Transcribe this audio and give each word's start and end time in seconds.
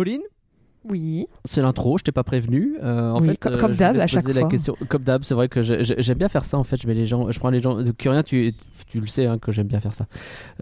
Pauline 0.00 0.22
Oui. 0.88 1.26
C'est 1.44 1.60
l'intro, 1.60 1.98
je 1.98 2.04
t'ai 2.04 2.12
pas 2.12 2.22
prévenu. 2.24 2.76
Euh, 2.82 3.10
en 3.10 3.20
Oui, 3.20 3.28
fait, 3.28 3.36
comme- 3.36 3.52
euh, 3.52 3.58
comme 3.58 3.72
je 3.72 3.76
d'hab, 3.76 3.90
voulais 3.92 4.02
à 4.02 4.06
te 4.06 4.10
chaque 4.12 4.22
poser 4.22 4.32
la 4.32 4.40
fois. 4.40 4.48
question. 4.48 4.76
Comme 4.88 5.02
d'hab, 5.02 5.24
c'est 5.24 5.34
vrai 5.34 5.48
que 5.50 5.60
je- 5.62 5.84
je- 5.84 5.92
j'aime 5.98 6.16
bien 6.16 6.30
faire 6.30 6.46
ça. 6.46 6.56
En 6.56 6.64
fait, 6.64 6.80
je 6.80 6.86
mets 6.86 6.94
les 6.94 7.04
gens, 7.04 7.30
je 7.30 7.38
prends 7.38 7.50
les 7.50 7.60
gens. 7.60 7.76
Que 7.98 8.08
rien, 8.08 8.22
tu, 8.22 8.54
tu 8.86 8.98
le 9.00 9.06
sais 9.06 9.26
hein, 9.26 9.36
que 9.38 9.52
j'aime 9.52 9.66
bien 9.66 9.80
faire 9.80 9.92
ça. 9.92 10.06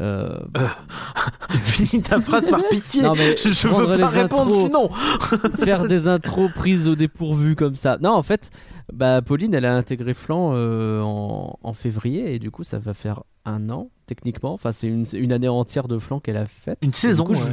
Euh, 0.01 0.41
Finis 1.63 2.03
ta 2.03 2.21
phrase 2.21 2.49
par 2.49 2.63
pitié. 2.69 3.03
Non, 3.03 3.15
mais 3.17 3.37
je 3.37 3.69
veux 3.69 3.73
prendre 3.73 3.89
pas 3.91 3.97
les 3.97 4.05
répondre 4.23 4.43
intros. 4.43 4.65
sinon. 4.65 4.89
faire 5.65 5.87
des 5.87 6.09
intros 6.09 6.51
prises 6.53 6.89
au 6.89 6.97
dépourvu 6.97 7.55
comme 7.55 7.75
ça. 7.77 7.99
Non, 8.03 8.11
en 8.15 8.23
fait, 8.23 8.51
bah, 8.93 9.23
Pauline, 9.23 9.55
elle 9.55 9.65
a 9.67 9.77
intégré 9.77 10.15
Flan 10.15 10.51
euh, 10.55 11.01
en, 11.01 11.59
en 11.63 11.73
février 11.75 12.35
et 12.35 12.39
du 12.39 12.51
coup, 12.51 12.65
ça 12.65 12.79
va 12.79 12.93
faire 12.95 13.23
un 13.45 13.71
an 13.71 13.91
techniquement. 14.07 14.53
Enfin, 14.53 14.73
c'est 14.73 14.89
une, 14.89 15.05
une 15.15 15.33
année 15.33 15.49
entière 15.49 15.87
de 15.89 15.99
Flan 15.99 16.19
qu'elle 16.21 16.37
a 16.39 16.47
faite. 16.47 16.79
Une 16.83 16.93
saison. 16.93 17.25
coup, 17.25 17.35
je-. 17.35 17.45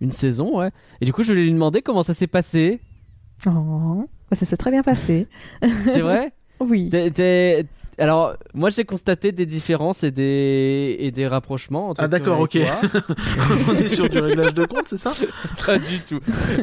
Une 0.00 0.10
saison, 0.10 0.58
ouais. 0.58 0.70
Et 1.00 1.04
du 1.04 1.12
coup, 1.12 1.22
je 1.22 1.28
voulais 1.28 1.44
lui 1.44 1.52
demander 1.52 1.82
comment 1.82 2.02
ça 2.02 2.14
s'est 2.14 2.26
passé. 2.26 2.80
Oh, 3.46 4.06
ça 4.32 4.44
s'est 4.46 4.56
très 4.56 4.70
bien 4.70 4.82
passé. 4.82 5.26
C'est 5.62 6.00
vrai 6.00 6.32
Oui. 6.60 6.90
Alors, 7.96 8.34
moi, 8.54 8.70
j'ai 8.70 8.84
constaté 8.84 9.30
des 9.30 9.46
différences 9.46 10.02
et 10.02 10.10
des, 10.10 10.96
et 10.98 11.12
des 11.12 11.28
rapprochements. 11.28 11.90
entre 11.90 12.02
Ah, 12.02 12.08
d'accord, 12.08 12.48
toi 12.48 12.60
et 12.60 12.64
ok. 12.64 12.90
toi. 12.90 13.04
On 13.68 13.76
est 13.76 13.88
sur 13.88 14.08
du 14.08 14.18
réglage 14.18 14.52
de 14.54 14.64
compte, 14.64 14.84
c'est 14.86 14.96
ça 14.98 15.12
Pas 15.66 15.78
du 15.78 16.00
tout. 16.00 16.18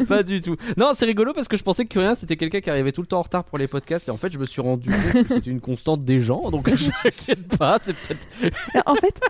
Pas 0.10 0.24
du 0.24 0.42
tout. 0.42 0.58
Non, 0.76 0.92
c'est 0.94 1.06
rigolo 1.06 1.32
parce 1.34 1.48
que 1.48 1.56
je 1.56 1.64
pensais 1.64 1.86
que 1.86 1.90
Curien 1.90 2.16
c'était 2.16 2.36
quelqu'un 2.36 2.60
qui 2.60 2.70
arrivait 2.70 2.92
tout 2.92 3.00
le 3.02 3.08
temps 3.08 3.20
en 3.20 3.22
retard 3.22 3.46
pour 3.46 3.58
les 3.58 3.68
podcasts 3.68 4.10
et 4.10 4.12
en 4.12 4.18
fait 4.18 4.34
je 4.34 4.38
me 4.40 4.46
suis 4.46 4.62
rendu 4.62 4.90
compte 4.90 5.24
que 5.24 5.36
c'était 5.36 5.50
une 5.50 5.62
constante 5.62 6.04
des 6.04 6.20
gens 6.20 6.50
donc 6.52 6.70
je 6.76 6.90
m'inquiète 7.04 7.58
pas. 7.58 7.80
C'est 7.82 7.94
peut-être. 7.96 8.84
En 8.86 8.96
fait, 8.96 9.22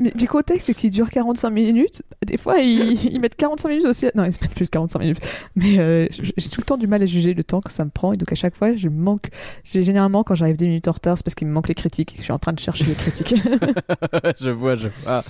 mes, 0.00 0.12
mes 0.18 0.26
contextes 0.26 0.72
qui 0.74 0.90
durent 0.90 1.10
45 1.10 1.50
minutes, 1.50 2.02
des 2.26 2.36
fois 2.36 2.58
ils, 2.58 3.04
ils 3.12 3.20
mettent 3.20 3.36
45 3.36 3.68
minutes 3.68 3.84
aussi. 3.84 4.06
Non, 4.14 4.24
ils 4.24 4.32
se 4.32 4.38
mettent 4.40 4.54
plus 4.54 4.64
de 4.66 4.70
45 4.70 4.98
minutes. 4.98 5.20
Mais 5.56 5.78
euh, 5.78 6.06
j'ai 6.10 6.48
tout 6.48 6.60
le 6.60 6.64
temps 6.66 6.76
du 6.76 6.86
mal 6.86 7.02
à 7.02 7.06
juger 7.06 7.34
le 7.34 7.44
temps 7.44 7.60
que 7.60 7.70
ça 7.70 7.84
me 7.84 7.90
prend 7.90 8.12
et 8.12 8.16
donc 8.16 8.30
à 8.32 8.34
chaque 8.34 8.56
fois 8.56 8.74
je 8.74 8.88
manque. 8.88 9.28
j'ai- 9.62 9.82
Généralement 9.84 10.24
quand 10.24 10.34
j'arrive 10.34 10.56
10 10.56 10.66
minutes 10.66 10.88
en 10.88 10.92
retard, 10.92 11.16
c'est 11.18 11.24
parce 11.24 11.34
qu'il 11.34 11.46
me 11.46 11.52
manque 11.52 11.68
les 11.68 11.74
critiques. 11.74 12.14
Je 12.18 12.22
suis 12.22 12.32
en 12.32 12.38
train 12.38 12.52
de 12.52 12.58
chercher 12.60 12.84
les 12.84 12.94
critiques. 12.94 13.34
je 14.40 14.50
vois, 14.50 14.74
je 14.74 14.88
vois. 15.04 15.24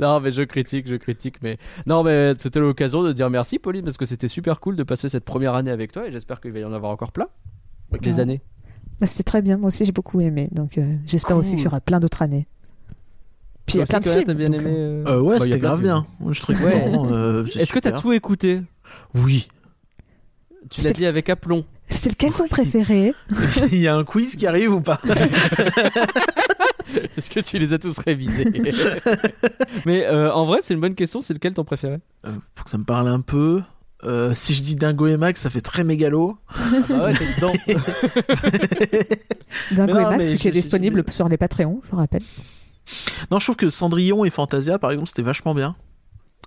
Non, 0.00 0.20
mais 0.20 0.30
je 0.32 0.42
critique, 0.42 0.86
je 0.88 0.96
critique. 0.96 1.36
Mais 1.42 1.58
non, 1.86 2.02
mais 2.02 2.34
c'était 2.38 2.60
l'occasion 2.60 3.02
de 3.02 3.12
dire 3.12 3.30
merci 3.30 3.58
Pauline 3.58 3.84
parce 3.84 3.96
que 3.98 4.06
c'était 4.06 4.28
super 4.28 4.60
cool 4.60 4.76
de 4.76 4.82
passer 4.82 5.08
cette 5.08 5.24
première 5.24 5.54
année 5.54 5.70
avec 5.70 5.92
toi 5.92 6.06
et 6.08 6.12
j'espère 6.12 6.40
qu'il 6.40 6.52
va 6.52 6.58
y 6.60 6.64
en 6.64 6.72
avoir 6.72 6.90
encore 6.92 7.12
plein 7.12 7.28
avec 7.90 8.04
les 8.06 8.20
années. 8.20 8.40
Bah, 9.00 9.06
C'était 9.06 9.22
très 9.24 9.42
bien. 9.42 9.56
Moi 9.56 9.68
aussi 9.68 9.84
j'ai 9.84 9.92
beaucoup 9.92 10.20
aimé. 10.20 10.48
Donc 10.52 10.78
euh, 10.78 10.96
j'espère 11.06 11.36
aussi 11.36 11.56
qu'il 11.56 11.64
y 11.64 11.68
aura 11.68 11.80
plein 11.80 12.00
d'autres 12.00 12.22
années. 12.22 12.46
Puis 13.70 13.78
il 13.78 13.80
y 13.80 13.82
a 13.82 13.86
plein 13.86 14.00
de 14.00 14.10
films. 14.10 14.24
T'as 14.24 14.34
bien 14.34 14.52
aimé. 14.52 14.70
euh, 14.70 15.04
euh, 15.06 15.12
Euh, 15.16 15.20
Ouais, 15.20 15.38
bah, 15.38 15.44
c'était 15.44 15.58
grave 15.58 15.80
bien. 15.82 16.06
Je 16.28 16.40
très 16.40 16.54
Ouais. 16.56 16.84
euh, 17.10 17.44
Est-ce 17.46 17.72
que 17.72 17.78
t'as 17.78 17.92
tout 17.92 18.12
écouté 18.12 18.60
Oui. 19.14 19.48
Tu 20.70 20.80
l'as 20.82 20.92
dit 20.92 21.06
avec 21.06 21.28
aplomb. 21.28 21.64
C'est 21.88 22.10
lequel 22.10 22.32
ton 22.32 22.46
préféré 22.46 23.14
Il 23.72 23.78
y 23.78 23.88
a 23.88 23.96
un 23.96 24.04
quiz 24.04 24.36
qui 24.36 24.46
arrive 24.46 24.72
ou 24.74 24.80
pas 24.80 25.00
Est-ce 27.16 27.30
que 27.30 27.40
tu 27.40 27.58
les 27.58 27.72
as 27.72 27.78
tous 27.78 27.96
révisés 27.98 28.44
Mais 29.86 30.04
euh, 30.06 30.32
en 30.32 30.44
vrai, 30.44 30.58
c'est 30.62 30.74
une 30.74 30.80
bonne 30.80 30.94
question. 30.94 31.20
C'est 31.22 31.34
lequel 31.34 31.54
ton 31.54 31.64
préféré 31.64 31.98
Euh, 32.26 32.30
Pour 32.54 32.64
que 32.64 32.70
ça 32.70 32.78
me 32.78 32.84
parle 32.84 33.08
un 33.08 33.20
peu. 33.20 33.62
euh, 34.04 34.34
si 34.34 34.54
je 34.54 34.62
dis 34.62 34.74
Dingo 34.76 35.06
et 35.06 35.16
Max, 35.16 35.40
ça 35.40 35.50
fait 35.50 35.60
très 35.60 35.82
mégalo. 35.84 36.36
ah 36.48 36.58
bah 36.88 37.04
ouais, 37.06 37.14
t'es 37.14 37.26
dedans. 37.36 37.52
Dingo 39.72 39.98
et 39.98 40.02
Max, 40.16 40.34
qui 40.36 40.48
est 40.48 40.52
disponible 40.52 41.04
sur 41.08 41.28
les 41.28 41.36
Patreons, 41.36 41.80
je 41.90 41.96
rappelle. 41.96 42.22
Non, 43.30 43.38
je 43.38 43.46
trouve 43.46 43.56
que 43.56 43.70
Cendrillon 43.70 44.24
et 44.24 44.30
Fantasia, 44.30 44.78
par 44.78 44.90
exemple, 44.90 45.08
c'était 45.08 45.22
vachement 45.22 45.54
bien. 45.54 45.76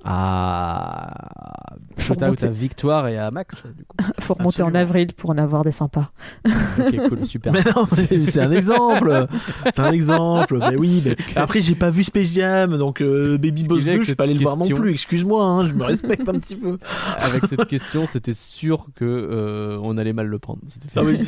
Ah, 0.06 1.76
shout 1.98 2.22
out 2.24 2.44
à 2.44 2.48
Victoire 2.48 3.08
et 3.08 3.18
à 3.18 3.32
Max. 3.32 3.66
Du 3.68 3.86
coup. 3.86 3.96
Faut 4.20 4.34
remonter 4.34 4.62
en 4.62 4.76
avril 4.76 5.14
pour 5.14 5.30
en 5.30 5.38
avoir 5.38 5.64
des 5.64 5.72
sympas. 5.72 6.12
Ok, 6.46 7.08
cool, 7.10 7.26
super. 7.26 7.54
Mais 7.54 7.62
non, 7.76 7.88
c'est 7.90 8.40
un 8.42 8.52
exemple. 8.52 9.28
C'est 9.74 9.80
un 9.80 9.92
exemple. 9.92 10.58
Mais 10.60 10.76
oui, 10.76 11.02
mais 11.06 11.16
après 11.38 11.62
j'ai 11.62 11.76
pas 11.76 11.90
vu 11.90 12.04
Space 12.04 12.34
Jam, 12.34 12.78
donc 12.78 13.02
euh, 13.02 13.38
Baby 13.38 13.64
Boss 13.68 13.82
est 13.82 13.86
2, 13.86 13.90
avec 13.92 14.02
je 14.02 14.08
suis 14.08 14.16
pas 14.16 14.26
allé 14.26 14.34
le 14.34 14.42
voir 14.42 14.58
non 14.58 14.66
question. 14.66 14.78
plus. 14.82 14.92
Excuse-moi, 14.92 15.44
hein, 15.46 15.66
je 15.66 15.74
me 15.74 15.84
respecte 15.86 16.28
un 16.28 16.34
petit 16.40 16.56
peu. 16.58 16.78
Avec 17.20 17.46
cette 17.46 17.66
question, 17.66 18.06
c'était 18.06 18.34
sûr 18.34 18.88
que 18.96 19.06
euh, 19.06 19.80
on 19.84 19.98
allait 19.98 20.14
mal 20.14 20.28
le 20.28 20.40
prendre. 20.40 20.60
C'était 20.68 20.90
fait. 20.90 21.00
Ah 21.00 21.04
oui. 21.04 21.26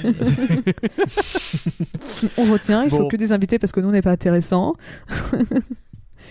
On 2.38 2.52
retient, 2.52 2.84
il 2.84 2.90
Bon. 2.90 2.98
faut 2.98 3.08
que 3.08 3.18
des 3.18 3.32
invités 3.32 3.58
parce 3.60 3.72
que 3.72 3.80
nous 3.80 3.88
on 3.90 3.92
n'est 3.92 4.02
pas 4.02 4.12
intéressant. 4.12 4.76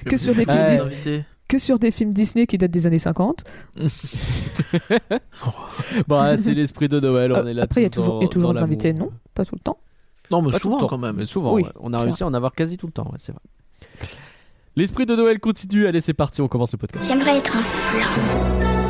Que 0.06 0.16
sur 0.16 0.34
les 0.34 0.44
films 0.44 0.56
Ouais. 0.56 1.24
Que 1.47 1.59
sur 1.59 1.78
des 1.78 1.91
films 1.91 2.12
Disney 2.15 2.47
qui 2.47 2.56
datent 2.59 2.71
des 2.71 2.87
années 2.87 2.99
50. 2.99 3.44
Bah, 6.09 6.37
c'est 6.38 6.55
l'esprit 6.55 6.88
de 6.88 7.00
Noël. 7.00 7.32
On 7.32 7.37
Euh, 7.37 7.47
est 7.47 7.55
là. 7.55 7.62
après, 7.65 7.81
il 7.82 7.84
y 7.84 7.87
a 7.87 7.91
toujours, 7.91 8.15
dans- 8.16 8.22
y 8.22 8.25
a 8.25 8.28
toujours 8.28 8.53
des 8.55 8.60
invités, 8.62 8.93
non? 8.93 9.10
Pas 9.34 9.44
tout 9.44 9.55
le 9.55 9.60
temps. 9.60 9.78
Non, 10.31 10.41
mais 10.43 10.53
Pas 10.53 10.59
souvent 10.59 10.87
quand 10.87 10.99
même. 10.99 11.16
Mais 11.16 11.27
souvent, 11.27 11.55
Oui, 11.55 11.62
ouais. 11.65 11.69
on 11.81 11.93
a 11.93 11.99
réussi 11.99 12.22
à 12.22 12.27
en 12.27 12.34
avoir 12.34 12.53
quasi 12.53 12.77
tout 12.78 12.87
le 12.87 12.93
temps. 12.93 13.05
ouais, 13.12 13.19
c'est 13.19 13.32
vrai. 13.32 13.43
L'esprit 14.77 15.06
de 15.06 15.15
Noël 15.15 15.38
continue. 15.38 15.87
Allez, 15.87 16.00
c'est 16.00 16.15
parti. 16.15 16.41
On 16.41 16.49
commence 16.49 16.72
le 16.72 16.78
podcast. 16.78 17.05
J'aimerais 17.06 17.38
être 17.38 17.56
un 17.56 17.62
flan. 17.62 18.83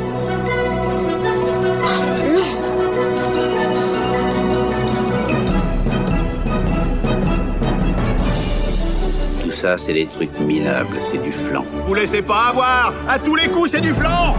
Ça, 9.64 9.78
c'est 9.78 9.94
des 9.94 10.04
trucs 10.04 10.38
minables, 10.40 10.98
c'est 11.10 11.22
du 11.22 11.32
flan. 11.32 11.64
Vous 11.86 11.94
laissez 11.94 12.20
pas 12.20 12.48
avoir 12.50 12.92
À 13.08 13.18
tous 13.18 13.34
les 13.34 13.48
coups, 13.48 13.70
c'est 13.70 13.80
du 13.80 13.94
flan 13.94 14.36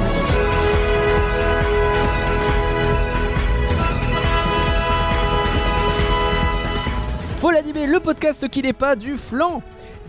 Faut 7.39 7.49
l'animer, 7.49 7.87
le 7.87 7.99
podcast 7.99 8.47
qui 8.49 8.61
n'est 8.61 8.73
pas 8.73 8.95
du 8.95 9.17
flan. 9.17 9.63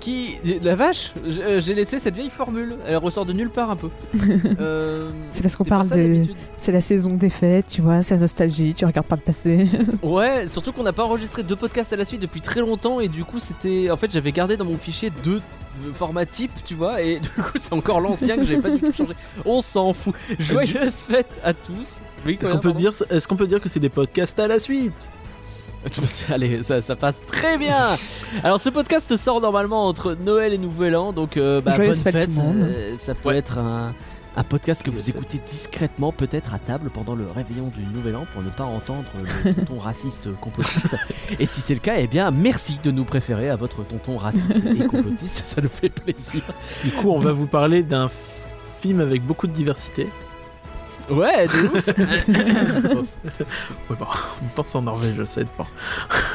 Qui. 0.06 0.36
La 0.62 0.76
vache, 0.76 1.12
euh, 1.26 1.60
j'ai 1.60 1.74
laissé 1.74 1.98
cette 1.98 2.14
vieille 2.14 2.30
formule. 2.30 2.76
Elle 2.86 2.98
ressort 2.98 3.26
de 3.26 3.32
nulle 3.32 3.50
part 3.50 3.70
un 3.70 3.76
peu. 3.76 3.90
Euh, 4.60 5.10
C'est 5.32 5.42
parce 5.42 5.56
qu'on 5.56 5.64
parle 5.64 5.88
de. 5.88 6.22
C'est 6.58 6.70
la 6.70 6.80
saison 6.80 7.14
des 7.14 7.28
fêtes, 7.28 7.66
tu 7.66 7.82
vois, 7.82 8.02
c'est 8.02 8.14
la 8.14 8.20
nostalgie, 8.20 8.72
tu 8.72 8.84
regardes 8.84 9.08
pas 9.08 9.16
le 9.16 9.22
passé. 9.22 9.66
Ouais, 10.04 10.46
surtout 10.46 10.70
qu'on 10.72 10.84
n'a 10.84 10.92
pas 10.92 11.02
enregistré 11.04 11.42
deux 11.42 11.56
podcasts 11.56 11.92
à 11.92 11.96
la 11.96 12.04
suite 12.04 12.20
depuis 12.22 12.40
très 12.40 12.60
longtemps 12.60 13.00
et 13.00 13.08
du 13.08 13.24
coup 13.24 13.40
c'était. 13.40 13.90
En 13.90 13.96
fait 13.96 14.12
j'avais 14.12 14.30
gardé 14.30 14.56
dans 14.56 14.64
mon 14.64 14.76
fichier 14.76 15.10
deux 15.24 15.40
euh, 15.84 15.92
formats 15.92 16.24
type, 16.24 16.52
tu 16.64 16.74
vois, 16.74 17.02
et 17.02 17.18
du 17.20 17.28
coup 17.28 17.56
c'est 17.56 17.72
encore 17.72 18.00
l'ancien 18.00 18.36
que 18.36 18.44
j'ai 18.44 18.58
pas 18.58 18.70
du 18.70 18.78
tout 18.78 18.92
changé. 18.92 19.14
On 19.44 19.60
s'en 19.60 19.92
fout. 19.92 20.14
Joyeuses 20.38 21.00
fêtes 21.00 21.40
à 21.42 21.52
tous. 21.52 21.98
Oui, 22.24 22.38
Est-ce 22.40 22.50
qu'on 22.50 22.58
peut 22.58 22.72
dire, 22.72 22.92
est-ce 23.10 23.26
qu'on 23.26 23.36
peut 23.36 23.46
dire 23.48 23.60
que 23.60 23.68
c'est 23.68 23.80
des 23.80 23.88
podcasts 23.88 24.38
à 24.38 24.46
la 24.46 24.60
suite? 24.60 25.08
Allez, 26.30 26.62
ça, 26.62 26.82
ça 26.82 26.96
passe 26.96 27.20
très 27.26 27.58
bien. 27.58 27.96
Alors 28.42 28.60
ce 28.60 28.68
podcast 28.68 29.16
sort 29.16 29.40
normalement 29.40 29.86
entre 29.86 30.14
Noël 30.14 30.52
et 30.52 30.58
Nouvel 30.58 30.96
An, 30.96 31.12
donc 31.12 31.36
euh, 31.36 31.60
bah, 31.60 31.76
bonne 31.76 31.94
fête. 31.94 32.30
euh, 32.38 32.96
ça 33.00 33.14
peut 33.14 33.28
Ouais. 33.30 33.36
être 33.38 33.58
un, 33.58 33.94
un 34.36 34.42
podcast 34.44 34.82
que 34.82 34.90
vous 34.90 35.08
écoutez 35.08 35.38
discrètement, 35.46 36.12
peut-être 36.12 36.52
à 36.54 36.58
table 36.58 36.90
pendant 36.92 37.14
le 37.14 37.26
réveillon 37.30 37.68
du 37.74 37.82
Nouvel 37.84 38.16
An 38.16 38.26
pour 38.34 38.42
ne 38.42 38.50
pas 38.50 38.64
entendre 38.64 39.04
le 39.44 39.54
tonton 39.54 39.78
raciste 39.78 40.28
complotiste. 40.40 40.96
Et 41.38 41.46
si 41.46 41.60
c'est 41.60 41.74
le 41.74 41.80
cas, 41.80 41.94
eh 41.98 42.06
bien 42.06 42.30
merci 42.30 42.78
de 42.82 42.90
nous 42.90 43.04
préférer 43.04 43.48
à 43.48 43.56
votre 43.56 43.84
tonton 43.84 44.16
raciste 44.18 44.54
et 44.80 44.86
complotiste, 44.86 45.42
ça 45.46 45.60
nous 45.60 45.68
fait 45.68 45.88
plaisir. 45.88 46.42
Du 46.84 46.90
coup, 46.90 47.10
on 47.10 47.18
va 47.18 47.32
vous 47.32 47.46
parler 47.46 47.82
d'un 47.82 48.10
film 48.80 49.00
avec 49.00 49.22
beaucoup 49.22 49.46
de 49.46 49.52
diversité. 49.52 50.08
Ouais, 51.10 51.46
de 51.46 51.68
ouf. 51.68 51.86
Ouais, 53.88 53.96
bah, 54.00 54.08
en 54.10 54.42
même 54.42 54.50
temps, 54.54 54.64
c'est 54.64 54.76
en 54.78 54.82
Norvège, 54.82 55.24
ça 55.24 55.40
aide 55.40 55.48
pas. 55.48 55.66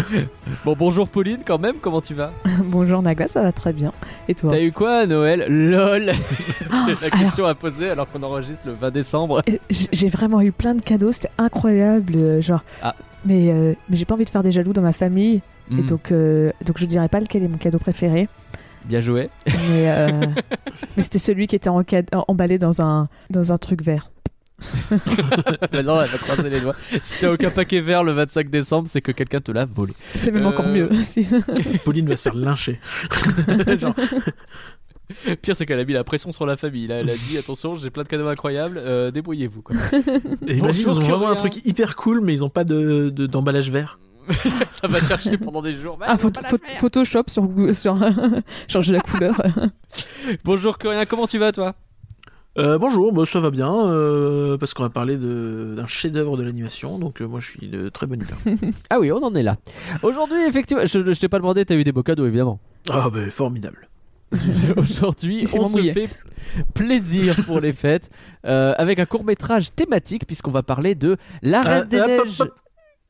bon 0.66 0.76
bonjour 0.78 1.08
Pauline 1.10 1.40
quand 1.46 1.60
même, 1.60 1.76
comment 1.82 2.00
tu 2.02 2.14
vas? 2.14 2.32
Bonjour 2.64 3.02
Naga, 3.02 3.28
ça 3.28 3.42
va 3.42 3.52
très 3.52 3.74
bien. 3.74 3.92
Et 4.30 4.36
toi? 4.36 4.52
T'as 4.52 4.62
eu 4.62 4.72
quoi 4.72 5.00
à 5.00 5.06
Noël? 5.06 5.46
LOL 5.50 6.12
C'est 6.60 6.68
la 6.70 7.08
alors- 7.08 7.20
question 7.20 7.46
à 7.46 7.56
poser 7.56 7.90
alors 7.90 8.10
qu'on 8.10 8.24
enregistre 8.24 8.68
le 8.68 8.74
20 8.74 8.92
décembre. 8.92 9.42
Euh, 9.50 9.58
J'ai 9.70 10.10
vraiment 10.10 10.42
eu 10.42 10.52
plein 10.52 10.74
de 10.76 10.82
cadeaux, 10.82 11.12
c'était 11.12 11.32
incroyable. 11.38 12.14
euh, 12.16 12.42
Genre. 12.42 12.64
Ah. 12.82 12.96
Mais, 13.26 13.50
euh, 13.52 13.74
mais 13.90 13.98
j'ai 13.98 14.06
pas 14.06 14.16
envie 14.16 14.26
de 14.26 14.30
faire 14.30 14.44
des 14.44 14.52
jaloux 14.52 14.74
dans 14.74 14.82
ma 14.82 14.94
famille. 14.94 15.42
Et 15.70 15.74
Hmm, 15.76 15.86
donc, 15.86 16.12
euh, 16.12 16.52
donc 16.66 16.78
je 16.80 16.86
dirais 16.86 17.08
pas 17.08 17.20
lequel 17.22 17.44
est 17.44 17.48
mon 17.48 17.58
cadeau 17.58 17.78
préféré. 17.80 18.28
Bien 18.86 19.00
joué. 19.00 19.30
Mais, 19.46 19.90
euh, 19.92 20.10
mais 20.98 21.04
c'était 21.04 21.20
celui 21.20 21.48
qui 21.48 21.56
était 21.56 21.70
en 21.70 21.84
emballé 22.28 22.58
dans 22.58 22.82
un, 22.82 23.08
dans 23.30 23.54
un 23.54 23.58
truc 23.58 23.82
vert. 23.84 24.10
Maintenant, 25.72 26.02
elle 26.02 26.10
va 26.10 26.18
croiser 26.18 26.50
les 26.50 26.62
doigts. 26.62 26.76
Si 27.00 27.22
t'as 27.22 27.32
aucun 27.34 27.50
paquet 27.52 27.80
vert 27.80 28.04
le 28.04 28.12
25 28.14 28.50
décembre, 28.50 28.88
c'est 28.90 29.02
que 29.02 29.12
quelqu'un 29.12 29.42
te 29.42 29.52
l'a 29.52 29.66
volé. 29.66 29.94
C'est 30.16 30.32
même 30.32 30.46
Euh, 30.46 30.50
encore 30.50 30.68
mieux. 30.68 30.90
si. 31.04 31.28
Pauline 31.86 32.08
va 32.08 32.16
se 32.18 32.24
faire 32.24 32.36
lyncher. 32.36 32.80
Genre, 33.80 33.96
Pire, 35.42 35.56
c'est 35.58 35.66
qu'elle 35.66 35.80
a 35.80 35.84
mis 35.84 35.92
la 35.94 36.04
pression 36.06 36.32
sur 36.32 36.46
la 36.46 36.56
famille. 36.56 36.88
Là, 36.88 37.00
elle 37.00 37.10
a 37.10 37.16
dit 37.16 37.38
attention, 37.38 37.76
j'ai 37.76 37.90
plein 37.90 38.04
de 38.04 38.08
cadeaux 38.08 38.28
incroyables, 38.30 38.78
euh, 38.82 39.12
débrouillez-vous. 39.12 39.64
Et 40.48 40.58
imagine, 40.58 40.86
ils 40.88 40.98
ont 41.00 41.02
vraiment 41.02 41.30
un 41.30 41.36
truc 41.36 41.66
hyper 41.66 41.96
cool, 41.98 42.22
mais 42.22 42.34
ils 42.34 42.44
ont 42.46 42.50
pas 42.50 42.64
de 42.64 43.10
de- 43.14 43.26
d'emballage 43.28 43.70
vert. 43.72 44.00
Ça 44.70 44.88
va 44.88 45.02
chercher 45.02 45.38
pendant 45.38 45.62
des 45.62 45.74
jours. 45.74 45.98
Bah, 45.98 46.06
Ah, 46.10 46.16
photo- 46.18 46.42
photo-. 46.46 46.64
Photoshop 46.80 47.24
sur, 47.28 47.50
sur 47.74 47.98
changer 48.70 48.94
la 48.94 49.00
couleur. 49.02 49.36
Bonjour 50.46 50.78
Corinne, 50.78 51.06
comment 51.08 51.28
tu 51.28 51.38
vas 51.40 51.52
toi? 51.52 51.76
Euh, 52.58 52.78
bonjour, 52.78 53.14
bah, 53.14 53.24
ça 53.26 53.40
va 53.40 53.50
bien, 53.50 53.74
euh, 53.88 54.58
parce 54.58 54.74
qu'on 54.74 54.84
va 54.84 54.90
parler 54.90 55.16
de- 55.16 55.74
d'un 55.78 55.88
chef-d'œuvre 55.88 56.36
de 56.36 56.44
l'animation, 56.44 57.00
donc 57.00 57.22
euh, 57.22 57.26
moi 57.28 57.40
je 57.40 57.50
suis 57.50 57.70
de 57.70 57.88
très 57.88 58.08
bonne 58.08 58.22
humeur. 58.22 58.58
Ah 58.90 59.00
oui, 59.00 59.10
on 59.12 59.24
en 59.24 59.34
est 59.36 59.44
là. 59.44 59.56
Aujourd'hui, 60.04 60.44
effectivement, 60.46 60.84
je, 60.86 61.14
je 61.14 61.20
t'ai 61.20 61.30
pas 61.30 61.38
demandé, 61.40 61.64
t'as 61.64 61.76
eu 61.76 61.86
des 61.86 61.94
beaux 61.94 62.04
cadeaux 62.04 62.26
évidemment. 62.28 62.60
Ah 62.90 63.10
bah 63.10 63.30
formidable. 63.30 63.88
Aujourd'hui, 64.78 65.46
on 65.58 65.70
se 65.70 65.92
fait 65.94 66.10
plaisir 66.74 67.38
pour 67.46 67.60
les 67.62 67.72
fêtes 67.74 68.10
avec 68.44 69.00
un 69.00 69.06
court 69.06 69.24
métrage 69.24 69.74
thématique 69.74 70.26
puisqu'on 70.26 70.52
va 70.52 70.64
parler 70.64 70.94
de 70.96 71.16
La 71.42 71.62
Reine 71.62 71.88
des 71.88 72.00
Neiges. 72.02 72.44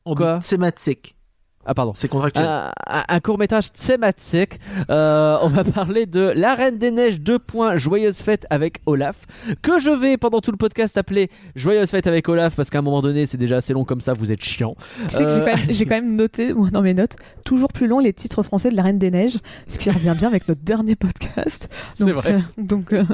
On 0.04 0.14
Quoi? 0.14 0.38
dit 0.38 0.48
thématique, 0.48 1.16
Ah 1.64 1.74
pardon. 1.74 1.92
c'est 1.94 2.08
contractuel. 2.08 2.44
Un, 2.86 3.20
court 3.20 3.38
métrage 3.38 3.72
thématique. 3.72 4.58
Euh, 4.90 5.36
on 5.42 5.48
va 5.48 5.62
parler 5.80 6.06
de 6.06 6.32
La 6.34 6.54
Reine 6.54 6.78
des 6.78 6.90
Neiges 6.90 7.20
2. 7.20 7.38
points, 7.38 7.76
Joyeuse 7.76 8.18
fête 8.20 8.46
avec 8.50 8.78
Olaf. 8.86 9.16
Que 9.62 9.78
je 9.78 9.90
vais 9.90 10.16
pendant 10.16 10.40
tout 10.40 10.50
le 10.50 10.56
podcast 10.56 10.98
appeler 10.98 11.30
Joyeuse 11.54 11.90
fête 11.90 12.06
avec 12.06 12.28
Olaf 12.28 12.56
parce 12.56 12.68
qu'à 12.70 12.78
un 12.78 12.82
moment 12.82 13.00
donné 13.02 13.26
c'est 13.26 13.36
déjà 13.38 13.56
assez 13.56 13.72
long 13.72 13.84
comme 13.84 14.00
ça, 14.00 14.12
vous 14.12 14.32
êtes 14.32 14.42
chiant. 14.42 14.74
Tu 15.08 15.08
sais 15.16 15.24
que 15.24 15.30
j'ai 15.30 15.36
Euh, 15.40 15.44
quand, 15.44 15.56
même- 15.56 15.66
j'ai 15.70 15.84
quand 15.86 15.94
même 15.94 16.16
noté 16.16 16.52
moi, 16.52 16.68
dans 16.70 16.82
mes 16.82 16.94
notes 16.94 17.16
toujours 17.44 17.72
plus 17.72 17.86
long 17.86 17.98
les 18.00 18.12
titres 18.12 18.42
français 18.42 18.70
de 18.70 18.76
la 18.76 18.82
Reine 18.82 18.98
des 18.98 19.10
Neiges, 19.10 19.38
ce 19.68 19.78
qui 19.78 19.90
revient 19.90 20.14
bien 20.16 20.28
avec 20.28 20.48
notre 20.48 20.62
dernier 20.62 20.96
podcast. 20.96 21.68
C'est 21.94 22.10
vrai. 22.12 22.34
euh, 22.34 22.38
donc 22.58 22.92
euh, 22.92 23.04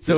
C'est 0.00 0.14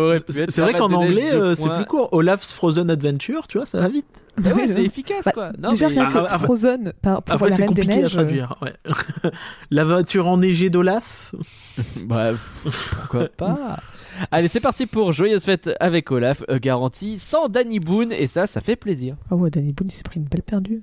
c'est 0.50 0.61
vrai 0.62 0.73
qu'en 0.75 0.93
anglais 0.93 1.31
2 1.32 1.37
euh, 1.37 1.55
c'est 1.55 1.69
plus 1.69 1.85
court. 1.87 2.09
Olaf's 2.12 2.53
Frozen 2.53 2.91
Adventure, 2.91 3.47
tu 3.49 3.59
vois, 3.59 3.67
ça 3.67 3.79
va 3.81 3.89
vite. 3.89 4.06
Eh 4.44 4.53
ouais, 4.53 4.69
c'est 4.69 4.85
efficace 4.85 5.25
Bah, 5.25 5.33
quoi. 5.33 5.53
Non, 5.59 5.71
déjà 5.71 5.88
mais- 5.88 6.00
rien 6.00 6.11
que 6.12 6.19
Ah, 6.29 6.38
Frozen 6.38 6.93
par, 7.03 7.23
pour 7.23 7.35
Après 7.35 7.50
la 7.50 7.56
Reine 7.56 7.67
des 7.73 7.83
compliqué 7.83 7.93
à 7.93 7.97
Neiges. 8.03 8.12
euh, 8.15 8.21
traduire. 8.23 8.56
Ouais. 8.62 8.73
L'aventure 9.71 10.29
enneigée 10.29 10.71
d'Olaf. 10.71 11.35
Bah, 12.05 12.31
pourquoi 12.62 13.29
pas 13.29 13.81
Allez, 14.31 14.49
c'est 14.49 14.61
parti 14.61 14.87
pour 14.87 15.12
Joyeuse 15.12 15.44
fête 15.44 15.71
avec 15.81 16.11
Olaf, 16.11 16.43
euh, 16.49 16.59
garantie 16.59 17.19
sans 17.19 17.49
Danny 17.49 17.81
Boone, 17.81 18.12
et 18.12 18.27
ça, 18.27 18.47
ça 18.47 18.61
fait 18.61 18.77
plaisir. 18.77 19.17
Ah 19.31 19.35
ouais, 19.37 19.50
Danny 19.50 19.73
Boone 19.73 19.88
il 19.88 19.93
s'est 19.93 20.03
pris 20.03 20.19
une 20.21 20.27
belle 20.27 20.43
perdue. 20.43 20.82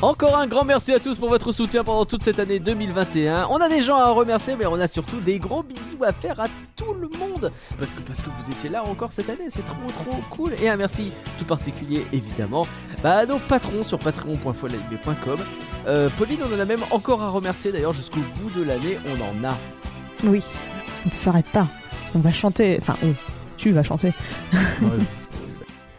Encore 0.00 0.38
un 0.38 0.46
grand 0.46 0.64
merci 0.64 0.92
à 0.92 1.00
tous 1.00 1.18
pour 1.18 1.28
votre 1.28 1.50
soutien 1.50 1.82
pendant 1.82 2.04
toute 2.04 2.22
cette 2.22 2.38
année 2.38 2.60
2021. 2.60 3.48
On 3.50 3.56
a 3.56 3.68
des 3.68 3.82
gens 3.82 3.96
à 3.96 4.10
remercier, 4.10 4.54
mais 4.56 4.64
on 4.64 4.78
a 4.78 4.86
surtout 4.86 5.18
des 5.18 5.40
gros 5.40 5.64
bisous 5.64 6.04
à 6.04 6.12
faire 6.12 6.38
à 6.38 6.46
tout 6.76 6.94
le 6.94 7.08
monde. 7.18 7.50
Parce 7.76 7.94
que, 7.94 8.00
parce 8.02 8.22
que 8.22 8.30
vous 8.30 8.52
étiez 8.52 8.70
là 8.70 8.84
encore 8.84 9.10
cette 9.10 9.28
année, 9.28 9.48
c'est 9.48 9.66
trop 9.66 9.90
trop 10.04 10.20
cool. 10.30 10.52
Et 10.62 10.68
un 10.68 10.76
merci 10.76 11.10
tout 11.36 11.44
particulier, 11.44 12.06
évidemment, 12.12 12.64
bah, 13.02 13.16
à 13.16 13.26
nos 13.26 13.38
patrons 13.40 13.82
sur 13.82 13.98
patreon.folalibé.com. 13.98 15.40
Euh, 15.88 16.08
Pauline, 16.16 16.38
on 16.48 16.54
en 16.54 16.60
a 16.60 16.64
même 16.64 16.84
encore 16.92 17.20
à 17.20 17.30
remercier 17.30 17.72
d'ailleurs 17.72 17.92
jusqu'au 17.92 18.20
bout 18.20 18.56
de 18.56 18.62
l'année, 18.62 18.98
on 19.04 19.20
en 19.20 19.48
a. 19.48 19.56
Oui, 20.22 20.44
on 21.06 21.08
ne 21.08 21.12
s'arrête 21.12 21.48
pas. 21.50 21.66
On 22.14 22.20
va 22.20 22.30
chanter, 22.30 22.78
enfin 22.80 22.94
on, 23.02 23.14
tu 23.56 23.72
vas 23.72 23.82
chanter. 23.82 24.12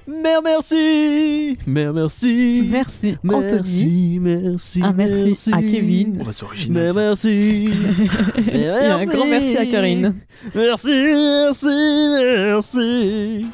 Mère 0.09 0.41
merci 0.41 1.57
Mère 1.67 1.93
merci 1.93 2.63
Merci 2.67 3.15
Anthony. 3.27 4.19
merci, 4.19 4.81
Un 4.81 4.91
merci 4.93 5.51
à 5.53 5.61
Kevin. 5.61 6.17
On 6.19 6.23
va 6.23 6.31
Mère 6.69 6.93
tiens. 6.93 7.01
merci 7.09 7.69
Et 8.51 8.67
un 8.67 9.05
grand 9.05 9.25
merci 9.27 9.55
à 9.57 9.65
Karine. 9.67 10.15
Merci, 10.55 10.89
merci, 10.89 11.67
merci 12.17 13.45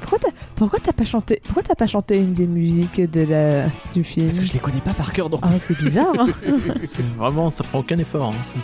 Pourquoi 0.00 0.18
t'as, 0.20 0.28
pourquoi 0.54 0.78
t'as 0.82 0.92
pas 0.92 1.04
chanté 1.04 1.40
Pourquoi 1.44 1.62
t'as 1.62 1.74
pas 1.74 1.86
chanté 1.86 2.16
une 2.16 2.32
des 2.32 2.46
musiques 2.46 3.00
de 3.00 3.20
la 3.20 3.66
du 3.94 4.04
film? 4.04 4.26
Parce 4.28 4.38
que 4.38 4.46
je 4.46 4.52
les 4.54 4.58
connais 4.60 4.80
pas 4.80 4.94
par 4.94 5.12
cœur 5.12 5.28
donc. 5.28 5.40
Ah 5.42 5.58
c'est 5.58 5.76
bizarre. 5.76 6.14
hein. 6.18 6.28
C'est 6.82 7.04
Vraiment, 7.18 7.50
ça 7.50 7.62
prend 7.62 7.80
aucun 7.80 7.98
effort. 7.98 8.32
hein. 8.32 8.60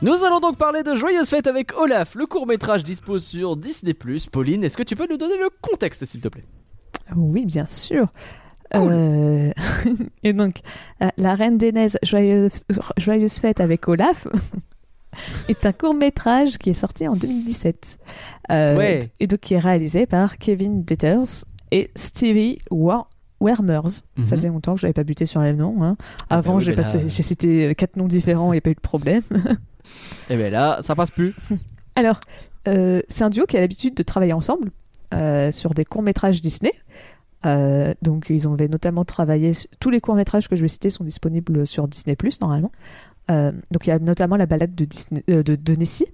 Nous 0.00 0.24
allons 0.24 0.38
donc 0.38 0.56
parler 0.56 0.84
de 0.84 0.94
Joyeuse 0.94 1.28
Fête 1.28 1.48
avec 1.48 1.76
Olaf. 1.76 2.14
Le 2.14 2.26
court 2.26 2.46
métrage 2.46 2.84
dispose 2.84 3.24
sur 3.24 3.56
Disney+. 3.56 3.94
Pauline, 4.30 4.62
est-ce 4.62 4.76
que 4.76 4.84
tu 4.84 4.94
peux 4.94 5.06
nous 5.10 5.16
donner 5.16 5.36
le 5.36 5.50
contexte 5.60 6.04
s'il 6.04 6.20
te 6.20 6.28
plaît? 6.28 6.44
Oui, 7.16 7.44
bien 7.44 7.66
sûr. 7.66 8.06
Cool. 8.72 8.92
Euh, 8.92 9.52
Et 10.22 10.32
donc, 10.32 10.60
euh, 11.02 11.08
La 11.16 11.34
Reine 11.34 11.58
des 11.58 11.72
Neiges, 11.72 11.96
joyeuse, 12.04 12.62
joyeuse 12.96 13.38
fête 13.38 13.60
avec 13.60 13.88
Olaf, 13.88 14.28
est 15.48 15.66
un 15.66 15.72
court 15.72 15.94
métrage 15.94 16.58
qui 16.58 16.70
est 16.70 16.74
sorti 16.74 17.08
en 17.08 17.16
2017. 17.16 17.98
Euh, 18.52 18.76
Ouais. 18.76 19.00
Et 19.18 19.26
donc, 19.26 19.40
qui 19.40 19.54
est 19.54 19.58
réalisé 19.58 20.06
par 20.06 20.38
Kevin 20.38 20.84
Deters 20.84 21.44
et 21.72 21.90
Stevie 21.96 22.58
War 22.70 23.08
Wermers. 23.40 24.02
Mhm. 24.16 24.26
Ça 24.26 24.36
faisait 24.36 24.48
longtemps 24.48 24.74
que 24.74 24.80
je 24.80 24.86
n'avais 24.86 24.94
pas 24.94 25.04
buté 25.04 25.26
sur 25.26 25.40
les 25.40 25.52
noms. 25.52 25.82
hein. 25.82 25.96
Ah 25.98 26.26
bah 26.30 26.36
Avant, 26.36 26.56
oui, 26.56 26.64
j'ai 26.64 26.74
là- 26.74 26.82
passé- 26.82 27.08
j'ai 27.08 27.22
cité 27.22 27.74
quatre 27.74 27.96
noms 27.96 28.08
différents, 28.08 28.52
il 28.52 28.56
n'y 28.56 28.58
a 28.58 28.62
pas 28.62 28.70
eu 28.70 28.74
de 28.74 28.80
problème. 28.80 29.22
Eh 30.30 30.36
ben 30.36 30.52
là, 30.52 30.80
ça 30.82 30.94
passe 30.94 31.10
plus. 31.10 31.34
Alors, 31.96 32.20
euh, 32.68 33.00
c'est 33.08 33.24
un 33.24 33.30
duo 33.30 33.46
qui 33.46 33.56
a 33.56 33.60
l'habitude 33.60 33.94
de 33.94 34.02
travailler 34.02 34.32
ensemble 34.34 34.70
euh, 35.14 35.50
sur 35.50 35.74
des 35.74 35.84
courts-métrages 35.84 36.40
Disney. 36.40 36.72
Euh, 37.46 37.94
donc, 38.02 38.26
ils 38.30 38.48
ont 38.48 38.56
notamment 38.56 39.04
travaillé. 39.04 39.52
Tous 39.80 39.90
les 39.90 40.00
courts-métrages 40.00 40.48
que 40.48 40.56
je 40.56 40.62
vais 40.62 40.68
citer 40.68 40.90
sont 40.90 41.04
disponibles 41.04 41.66
sur 41.66 41.88
Disney, 41.88 42.16
normalement. 42.40 42.72
Euh, 43.30 43.52
donc, 43.70 43.86
il 43.86 43.90
y 43.90 43.92
a 43.92 43.98
notamment 43.98 44.36
la 44.36 44.46
balade 44.46 44.74
de, 44.74 44.84
Disney, 44.84 45.22
euh, 45.30 45.42
de, 45.42 45.54
de 45.54 45.74
Nessie, 45.74 46.06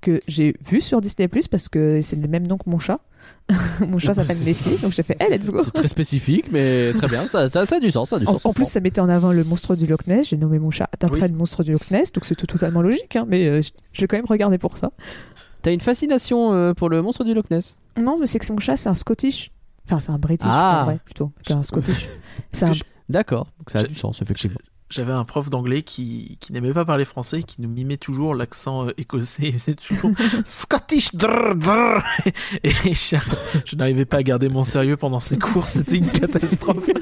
que 0.00 0.20
j'ai 0.28 0.54
vue 0.64 0.80
sur 0.80 1.00
Disney 1.00 1.28
parce 1.50 1.68
que 1.68 2.00
c'est 2.02 2.16
le 2.16 2.28
même 2.28 2.46
nom 2.46 2.58
que 2.58 2.68
mon 2.68 2.78
chat. 2.78 3.00
mon 3.86 3.98
chat 3.98 4.14
s'appelle 4.14 4.38
Nessie, 4.38 4.78
donc 4.80 4.92
j'ai 4.92 5.02
fait 5.02 5.16
Hey, 5.20 5.28
let's 5.30 5.50
go! 5.50 5.60
C'est 5.62 5.70
très 5.72 5.88
spécifique, 5.88 6.46
mais 6.50 6.92
très 6.94 7.08
bien. 7.08 7.28
Ça, 7.28 7.48
ça, 7.50 7.66
ça 7.66 7.76
a 7.76 7.80
du 7.80 7.90
sens. 7.90 8.10
Ça 8.10 8.16
a 8.16 8.18
du 8.18 8.26
En, 8.26 8.32
sens. 8.32 8.46
en 8.46 8.52
plus, 8.54 8.64
ça 8.64 8.80
mettait 8.80 9.00
en 9.00 9.08
avant 9.10 9.32
le 9.32 9.44
monstre 9.44 9.76
du 9.76 9.86
Loch 9.86 10.06
Ness. 10.06 10.28
J'ai 10.28 10.36
nommé 10.38 10.58
mon 10.58 10.70
chat 10.70 10.88
d'après 10.98 11.22
Oui. 11.22 11.28
le 11.28 11.34
monstre 11.36 11.62
du 11.62 11.72
Loch 11.72 11.90
Ness, 11.90 12.10
donc 12.12 12.24
c'est 12.24 12.34
tout- 12.34 12.46
totalement 12.46 12.80
logique, 12.80 13.14
hein, 13.16 13.26
mais 13.28 13.46
euh, 13.48 13.60
j'ai 13.92 14.06
quand 14.06 14.16
même 14.16 14.24
regardé 14.26 14.56
pour 14.58 14.78
ça. 14.78 14.90
t'as 15.62 15.72
une 15.72 15.80
fascination 15.80 16.52
euh, 16.54 16.72
pour 16.74 16.88
le 16.88 17.02
monstre 17.02 17.24
du 17.24 17.34
Loch 17.34 17.50
Ness? 17.50 17.76
Non, 18.00 18.14
mais 18.18 18.26
c'est 18.26 18.38
que 18.38 18.50
mon 18.52 18.58
chat, 18.58 18.76
c'est 18.76 18.88
un 18.88 18.94
Scottish. 18.94 19.50
Enfin, 19.86 20.00
c'est 20.00 20.10
un 20.12 20.18
British, 20.18 20.48
Ah. 20.50 20.80
en 20.82 20.84
vrai, 20.86 21.00
plutôt, 21.04 21.30
Scottish. 21.62 22.08
C'est 22.52 22.64
un... 22.64 22.72
je- 22.72 22.82
D'accord. 23.10 23.48
Donc 23.58 23.68
ça 23.70 23.80
a 23.80 23.82
Je- 23.82 23.88
du 23.88 23.94
sens 23.94 24.22
effectivement. 24.22 24.58
J'avais 24.94 25.12
un 25.12 25.24
prof 25.24 25.50
d'anglais 25.50 25.82
qui, 25.82 26.36
qui 26.40 26.52
n'aimait 26.52 26.72
pas 26.72 26.84
parler 26.84 27.04
français, 27.04 27.42
qui 27.42 27.60
nous 27.60 27.68
mimait 27.68 27.96
toujours 27.96 28.34
l'accent 28.34 28.86
euh, 28.86 28.92
écossais. 28.96 29.42
Il 29.48 29.58
faisait 29.58 29.74
toujours 29.74 30.12
Scottish 30.46 31.14
drrr, 31.16 31.56
drrr. 31.56 32.02
Et 32.62 32.70
je, 32.94 33.16
je 33.64 33.74
n'arrivais 33.76 34.04
pas 34.04 34.18
à 34.18 34.22
garder 34.22 34.48
mon 34.48 34.62
sérieux 34.62 34.96
pendant 34.96 35.18
ces 35.20 35.36
cours. 35.36 35.64
C'était 35.66 35.96
une 35.98 36.08
catastrophe. 36.08 36.88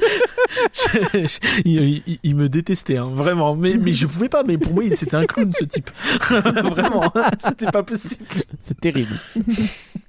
Je- 0.74 1.26
je- 1.26 1.62
il, 1.64 2.02
il- 2.06 2.18
il 2.22 2.36
me 2.36 2.48
détestait, 2.48 2.96
hein, 2.98 3.10
vraiment. 3.12 3.56
Mais, 3.56 3.76
mais 3.78 3.92
je 3.94 4.06
pouvais 4.06 4.28
pas. 4.28 4.42
Mais 4.44 4.58
pour 4.58 4.74
moi, 4.74 4.84
c'était 4.94 5.16
un 5.16 5.24
clown, 5.24 5.50
ce 5.58 5.64
type. 5.64 5.90
vraiment. 6.28 7.10
C'était 7.38 7.70
pas 7.70 7.82
possible. 7.82 8.24
C'est 8.60 8.78
terrible. 8.80 9.14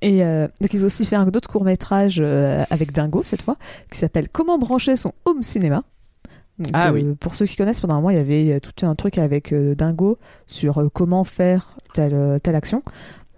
Et 0.01 0.23
euh, 0.23 0.47
donc, 0.61 0.73
ils 0.73 0.83
ont 0.83 0.87
aussi 0.87 1.05
fait 1.05 1.15
un 1.15 1.27
autre 1.27 1.49
court-métrage 1.49 2.17
euh, 2.19 2.63
avec 2.69 2.91
Dingo, 2.91 3.21
cette 3.23 3.41
fois, 3.41 3.57
qui 3.91 3.97
s'appelle 3.99 4.27
Comment 4.29 4.57
brancher 4.57 4.95
son 4.97 5.13
home 5.25 5.41
cinéma. 5.43 5.83
Donc, 6.63 6.71
Ah 6.73 6.89
euh, 6.89 6.93
oui. 6.93 7.05
Pour 7.19 7.35
ceux 7.35 7.45
qui 7.45 7.55
connaissent, 7.55 7.81
pendant 7.81 7.95
un 7.95 8.01
mois, 8.01 8.13
il 8.13 8.17
y 8.17 8.19
avait 8.51 8.59
tout 8.59 8.85
un 8.85 8.95
truc 8.95 9.17
avec 9.17 9.51
euh, 9.53 9.75
Dingo 9.75 10.17
sur 10.47 10.79
euh, 10.79 10.89
comment 10.91 11.23
faire 11.23 11.77
telle, 11.93 12.13
euh, 12.13 12.39
telle 12.39 12.55
action. 12.55 12.81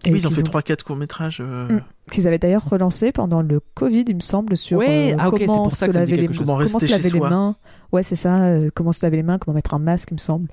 Et 0.05 0.11
Oui, 0.11 0.19
ils 0.19 0.27
ont 0.27 0.31
fait 0.31 0.43
3-4 0.43 0.83
courts-métrages. 0.83 1.39
euh, 1.41 1.67
Mm. 1.67 1.81
qu'ils 2.11 2.27
avaient 2.27 2.37
d'ailleurs 2.37 2.63
relancé 2.69 3.11
pendant 3.11 3.41
le 3.41 3.59
Covid, 3.73 4.05
il 4.07 4.15
me 4.15 4.19
semble, 4.19 4.55
sur 4.55 4.77
Ouais, 4.77 5.13
euh, 5.13 5.17
ah, 5.19 5.29
ok, 5.29 5.37
c'est 5.39 5.45
comment 5.47 5.69
se 5.71 5.85
laver 5.91 6.15
les. 6.17 6.27
Comment 6.27 6.37
comment 6.39 6.55
rester 6.57 6.85
se 6.87 6.91
laver 6.91 7.09
chez 7.09 7.13
les 7.15 7.19
mains. 7.19 7.55
Ouais, 7.91 8.03
c'est 8.03 8.15
ça. 8.15 8.43
euh, 8.43 8.69
comment 8.73 8.91
se 8.91 9.03
laver 9.03 9.17
les 9.17 9.23
mains, 9.23 9.39
comment 9.39 9.55
mettre 9.55 9.73
un 9.73 9.79
masque, 9.79 10.09
il 10.11 10.15
me 10.15 10.19
semble. 10.19 10.47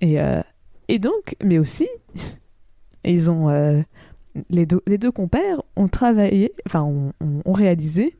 Et, 0.00 0.20
euh, 0.20 0.40
et 0.88 0.98
donc, 0.98 1.36
mais 1.44 1.58
aussi, 1.58 1.86
ils 3.04 3.30
ont 3.30 3.48
euh, 3.50 3.80
les, 4.50 4.66
deux, 4.66 4.80
les 4.88 4.98
deux 4.98 5.12
compères 5.12 5.62
ont 5.76 5.86
travaillé, 5.88 6.50
enfin, 6.66 6.82
ont, 6.82 7.12
ont- 7.20 7.42
ont 7.44 7.52
réalisé 7.52 8.16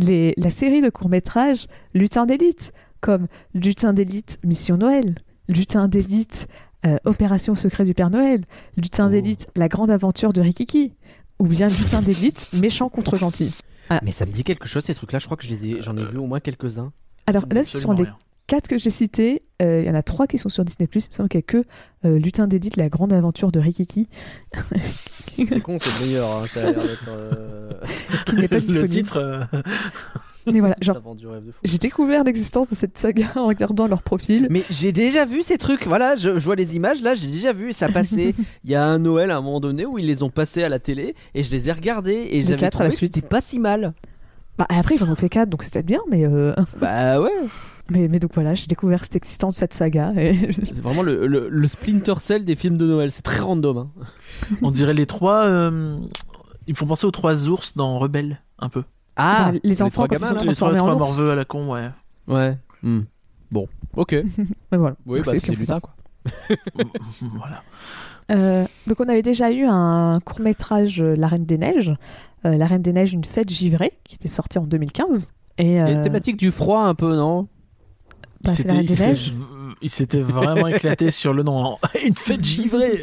les, 0.00 0.34
la 0.36 0.50
série 0.50 0.80
de 0.82 0.88
courts 0.90 1.08
métrages 1.08 1.66
Lutin 1.94 2.26
d'élite, 2.26 2.72
comme 3.00 3.26
Lutin 3.54 3.92
d'élite 3.92 4.38
Mission 4.44 4.76
Noël, 4.76 5.16
Lutin 5.48 5.88
d'élite 5.88 6.48
euh, 6.86 6.96
Opération 7.04 7.54
secret 7.56 7.84
du 7.84 7.94
Père 7.94 8.10
Noël, 8.10 8.44
Lutin 8.76 9.06
Oh. 9.08 9.10
d'élite 9.10 9.48
La 9.54 9.68
grande 9.68 9.90
aventure 9.90 10.32
de 10.32 10.40
Rikiki, 10.40 10.94
ou 11.38 11.46
bien 11.46 11.68
Lutin 11.68 12.02
d'élite 12.02 12.48
Méchant 12.52 12.88
contre 12.88 13.16
gentil. 13.16 13.54
Mais 14.02 14.12
ça 14.12 14.24
me 14.24 14.30
dit 14.32 14.44
quelque 14.44 14.68
chose 14.68 14.84
ces 14.84 14.94
trucs-là. 14.94 15.18
Je 15.18 15.24
crois 15.26 15.36
que 15.36 15.46
ai, 15.66 15.82
j'en 15.82 15.96
ai 15.96 16.04
vu 16.04 16.16
au 16.18 16.26
moins 16.26 16.38
quelques-uns. 16.40 16.92
Alors 17.26 17.44
là, 17.50 17.64
sur 17.64 17.76
absolument 17.78 17.92
les 17.98 18.04
rien. 18.04 18.16
quatre 18.46 18.68
que 18.68 18.78
j'ai 18.78 18.90
cités, 18.90 19.42
euh, 19.60 19.80
il 19.82 19.86
y 19.88 19.90
en 19.90 19.94
a 19.96 20.02
trois 20.04 20.26
qui 20.28 20.38
sont 20.38 20.48
sur 20.48 20.64
Disney+. 20.64 20.88
Il 20.94 20.96
me 20.98 21.12
semble 21.12 21.28
qu'il 21.28 21.38
n'y 21.38 21.44
a 21.44 21.46
que 21.46 21.64
euh, 22.04 22.18
Lutin 22.18 22.46
d'élite 22.46 22.76
La 22.76 22.88
grande 22.88 23.12
aventure 23.12 23.50
de 23.50 23.58
Rikiki, 23.58 24.08
C'est 25.36 25.60
con, 25.60 25.76
c'est 25.80 26.00
le 26.00 26.06
meilleur. 26.06 26.36
hein, 26.36 26.46
Ça 26.46 26.60
a 26.60 26.70
l'air 26.70 26.80
d'être. 26.82 27.08
qui 28.26 28.36
n'est 28.36 28.48
pas 28.48 28.56
Le 28.56 28.60
disponible. 28.62 28.88
titre. 28.88 29.16
euh, 29.18 29.44
Mais 30.50 30.60
voilà, 30.60 30.74
genre, 30.80 31.00
j'ai 31.64 31.78
découvert 31.78 32.24
l'existence 32.24 32.66
de 32.66 32.74
cette 32.74 32.96
saga 32.96 33.26
en 33.36 33.46
regardant 33.46 33.86
leur 33.86 34.02
profil. 34.02 34.46
Mais 34.50 34.64
j'ai 34.70 34.90
déjà 34.92 35.24
vu 35.26 35.42
ces 35.42 35.58
trucs. 35.58 35.86
Voilà, 35.86 36.16
je, 36.16 36.38
je 36.38 36.44
vois 36.44 36.56
les 36.56 36.76
images 36.76 37.02
là, 37.02 37.14
j'ai 37.14 37.26
déjà 37.28 37.52
vu. 37.52 37.72
Ça 37.72 37.88
passait. 37.88 38.34
Il 38.64 38.70
y 38.70 38.74
a 38.74 38.84
un 38.86 38.98
Noël 38.98 39.30
à 39.30 39.36
un 39.36 39.40
moment 39.42 39.60
donné 39.60 39.84
où 39.86 39.98
ils 39.98 40.06
les 40.06 40.22
ont 40.22 40.30
passés 40.30 40.62
à 40.64 40.68
la 40.68 40.78
télé 40.78 41.14
et 41.34 41.42
je 41.42 41.50
les 41.50 41.68
ai 41.68 41.72
regardés 41.72 42.28
et 42.30 42.40
j'avais 42.42 42.56
quatre 42.56 42.64
à 42.66 42.70
trouvé 42.70 42.84
la 42.86 42.90
que 42.90 42.96
suite. 42.96 43.14
c'était 43.16 43.28
pas 43.28 43.40
si 43.42 43.58
mal. 43.58 43.92
Bah, 44.58 44.66
après, 44.70 44.96
ils 44.96 45.04
en 45.04 45.08
ont 45.10 45.14
fait 45.14 45.28
quatre, 45.28 45.48
donc 45.48 45.62
c'est 45.62 45.72
peut-être 45.72 45.86
bien, 45.86 46.00
mais... 46.10 46.24
euh, 46.26 46.52
Bah 46.80 47.20
ouais. 47.20 47.30
Mais, 47.88 48.08
mais 48.08 48.18
donc 48.18 48.32
voilà, 48.34 48.54
j'ai 48.54 48.66
découvert 48.66 49.02
cette 49.04 49.16
existence 49.16 49.54
de 49.54 49.58
cette 49.58 49.72
saga. 49.74 50.12
Et 50.16 50.34
C'est 50.66 50.80
vraiment 50.82 51.02
le, 51.02 51.26
le, 51.26 51.48
le 51.48 51.68
Splinter 51.68 52.14
Cell 52.20 52.44
des 52.44 52.54
films 52.56 52.76
de 52.78 52.86
Noël. 52.86 53.10
C'est 53.10 53.22
très 53.22 53.40
random. 53.40 53.78
hein. 53.78 53.90
On 54.62 54.70
dirait 54.70 54.94
les 54.94 55.06
trois. 55.06 55.44
euh, 55.46 55.96
Ils 56.70 56.74
me 56.74 56.76
font 56.76 56.86
penser 56.86 57.04
aux 57.04 57.10
trois 57.10 57.48
ours 57.48 57.76
dans 57.76 57.98
Rebelle, 57.98 58.40
un 58.60 58.68
peu. 58.68 58.84
Ah, 59.16 59.50
Bah, 59.52 59.58
les 59.64 59.82
enfants, 59.82 60.06
trois 60.06 60.06
quand 60.06 60.14
ils 60.14 60.18
gamins, 60.20 60.28
sont 60.28 60.34
là. 60.34 60.40
les 60.52 60.54
trois, 60.54 60.68
transformés 60.70 60.74
les 60.76 60.80
en 60.80 60.84
trois 60.86 60.94
ours. 60.94 61.16
morveux 61.18 61.30
à 61.32 61.34
la 61.34 61.44
con, 61.44 61.72
ouais. 61.72 61.90
Ouais. 62.28 62.56
Hmm. 62.82 63.00
Bon, 63.50 63.66
ok. 63.96 64.12
Mais 64.70 64.78
voilà. 64.78 64.94
Oui, 65.04 65.18
bah 65.26 65.32
c'est 65.36 65.64
ça. 65.64 65.80
quoi. 65.80 65.92
voilà. 67.20 67.64
Euh, 68.30 68.64
donc 68.86 69.00
on 69.00 69.08
avait 69.08 69.22
déjà 69.22 69.50
eu 69.50 69.64
un 69.66 70.20
court 70.24 70.38
métrage 70.38 71.02
La 71.02 71.26
Reine 71.26 71.44
des 71.44 71.58
Neiges, 71.58 71.92
Euh, 72.46 72.56
La 72.56 72.66
Reine 72.66 72.82
des 72.82 72.92
Neiges, 72.92 73.12
une 73.14 73.24
fête 73.24 73.48
givrée, 73.50 73.98
qui 74.04 74.14
était 74.14 74.28
sorti 74.28 74.58
en 74.58 74.62
2015. 74.64 75.32
Et, 75.58 75.64
Il 75.66 75.72
y 75.72 75.78
a 75.78 75.86
euh, 75.88 75.92
une 75.94 76.02
thématique 76.02 76.36
du 76.36 76.52
froid 76.52 76.82
un 76.82 76.94
peu, 76.94 77.16
non? 77.16 77.48
Bah, 78.44 78.52
La 78.64 78.74
Reine 78.74 78.86
des 78.86 78.96
Neiges. 78.96 79.32
il 79.82 79.90
s'était 79.90 80.22
vraiment 80.22 80.68
éclaté 80.68 81.10
sur 81.10 81.34
le 81.34 81.42
nom. 81.42 81.78
Une 82.06 82.14
fête 82.14 82.44
givrée. 82.44 83.02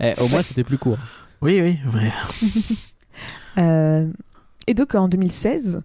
Eh, 0.00 0.14
Au 0.20 0.28
moins, 0.28 0.42
c'était 0.42 0.62
plus 0.64 0.76
court. 0.78 0.98
Oui, 1.40 1.60
oui. 1.60 1.78
mais- 1.94 2.12
Euh, 3.56 4.06
et 4.68 4.74
donc 4.74 4.94
en 4.94 5.08
2016, 5.08 5.82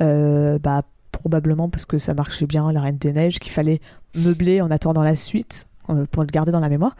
euh, 0.00 0.58
bah, 0.60 0.82
probablement 1.10 1.68
parce 1.68 1.84
que 1.84 1.98
ça 1.98 2.14
marchait 2.14 2.46
bien, 2.46 2.70
La 2.70 2.80
Reine 2.80 2.98
des 2.98 3.12
Neiges, 3.12 3.40
qu'il 3.40 3.50
fallait 3.50 3.80
meubler 4.14 4.60
en 4.60 4.70
attendant 4.70 5.02
la 5.02 5.16
suite 5.16 5.66
euh, 5.90 6.06
pour 6.12 6.22
le 6.22 6.28
garder 6.28 6.52
dans 6.52 6.60
la 6.60 6.68
mémoire. 6.68 6.94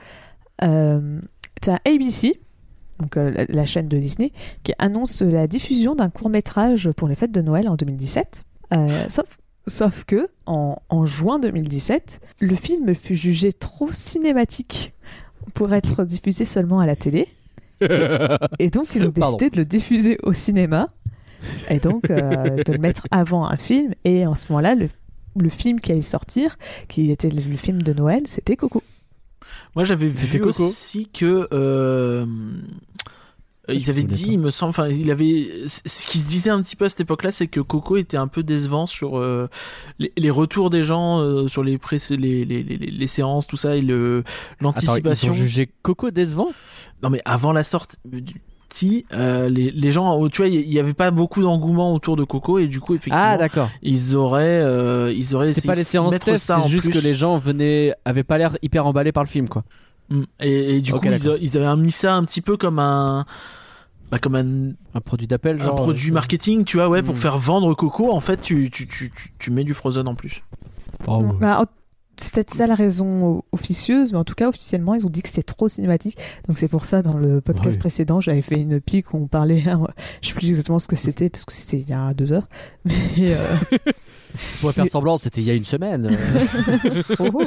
Euh, 0.64 1.20
ABC, 1.84 2.40
donc 2.98 3.14
la, 3.16 3.64
chaîne 3.66 3.86
de 3.86 3.98
Disney, 3.98 4.32
qui 4.64 4.72
annonce 4.78 5.22
la 5.22 5.46
diffusion 5.46 5.94
d'un 5.94 6.10
court 6.10 6.30
métrage 6.30 6.90
pour 6.92 7.06
les 7.06 7.14
fêtes 7.14 7.30
de 7.32 7.42
Noël 7.42 7.68
en 7.68 7.76
2017. 7.76 8.44
Euh, 8.72 9.04
sauf, 9.08 9.38
sauf 9.68 10.02
que 10.04 10.28
en 10.46 11.06
juin 11.06 11.38
2017, 11.38 12.20
le 12.40 12.56
film 12.56 12.92
fut 12.94 13.14
jugé 13.14 13.52
trop 13.52 13.92
cinématique 13.92 14.94
pour 15.54 15.72
être 15.74 16.04
diffusé 16.04 16.44
seulement 16.44 16.80
à 16.80 16.86
la 16.86 16.96
télé. 16.96 17.28
Et 18.58 18.70
donc, 18.70 18.94
ils 18.94 19.06
ont 19.06 19.12
Pardon. 19.12 19.36
décidé 19.36 19.50
de 19.50 19.56
le 19.56 19.64
diffuser 19.64 20.18
au 20.22 20.32
cinéma. 20.32 20.88
Et 21.70 21.78
donc, 21.78 22.10
euh, 22.10 22.62
de 22.64 22.72
le 22.72 22.78
mettre 22.78 23.06
avant 23.10 23.46
un 23.46 23.56
film. 23.56 23.94
Et 24.04 24.26
en 24.26 24.34
ce 24.34 24.46
moment-là, 24.50 24.74
le, 24.74 24.88
le 25.38 25.48
film 25.48 25.78
qui 25.80 25.92
allait 25.92 26.02
sortir, 26.02 26.56
qui 26.88 27.10
était 27.10 27.30
le, 27.30 27.40
le 27.48 27.56
film 27.56 27.80
de 27.82 27.92
Noël, 27.92 28.22
c'était 28.26 28.56
Coco. 28.56 28.82
Moi, 29.76 29.84
j'avais 29.84 30.08
vu 30.08 30.40
Coco. 30.40 30.64
aussi 30.64 31.08
que. 31.08 31.48
euh, 31.52 32.26
Ils 33.68 33.84
je 33.84 33.90
avaient 33.90 34.02
dit, 34.04 34.26
il 34.32 34.38
me 34.38 34.50
semble, 34.50 34.70
enfin, 34.70 34.88
il 34.88 35.10
avait, 35.10 35.46
ce 35.66 36.06
qui 36.06 36.18
se 36.18 36.24
disait 36.24 36.50
un 36.50 36.62
petit 36.62 36.76
peu 36.76 36.86
à 36.86 36.88
cette 36.88 37.00
époque-là, 37.00 37.30
c'est 37.32 37.46
que 37.48 37.60
Coco 37.60 37.96
était 37.96 38.16
un 38.16 38.28
peu 38.28 38.42
décevant 38.42 38.86
sur 38.86 39.18
euh, 39.18 39.48
les, 39.98 40.12
les 40.16 40.30
retours 40.30 40.70
des 40.70 40.82
gens 40.82 41.20
euh, 41.20 41.48
sur 41.48 41.62
les, 41.62 41.76
pré- 41.78 41.98
les, 42.10 42.44
les, 42.44 42.62
les, 42.62 43.06
séances, 43.06 43.46
tout 43.46 43.56
ça, 43.56 43.76
et 43.76 43.80
le 43.80 44.24
Attends, 44.24 44.34
ils 44.60 44.64
l'anticipation. 44.64 45.32
ont 45.32 45.36
jugé 45.36 45.68
Coco 45.82 46.10
décevant? 46.10 46.48
Non, 47.02 47.10
mais 47.10 47.20
avant 47.24 47.52
la 47.52 47.64
sortie 47.64 47.96
euh, 49.12 49.48
les, 49.48 49.70
les 49.72 49.90
gens, 49.90 50.28
tu 50.28 50.36
vois, 50.42 50.46
il 50.48 50.72
y 50.72 50.78
avait 50.78 50.94
pas 50.94 51.10
beaucoup 51.10 51.42
d'engouement 51.42 51.92
autour 51.94 52.14
de 52.16 52.22
Coco, 52.24 52.58
et 52.58 52.68
du 52.68 52.80
coup, 52.80 52.94
effectivement, 52.94 53.18
Ah, 53.20 53.36
d'accord. 53.36 53.70
ils 53.82 54.14
auraient, 54.14 54.62
euh, 54.62 55.12
ils 55.12 55.34
auraient 55.34 55.52
C'était 55.52 55.66
pas 55.66 55.74
les 55.74 55.84
séances 55.84 56.16
test, 56.20 56.52
c'est 56.54 56.68
juste 56.68 56.84
plus. 56.90 56.92
que 57.00 57.04
les 57.04 57.14
gens 57.16 57.38
venaient, 57.38 57.94
avaient 58.04 58.22
pas 58.24 58.38
l'air 58.38 58.56
hyper 58.62 58.86
emballés 58.86 59.10
par 59.10 59.24
le 59.24 59.28
film, 59.28 59.48
quoi. 59.48 59.64
Mm. 60.10 60.22
Et, 60.40 60.76
et 60.76 60.80
du 60.80 60.92
coup, 60.92 61.00
ils, 61.40 61.56
avaient 61.58 61.76
mis 61.80 61.92
ça 61.92 62.14
un 62.14 62.24
petit 62.24 62.40
peu 62.40 62.56
comme 62.56 62.78
un, 62.78 63.24
bah, 64.10 64.18
comme 64.18 64.34
un, 64.36 64.72
Un 64.94 65.00
produit 65.00 65.26
d'appel, 65.26 65.60
un 65.60 65.64
genre. 65.64 65.74
produit 65.74 66.10
euh, 66.10 66.14
marketing, 66.14 66.64
tu 66.64 66.76
vois, 66.78 66.88
ouais, 66.88 67.02
pour 67.02 67.14
Mm. 67.14 67.18
faire 67.18 67.38
vendre 67.38 67.74
Coco. 67.74 68.10
En 68.12 68.20
fait, 68.20 68.40
tu, 68.40 68.70
tu, 68.70 68.86
tu, 68.86 69.10
tu, 69.14 69.32
tu 69.38 69.50
mets 69.50 69.64
du 69.64 69.74
Frozen 69.74 70.08
en 70.08 70.14
plus. 70.14 70.42
oh, 71.06 71.18
ouais. 71.22 71.32
Bah, 71.40 71.64
c'est 72.20 72.34
peut-être 72.34 72.52
ça 72.52 72.66
la 72.66 72.74
raison 72.74 73.44
officieuse, 73.52 74.10
mais 74.12 74.18
en 74.18 74.24
tout 74.24 74.34
cas, 74.34 74.48
officiellement, 74.48 74.96
ils 74.96 75.06
ont 75.06 75.08
dit 75.10 75.22
que 75.22 75.28
c'était 75.28 75.44
trop 75.44 75.68
cinématique. 75.68 76.18
Donc 76.48 76.58
c'est 76.58 76.66
pour 76.66 76.84
ça, 76.84 77.00
dans 77.00 77.16
le 77.16 77.40
podcast 77.40 77.76
Ouais. 77.76 77.78
précédent, 77.78 78.20
j'avais 78.20 78.42
fait 78.42 78.56
une 78.60 78.80
pique 78.80 79.14
où 79.14 79.18
on 79.18 79.28
parlait, 79.28 79.62
je 80.20 80.28
sais 80.28 80.34
plus 80.34 80.48
exactement 80.48 80.80
ce 80.80 80.88
que 80.88 80.96
c'était, 80.96 81.28
parce 81.28 81.44
que 81.44 81.52
c'était 81.52 81.76
il 81.78 81.88
y 81.88 81.92
a 81.92 82.12
deux 82.14 82.32
heures. 82.32 82.48
Mais, 82.84 82.94
euh, 83.20 83.54
Je 84.34 84.60
pourrais 84.60 84.72
faire 84.72 84.88
semblant, 84.88 85.16
c'était 85.16 85.40
il 85.40 85.46
y 85.46 85.50
a 85.50 85.54
une 85.54 85.64
semaine. 85.64 86.16
oh, 87.18 87.28
oh. 87.34 87.42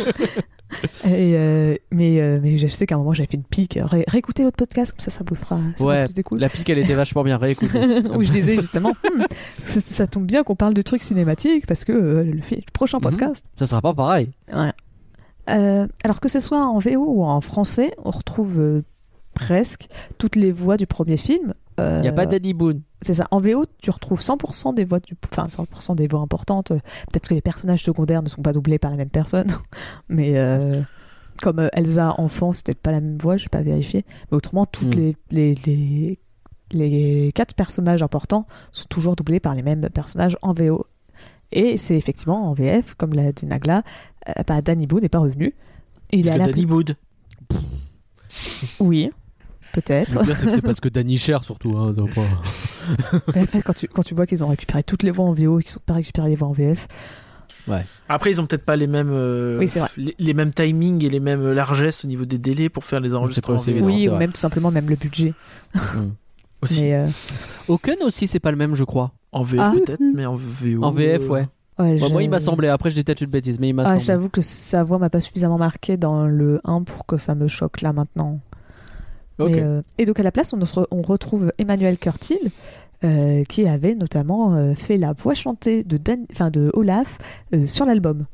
Et, 1.06 1.36
euh, 1.36 1.76
mais, 1.92 2.20
euh, 2.22 2.40
mais 2.42 2.58
je 2.58 2.68
sais 2.68 2.86
qu'à 2.86 2.96
un 2.96 2.98
moment, 2.98 3.14
j'avais 3.14 3.28
fait 3.28 3.38
une 3.38 3.44
pique. 3.44 3.78
Ré- 3.82 4.06
réécoutez 4.08 4.44
l'autre 4.44 4.58
podcast, 4.58 4.92
comme 4.92 5.00
ça, 5.02 5.12
ça 5.12 5.24
vous 5.28 5.36
fera, 5.36 5.60
ça 5.76 5.86
Ouais, 5.86 6.08
vous. 6.30 6.38
La 6.38 6.50
pique, 6.50 6.70
elle 6.70 6.80
était 6.80 6.94
vachement 6.94 7.24
bien 7.24 7.38
réécoutée. 7.38 7.80
où 8.16 8.24
je 8.24 8.32
disais 8.32 8.56
justement, 8.60 8.92
Hmm, 9.04 9.24
ça, 9.66 9.80
ça 9.82 10.08
tombe 10.08 10.26
bien 10.26 10.44
qu'on 10.44 10.56
parle 10.56 10.74
de 10.74 10.82
trucs 10.82 11.02
cinématiques, 11.04 11.66
parce 11.68 11.86
que 11.86 11.92
euh, 11.92 12.24
le, 12.24 12.32
le 12.34 12.42
prochain 12.74 12.98
Mhm. 12.98 13.04
podcast, 13.04 13.46
Ça 13.56 13.68
sera 13.68 13.82
pas 13.82 13.94
pareil. 13.94 14.32
Ouais. 14.54 14.72
Euh, 15.50 15.88
alors 16.04 16.20
que 16.20 16.30
ce 16.30 16.40
soit 16.40 16.66
en 16.66 16.80
VO 16.80 17.04
ou 17.06 17.24
en 17.24 17.42
français, 17.42 17.92
on 18.04 18.12
retrouve 18.12 18.82
presque 19.34 19.88
toutes 20.18 20.36
les 20.36 20.52
voix 20.52 20.78
du 20.78 20.86
premier 20.88 21.18
film. 21.18 21.54
Euh, 21.82 22.00
Il 22.02 22.06
y 22.06 22.08
a 22.08 22.12
pas 22.14 22.26
Danny 22.26 22.54
Boone. 22.54 22.82
C'est 23.02 23.16
ça. 23.16 23.28
En 23.32 23.40
VO, 23.40 23.66
tu 23.82 23.90
retrouves 23.90 24.22
100% 24.22 24.74
des 24.76 24.86
voix 24.86 25.00
du, 25.00 25.16
enfin 25.32 25.48
100% 25.48 25.96
des 25.96 26.08
voix 26.08 26.20
importantes. 26.20 26.72
Euh, 26.72 26.80
Peut-être 27.12 27.30
que 27.30 27.34
les 27.34 27.42
personnages 27.42 27.84
secondaires 27.84 28.22
ne 28.22 28.30
sont 28.30 28.42
pas 28.42 28.54
doublés 28.54 28.78
par 28.80 28.92
la 28.92 28.98
même 28.98 29.10
personne, 29.10 29.48
mais 30.10 30.38
euh, 30.38 30.82
comme 31.42 31.60
euh, 31.60 31.70
Elsa 31.74 32.14
enfant, 32.20 32.54
c'est 32.54 32.64
peut-être 32.66 32.82
pas 32.82 32.92
la 32.92 33.02
même 33.02 33.18
voix, 33.18 33.38
je 33.38 33.46
vais 33.46 33.50
pas 33.50 33.62
vérifier. 33.64 34.06
Mais 34.32 34.38
autrement, 34.38 34.66
toutes 34.66 34.96
Hmm. 34.96 35.00
les, 35.00 35.16
les, 35.32 35.54
les 35.66 36.20
les 36.74 37.32
quatre 37.36 37.54
personnages 37.54 38.02
importants 38.02 38.48
sont 38.72 38.86
toujours 38.88 39.18
doublés 39.18 39.42
par 39.42 39.56
les 39.56 39.62
mêmes 39.62 39.90
personnages 39.90 40.38
en 40.42 40.54
VO. 40.54 40.86
Et 41.52 41.76
c'est 41.76 41.98
effectivement 41.98 42.50
en 42.50 42.54
VF, 42.54 42.94
comme 42.94 43.14
l'a 43.14 43.34
dit 43.34 43.46
Nagla, 43.46 43.84
euh, 44.30 44.44
bah, 44.48 44.62
Danny 44.62 44.88
Boone 44.88 45.02
n'est 45.02 45.10
pas 45.10 45.20
revenu. 45.20 45.54
Il 46.14 46.20
est 46.20 46.30
Parce 46.30 46.36
à 46.36 46.44
que 46.44 46.48
la 46.48 46.54
Danny 46.54 46.66
Boone. 46.66 46.96
Oui, 48.80 49.12
peut-être. 49.72 50.14
Le 50.20 50.26
pire, 50.26 50.38
c'est 50.38 50.46
que 50.46 50.52
c'est 50.52 50.62
parce 50.62 50.80
que 50.80 50.90
Danny 50.90 51.18
Cher, 51.18 51.44
surtout. 51.44 51.76
Hein, 51.78 51.94
ça 51.96 52.02
va 52.02 52.08
pas- 52.14 53.32
Mais 53.36 53.42
en 53.44 53.46
fait, 53.46 53.62
quand 53.62 53.74
tu, 53.74 53.88
quand 53.88 54.04
tu 54.04 54.14
vois 54.16 54.26
qu'ils 54.26 54.44
ont 54.44 54.48
récupéré 54.48 54.84
toutes 54.84 55.04
les 55.04 55.12
voix 55.12 55.26
en 55.26 55.34
VO 55.34 55.60
et 55.60 55.64
qu'ils 55.64 55.72
sont 55.72 55.80
pas 55.86 55.94
récupéré 55.96 56.30
les 56.30 56.36
voix 56.36 56.48
en 56.50 56.54
VF, 56.54 56.88
Après, 58.10 58.32
ils 58.32 58.42
ont 58.42 58.46
peut-être 58.46 58.66
pas 58.66 58.76
les 58.76 58.88
mêmes, 58.88 59.10
euh, 59.12 59.58
Oui, 59.60 59.70
les, 59.98 60.16
les 60.20 60.34
mêmes 60.34 60.52
timings 60.54 61.04
et 61.06 61.10
les 61.10 61.20
mêmes 61.20 61.52
largesses 61.52 62.04
au 62.04 62.08
niveau 62.08 62.26
des 62.26 62.38
délais 62.38 62.70
pour 62.70 62.84
faire 62.84 63.00
les 63.00 63.14
enregistrements. 63.16 63.60
vidéo. 63.60 63.76
évident, 63.76 63.88
oui, 63.88 64.08
ou 64.08 64.12
vrai. 64.12 64.20
même 64.20 64.32
tout 64.32 64.40
simplement 64.40 64.72
même 64.72 64.90
le 64.90 64.96
budget. 64.96 65.34
Aussi. 66.64 66.82
Mais, 66.84 66.94
euh, 66.94 67.08
aussi, 68.06 68.28
c'est 68.28 68.40
pas 68.40 68.52
le 68.52 68.58
même, 68.58 68.76
je 68.76 68.84
crois. 68.84 69.12
En 69.32 69.42
VF 69.44 69.60
Ah. 69.64 69.72
peut-être, 69.74 70.02
mais 70.14 70.26
en 70.28 70.36
VO. 70.36 70.84
En 70.84 70.92
VF, 70.92 71.22
euh, 71.24 71.28
ouais. 71.28 71.30
ouais, 71.30 71.48
Ouais, 71.80 71.98
je- 71.98 72.06
Moi, 72.08 72.22
il 72.22 72.30
m'a 72.30 72.40
semblé. 72.40 72.68
Après, 72.68 72.92
je 72.92 73.02
peut-être 73.02 73.22
une 73.22 73.30
bêtise, 73.32 73.60
mais 73.60 73.70
il 73.70 73.74
m'a 73.74 73.84
Ah, 73.84 73.88
semblé. 73.94 74.04
J'avoue 74.04 74.30
que 74.30 74.42
sa 74.42 74.84
voix 74.84 75.00
m'a 75.00 75.10
pas 75.10 75.22
suffisamment 75.22 75.58
marqué 75.58 75.98
dans 75.98 76.28
le 76.28 76.62
1 76.64 76.84
pour 76.84 77.06
que 77.08 77.18
ça 77.18 77.34
me 77.34 77.48
choque 77.48 77.82
là 77.82 77.94
maintenant. 77.94 78.40
Mais, 79.50 79.62
euh, 79.62 79.82
et 79.98 80.06
donc 80.06 80.20
à 80.20 80.24
la 80.24 80.32
place, 80.32 80.54
on, 80.54 80.66
se 80.66 80.76
re- 80.76 80.88
on 80.92 81.02
retrouve 81.02 81.52
Emmanuel 81.58 81.98
Curtil, 81.98 82.40
euh, 83.04 83.44
qui 83.46 83.68
avait 83.68 83.96
notamment 83.96 84.54
euh, 84.56 84.76
fait 84.76 84.98
la 84.98 85.14
voix 85.14 85.34
chantée 85.34 85.84
de, 85.84 85.98
Dan- 85.98 86.26
enfin, 86.32 86.50
de 86.52 86.70
Olaf 86.74 87.18
sur 87.66 87.86
l'album. 87.86 88.26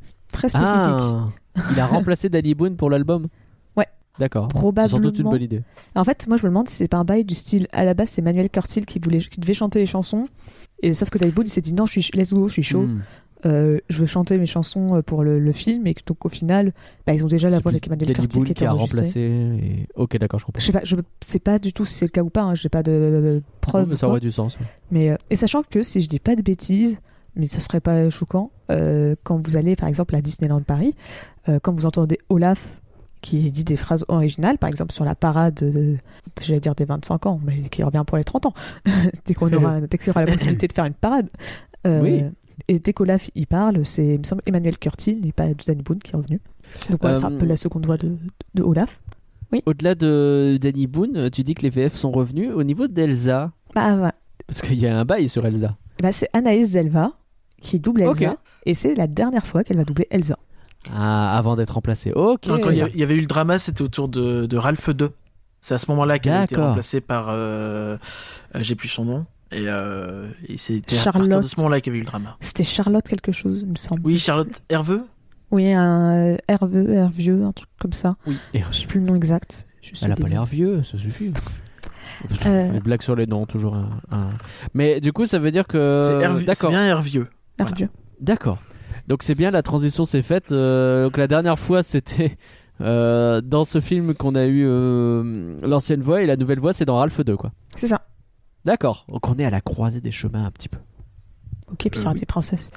C'est 0.00 0.14
Très 0.32 0.48
spécifique. 0.48 0.72
Ah, 0.76 1.28
il 1.72 1.80
a 1.80 1.86
remplacé 1.86 2.28
Danny 2.30 2.54
Boone 2.54 2.76
pour 2.76 2.88
l'album 2.90 3.26
Ouais. 3.76 3.86
D'accord. 4.18 4.48
C'est 4.52 4.88
sans 4.88 4.98
doute 5.00 5.18
une 5.18 5.24
Probablement. 5.24 5.30
bonne 5.30 5.42
idée. 5.42 5.62
En 5.94 6.04
fait, 6.04 6.26
moi 6.28 6.36
je 6.36 6.44
me 6.44 6.50
demande 6.50 6.68
si 6.68 6.76
c'est 6.76 6.88
pas 6.88 6.98
un 6.98 7.04
bail 7.04 7.24
du 7.24 7.34
style. 7.34 7.66
À 7.72 7.84
la 7.84 7.94
base, 7.94 8.10
c'est 8.10 8.20
Emmanuel 8.22 8.48
Curtil 8.50 8.86
qui, 8.86 8.98
voulait, 9.00 9.18
qui 9.18 9.40
devait 9.40 9.52
chanter 9.54 9.78
les 9.80 9.86
chansons. 9.86 10.24
Et 10.82 10.92
sauf 10.94 11.10
que 11.10 11.18
Danny 11.18 11.32
Boone 11.32 11.46
il 11.46 11.50
s'est 11.50 11.60
dit 11.60 11.74
non, 11.74 11.84
je 11.86 11.98
suis, 12.00 12.10
let's 12.14 12.32
go, 12.32 12.46
je 12.48 12.52
suis 12.54 12.62
chaud. 12.62 12.82
Hmm. 12.82 13.00
Euh, 13.46 13.78
je 13.88 13.98
veux 14.00 14.06
chanter 14.06 14.36
mes 14.38 14.46
chansons 14.46 14.86
euh, 14.96 15.02
pour 15.02 15.22
le, 15.24 15.38
le 15.38 15.52
film. 15.52 15.86
Et 15.86 15.94
que, 15.94 16.02
donc 16.06 16.24
au 16.26 16.28
final, 16.28 16.72
bah, 17.06 17.14
ils 17.14 17.24
ont 17.24 17.28
déjà 17.28 17.48
la 17.48 17.58
voix 17.60 17.70
avec 17.72 17.86
Emmanuel 17.86 18.08
Boone 18.14 18.44
qui 18.44 18.54
qui 18.54 18.64
a 18.64 18.72
remplacé. 18.72 19.20
et- 19.20 19.86
Ok, 19.94 20.18
d'accord, 20.18 20.38
je 20.40 20.44
comprends. 20.46 20.60
Je 20.60 20.66
sais 20.66 20.72
pas, 20.72 20.80
je 20.84 20.96
sais 21.20 21.38
pas 21.38 21.58
du 21.58 21.72
tout 21.72 21.84
si 21.84 21.94
c'est 21.94 22.04
le 22.06 22.10
cas 22.10 22.22
ou 22.22 22.30
pas. 22.30 22.42
hein, 22.42 22.54
J'ai 22.54 22.68
pas 22.68 22.82
de. 22.82 23.42
Ouais, 23.72 23.84
mais 23.86 23.92
ou 23.92 23.96
ça 23.96 24.08
aurait 24.08 24.20
du 24.20 24.30
sens. 24.30 24.58
ouais. 24.58 24.66
Mais, 24.90 25.10
euh, 25.10 25.16
et 25.30 25.36
sachant 25.36 25.62
que 25.62 25.82
si 25.82 26.00
je 26.00 26.08
dis 26.08 26.18
pas 26.18 26.36
de 26.36 26.42
bêtises, 26.42 27.00
mais 27.36 27.46
ça 27.46 27.60
serait 27.60 27.80
pas 27.80 28.10
choquant, 28.10 28.50
euh, 28.70 29.14
quand 29.22 29.40
vous 29.46 29.56
allez 29.56 29.76
par 29.76 29.88
exemple 29.88 30.14
à 30.16 30.20
Disneyland 30.20 30.60
Paris, 30.62 30.94
euh, 31.48 31.58
quand 31.62 31.72
vous 31.72 31.86
entendez 31.86 32.18
Olaf 32.28 32.80
qui 33.22 33.50
dit 33.52 33.64
des 33.64 33.76
phrases 33.76 34.04
originales, 34.08 34.56
par 34.58 34.68
exemple 34.68 34.92
sur 34.92 35.04
la 35.04 35.14
parade, 35.14 35.54
de, 35.54 35.96
j'allais 36.40 36.58
dire 36.60 36.74
des 36.74 36.86
25 36.86 37.26
ans, 37.26 37.38
mais 37.44 37.60
qui 37.68 37.82
revient 37.82 38.02
pour 38.06 38.16
les 38.16 38.24
30 38.24 38.46
ans, 38.46 38.54
dès 39.26 39.34
qu'on 39.34 39.52
aura, 39.52 39.80
dès 39.82 39.98
y 40.06 40.10
aura 40.10 40.24
la 40.24 40.32
possibilité 40.32 40.66
de 40.68 40.72
faire 40.72 40.86
une 40.86 40.94
parade. 40.94 41.28
Euh, 41.86 42.00
Oui. 42.02 42.24
Et 42.68 42.78
dès 42.78 42.92
qu'Olaf 42.92 43.30
y 43.34 43.46
parle, 43.46 43.84
c'est, 43.84 44.14
il 44.14 44.18
me 44.18 44.24
semble, 44.24 44.42
Emmanuel 44.46 44.78
Curtil, 44.78 45.20
n'est 45.20 45.32
pas 45.32 45.46
Danny 45.66 45.82
Boone 45.82 45.98
qui 45.98 46.12
est 46.12 46.16
revenu. 46.16 46.40
Donc 46.90 47.00
voilà, 47.00 47.18
c'est 47.18 47.24
un 47.24 47.36
peu 47.36 47.46
la 47.46 47.56
seconde 47.56 47.86
voix 47.86 47.96
de, 47.96 48.16
de 48.54 48.62
Olaf. 48.62 49.00
Au-delà 49.66 49.94
de 49.96 50.58
Danny 50.60 50.86
Boone, 50.86 51.30
tu 51.30 51.42
dis 51.42 51.54
que 51.54 51.62
les 51.62 51.70
VF 51.70 51.94
sont 51.96 52.10
revenus. 52.12 52.50
Au 52.54 52.62
niveau 52.62 52.86
d'Elsa, 52.86 53.50
Bah, 53.74 53.94
ouais. 53.96 54.10
parce 54.46 54.60
qu'il 54.62 54.78
y 54.78 54.86
a 54.86 54.96
un 54.98 55.04
bail 55.04 55.28
sur 55.28 55.44
Elsa. 55.44 55.76
Bah, 56.00 56.12
c'est 56.12 56.28
Anaïs 56.32 56.70
Zelva 56.70 57.12
qui 57.60 57.80
double 57.80 58.02
Elsa. 58.02 58.36
Et 58.66 58.74
c'est 58.74 58.94
la 58.94 59.06
dernière 59.08 59.46
fois 59.46 59.64
qu'elle 59.64 59.76
va 59.76 59.84
doubler 59.84 60.06
Elsa. 60.10 60.38
Ah, 60.92 61.36
avant 61.36 61.56
d'être 61.56 61.70
remplacée. 61.74 62.12
Ok. 62.12 62.46
Non, 62.46 62.58
quand 62.58 62.70
il 62.70 62.76
y, 62.78 63.02
avait 63.02 63.16
eu 63.16 63.20
le 63.20 63.26
drama, 63.26 63.58
c'était 63.58 63.82
autour 63.82 64.08
de, 64.08 64.46
de 64.46 64.56
Ralph 64.56 64.88
2. 64.88 65.10
C'est 65.60 65.74
à 65.74 65.78
ce 65.78 65.90
moment-là 65.90 66.18
qu'elle 66.18 66.32
a 66.32 66.44
été 66.44 66.56
remplacée 66.56 67.00
par. 67.02 67.26
euh, 67.28 67.98
euh, 68.54 68.58
J'ai 68.62 68.76
plus 68.76 68.88
son 68.88 69.04
nom. 69.04 69.26
Et, 69.52 69.64
euh, 69.66 70.28
et 70.48 70.56
c'était 70.58 70.96
à 70.98 71.04
partir 71.04 71.22
de 71.24 71.28
Charlotte. 71.30 71.48
ce 71.48 71.56
moment-là 71.58 71.80
qu'il 71.80 71.92
y 71.92 71.94
avait 71.94 71.98
eu 71.98 72.02
le 72.02 72.06
drama. 72.06 72.36
C'était 72.40 72.62
Charlotte 72.62 73.06
quelque 73.06 73.32
chose, 73.32 73.62
il 73.62 73.68
me 73.70 73.76
semble. 73.76 74.00
Oui, 74.04 74.18
Charlotte 74.18 74.62
Herveux 74.68 75.02
Oui, 75.50 75.72
un 75.72 76.34
euh, 76.34 76.36
Herveux, 76.48 76.92
Hervieux, 76.92 77.44
un 77.44 77.52
truc 77.52 77.68
comme 77.80 77.92
ça. 77.92 78.16
Oui. 78.26 78.36
Et 78.54 78.60
Je 78.70 78.76
sais 78.76 78.86
plus 78.86 79.00
le 79.00 79.06
nom 79.06 79.14
exact. 79.16 79.66
Je 79.82 79.92
elle 80.02 80.12
a 80.12 80.16
pas 80.16 80.28
l'air 80.28 80.44
vieux, 80.44 80.82
ça 80.84 80.98
suffit. 80.98 81.32
Euh. 82.44 82.72
Une 82.72 82.80
blague 82.80 83.00
sur 83.02 83.16
les 83.16 83.26
noms, 83.26 83.46
toujours 83.46 83.76
un, 83.76 83.88
un- 84.10 84.28
Mais 84.74 85.00
du 85.00 85.10
coup, 85.12 85.24
ça 85.24 85.38
veut 85.38 85.50
dire 85.50 85.66
que. 85.66 86.00
C'est 86.02 86.12
Hervieux- 86.22 86.40
c'est 86.40 86.44
D'accord. 86.44 86.70
bien 86.70 86.84
Hervieux. 86.84 87.28
Voilà. 87.56 87.70
Hervieux. 87.70 87.88
D'accord. 88.20 88.58
Donc 89.08 89.22
c'est 89.22 89.34
bien, 89.34 89.50
la 89.50 89.62
transition 89.62 90.04
s'est 90.04 90.20
faite. 90.22 90.52
Euh, 90.52 91.04
donc 91.04 91.16
la 91.16 91.26
dernière 91.28 91.58
fois, 91.58 91.82
c'était 91.82 92.36
euh, 92.82 93.40
dans 93.40 93.64
ce 93.64 93.80
film 93.80 94.14
qu'on 94.14 94.34
a 94.34 94.44
eu 94.44 94.64
euh, 94.66 95.56
l'ancienne 95.62 96.02
voix 96.02 96.20
et 96.22 96.26
la 96.26 96.36
nouvelle 96.36 96.58
voix, 96.60 96.72
c'est 96.74 96.84
dans 96.84 96.96
Ralph 96.96 97.20
2, 97.24 97.36
quoi. 97.36 97.52
C'est 97.74 97.86
ça. 97.86 98.02
D'accord. 98.64 99.06
Donc 99.08 99.28
on 99.28 99.38
est 99.38 99.44
à 99.44 99.50
la 99.50 99.60
croisée 99.60 100.00
des 100.00 100.12
chemins 100.12 100.44
un 100.44 100.50
petit 100.50 100.68
peu. 100.68 100.78
Ok, 101.70 101.88
Pirates 101.90 102.22
et 102.22 102.26
Princesses. 102.26 102.70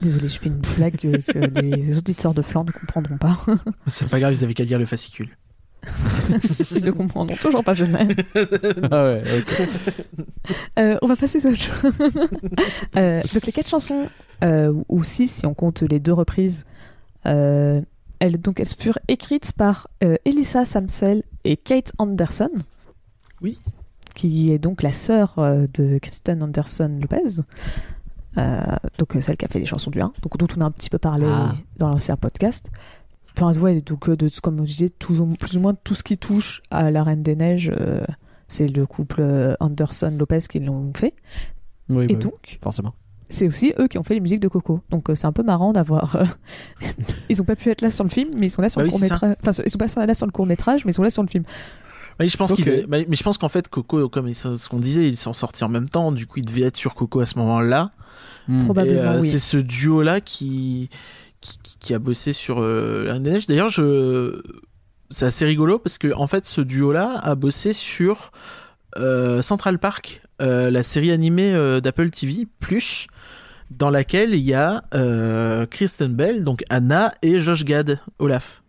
Désolée, 0.00 0.28
je 0.28 0.38
fais 0.40 0.48
une 0.48 0.60
blague 0.76 0.98
euh, 1.04 1.18
que 1.18 1.38
les 1.60 1.98
auditeurs 1.98 2.32
de 2.32 2.42
Flandre 2.42 2.72
ne 2.74 2.78
comprendront 2.78 3.18
pas. 3.18 3.38
C'est 3.86 4.08
pas 4.08 4.18
grave, 4.18 4.32
ils 4.32 4.44
avaient 4.44 4.54
qu'à 4.54 4.64
lire 4.64 4.78
le 4.78 4.86
fascicule. 4.86 5.36
Ils 6.76 6.84
ne 6.84 6.90
comprendront 6.90 7.36
toujours 7.36 7.64
pas 7.64 7.72
jamais. 7.72 8.06
ah 8.90 9.04
ouais, 9.04 9.18
ok. 9.38 9.68
Euh, 10.78 10.98
on 11.00 11.06
va 11.06 11.16
passer 11.16 11.40
sur 11.40 11.50
autre 11.50 11.58
chose. 11.58 11.92
Euh, 12.96 13.22
donc 13.32 13.46
les 13.46 13.52
quatre 13.52 13.68
chansons, 13.68 14.08
euh, 14.44 14.74
ou 14.90 15.02
six 15.04 15.26
si 15.26 15.46
on 15.46 15.54
compte 15.54 15.80
les 15.80 15.98
deux 15.98 16.12
reprises, 16.12 16.66
euh, 17.24 17.80
elles, 18.18 18.38
donc 18.38 18.60
elles 18.60 18.68
furent 18.68 18.98
écrites 19.08 19.52
par 19.52 19.88
euh, 20.04 20.16
Elissa 20.26 20.66
Samsel 20.66 21.22
et 21.44 21.56
Kate 21.56 21.92
Anderson. 21.98 22.50
Oui. 23.40 23.58
Qui 24.20 24.52
est 24.52 24.58
donc 24.58 24.82
la 24.82 24.92
sœur 24.92 25.34
euh, 25.38 25.66
de 25.72 25.98
Kristen 25.98 26.42
Anderson 26.42 26.98
Lopez. 27.00 27.40
Euh, 28.38 28.60
donc 28.98 29.16
euh, 29.16 29.20
celle 29.22 29.36
qui 29.38 29.44
a 29.44 29.48
fait 29.48 29.58
les 29.58 29.64
chansons 29.66 29.90
du 29.90 30.00
1, 30.00 30.12
donc 30.22 30.36
dont 30.36 30.46
on 30.56 30.60
a 30.60 30.64
un 30.64 30.70
petit 30.70 30.90
peu 30.90 30.98
parlé 30.98 31.26
Ah. 31.28 31.54
dans 31.78 31.88
l'ancien 31.88 32.16
podcast. 32.16 32.70
Enfin, 33.36 33.58
ouais, 33.58 33.80
donc 33.80 34.10
de, 34.10 34.28
comme 34.42 34.58
je 34.66 34.72
disais, 34.72 34.88
tout- 34.90 35.26
plus 35.38 35.56
ou 35.56 35.60
moins 35.60 35.74
tout 35.74 35.94
ce 35.94 36.02
qui 36.02 36.18
touche 36.18 36.62
à 36.70 36.90
la 36.90 37.02
Reine 37.02 37.22
des 37.22 37.34
Neiges, 37.34 37.72
euh, 37.74 38.02
c'est 38.46 38.68
le 38.68 38.84
couple 38.86 39.20
euh, 39.22 39.54
Anderson-Lopez 39.60 40.40
qui 40.50 40.60
l'ont 40.60 40.92
fait. 40.94 41.14
Oui, 41.88 42.04
Et 42.04 42.08
bah 42.08 42.14
oui, 42.14 42.16
donc, 42.18 42.58
forcément. 42.62 42.92
c'est 43.30 43.46
aussi 43.48 43.72
eux 43.78 43.88
qui 43.88 43.96
ont 43.98 44.02
fait 44.02 44.14
les 44.14 44.20
musiques 44.20 44.40
de 44.40 44.48
Coco. 44.48 44.80
Donc 44.90 45.08
euh, 45.08 45.14
c'est 45.14 45.26
un 45.26 45.32
peu 45.32 45.42
marrant 45.42 45.72
d'avoir. 45.72 46.14
euh, 46.16 46.24
ils 47.30 47.40
ont 47.40 47.44
pas 47.46 47.56
pu 47.56 47.70
être 47.70 47.80
là 47.80 47.88
sur 47.90 48.04
le 48.04 48.10
film, 48.10 48.30
mais 48.36 48.46
ils 48.46 48.50
sont 48.50 48.60
là 48.62 48.68
sur 48.68 48.80
Bah 48.80 48.84
le 48.84 48.88
oui, 48.88 48.92
court 48.92 49.00
métrage. 49.00 49.34
Enfin, 49.44 49.62
ils 49.64 49.70
sont 49.70 49.78
pas 49.78 50.06
là 50.06 50.14
sur 50.14 50.26
le 50.26 50.32
court 50.32 50.46
métrage, 50.46 50.84
mais 50.84 50.90
ils 50.92 50.94
sont 50.94 51.02
là 51.02 51.10
sur 51.10 51.22
le 51.22 51.28
film. 51.28 51.44
Oui, 52.20 52.28
je 52.28 52.36
pense 52.36 52.52
mais 52.88 53.06
je 53.10 53.22
pense 53.22 53.38
qu'en 53.38 53.48
fait 53.48 53.68
Coco, 53.68 54.08
comme 54.08 54.32
ce 54.34 54.68
qu'on 54.68 54.78
disait, 54.78 55.08
ils 55.08 55.16
sont 55.16 55.32
sortis 55.32 55.64
en 55.64 55.68
même 55.68 55.88
temps. 55.88 56.12
Du 56.12 56.26
coup, 56.26 56.38
ils 56.40 56.44
devaient 56.44 56.62
être 56.66 56.76
sur 56.76 56.94
Coco 56.94 57.20
à 57.20 57.26
ce 57.26 57.38
moment-là. 57.38 57.90
Hmm. 58.46 58.64
Probablement, 58.64 59.00
Et, 59.00 59.06
euh, 59.16 59.20
oui. 59.20 59.30
C'est 59.30 59.38
ce 59.38 59.56
duo-là 59.56 60.20
qui, 60.20 60.88
qui, 61.40 61.58
qui- 61.62 61.78
qui 61.78 61.94
a 61.94 61.98
bossé 61.98 62.32
sur 62.32 62.60
euh, 62.60 63.04
La 63.04 63.14
Reine 63.14 63.22
des 63.22 63.30
Neiges. 63.32 63.46
D'ailleurs, 63.46 63.68
je... 63.70 64.42
c'est 65.10 65.24
assez 65.26 65.44
rigolo 65.46 65.78
parce 65.78 65.98
que 65.98 66.12
en 66.14 66.26
fait, 66.26 66.46
ce 66.46 66.60
duo-là 66.60 67.18
a 67.22 67.34
bossé 67.34 67.72
sur 67.72 68.32
euh, 68.98 69.40
Central 69.40 69.78
Park, 69.78 70.20
euh, 70.42 70.70
la 70.70 70.82
série 70.82 71.12
animée 71.12 71.52
euh, 71.54 71.80
d'Apple 71.80 72.10
TV 72.10 72.46
Plus, 72.58 73.06
dans 73.70 73.88
laquelle 73.90 74.34
il 74.34 74.40
y 74.42 74.52
a 74.52 74.82
euh, 74.94 75.64
Kristen 75.66 76.12
Bell, 76.14 76.42
donc 76.44 76.64
Anna 76.70 77.14
et 77.22 77.38
Josh 77.38 77.64
Gad, 77.64 78.00
Olaf. 78.18 78.62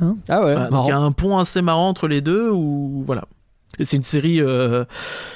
Ah 0.00 0.44
ouais, 0.44 0.54
Voilà, 0.54 0.68
donc 0.70 0.86
il 0.86 0.90
y 0.90 0.92
a 0.92 0.98
un 0.98 1.12
pont 1.12 1.38
assez 1.38 1.62
marrant 1.62 1.88
entre 1.88 2.08
les 2.08 2.20
deux 2.20 2.50
où 2.50 3.02
voilà. 3.06 3.24
Et 3.78 3.84
c'est 3.84 3.96
une 3.96 4.04
série, 4.04 4.40
euh, 4.40 4.84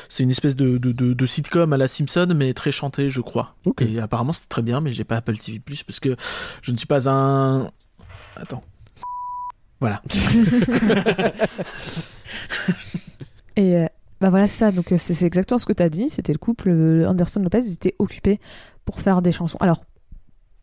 c'est 0.09 0.23
une 0.23 0.31
espèce 0.31 0.55
de, 0.55 0.79
de, 0.79 0.93
de, 0.93 1.13
de 1.13 1.27
sitcom 1.27 1.73
à 1.73 1.77
la 1.77 1.89
Simpson, 1.89 2.29
mais 2.37 2.55
très 2.55 2.71
chantée, 2.71 3.11
je 3.11 3.21
crois. 3.21 3.55
Ok. 3.65 3.83
Et 3.83 3.99
apparemment 3.99 4.33
c'était 4.33 4.47
très 4.49 4.63
bien, 4.63 4.81
mais 4.81 4.93
j'ai 4.93 5.05
pas 5.05 5.17
Apple 5.17 5.37
TV 5.39 5.59
Plus 5.59 5.83
parce 5.83 5.99
que 6.01 6.15
je 6.63 6.73
ne 6.73 6.77
suis 6.77 6.87
pas 6.87 7.09
un. 7.09 7.71
Attends. 8.37 8.63
Voilà. 9.81 10.03
Et 13.57 13.77
euh, 13.77 13.87
bah 14.21 14.31
voilà, 14.31 14.47
c'est 14.47 14.59
ça. 14.59 14.73
Donc 14.73 14.93
euh, 14.93 14.97
c'est 14.99 15.15
c'est 15.15 15.27
exactement 15.27 15.59
ce 15.59 15.67
que 15.67 15.73
tu 15.73 15.83
as 15.83 15.89
dit. 15.89 16.11
C'était 16.11 16.33
le 16.33 16.39
couple 16.39 16.71
euh, 16.71 17.09
Anderson-Lopez. 17.09 17.61
Ils 17.65 17.75
étaient 17.75 17.95
occupés 17.99 18.41
pour 18.85 19.01
faire 19.01 19.23
des 19.23 19.33
chansons. 19.33 19.59
Alors, 19.61 19.83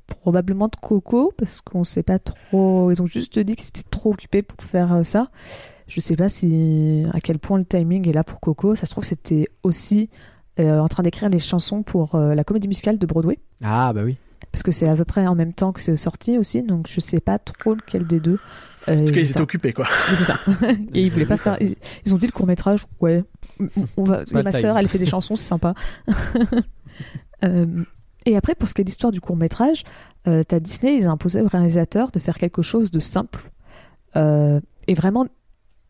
probablement 0.08 0.68
de 0.68 0.76
Coco, 0.76 1.34
parce 1.38 1.62
qu'on 1.62 1.84
sait 1.84 2.04
pas 2.04 2.20
trop. 2.20 2.92
Ils 2.92 3.02
ont 3.02 3.06
juste 3.08 3.40
dit 3.40 3.56
qu'ils 3.56 3.68
étaient 3.70 3.90
trop 3.90 4.12
occupés 4.14 4.42
pour 4.42 4.62
faire 4.68 4.94
euh, 4.94 5.04
ça. 5.04 5.30
Je 5.88 6.00
sais 6.00 6.16
pas 6.16 6.30
si 6.30 7.06
à 7.14 7.20
quel 7.20 7.38
point 7.40 7.58
le 7.60 7.66
timing 7.66 8.08
est 8.10 8.14
là 8.14 8.24
pour 8.24 8.40
Coco. 8.40 8.76
Ça 8.76 8.86
se 8.86 8.92
trouve, 8.92 9.04
c'était 9.04 9.48
aussi 9.64 10.10
euh, 10.60 10.80
en 10.80 10.88
train 10.88 11.04
d'écrire 11.04 11.30
les 11.30 11.40
chansons 11.40 11.84
pour 11.84 12.16
euh, 12.16 12.34
la 12.34 12.44
comédie 12.44 12.68
musicale 12.68 12.98
de 12.98 13.06
Broadway. 13.06 13.38
Ah 13.64 13.94
bah 13.94 14.02
oui. 14.04 14.18
Parce 14.52 14.64
que 14.64 14.72
c'est 14.72 14.88
à 14.88 14.96
peu 14.96 15.06
près 15.06 15.28
en 15.28 15.36
même 15.36 15.54
temps 15.54 15.72
que 15.74 15.80
c'est 15.82 15.96
sorti 15.96 16.38
aussi. 16.38 16.64
Donc 16.64 16.88
je 16.88 17.00
sais 17.02 17.20
pas 17.20 17.38
trop 17.40 17.74
lequel 17.76 18.08
des 18.08 18.20
deux. 18.20 18.40
euh, 18.88 19.02
En 19.02 19.06
tout 19.06 19.12
cas, 19.14 19.20
ils 19.20 19.30
étaient 19.30 19.42
occupés, 19.42 19.74
quoi. 19.74 19.86
c'est 20.18 20.24
ça. 20.24 20.40
Et 20.94 21.02
ils 21.02 21.12
voulaient 21.12 21.26
pas 21.26 21.38
faire. 21.38 21.58
Ils 21.62 22.14
ont 22.14 22.18
dit 22.18 22.26
le 22.28 22.32
court 22.32 22.48
métrage, 22.48 22.86
ouais. 23.02 23.24
On 23.98 24.04
va. 24.04 24.24
Ma 24.32 24.52
sœur, 24.52 24.76
time. 24.76 24.78
elle 24.78 24.88
fait 24.88 24.98
des 24.98 25.06
chansons, 25.06 25.36
c'est 25.36 25.46
sympa. 25.48 25.74
Euh, 27.44 27.84
et 28.26 28.36
après, 28.38 28.56
pour 28.56 28.68
ce 28.68 28.74
qui 28.74 28.82
est 28.82 28.84
l'histoire 28.86 29.12
du 29.12 29.22
court 29.22 29.36
métrage, 29.36 29.84
euh, 30.28 30.44
Disney, 30.60 30.98
ils 30.98 31.08
ont 31.08 31.12
imposé 31.12 31.42
au 31.42 31.48
réalisateur 31.48 32.12
de 32.12 32.20
faire 32.20 32.38
quelque 32.38 32.62
chose 32.62 32.92
de 32.92 33.00
simple 33.00 33.52
Euh, 34.16 34.62
et 34.88 34.94
vraiment 34.94 35.26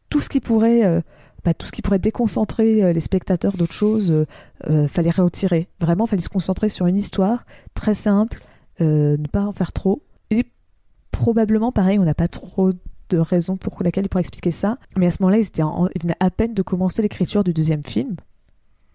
tout 0.10 0.20
ce 0.20 0.30
qui 0.30 0.40
pourrait. 0.40 0.84
euh, 0.84 1.02
bah, 1.44 1.54
tout 1.54 1.68
ce 1.68 1.72
qui 1.72 1.84
pourrait 1.84 2.00
déconcentrer 2.00 2.84
euh, 2.84 2.92
les 2.92 3.00
spectateurs 3.02 3.56
d'autres 3.56 3.72
choses, 3.74 4.26
fallait 4.88 5.12
retirer. 5.12 5.68
Vraiment, 5.80 6.08
fallait 6.08 6.24
se 6.24 6.30
concentrer 6.30 6.70
sur 6.70 6.88
une 6.88 6.98
histoire 6.98 7.46
très 7.76 7.94
simple, 7.94 8.42
ne 8.80 9.28
pas 9.32 9.46
en 9.46 9.52
faire 9.54 9.72
trop. 9.72 10.02
Et 10.32 10.46
probablement, 11.12 11.72
pareil, 11.72 12.00
on 12.00 12.04
n'a 12.04 12.16
pas 12.16 12.28
trop 12.28 12.72
de 13.10 13.18
raison 13.20 13.58
pour 13.58 13.84
laquelle 13.84 14.06
il 14.06 14.10
pourrait 14.10 14.22
expliquer 14.22 14.50
ça. 14.52 14.80
Mais 14.98 15.06
à 15.06 15.12
ce 15.12 15.18
moment-là, 15.22 15.38
ils, 15.38 15.46
étaient 15.46 15.62
en- 15.62 15.88
ils 15.94 16.02
venaient 16.02 16.18
à 16.20 16.32
peine 16.32 16.56
de 16.56 16.64
commencer 16.64 17.04
l'écriture 17.04 17.44
du 17.44 17.54
deuxième 17.54 17.84
film. 17.84 18.16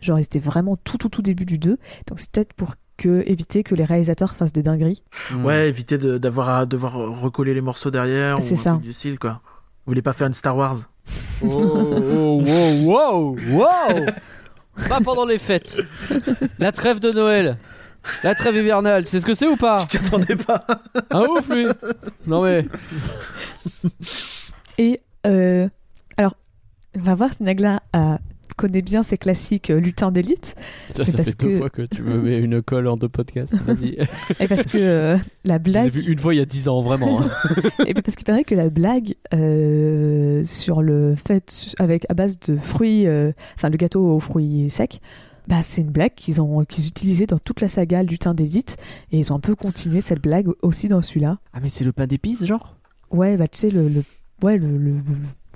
Genre, 0.01 0.19
ils 0.19 0.23
étaient 0.25 0.41
vraiment 0.41 0.77
tout, 0.77 0.99
tout, 0.99 1.09
tout 1.09 1.23
début 1.23 1.47
du 1.47 1.59
2. 1.59 1.79
Donc, 2.09 2.19
c'est 2.19 2.33
peut-être 2.33 2.53
pour 2.55 2.75
que, 3.01 3.23
éviter 3.27 3.63
que 3.65 3.75
les 3.75 3.85
réalisateurs 3.85 4.37
fassent 4.37 4.53
des 4.53 4.63
dingueries. 4.63 5.03
Hmm. 5.31 5.45
Ouais, 5.45 5.69
éviter 5.69 5.97
de- 5.99 6.19
d'avoir 6.19 6.51
à 6.51 6.67
devoir 6.67 6.93
recoller 6.95 7.55
les 7.55 7.61
morceaux 7.63 7.91
derrière. 7.91 8.41
C'est 8.43 8.57
ça. 8.57 8.79
Du 8.83 8.93
style, 8.93 9.19
quoi. 9.19 9.41
Vous 9.87 9.93
voulez 9.93 10.03
pas 10.03 10.13
faire 10.13 10.27
une 10.29 10.35
Star 10.35 10.57
Wars? 10.57 10.77
Oh, 11.43 11.49
oh, 11.49 12.43
wow, 12.47 12.85
wow, 12.85 13.37
wow 13.51 14.07
Pas 14.89 15.01
pendant 15.03 15.25
les 15.25 15.39
fêtes. 15.39 15.79
La 16.59 16.71
trêve 16.73 17.01
de 17.01 17.11
Noël. 17.11 17.57
La 18.23 18.35
trêve 18.35 18.57
hivernale. 18.57 19.05
Tu 19.05 19.11
sais 19.11 19.21
ce 19.21 19.27
que 19.27 19.35
c'est 19.35 19.47
ou 19.47 19.57
pas? 19.57 19.79
Je 19.79 19.87
t'y 19.87 19.97
attendais 19.99 20.37
pas. 20.37 20.61
Un 21.11 21.23
ouf 21.23 21.49
lui 21.49 21.67
Non 22.27 22.43
mais. 22.45 22.67
Et, 24.79 25.01
euh, 25.27 25.69
alors, 26.17 26.37
on 26.97 27.01
va 27.01 27.15
voir 27.15 27.31
si 27.33 27.43
Nagla 27.43 27.83
a- 27.93 28.19
connaît 28.61 28.83
bien 28.83 29.03
ses 29.03 29.17
classiques 29.19 29.71
euh, 29.71 29.81
lutins 29.81 30.13
d'élite. 30.13 30.55
Ça, 30.91 31.05
ça 31.05 31.17
parce 31.17 31.31
fait 31.31 31.39
deux 31.39 31.57
fois 31.57 31.71
que 31.71 31.83
tu 31.83 32.03
me 32.03 32.19
mets 32.19 32.39
une 32.39 32.61
colle 32.63 32.87
en 32.89 32.97
deux 32.97 33.09
podcasts. 33.09 33.55
Vas-y. 33.63 33.97
Et 34.39 34.47
parce 34.49 34.65
que 34.67 34.77
euh, 34.79 35.17
la 35.45 35.59
blague. 35.59 35.91
vu 35.91 36.13
une 36.13 36.19
fois 36.19 36.35
il 36.35 36.39
y 36.39 36.41
a 36.43 36.47
10 36.47 36.69
ans, 36.69 36.81
vraiment. 36.83 37.23
hein. 37.23 37.31
Et 37.87 37.95
parce 37.95 38.17
qu'il 38.17 38.25
paraît 38.27 38.45
que 38.45 38.55
la 38.55 38.69
blague 38.71 39.15
euh, 39.33 40.43
sur 40.45 40.83
le 40.83 41.15
fait 41.17 41.67
avec 41.79 42.07
à 42.11 42.15
base 42.15 42.39
de 42.41 42.57
fruits, 42.57 43.07
euh, 43.07 43.33
enfin 43.57 43.69
le 43.71 43.77
gâteau 43.77 44.05
aux 44.17 44.21
fruits 44.21 44.69
secs, 44.69 45.01
bah 45.49 45.63
c'est 45.63 45.81
une 45.81 45.91
blague 45.91 46.15
qu'ils 46.15 46.41
ont 46.41 46.65
qu'ils 46.65 46.87
utilisaient 46.87 47.27
dans 47.27 47.39
toute 47.39 47.61
la 47.61 47.69
saga 47.69 48.03
Lutin 48.03 48.35
d'élite 48.35 48.77
et 49.11 49.19
ils 49.19 49.33
ont 49.33 49.37
un 49.37 49.41
peu 49.41 49.55
continué 49.55 50.01
cette 50.01 50.23
blague 50.23 50.49
aussi 50.63 50.89
dans 50.89 51.03
celui-là. 51.03 51.39
Ah, 51.53 51.59
mais 51.63 51.69
c'est 51.69 51.85
le 51.85 51.93
pain 51.93 52.07
d'épices, 52.07 52.45
genre? 52.45 52.77
Ouais, 53.11 53.37
bah 53.37 53.49
tu 53.49 53.59
sais 53.59 53.71
le, 53.71 53.89
le 53.89 54.05
ouais 54.43 54.59
le, 54.59 54.77
le- 54.77 54.95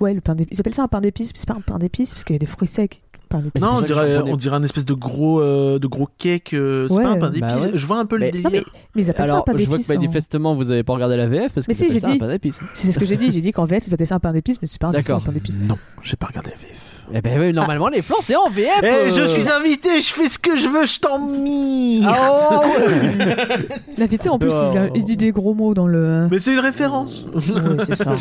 ouais 0.01 0.13
le 0.13 0.21
pain 0.21 0.35
d'épices. 0.35 0.57
Ils 0.57 0.61
appellent 0.61 0.73
ça 0.73 0.83
un 0.83 0.87
pain 0.87 1.01
d'épices, 1.01 1.27
mais 1.33 1.39
c'est 1.39 1.47
pas 1.47 1.55
un 1.55 1.61
pain 1.61 1.77
d'épices 1.79 2.11
parce 2.11 2.23
qu'il 2.23 2.35
y 2.35 2.37
a 2.37 2.39
des 2.39 2.45
fruits 2.45 2.67
secs. 2.67 3.01
Pain 3.27 3.39
d'épices. 3.39 3.63
c'est 3.63 3.67
Non, 3.67 3.77
on 3.77 3.81
dirait, 3.81 4.19
on 4.23 4.35
dirait 4.35 4.55
un 4.55 4.61
espèce 4.61 4.85
de 4.85 4.93
gros, 4.93 5.41
euh, 5.41 5.79
de 5.79 5.87
gros 5.87 6.07
cake. 6.19 6.53
euh, 6.53 6.87
c'est 6.87 6.95
Ouais. 6.97 7.03
pas 7.03 7.09
un 7.09 7.13
pain 7.17 7.31
Bah 7.31 7.47
d'épices. 7.53 7.65
ouais. 7.65 7.71
Je 7.73 7.87
vois 7.87 7.97
un 7.97 8.05
peu 8.05 8.19
Mais- 8.19 8.29
le 8.31 8.41
Non, 8.41 8.49
mais, 8.51 8.63
mais 8.95 9.01
ils 9.01 9.09
appellent 9.09 9.25
ça 9.25 9.31
un 9.31 9.33
Alors, 9.35 9.45
pain 9.45 9.53
je 9.57 9.63
vois 9.65 9.77
d'épices. 9.77 9.87
que 9.87 9.93
hein. 9.93 9.95
manifestement 9.95 10.53
vous 10.55 10.69
avez 10.69 10.83
pas 10.83 10.93
regardé 10.93 11.17
la 11.17 11.27
VF 11.27 11.51
parce 11.53 11.65
que 11.65 11.71
Mais 11.71 11.75
si, 11.75 11.89
j'ai 11.91 11.99
ça 11.99 12.09
un 12.09 12.11
dit. 12.11 12.17
pain 12.19 12.27
d'épices. 12.27 12.59
C'est 12.75 12.91
ce 12.91 12.99
que 12.99 13.05
j'ai 13.05 13.17
dit. 13.17 13.31
J'ai 13.31 13.41
dit 13.41 13.51
qu'en 13.51 13.65
VF 13.65 13.83
ils 13.87 13.93
appelaient 13.95 14.05
ça 14.05 14.15
un 14.15 14.19
pain 14.19 14.31
d'épices, 14.31 14.61
mais 14.61 14.67
c'est 14.67 14.79
pas 14.79 14.87
un, 14.87 14.91
D'accord. 14.91 15.17
un 15.17 15.21
pain 15.21 15.31
d'épices. 15.31 15.59
Non, 15.59 15.77
j'ai 16.03 16.15
pas 16.17 16.27
regardé 16.27 16.51
la 16.51 16.55
VF. 16.57 16.94
Eh 17.13 17.21
ben 17.21 17.39
oui, 17.39 17.53
normalement 17.53 17.87
les 17.87 18.01
flancs 18.01 18.17
c'est 18.21 18.35
en 18.35 18.49
VF. 18.49 18.79
Eh, 18.81 18.85
euh. 18.85 19.09
je 19.09 19.25
suis 19.25 19.49
invité, 19.49 19.99
je 19.99 20.11
fais 20.11 20.27
ce 20.27 20.39
que 20.39 20.55
je 20.55 20.67
veux, 20.67 20.85
je 20.85 20.99
t'en 20.99 21.19
mis. 21.19 22.03
Ah 22.05 22.61
ouais. 22.61 23.67
La 23.97 24.05
en 24.31 24.39
plus, 24.39 24.49
il, 24.49 24.77
a- 24.77 24.89
il 24.95 25.03
dit 25.03 25.17
des 25.17 25.31
gros 25.31 25.53
mots 25.53 25.73
dans 25.73 25.87
le. 25.87 26.27
Mais 26.31 26.39
c'est 26.39 26.53
une 26.53 26.59
référence. 26.59 27.25
Ouais, 27.33 27.83
c'est 27.85 27.95
ça. 27.95 28.13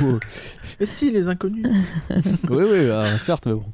Mais 0.80 0.86
si, 0.86 1.10
les 1.10 1.28
inconnus. 1.28 1.66
oui, 2.10 2.64
oui, 2.70 2.90
ah, 2.90 3.18
certes, 3.18 3.46
mais 3.46 3.54
bon. 3.54 3.64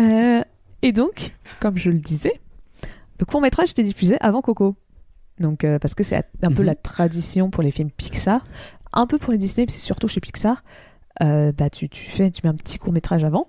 Euh, 0.00 0.42
et 0.82 0.92
donc, 0.92 1.32
comme 1.60 1.76
je 1.78 1.90
le 1.90 1.98
disais, 1.98 2.40
le 3.18 3.24
court 3.26 3.40
métrage 3.40 3.70
était 3.70 3.82
diffusé 3.82 4.16
avant 4.20 4.42
Coco. 4.42 4.76
Donc, 5.40 5.64
euh, 5.64 5.78
parce 5.78 5.94
que 5.94 6.02
c'est 6.02 6.16
un 6.42 6.50
peu 6.52 6.62
Mhm. 6.62 6.66
la 6.66 6.74
tradition 6.74 7.50
pour 7.50 7.62
les 7.62 7.70
films 7.70 7.90
Pixar, 7.90 8.46
un 8.92 9.06
peu 9.06 9.18
pour 9.18 9.32
les 9.32 9.38
Disney, 9.38 9.66
mais 9.66 9.72
c'est 9.72 9.84
surtout 9.84 10.08
chez 10.08 10.20
Pixar. 10.20 10.62
Euh, 11.22 11.52
bah, 11.52 11.70
tu, 11.70 11.88
tu 11.88 12.02
fais, 12.04 12.30
tu 12.30 12.40
mets 12.44 12.50
un 12.50 12.54
petit 12.54 12.78
court 12.78 12.92
métrage 12.92 13.24
avant. 13.24 13.48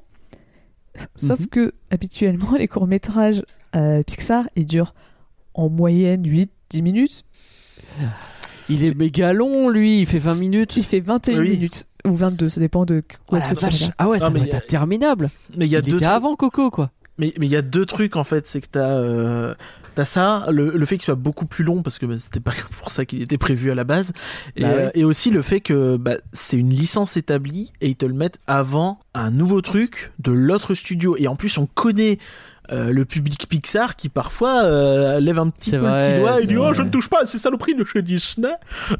Sauf 1.15 1.39
Mhm. 1.41 1.47
que 1.47 1.73
habituellement, 1.91 2.55
les 2.57 2.67
courts-métrages 2.67 3.43
euh, 3.75 4.01
Pixar, 4.03 4.45
ils 4.55 4.65
durent 4.65 4.93
en 5.53 5.69
moyenne 5.69 6.23
8-10 6.25 6.81
minutes. 6.81 7.23
Il 8.69 8.83
est 8.83 8.93
méga 8.95 9.33
long, 9.33 9.69
lui. 9.69 10.01
Il 10.01 10.05
fait 10.05 10.17
20 10.17 10.39
minutes. 10.39 10.75
Il 10.77 10.83
fait 10.83 10.99
21 10.99 11.39
Oui. 11.39 11.51
minutes. 11.51 11.87
Ou 12.05 12.13
22, 12.15 12.49
ça 12.49 12.59
dépend 12.59 12.85
de 12.85 13.03
où 13.31 13.35
Ah, 13.35 13.39
que 13.53 13.69
tu. 13.69 13.85
Ah 13.97 14.07
ouais, 14.09 14.17
Non, 14.17 14.25
ça 14.25 14.29
mais 14.29 14.39
doit 14.39 14.47
il 14.47 14.51
y 14.51 14.53
a- 14.53 14.57
être 14.57 14.63
interminable. 14.65 15.29
Mais 15.55 15.65
il 15.65 15.71
y 15.71 15.75
a 15.75 15.79
il 15.79 15.83
deux 15.83 15.89
était 15.95 16.05
trucs- 16.05 16.07
avant 16.15 16.35
Coco, 16.35 16.69
quoi. 16.71 16.91
Mais 17.17 17.33
mais 17.39 17.47
il 17.47 17.51
y 17.51 17.55
a 17.55 17.61
deux 17.61 17.85
trucs 17.85 18.15
en 18.15 18.23
fait, 18.23 18.45
c'est 18.47 18.61
que 18.61 18.67
t'as 18.71 18.97
euh, 18.97 19.55
t'as 19.97 20.05
ça, 20.05 20.45
le, 20.51 20.69
le 20.77 20.85
fait 20.85 20.97
qu'il 20.97 21.05
soit 21.05 21.15
beaucoup 21.15 21.47
plus 21.47 21.63
long 21.63 21.81
parce 21.81 21.97
que 21.97 22.05
bah, 22.05 22.19
c'était 22.19 22.39
pas 22.39 22.51
pour 22.79 22.91
ça 22.91 23.03
qu'il 23.03 23.19
était 23.23 23.39
prévu 23.39 23.71
à 23.71 23.75
la 23.75 23.83
base, 23.83 24.13
et, 24.55 24.61
Bah 24.61 24.67
euh, 24.69 24.89
et 24.93 25.03
aussi 25.03 25.31
le 25.31 25.41
fait 25.41 25.59
que 25.59 25.97
bah, 25.97 26.17
c'est 26.33 26.55
une 26.57 26.69
licence 26.69 27.17
établie 27.17 27.73
et 27.81 27.87
ils 27.87 27.95
te 27.95 28.05
le 28.05 28.13
mettent 28.13 28.37
avant 28.45 28.99
un 29.15 29.31
nouveau 29.31 29.61
truc 29.61 30.11
de 30.19 30.31
l'autre 30.31 30.75
studio. 30.75 31.15
Et 31.17 31.27
en 31.27 31.35
plus 31.35 31.57
on 31.57 31.65
connaît 31.65 32.19
euh, 32.71 32.91
le 32.91 33.05
public 33.05 33.47
Pixar 33.49 33.95
qui 33.95 34.09
parfois 34.09 34.65
euh, 34.65 35.19
lève 35.21 35.39
un 35.39 35.49
petit 35.49 35.71
le 35.71 35.79
petit 35.79 36.19
doigt 36.19 36.41
et 36.41 36.45
dit 36.47 36.57
oh 36.57 36.73
je 36.73 36.81
ne 36.83 36.89
touche 36.89 37.09
pas 37.09 37.21
à 37.21 37.25
ces 37.25 37.39
saloperies 37.39 37.75
de 37.75 37.83
chez 37.85 38.01
Disney. 38.03 38.51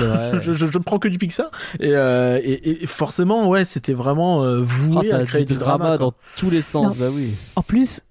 Je, 0.00 0.40
je, 0.40 0.52
je 0.52 0.64
ne 0.78 0.82
prends 0.82 0.98
que 0.98 1.08
du 1.08 1.18
Pixar. 1.18 1.50
Et, 1.80 1.90
euh, 1.92 2.40
et, 2.42 2.84
et 2.84 2.86
forcément 2.86 3.48
ouais 3.48 3.64
c'était 3.64 3.92
vraiment 3.92 4.42
euh, 4.44 4.60
voué 4.62 5.10
Oh, 5.10 5.14
à 5.14 5.18
a 5.18 5.24
créer 5.26 5.44
du 5.44 5.54
drama, 5.54 5.76
drama, 5.78 5.98
dans 5.98 6.12
tous 6.36 6.48
les 6.48 6.62
sens, 6.62 6.94
Non. 6.96 7.04
bah 7.06 7.10
oui. 7.12 7.34
En 7.56 7.62
plus, 7.62 8.02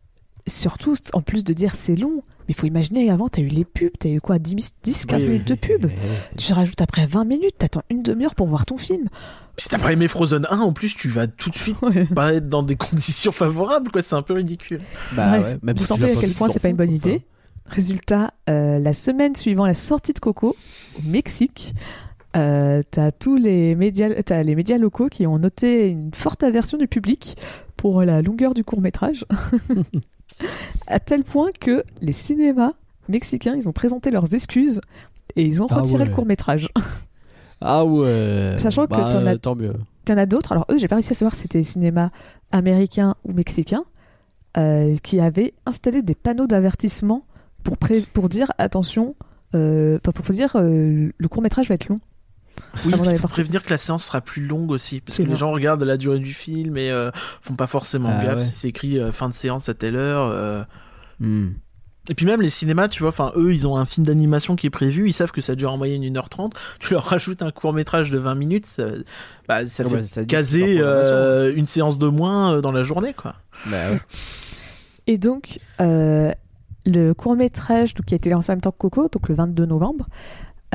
surtout, 0.47 0.95
en 1.13 1.21
plus 1.21 1.43
de 1.43 1.53
dire 1.53 1.73
c'est 1.77 1.95
long, 1.95 2.23
mais 2.47 2.49
il 2.49 2.55
faut 2.55 2.67
imaginer 2.67 3.09
avant, 3.09 3.27
t'as 3.29 3.41
eu 3.41 3.47
les 3.47 3.65
pubs, 3.65 3.91
t'as 3.99 4.09
eu 4.09 4.21
quoi 4.21 4.37
10, 4.39 4.73
10 4.83 5.05
15 5.05 5.21
Oui, 5.23 5.29
minutes 5.29 5.47
de 5.47 5.55
pub. 5.55 5.87
Tu 6.37 6.53
rajoutes 6.53 6.81
après 6.81 7.05
20 7.05 7.25
minutes, 7.25 7.55
t'attends 7.57 7.81
une 7.89 8.03
demi-heure 8.03 8.35
pour 8.35 8.47
voir 8.47 8.65
ton 8.65 8.77
film. 8.77 9.07
si 9.57 9.69
t'as 9.69 9.79
pas 9.79 9.91
aimé 9.93 10.07
Frozen 10.07 10.45
1 10.49 10.59
en 10.59 10.73
plus 10.73 10.95
tu 10.95 11.07
vas 11.09 11.27
tout 11.27 11.49
de 11.49 11.55
suite 11.55 11.77
Ouais. 11.81 12.05
pas 12.05 12.33
être 12.33 12.47
dans 12.49 12.63
des 12.63 12.75
conditions 12.77 13.31
favorables, 13.31 13.91
quoi. 13.91 14.01
C'est 14.01 14.15
un 14.15 14.21
peu 14.21 14.33
ridicule. 14.33 14.81
Bah 15.13 15.29
Bref, 15.39 15.43
ouais, 15.43 15.57
même 15.63 15.75
vous 15.75 15.83
si 15.83 15.93
tu 15.93 15.99
sentez 15.99 16.11
à 16.11 16.19
quel 16.19 16.31
point 16.33 16.47
tu 16.47 16.53
c'est 16.53 16.61
pas 16.61 16.69
une 16.69 16.75
bonne 16.75 16.91
idée. 16.93 17.25
Résultat, 17.67 18.31
euh, 18.47 18.77
la 18.77 18.93
semaine 18.93 19.33
suivant 19.35 19.65
la 19.65 19.73
sortie 19.73 20.13
de 20.13 20.19
Coco 20.19 20.55
au 20.99 21.01
Mexique, 21.09 21.73
euh, 22.37 22.83
t'as 22.91 23.11
tous 23.11 23.37
les 23.37 23.73
médias, 23.73 24.21
t'as 24.21 24.43
les 24.43 24.53
médias 24.53 24.77
locaux 24.77 25.07
qui 25.09 25.25
ont 25.25 25.39
noté 25.39 25.87
une 25.87 26.13
forte 26.13 26.43
aversion 26.43 26.77
du 26.77 26.87
public 26.87 27.37
pour 27.75 28.03
la 28.03 28.21
longueur 28.21 28.53
du 28.53 28.63
court 28.63 28.81
métrage, 28.81 29.25
à 30.87 30.99
tel 30.99 31.23
point 31.23 31.49
que 31.59 31.83
les 32.01 32.13
cinémas 32.13 32.73
mexicains, 33.09 33.55
ils 33.55 33.67
ont 33.67 33.73
présenté 33.73 34.11
leurs 34.11 34.33
excuses 34.33 34.81
et 35.35 35.43
ils 35.45 35.61
ont 35.61 35.67
Ah 35.69 35.75
retiré 35.75 36.03
ouais. 36.03 36.09
le 36.09 36.15
court 36.15 36.25
métrage. 36.25 36.69
Ah 37.61 37.85
ouais. 37.85 38.57
Sachant 38.59 38.85
que 38.85 38.89
Bah, 38.91 39.05
as- 39.07 39.37
Tant 39.37 39.55
mieux. 39.55 39.73
Il 40.07 40.11
y 40.11 40.13
en 40.13 40.17
a 40.17 40.25
d'autres. 40.25 40.51
Alors 40.51 40.65
eux, 40.69 40.77
j'ai 40.77 40.89
pas 40.89 40.95
réussi 40.95 41.13
à 41.13 41.15
savoir 41.15 41.33
si 41.33 41.43
c'était 41.43 41.63
cinéma 41.63 42.11
américain 42.51 43.15
ou 43.23 43.31
mexicain 43.31 43.85
euh, 44.57 44.95
qui 45.01 45.21
avaient 45.21 45.53
installé 45.65 46.01
des 46.01 46.15
panneaux 46.15 46.47
d'avertissement 46.47 47.25
pour, 48.13 48.27
dire 48.29 48.51
attention, 48.57 49.15
euh, 49.55 49.99
pour 49.99 50.13
dire 50.35 50.51
euh, 50.57 51.11
le 51.17 51.27
court 51.29 51.41
métrage 51.41 51.69
va 51.69 51.75
être 51.75 51.87
long. 51.87 52.01
Oui, 52.85 52.93
Avant 52.93 53.17
pour 53.17 53.29
prévenir 53.29 53.63
que 53.63 53.69
la 53.69 53.77
séance 53.77 54.05
sera 54.05 54.21
plus 54.21 54.45
longue 54.45 54.71
aussi. 54.71 55.01
Parce 55.01 55.17
que 55.17 55.23
les 55.23 55.35
gens 55.35 55.51
regardent 55.51 55.83
la 55.83 55.97
durée 55.97 56.19
du 56.19 56.33
film 56.33 56.77
et 56.77 56.91
euh, 56.91 57.11
font 57.41 57.55
pas 57.55 57.67
forcément 57.67 58.13
Ah 58.19 58.23
gaffe 58.23 58.37
ouais. 58.37 58.43
si 58.43 58.51
c'est 58.51 58.67
écrit 58.67 58.99
euh, 58.99 59.11
fin 59.11 59.29
de 59.29 59.33
séance 59.33 59.69
à 59.69 59.73
telle 59.73 59.95
heure. 59.95 60.29
euh. 60.31 60.63
Hmm. 61.19 61.51
Et 62.07 62.13
puis 62.13 62.27
même 62.27 62.41
les 62.41 62.51
cinémas, 62.51 62.87
tu 62.87 62.99
vois, 63.01 63.09
enfin 63.09 63.31
eux, 63.35 63.51
ils 63.51 63.65
ont 63.65 63.77
un 63.77 63.85
film 63.85 64.05
d'animation 64.05 64.55
qui 64.55 64.67
est 64.67 64.71
prévu, 64.71 65.07
ils 65.07 65.13
savent 65.13 65.31
que 65.31 65.41
ça 65.41 65.55
dure 65.55 65.71
en 65.71 65.77
moyenne 65.77 66.03
1h30. 66.03 66.51
Tu 66.79 66.93
leur 66.93 67.03
rajoutes 67.03 67.41
un 67.41 67.49
court 67.51 67.73
métrage 67.73 68.11
de 68.11 68.19
20 68.19 68.35
minutes, 68.35 68.65
ça, 68.67 68.85
bah, 69.47 69.65
ça 69.65 69.83
fait 69.85 69.89
bah, 69.89 70.03
ça 70.03 70.21
dit 70.21 70.27
caser 70.27 70.77
euh, 70.79 71.51
une 71.55 71.65
séance 71.65 71.97
de 71.97 72.07
moins 72.07 72.55
euh, 72.55 72.61
dans 72.61 72.71
la 72.71 72.83
journée, 72.83 73.13
quoi. 73.13 73.35
Bah 73.65 73.91
ouais. 73.91 73.99
Et 75.07 75.17
donc, 75.17 75.59
euh, 75.81 76.31
le 76.85 77.13
court 77.13 77.35
métrage 77.35 77.93
qui 78.05 78.13
a 78.13 78.17
été 78.17 78.29
lancé 78.29 78.51
en 78.51 78.55
même 78.55 78.61
temps 78.61 78.71
que 78.71 78.77
Coco, 78.77 79.09
donc 79.11 79.27
le 79.27 79.33
22 79.35 79.65
novembre, 79.65 80.07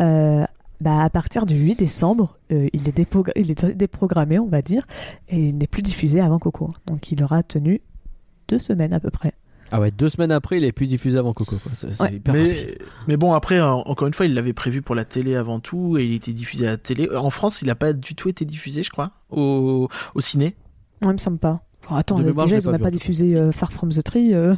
euh, 0.00 0.44
bah, 0.80 1.02
à 1.02 1.10
partir 1.10 1.46
du 1.46 1.54
8 1.56 1.78
décembre, 1.78 2.36
euh, 2.52 2.68
il, 2.72 2.88
est 2.88 2.98
il 3.36 3.50
est 3.50 3.64
déprogrammé, 3.74 4.38
on 4.38 4.46
va 4.48 4.62
dire, 4.62 4.86
et 5.28 5.48
il 5.48 5.58
n'est 5.58 5.66
plus 5.66 5.82
diffusé 5.82 6.20
avant 6.20 6.38
Coco. 6.38 6.74
Donc 6.86 7.10
il 7.12 7.22
aura 7.22 7.42
tenu 7.42 7.80
deux 8.48 8.58
semaines 8.58 8.92
à 8.92 9.00
peu 9.00 9.10
près. 9.10 9.32
Ah 9.72 9.80
ouais, 9.80 9.92
deux 9.92 10.08
semaines 10.08 10.32
après, 10.32 10.56
il 10.56 10.64
est 10.64 10.72
plus 10.72 10.88
diffusé 10.88 11.16
avant 11.18 11.32
Coco. 11.32 11.56
quoi. 11.62 11.70
Ouais. 12.04 12.14
hyper. 12.14 12.34
Mais, 12.34 12.74
mais 13.06 13.16
bon, 13.16 13.34
après, 13.34 13.60
en- 13.60 13.80
encore 13.82 14.08
une 14.08 14.14
fois, 14.14 14.26
il 14.26 14.34
l'avait 14.34 14.52
prévu 14.52 14.82
pour 14.82 14.96
la 14.96 15.04
télé 15.04 15.36
avant 15.36 15.60
tout 15.60 15.96
et 15.96 16.04
il 16.04 16.12
était 16.14 16.32
diffusé 16.32 16.66
à 16.66 16.70
la 16.70 16.76
télé. 16.76 17.08
Euh, 17.08 17.18
En 17.20 17.30
France, 17.30 17.62
il 17.62 17.66
n'a 17.66 17.76
pas 17.76 17.92
du 17.92 18.16
tout 18.16 18.28
été 18.28 18.44
diffusé, 18.44 18.82
je 18.82 18.90
crois, 18.90 19.12
au, 19.30 19.88
au 20.16 20.20
ciné. 20.20 20.56
Non, 21.02 21.10
il 21.10 21.14
me 21.14 21.18
semble 21.18 21.38
pas. 21.38 21.62
Oh, 21.88 21.94
attends, 21.94 22.16
De 22.18 22.22
euh, 22.24 22.26
mémoire, 22.26 22.46
déjà, 22.46 22.56
ils 22.58 22.78
pas 22.78 22.90
diffusé 22.90 23.36
euh, 23.36 23.52
Far 23.52 23.72
From 23.72 23.90
the 23.90 24.02
Tree. 24.02 24.34
euh. 24.34 24.56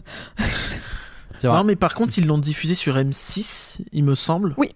Non, 1.45 1.65
mais 1.65 1.77
par 1.77 1.95
contre, 1.95 2.17
ils 2.19 2.27
l'ont 2.27 2.39
diffusé 2.39 2.75
sur 2.75 2.97
M6, 2.97 3.81
il 3.93 4.05
me 4.05 4.15
semble, 4.15 4.55
Oui, 4.59 4.75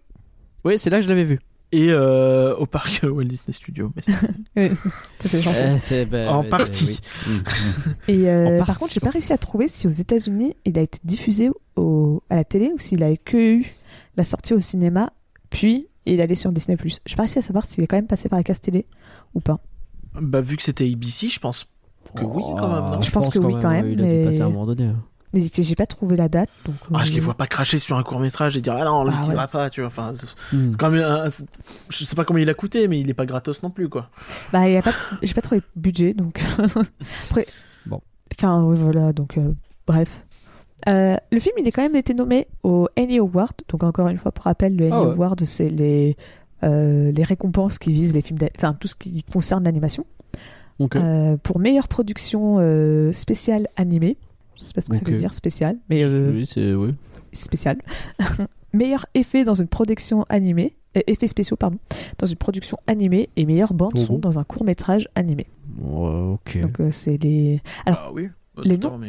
c'est 0.76 0.90
là 0.90 0.98
que 0.98 1.04
je 1.04 1.08
l'avais 1.08 1.24
vu. 1.24 1.38
et 1.72 1.88
euh, 1.90 2.54
au 2.56 2.66
parc 2.66 3.00
Walt 3.04 3.24
Disney 3.24 3.52
Studios. 3.52 3.92
Mais 3.96 4.02
c'est- 4.02 4.12
Ouais, 4.56 4.72
ça, 5.20 5.28
c'est 5.28 5.40
gentil. 5.40 5.56
Euh, 5.58 5.78
c'est- 5.82 6.06
bah, 6.06 6.32
En 6.32 6.42
ouais, 6.42 6.48
partie. 6.48 7.00
oui. 7.26 7.40
Et 8.08 8.28
euh, 8.28 8.46
en 8.46 8.58
par 8.58 8.66
partie, 8.66 8.80
contre, 8.80 8.92
j'ai 8.94 9.00
pas 9.00 9.10
réussi 9.10 9.32
à 9.32 9.38
trouver 9.38 9.68
si 9.68 9.86
aux 9.86 9.90
États-Unis 9.90 10.54
il 10.64 10.78
a 10.78 10.82
été 10.82 10.98
diffusé 11.04 11.50
au, 11.76 12.22
à 12.30 12.36
la 12.36 12.44
télé 12.44 12.70
ou 12.74 12.78
s'il 12.78 13.02
a 13.02 13.16
que 13.16 13.36
eu 13.36 13.66
la 14.16 14.22
sortie 14.24 14.54
au 14.54 14.60
cinéma, 14.60 15.12
puis 15.50 15.88
il 16.06 16.20
allait 16.20 16.34
sur 16.36 16.52
Disney+. 16.52 16.76
J'ai 17.04 17.16
pas 17.16 17.22
réussi 17.24 17.38
à 17.38 17.42
savoir 17.42 17.64
s'il 17.66 17.82
est 17.84 17.86
quand 17.86 17.96
même 17.96 18.06
passé 18.06 18.28
par 18.28 18.38
la 18.38 18.42
case 18.44 18.60
télé 18.60 18.86
ou 19.34 19.40
pas. 19.40 19.58
Bah, 20.20 20.40
vu 20.40 20.56
que 20.56 20.62
c'était 20.62 20.90
ABC, 20.90 21.28
je 21.28 21.38
pense 21.40 21.64
que 22.14 22.24
oui, 22.24 22.42
quand 22.58 22.68
même, 22.72 22.92
non? 22.94 23.02
Je 23.02 23.10
pense 23.10 23.28
que 23.28 23.38
oui, 23.38 23.54
quand 23.60 23.68
même, 23.70 23.90
Il 23.90 24.00
a 24.00 24.02
dû 24.04 24.08
mais- 24.08 24.24
passer 24.24 24.40
à 24.40 24.46
un 24.46 24.50
moment 24.50 24.64
donné. 24.66 24.84
hein. 24.84 25.02
Mais 25.36 25.42
j'ai 25.62 25.74
pas 25.74 25.86
trouvé 25.86 26.16
la 26.16 26.28
date. 26.28 26.48
Donc, 26.64 26.74
Ah, 26.94 27.04
je 27.04 27.12
les 27.12 27.18
euh, 27.18 27.22
vois 27.22 27.34
pas 27.34 27.46
cracher 27.46 27.78
sur 27.78 27.96
un 27.96 28.02
court 28.02 28.18
métrage 28.20 28.56
et 28.56 28.60
dire 28.60 28.72
ah 28.74 28.84
non, 28.84 28.94
on 28.96 29.06
Ah, 29.06 29.10
l'utilisera 29.10 29.42
ouais. 29.42 29.48
pas, 29.50 29.70
tu 29.70 29.80
vois. 29.80 29.88
Enfin, 29.88 30.12
c'est 30.14 30.26
c'est 30.50 30.76
quand 30.78 30.90
même 30.90 31.02
un- 31.04 31.28
Je 31.90 32.04
sais 32.04 32.16
pas 32.16 32.24
combien 32.24 32.42
il 32.42 32.48
a 32.50 32.54
coûté, 32.54 32.88
mais 32.88 32.98
il 33.00 33.08
est 33.10 33.14
pas 33.14 33.26
gratos 33.26 33.62
non 33.62 33.70
plus, 33.70 33.88
quoi. 33.88 34.08
Bah, 34.52 34.66
il 34.68 34.74
y 34.74 34.76
a 34.76 34.82
pas, 34.82 34.92
j'ai 35.22 35.34
pas 35.34 35.40
trouvé 35.42 35.60
budget, 35.76 36.14
donc. 36.14 36.40
Après. 37.30 37.46
Bon. 37.86 38.00
Enfin, 38.38 38.62
oui, 38.64 38.76
voilà, 38.80 39.12
donc, 39.12 39.38
euh, 39.38 39.52
bref. 39.86 40.24
Euh, 40.88 41.16
le 41.32 41.40
film, 41.40 41.54
il 41.58 41.66
est 41.66 41.72
quand 41.72 41.82
même 41.82 41.96
été 41.96 42.12
nommé 42.14 42.46
au 42.62 42.88
Annie 42.96 43.18
Award. 43.18 43.52
Donc, 43.68 43.82
encore 43.82 44.08
une 44.08 44.18
fois, 44.18 44.32
pour 44.32 44.44
rappel, 44.44 44.76
le 44.76 44.84
Annie 44.86 44.92
Ah 44.94 45.02
ouais. 45.04 45.12
Award, 45.12 45.44
c'est 45.44 45.68
les, 45.70 46.16
euh, 46.64 47.12
les 47.12 47.22
récompenses 47.22 47.78
qui 47.78 47.92
visent 47.92 48.14
les 48.14 48.22
films, 48.22 48.38
enfin, 48.56 48.74
tout 48.74 48.88
ce 48.88 48.94
qui 48.94 49.22
concerne 49.22 49.64
l'animation. 49.64 50.04
Euh, 50.94 51.38
pour 51.42 51.58
meilleure 51.58 51.88
production 51.88 52.56
euh, 52.60 53.10
spéciale 53.14 53.66
animée. 53.76 54.18
Je 54.58 54.64
sais 54.64 54.72
pas 54.72 54.80
ce 54.80 54.88
que 54.90 54.96
ça 54.96 55.02
Ok. 55.02 55.10
veut 55.10 55.16
dire 55.18 55.32
spécial, 55.34 55.76
mais 55.88 56.02
euh, 56.04 56.32
Oui, 56.32 56.46
c'est. 56.46 56.74
Oui. 56.74 56.94
spécial. 57.32 57.78
meilleur 58.72 59.06
effet 59.14 59.44
dans 59.44 59.54
une 59.54 59.68
production 59.68 60.24
animée, 60.28 60.76
euh, 60.96 61.00
effets 61.06 61.26
spéciaux 61.28 61.56
pardon, 61.56 61.78
dans 62.18 62.26
une 62.26 62.36
production 62.36 62.78
animée 62.86 63.28
et 63.36 63.44
meilleure 63.46 63.72
bande 63.74 63.98
son 63.98 64.14
Oh. 64.14 64.18
dans 64.18 64.38
un 64.38 64.44
court 64.44 64.64
métrage 64.64 65.08
animé. 65.14 65.46
Ok. 65.82 66.58
Donc 66.60 66.80
euh, 66.80 66.88
c'est 66.90 67.16
les 67.22 67.60
Alors, 67.86 68.04
ah 68.08 68.10
oui, 68.12 68.28
les 68.64 68.78
tout 68.78 68.88
noms- 68.90 69.00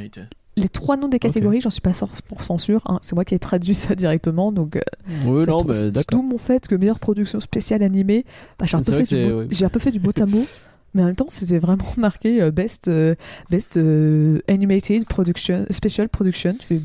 les 0.59 0.69
trois 0.69 0.97
noms 0.97 1.07
des 1.07 1.19
catégories, 1.19 1.61
j'en 1.61 1.69
suis 1.69 1.81
pas 1.81 1.91
100% 1.91 2.57
sûr. 2.57 2.81
hein. 2.87 2.97
C'est 3.01 3.13
moi 3.13 3.23
qui 3.23 3.35
ai 3.35 3.39
traduit 3.39 3.75
ça 3.75 3.93
directement, 3.93 4.51
donc 4.51 4.75
euh, 4.75 4.81
Oui, 5.25 5.45
ça 5.45 5.51
mais 5.67 5.73
c'est 5.73 5.91
d'accord. 5.91 6.19
tout 6.19 6.21
mon 6.23 6.39
fait 6.39 6.67
que 6.67 6.73
meilleure 6.75 6.99
production 6.99 7.39
spéciale 7.39 7.83
animée. 7.83 8.25
Bah, 8.57 8.65
j'ai 8.65 8.75
un, 8.75 8.81
ouais. 8.81 9.63
un 9.65 9.69
peu 9.69 9.79
fait 9.79 9.91
du 9.91 9.99
mot 9.99 10.09
à 10.19 10.25
mot. 10.25 10.45
Mais 10.97 11.03
en 11.03 11.05
même 11.05 11.15
temps, 11.15 11.27
c'était 11.29 11.59
vraiment 11.59 11.85
marqué 11.97 12.41
euh, 12.41 12.51
best, 12.51 12.89
euh, 12.89 13.15
best 13.49 13.77
euh, 13.77 14.39
animated 14.49 15.05
production, 15.05 15.65
special 15.69 16.09
production. 16.09 16.55
Tu 16.59 16.65
fais, 16.65 16.81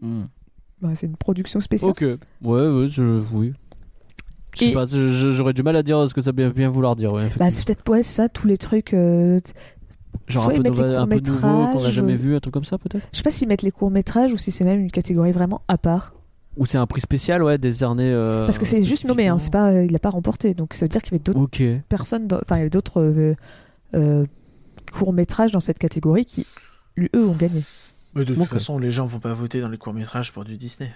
Hmm. 0.00 0.24
bah, 0.80 0.90
c'est 0.94 1.06
une 1.06 1.16
production 1.16 1.60
spéciale. 1.60 1.90
Ok. 1.90 2.00
Ouais, 2.00 2.18
ouais, 2.42 2.86
je. 2.88 3.20
Oui. 3.34 3.52
Je 4.56 4.64
sais 4.64 4.72
pas, 4.72 4.84
j'aurais 4.86 5.52
du 5.52 5.62
mal 5.62 5.76
à 5.76 5.82
dire 5.82 6.08
ce 6.08 6.14
que 6.14 6.20
ça 6.20 6.32
peut 6.32 6.48
bien 6.50 6.70
vouloir 6.70 6.96
dire. 6.96 7.12
Ouais, 7.12 7.28
Bah, 7.38 7.50
c'est 7.50 7.66
peut-être 7.66 7.86
ouais, 7.90 8.02
ça, 8.02 8.28
tous 8.28 8.46
les 8.46 8.56
trucs. 8.56 8.94
euh, 8.94 9.38
Genre 10.28 10.44
soit 10.44 10.54
un 10.54 10.62
peu, 10.62 10.82
un 10.96 11.06
nouveau 11.06 11.66
qu'on 11.72 11.82
n'a 11.82 11.90
jamais 11.90 12.16
vu, 12.16 12.34
un 12.34 12.40
truc 12.40 12.54
comme 12.54 12.64
ça 12.64 12.78
peut-être? 12.78 13.04
Je 13.12 13.16
sais 13.18 13.22
pas 13.22 13.30
s'ils 13.30 13.46
mettent 13.48 13.62
les 13.62 13.70
courts-métrages 13.72 14.32
ou 14.32 14.36
si 14.38 14.50
c'est 14.52 14.64
même 14.64 14.80
une 14.80 14.90
catégorie 14.90 15.32
vraiment 15.32 15.62
à 15.68 15.76
part. 15.76 16.14
Ou 16.56 16.66
c'est 16.66 16.78
un 16.78 16.86
prix 16.86 17.00
spécial, 17.00 17.42
ouais, 17.42 17.58
décerné. 17.58 18.04
euh, 18.12 18.44
Parce 18.44 18.58
que 18.58 18.64
c'est 18.64 18.82
juste 18.82 19.04
nommé, 19.04 19.28
hein, 19.28 19.38
c'est 19.38 19.52
pas, 19.52 19.70
euh, 19.70 19.84
il 19.84 19.94
a 19.94 19.98
pas 20.00 20.10
remporté. 20.10 20.52
Donc 20.54 20.74
ça 20.74 20.84
veut 20.84 20.88
dire 20.88 21.00
qu'il 21.02 21.12
y 21.12 21.14
avait 21.16 21.22
d'autres 21.22 21.80
personnes, 21.88 22.26
enfin 22.32 22.56
il 22.56 22.58
y 22.58 22.60
avait 22.62 22.70
d'autres 22.70 23.00
euh, 23.00 23.34
euh, 23.94 24.26
courts-métrages 24.92 25.52
dans 25.52 25.60
cette 25.60 25.78
catégorie 25.78 26.24
qui, 26.24 26.46
lui, 26.96 27.08
eux, 27.14 27.26
ont 27.28 27.34
gagné. 27.36 27.62
Mais 28.14 28.24
de 28.24 28.34
toute 28.34 28.44
façon, 28.46 28.78
les 28.78 28.90
gens 28.90 29.06
vont 29.06 29.20
pas 29.20 29.32
voter 29.34 29.60
dans 29.60 29.68
les 29.68 29.78
courts 29.78 29.94
métrages 29.94 30.32
pour 30.32 30.44
du 30.44 30.56
Disney. 30.56 30.90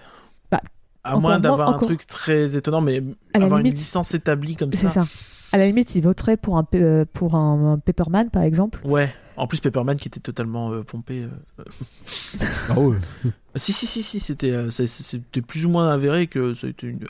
Bah, 0.51 0.61
à 1.03 1.17
moins 1.17 1.39
d'avoir 1.39 1.69
un 1.69 1.77
truc 1.77 2.05
très 2.05 2.55
étonnant, 2.57 2.81
mais 2.81 3.01
À 3.33 3.39
la 3.39 3.45
avoir 3.45 3.59
une 3.59 3.65
limite- 3.67 3.79
licence 3.79 4.13
établie 4.13 4.55
comme 4.55 4.73
C'est 4.73 4.89
ça. 4.89 5.05
ça. 5.05 5.07
À 5.53 5.57
la 5.57 5.67
limite, 5.67 5.95
ils 5.95 6.01
voteraient 6.01 6.35
pour 6.35 6.57
un, 6.57 6.67
euh, 6.75 7.05
pour 7.13 7.35
un, 7.35 7.73
un 7.73 7.79
Pepperman, 7.79 8.29
par 8.29 8.43
exemple. 8.43 8.81
Ouais. 8.83 9.13
En 9.37 9.47
plus, 9.47 9.59
Pepperman 9.59 9.97
qui 9.97 10.07
était 10.07 10.19
totalement 10.19 10.71
euh, 10.71 10.83
pompé. 10.83 11.23
euh, 11.59 11.63
Ah 12.69 12.79
ouais. 12.79 12.97
Si, 13.55 13.73
si, 13.73 13.85
si, 13.85 14.03
si, 14.03 14.19
c'était 14.19 14.51
euh, 14.51 14.69
c'était 14.71 15.41
plus 15.41 15.65
ou 15.65 15.69
moins 15.69 15.89
avéré 15.91 16.27
que 16.27 16.53
c'était 16.53 16.87
une, 16.87 17.05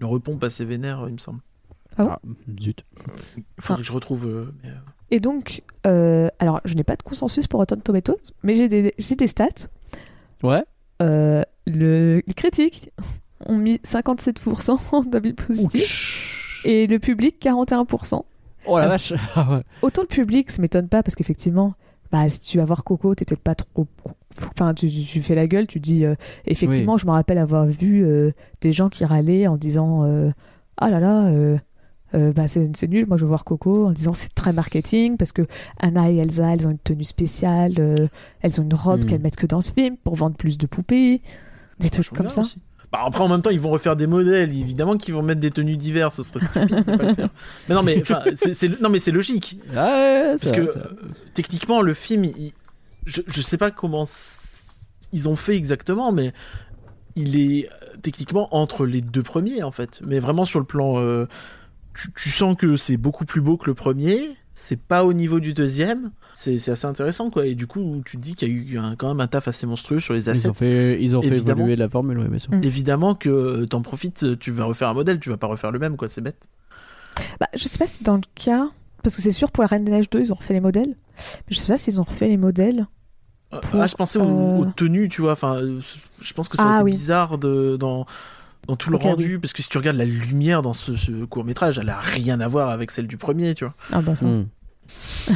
une 0.00 0.06
repompe 0.06 0.42
assez 0.44 0.64
vénère, 0.64 1.04
il 1.08 1.14
me 1.14 1.18
semble. 1.18 1.40
Ah 1.96 2.04
bon? 2.04 2.10
Ah, 2.12 2.20
zut. 2.60 2.84
Il 3.36 3.42
faudrait 3.58 3.82
que 3.82 3.86
je 3.86 3.92
retrouve. 3.92 4.26
euh, 4.26 4.54
mais, 4.62 4.70
euh, 4.70 4.74
Et 5.10 5.20
donc, 5.20 5.62
euh, 5.86 6.28
alors 6.38 6.60
je 6.64 6.74
n'ai 6.74 6.84
pas 6.84 6.96
de 6.96 7.02
consensus 7.02 7.46
pour 7.46 7.60
Rotten 7.60 7.80
Tomatoes, 7.80 8.32
mais 8.42 8.54
j'ai 8.54 8.68
des, 8.68 8.94
j'ai 8.98 9.16
des 9.16 9.26
stats. 9.26 9.68
Ouais. 10.42 10.62
Euh, 11.02 11.42
le, 11.66 12.22
les 12.26 12.34
critiques 12.34 12.90
ont 13.46 13.56
mis 13.56 13.76
57% 13.76 15.08
d'avis 15.10 15.32
positifs 15.32 15.82
Ouch. 15.82 16.60
et 16.64 16.86
le 16.86 16.98
public 16.98 17.36
41%. 17.42 18.22
Oh 18.66 18.78
la 18.78 18.84
Ah. 18.86 18.88
vache. 18.88 19.12
Ah. 19.36 19.62
Autant 19.82 20.02
le 20.02 20.08
public, 20.08 20.50
ça 20.50 20.60
m'étonne 20.62 20.88
pas 20.88 21.02
parce 21.02 21.14
qu'effectivement, 21.14 21.74
bah, 22.12 22.28
si 22.28 22.40
tu 22.40 22.58
vas 22.58 22.64
voir 22.64 22.84
Coco, 22.84 23.14
t'es 23.14 23.24
peut-être 23.24 23.42
pas 23.42 23.54
trop. 23.54 23.86
Enfin, 24.54 24.74
tu, 24.74 24.88
tu 24.90 25.22
fais 25.22 25.34
la 25.34 25.46
gueule, 25.46 25.66
tu 25.66 25.80
dis. 25.80 26.04
euh, 26.04 26.14
effectivement, 26.46 26.96
je 26.96 27.06
me 27.06 27.12
rappelle 27.12 27.38
avoir 27.38 27.66
vu 27.66 28.04
euh, 28.04 28.32
des 28.60 28.72
gens 28.72 28.88
qui 28.88 29.04
râlaient 29.04 29.46
en 29.46 29.56
disant 29.56 30.04
euh, 30.04 30.30
Ah 30.76 30.90
là 30.90 31.00
là, 31.00 31.26
euh, 31.28 31.56
euh, 32.14 32.32
bah, 32.32 32.46
c'est 32.48 32.88
nul, 32.88 33.06
moi 33.06 33.16
je 33.16 33.22
veux 33.22 33.28
voir 33.28 33.44
Coco, 33.44 33.86
en 33.86 33.92
disant 33.92 34.12
c'est 34.14 34.34
très 34.34 34.52
marketing 34.52 35.16
parce 35.16 35.30
que 35.32 35.46
Anna 35.78 36.10
et 36.10 36.16
Elsa, 36.16 36.52
elles 36.52 36.66
ont 36.66 36.70
une 36.72 36.78
tenue 36.78 37.04
spéciale, 37.04 37.74
euh, 37.78 38.08
elles 38.40 38.60
ont 38.60 38.64
une 38.64 38.74
robe 38.74 39.04
Hmm. 39.04 39.06
qu'elles 39.06 39.20
mettent 39.20 39.36
que 39.36 39.46
dans 39.46 39.60
ce 39.60 39.72
film 39.72 39.96
pour 39.96 40.16
vendre 40.16 40.34
plus 40.36 40.58
de 40.58 40.66
poupées, 40.66 41.22
des 41.78 41.90
trucs 41.90 42.10
comme 42.10 42.28
ça. 42.28 42.40
aussi. 42.42 42.60
Bah, 42.92 43.00
après, 43.04 43.22
en 43.22 43.28
même 43.28 43.40
temps, 43.42 43.50
ils 43.50 43.60
vont 43.60 43.70
refaire 43.70 43.94
des 43.96 44.06
modèles. 44.08 44.56
Évidemment 44.56 44.96
qu'ils 44.96 45.14
vont 45.14 45.22
mettre 45.22 45.40
des 45.40 45.50
tenues 45.52 45.76
diverses. 45.76 46.16
Ce 46.16 46.22
serait 46.22 46.44
stupide 46.44 46.76
de 46.76 46.82
pas 46.96 47.02
le 47.04 47.14
faire. 47.14 47.28
Mais 47.68 47.74
non, 47.74 47.82
mais, 47.82 48.02
c'est, 48.34 48.54
c'est- 48.54 48.80
non, 48.80 48.88
mais 48.88 48.98
c'est 48.98 49.12
logique. 49.12 49.58
Ah 49.76 49.86
ouais, 49.86 50.36
Parce 50.40 50.52
que 50.52 50.60
euh, 50.62 50.84
techniquement, 51.34 51.82
le 51.82 51.94
film, 51.94 52.24
il- 52.24 52.52
je, 53.06 53.22
je 53.26 53.40
sais 53.42 53.56
pas 53.58 53.70
comment 53.70 54.04
ils 55.12 55.28
ont 55.28 55.36
fait 55.36 55.56
exactement, 55.56 56.12
mais 56.12 56.32
il 57.16 57.38
est 57.40 57.66
euh, 57.68 57.96
techniquement 58.02 58.48
entre 58.54 58.86
les 58.86 59.00
deux 59.02 59.22
premiers 59.22 59.62
en 59.62 59.70
fait. 59.72 60.00
Mais 60.04 60.18
vraiment 60.18 60.44
sur 60.44 60.58
le 60.58 60.64
plan, 60.66 60.98
euh, 60.98 61.26
tu, 61.94 62.12
tu 62.12 62.30
sens 62.30 62.56
que 62.56 62.76
c'est 62.76 62.96
beaucoup 62.96 63.24
plus 63.24 63.40
beau 63.40 63.56
que 63.56 63.66
le 63.66 63.74
premier. 63.74 64.30
C'est 64.54 64.80
pas 64.80 65.04
au 65.04 65.12
niveau 65.12 65.40
du 65.40 65.54
deuxième. 65.54 66.10
C'est, 66.34 66.58
c'est 66.58 66.70
assez 66.70 66.86
intéressant 66.86 67.30
quoi. 67.30 67.46
Et 67.46 67.54
du 67.54 67.66
coup, 67.66 68.02
tu 68.04 68.16
te 68.16 68.22
dis 68.22 68.34
qu'il 68.34 68.48
y 68.48 68.50
a 68.50 68.54
eu 68.54 68.78
un- 68.78 68.96
quand 68.96 69.08
même 69.08 69.20
un 69.20 69.26
taf 69.26 69.48
assez 69.48 69.66
monstrueux 69.66 70.00
sur 70.00 70.14
les 70.14 70.28
assets. 70.28 70.42
Ils 70.46 70.50
ont 70.50 70.54
fait, 70.54 71.02
ils 71.02 71.16
ont 71.16 71.22
fait 71.22 71.36
évoluer 71.38 71.76
la 71.76 71.88
formule, 71.88 72.18
bien 72.28 72.38
sûr. 72.38 72.52
Mm. 72.52 72.64
Évidemment 72.64 73.14
que 73.14 73.28
euh, 73.28 73.66
t'en 73.66 73.82
profites, 73.82 74.38
tu 74.38 74.50
vas 74.50 74.64
refaire 74.64 74.88
un 74.88 74.94
modèle, 74.94 75.20
tu 75.20 75.28
vas 75.30 75.36
pas 75.36 75.46
refaire 75.48 75.70
le 75.70 75.78
même 75.78 75.96
quoi. 75.96 76.08
C'est 76.08 76.20
bête. 76.20 76.38
Bah, 77.40 77.48
je 77.54 77.66
sais 77.68 77.78
pas 77.78 77.86
si 77.86 78.02
dans 78.04 78.16
le 78.16 78.22
cas. 78.34 78.66
Parce 79.02 79.16
que 79.16 79.22
c'est 79.22 79.32
sûr, 79.32 79.50
pour 79.50 79.62
la 79.62 79.68
Reine 79.68 79.84
des 79.84 79.92
Neiges 79.92 80.10
2, 80.10 80.20
ils 80.20 80.30
ont 80.32 80.36
refait 80.36 80.52
les 80.52 80.60
modèles. 80.60 80.94
Mais 81.16 81.54
je 81.54 81.58
sais 81.58 81.66
pas 81.72 81.78
s'ils 81.78 81.98
ont 82.00 82.04
refait 82.04 82.28
les 82.28 82.36
modèles. 82.36 82.86
Euh, 83.54 83.58
Pour, 83.60 83.80
ah, 83.80 83.86
je 83.86 83.94
pensais 83.94 84.18
aux, 84.18 84.22
euh, 84.22 84.58
aux 84.58 84.64
tenues, 84.66 85.08
tu 85.08 85.22
vois. 85.22 85.32
Enfin, 85.32 85.56
euh, 85.56 85.80
je 86.20 86.32
pense 86.34 86.48
que 86.50 86.56
ça 86.58 86.64
Ah, 86.66 86.72
a 86.72 86.74
été 86.76 86.84
oui. 86.84 86.90
bizarre 86.92 87.38
de, 87.38 87.76
dans, 87.78 88.04
dans 88.68 88.76
tout 88.76 88.90
le 88.90 88.98
rendu. 88.98 89.38
Parce 89.40 89.54
que 89.54 89.62
si 89.62 89.68
tu 89.70 89.78
regardes 89.78 89.96
la 89.96 90.04
lumière 90.04 90.60
dans 90.62 90.74
ce, 90.74 91.24
court 91.24 91.44
métrage, 91.44 91.78
elle 91.78 91.88
a 91.88 91.98
rien 91.98 92.40
à 92.40 92.46
voir 92.48 92.68
avec 92.68 92.90
celle 92.90 93.06
du 93.06 93.16
premier, 93.16 93.54
tu 93.54 93.64
vois. 93.64 93.74
Ah 93.90 94.02
bah 94.02 94.14
ça. 94.16 94.26
Mm. 94.26 94.46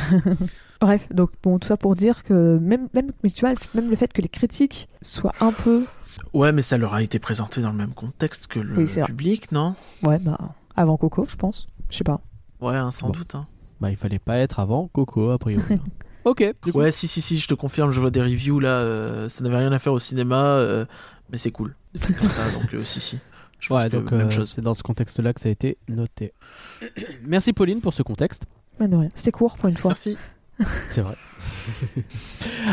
Bref, 0.81 1.07
donc 1.13 1.31
bon, 1.43 1.59
tout 1.59 1.69
ça 1.69 1.77
pour 1.77 1.95
dire 1.97 2.23
que 2.25 2.59
même, 2.59 2.89
même, 2.95 3.11
mais 3.23 3.31
tu 3.31 3.41
vois, 3.47 3.55
même 3.75 3.89
le 3.91 3.97
fait 3.97 4.13
que 4.13 4.21
les 4.23 4.29
critiques 4.29 4.89
soient 5.03 5.35
un 5.41 5.53
peu, 5.53 5.85
Ouais, 6.33 6.53
mais 6.53 6.63
ça 6.63 6.79
leur 6.79 6.95
a 6.95 7.03
été 7.03 7.19
présenté 7.19 7.61
dans 7.61 7.71
le 7.71 7.77
même 7.77 7.93
contexte 7.93 8.47
que 8.47 8.61
le 8.61 8.77
Oui, 8.79 8.87
c'est 8.89 9.01
vrai. 9.01 9.09
public, 9.09 9.51
non? 9.51 9.75
Ouais, 10.03 10.19
bah, 10.21 10.39
avant 10.77 10.97
Coco, 10.97 11.27
je 11.29 11.35
pense. 11.37 11.67
Je 11.91 11.97
sais 11.97 12.05
pas. 12.05 12.21
Ouais, 12.61 12.77
hein, 12.77 12.93
sans 12.93 13.09
Bon. 13.09 13.15
doute. 13.15 13.35
hein. 13.35 13.47
Bah, 13.81 13.91
il 13.91 13.97
fallait 13.97 14.21
pas 14.21 14.37
être 14.39 14.61
avant 14.61 14.87
Coco, 14.89 15.31
a 15.31 15.39
priori. 15.39 15.81
ok. 16.25 16.55
du 16.63 16.73
coup. 16.73 16.79
Ouais, 16.79 16.93
si, 16.93 17.09
si, 17.09 17.21
si, 17.21 17.39
je 17.39 17.49
te 17.49 17.55
confirme, 17.55 17.91
je 17.91 17.99
vois 18.01 18.13
des 18.13 18.23
reviews 18.23 18.61
là. 18.61 18.69
euh, 18.79 19.29
ça 19.29 19.43
n'avait 19.43 19.57
rien 19.57 19.73
à 19.73 19.79
faire 19.81 19.93
au 19.93 19.99
cinéma, 19.99 20.37
euh, 20.45 20.85
mais 21.31 21.39
c'est 21.39 21.51
cool. 21.51 21.75
Comme 22.21 22.31
ça, 22.31 22.49
donc 22.53 22.73
euh, 22.75 22.85
si, 22.85 23.01
si. 23.01 23.19
Je 23.59 23.69
pense 23.69 23.83
Ouais, 23.83 23.91
que 23.91 23.97
donc 23.97 24.13
même 24.13 24.27
euh, 24.29 24.31
chose. 24.31 24.53
c'est 24.55 24.61
dans 24.63 24.75
ce 24.75 24.83
contexte-là 24.85 25.33
que 25.33 25.41
ça 25.41 25.49
a 25.49 25.53
été 25.53 25.79
noté. 25.89 26.33
Merci 27.25 27.53
Pauline 27.53 27.81
pour 27.81 27.93
ce 27.95 28.03
contexte. 28.05 28.45
Mais 28.79 28.87
de 28.89 28.97
rien. 28.97 29.09
C'était 29.15 29.33
court 29.33 29.55
pour 29.57 29.69
une 29.69 29.77
fois. 29.77 29.91
Merci. 29.91 30.17
C'est 30.89 31.01
vrai. 31.01 31.17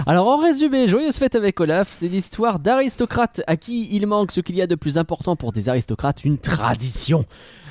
Alors 0.05 0.27
en 0.27 0.37
résumé, 0.37 0.87
Joyeuse 0.87 1.17
fête 1.17 1.35
avec 1.35 1.59
Olaf, 1.59 1.89
c'est 1.91 2.07
l'histoire 2.07 2.59
d'aristocrates 2.59 3.41
à 3.47 3.57
qui 3.57 3.89
il 3.91 4.07
manque 4.07 4.31
ce 4.31 4.41
qu'il 4.41 4.55
y 4.55 4.61
a 4.61 4.67
de 4.67 4.75
plus 4.75 4.97
important 4.97 5.35
pour 5.35 5.51
des 5.51 5.69
aristocrates, 5.69 6.23
une 6.23 6.37
tradition. 6.37 7.25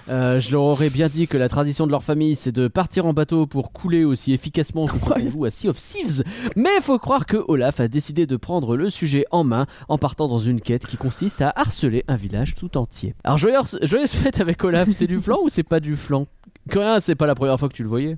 Euh, 0.09 0.40
je 0.40 0.51
leur 0.51 0.62
aurais 0.62 0.90
bien 0.90 1.09
dit 1.09 1.29
que 1.29 1.37
la 1.37 1.49
tradition 1.49 1.87
de 1.87 1.92
leur 1.92 2.03
famille 2.03 2.35
c'est 2.35 2.51
de 2.53 2.66
partir 2.66 3.07
en 3.07 3.12
bateau 3.12 3.46
pour 3.46 3.70
couler 3.70 4.05
aussi 4.05 4.33
efficacement 4.33 4.87
que 4.87 4.99
quand 4.99 5.20
on 5.20 5.29
joue 5.29 5.44
à 5.44 5.51
Sea 5.51 5.68
of 5.68 5.77
Thieves. 5.77 6.25
Mais 6.57 6.81
faut 6.83 6.99
croire 6.99 7.27
que 7.27 7.37
Olaf 7.49 7.81
a 7.81 7.88
décidé 7.88 8.27
de 8.27 8.37
prendre 8.37 8.77
le 8.77 8.90
sujet 8.90 9.25
en 9.31 9.44
main 9.44 9.66
en 9.88 9.99
partant 9.99 10.27
dans 10.27 10.38
une 10.38 10.61
quête 10.61 10.87
qui 10.87 10.96
consiste 10.96 11.42
à 11.42 11.53
harceler 11.55 12.05
un 12.09 12.16
village 12.16 12.55
tout 12.57 12.77
entier. 12.77 13.14
Alors 13.23 13.38
joyeuse, 13.38 13.79
joyeuse 13.83 14.12
fête 14.12 14.40
avec 14.40 14.64
Olaf, 14.64 14.88
c'est 14.92 15.07
du 15.07 15.20
flan 15.20 15.38
ou 15.42 15.49
c'est 15.49 15.62
pas 15.62 15.81
du 15.81 15.96
flan 15.96 16.27
Corinne, 16.68 17.01
c'est 17.01 17.14
pas 17.14 17.27
la 17.27 17.35
première 17.35 17.59
fois 17.59 17.68
que 17.68 17.75
tu 17.75 17.83
le 17.83 17.88
voyais? 17.88 18.16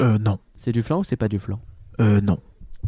Euh, 0.00 0.18
non. 0.18 0.38
C'est 0.56 0.72
du 0.72 0.82
flan 0.82 1.00
ou 1.00 1.04
c'est 1.04 1.16
pas 1.16 1.28
du 1.28 1.38
flan 1.38 1.60
Euh, 2.00 2.20
non. 2.20 2.38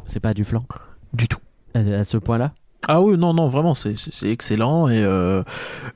C'est 0.07 0.21
pas 0.21 0.35
du 0.35 0.45
flan 0.45 0.64
Du 1.12 1.29
tout. 1.29 1.38
à, 1.75 1.81
à 1.81 2.05
ce 2.05 2.17
point-là 2.19 2.53
Ah 2.88 3.01
oui, 3.03 3.17
non, 3.19 3.35
non, 3.35 3.49
vraiment, 3.49 3.75
c'est 3.75 3.95
excellent 4.23 4.88
et, 4.88 5.03
euh, 5.05 5.43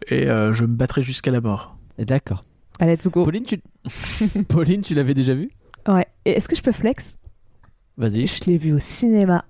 et 0.09 0.29
euh, 0.29 0.53
je 0.53 0.65
me 0.65 0.75
battrai 0.75 1.03
jusqu'à 1.03 1.31
la 1.31 1.41
mort. 1.41 1.77
D'accord. 1.99 2.45
Bah, 2.79 2.87
let's 2.87 3.09
go. 3.09 3.25
Pauline, 3.25 3.45
tu, 3.45 3.61
Pauline, 4.49 4.83
tu 4.83 4.95
l'avais 4.95 5.15
déjà 5.15 5.35
vu 5.35 5.51
Ouais. 5.89 6.07
Et 6.25 6.33
est-ce 6.33 6.49
que 6.49 6.55
je 6.57 6.63
peux 6.63 6.73
flex? 6.73 7.17
Vas-y. 7.97 8.27
Je 8.27 8.45
l'ai 8.45 8.59
vu 8.59 8.73
au 8.73 8.79
cinéma. 8.79 9.45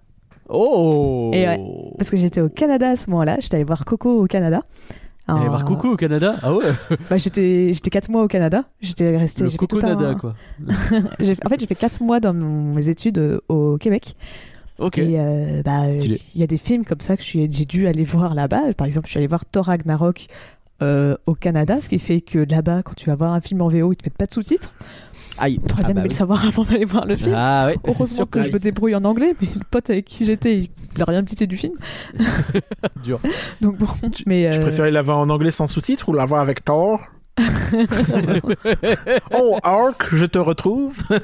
Oh 0.48 1.30
Et 1.34 1.46
ouais. 1.46 1.60
Parce 1.98 2.10
que 2.10 2.16
j'étais 2.16 2.40
au 2.40 2.48
Canada 2.48 2.90
à 2.90 2.96
ce 2.96 3.10
moment-là. 3.10 3.36
J'étais 3.40 3.56
allée 3.56 3.64
voir 3.64 3.84
Coco 3.84 4.22
au 4.22 4.26
Canada. 4.26 4.62
Allez 5.36 5.48
voir 5.48 5.64
Coucou 5.64 5.88
au 5.88 5.96
Canada 5.96 6.36
Ah 6.42 6.54
ouais 6.54 6.64
Bah, 7.10 7.18
j'étais 7.18 7.72
j'étais 7.72 7.90
4 7.90 8.08
mois 8.10 8.22
au 8.24 8.28
Canada. 8.28 8.64
J'étais 8.80 9.16
restée. 9.16 9.44
Le 9.44 9.50
un- 9.50 9.56
Coco-Nada, 9.56 10.14
quoi. 10.14 10.34
En 10.68 11.48
fait, 11.48 11.60
j'ai 11.60 11.66
fait 11.66 11.74
4 11.74 12.02
mois 12.02 12.18
dans 12.20 12.32
mon- 12.34 12.74
mes 12.74 12.88
études 12.88 13.18
euh, 13.18 13.40
au 13.48 13.76
Québec. 13.78 14.14
Ok. 14.78 14.98
Et 14.98 15.18
euh, 15.20 15.62
bah, 15.64 15.88
il 15.90 16.18
y 16.40 16.42
a 16.42 16.46
des 16.46 16.56
films 16.56 16.84
comme 16.84 17.00
ça 17.00 17.16
que 17.16 17.22
j'ai 17.22 17.46
dû 17.48 17.86
aller 17.86 18.04
voir 18.04 18.34
là-bas. 18.34 18.72
Par 18.76 18.86
exemple, 18.86 19.06
je 19.06 19.10
suis 19.10 19.18
allée 19.18 19.26
voir 19.26 19.44
Thor 19.44 19.66
Ragnarok 19.66 20.26
euh, 20.80 21.16
au 21.26 21.34
Canada, 21.34 21.80
ce 21.80 21.88
qui 21.88 21.98
fait 21.98 22.20
que 22.20 22.38
là-bas, 22.38 22.82
quand 22.84 22.94
tu 22.94 23.10
vas 23.10 23.16
voir 23.16 23.32
un 23.32 23.40
film 23.40 23.60
en 23.62 23.68
VO, 23.68 23.92
ils 23.92 23.96
te 23.96 24.04
mettent 24.06 24.16
pas 24.16 24.26
de 24.26 24.32
sous-titres. 24.32 24.72
Aïe. 25.38 25.58
T'aurais 25.68 25.82
Ah 25.82 25.86
bien 25.86 25.94
bah 25.94 26.00
aimé 26.00 26.00
oui. 26.02 26.08
le 26.08 26.14
savoir 26.14 26.44
avant 26.46 26.64
d'aller 26.64 26.84
voir 26.84 27.06
le 27.06 27.16
film. 27.16 27.34
Ah 27.36 27.68
oui. 27.68 27.74
Heureusement 27.84 28.26
que 28.26 28.42
je 28.42 28.50
me 28.50 28.58
débrouille 28.58 28.94
en 28.94 29.04
anglais, 29.04 29.34
mais 29.40 29.48
le 29.54 29.60
pote 29.70 29.88
avec 29.90 30.04
qui 30.06 30.24
j'étais, 30.24 30.58
il 30.60 30.68
n'a 30.98 31.04
rien 31.04 31.22
pitié 31.22 31.46
du 31.46 31.56
film. 31.56 31.74
Dur. 33.04 33.20
Donc 33.60 33.76
bon, 33.78 33.86
mais 34.26 34.48
Tu 34.50 34.58
euh, 34.58 34.60
préférais 34.62 34.90
la 34.90 35.02
voir 35.02 35.18
en 35.18 35.28
anglais 35.30 35.50
sans 35.50 35.66
sous-titres 35.68 36.08
ou 36.08 36.12
la 36.12 36.24
voir 36.24 36.40
avec 36.40 36.64
Thor? 36.64 37.00
Oh, 39.32 39.58
Ark, 39.62 40.08
je 40.12 40.24
te 40.24 40.38
retrouve 40.38 40.96
Oh, 41.10 41.16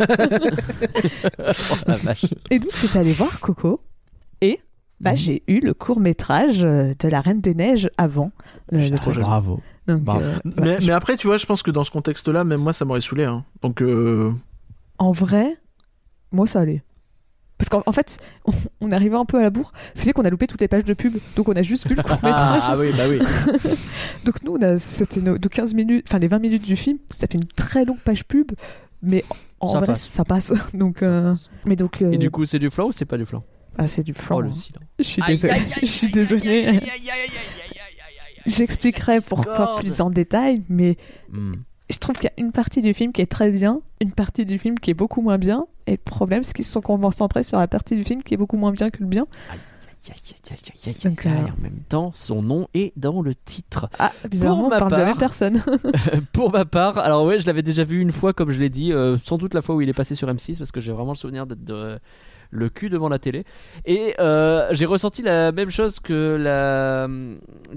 la 1.88 1.96
vache. 1.96 2.26
et 2.50 2.58
donc 2.58 2.70
j'étais 2.80 2.98
allée 2.98 3.12
voir 3.12 3.40
Coco 3.40 3.80
et 4.40 4.60
bah, 5.00 5.10
Mhm. 5.12 5.16
j'ai 5.16 5.42
eu 5.48 5.60
le 5.60 5.74
court 5.74 6.00
métrage 6.00 6.60
de 6.60 7.08
La 7.08 7.20
Reine 7.20 7.40
des 7.40 7.54
Neiges 7.54 7.90
avant. 7.98 8.30
le- 8.70 8.78
le. 8.78 9.20
Bravo. 9.20 9.60
Donc, 9.86 10.00
Bravo. 10.02 10.20
euh, 10.22 10.34
mais, 10.44 10.52
voilà. 10.56 10.78
mais 10.80 10.92
après, 10.92 11.16
tu 11.16 11.26
vois, 11.26 11.36
je 11.36 11.46
pense 11.46 11.62
que 11.62 11.70
dans 11.70 11.84
ce 11.84 11.90
contexte-là, 11.90 12.44
même 12.44 12.60
moi, 12.60 12.72
ça 12.72 12.84
m'aurait 12.84 13.00
saoulé. 13.02 13.24
Hein. 13.24 13.44
Donc, 13.62 13.82
euh, 13.82 14.32
En 14.98 15.12
vrai, 15.12 15.56
moi 16.32 16.46
ça 16.46 16.60
allait. 16.60 16.82
Parce 17.58 17.68
qu'en 17.68 17.82
en 17.86 17.92
fait, 17.92 18.18
on, 18.46 18.52
on 18.80 18.90
arrivait 18.92 19.16
un 19.16 19.24
peu 19.24 19.38
à 19.38 19.42
la 19.42 19.50
bourre. 19.50 19.72
C'est 19.94 20.04
fait 20.06 20.12
qu'on 20.12 20.24
a 20.24 20.30
loupé 20.30 20.46
toutes 20.46 20.60
les 20.60 20.68
pages 20.68 20.84
de 20.84 20.94
pub, 20.94 21.16
donc 21.36 21.48
on 21.48 21.52
a 21.54 21.62
juste 21.62 21.86
vu 21.88 21.94
le 21.94 22.02
court 22.02 22.12
métrage. 22.22 22.34
Ah, 22.34 22.70
ah 22.72 22.76
oui, 22.78 22.92
bah 22.96 23.04
oui. 23.08 23.20
Donc 24.24 24.42
nous, 24.42 24.58
c'était 24.78 25.20
nos- 25.20 25.38
de 25.38 25.48
15 25.48 25.74
minutes, 25.74 26.06
enfin 26.08 26.18
les 26.18 26.28
20 26.28 26.38
minutes 26.40 26.62
du 26.64 26.76
film, 26.76 26.98
ça 27.10 27.26
fait 27.26 27.34
une 27.38 27.44
très 27.44 27.84
longue 27.84 28.00
page 28.00 28.24
pub, 28.24 28.52
mais 29.02 29.22
en 29.60 29.68
Ça 29.70 29.78
vrai, 29.78 29.86
passe. 29.86 30.02
ça 30.02 30.24
passe. 30.24 30.52
Donc, 30.74 31.02
euh, 31.02 31.34
mais 31.66 31.76
donc, 31.76 32.00
euh, 32.02 32.10
Et 32.10 32.18
du 32.18 32.30
coup, 32.30 32.44
c'est 32.44 32.58
du 32.58 32.70
flan 32.70 32.86
ou 32.86 32.92
c'est 32.92 33.04
pas 33.04 33.18
du 33.18 33.26
flan? 33.26 33.44
Ah, 33.78 33.86
c'est 33.86 34.02
du 34.02 34.14
flan. 34.14 34.36
Oh 34.36 34.40
le 34.40 34.48
hein. 34.48 34.52
silence. 34.52 34.82
Je 34.98 35.04
suis 35.04 35.22
désolée. 35.22 35.54
Je 35.80 35.86
suis 35.86 36.08
désolée. 36.08 36.80
J'expliquerai 38.46 39.18
pourquoi 39.20 39.76
plus 39.80 40.00
en 40.00 40.10
détail, 40.10 40.62
mais 40.68 40.96
Hmm. 41.32 41.54
je 41.90 41.98
trouve 41.98 42.16
qu'il 42.16 42.24
y 42.36 42.40
a 42.40 42.44
une 42.44 42.52
partie 42.52 42.80
du 42.82 42.94
film 42.94 43.12
qui 43.12 43.20
est 43.22 43.26
très 43.30 43.50
bien, 43.50 43.80
une 44.00 44.12
partie 44.12 44.44
du 44.44 44.58
film 44.58 44.78
qui 44.78 44.90
est 44.90 44.94
beaucoup 44.94 45.20
moins 45.22 45.38
bien. 45.38 45.66
Et 45.86 45.92
le 45.92 45.96
problème, 45.98 46.42
c'est 46.42 46.52
qu'ils 46.54 46.64
se 46.64 46.72
sont 46.72 46.80
concentrés 46.80 47.42
sur 47.42 47.58
la 47.58 47.68
partie 47.68 47.94
du 47.96 48.04
film 48.04 48.22
qui 48.22 48.34
est 48.34 48.36
beaucoup 48.38 48.56
moins 48.56 48.72
bien 48.72 48.90
que 48.90 49.00
le 49.00 49.06
bien. 49.06 49.26
Aïe, 49.50 49.58
aïe, 50.08 50.14
aïe, 50.16 50.34
aïe, 50.50 50.58
aïe, 50.86 50.94
aïe, 50.94 51.10
Donc, 51.10 51.26
aïe. 51.26 51.32
euh, 51.32 51.52
En 51.58 51.62
même 51.62 51.80
temps, 51.88 52.10
son 52.14 52.42
nom 52.42 52.68
est 52.74 52.92
dans 52.96 53.20
le 53.22 53.34
titre. 53.34 53.88
Ah, 53.98 54.12
bizarrement, 54.30 54.66
on 54.66 54.70
parle 54.70 54.90
de 54.90 54.96
la 54.96 55.04
même 55.04 55.12
part- 55.14 55.18
personne. 55.20 55.62
Pour 56.32 56.52
ma 56.52 56.64
part, 56.64 56.98
alors 56.98 57.24
ouais, 57.26 57.38
je 57.38 57.46
l'avais 57.46 57.62
déjà 57.62 57.84
vu 57.84 58.00
une 58.00 58.12
fois, 58.12 58.32
comme 58.32 58.50
je 58.50 58.60
l'ai 58.60 58.70
dit, 58.70 58.92
euh, 58.92 59.18
sans 59.24 59.36
doute 59.38 59.52
la 59.54 59.60
fois 59.62 59.74
où 59.74 59.80
il 59.82 59.88
est 59.88 59.92
passé 59.94 60.14
sur 60.14 60.28
M6, 60.28 60.56
parce 60.58 60.72
que 60.72 60.80
j'ai 60.80 60.92
vraiment 60.92 61.12
le 61.12 61.16
souvenir 61.18 61.46
d'être 61.46 61.64
de- 61.64 61.98
le 62.50 62.68
cul 62.68 62.88
devant 62.88 63.08
la 63.08 63.18
télé. 63.18 63.44
Et 63.84 64.14
euh, 64.20 64.68
j'ai 64.72 64.86
ressenti 64.86 65.22
la 65.22 65.52
même 65.52 65.70
chose 65.70 66.00
que 66.00 66.36
la, 66.36 67.08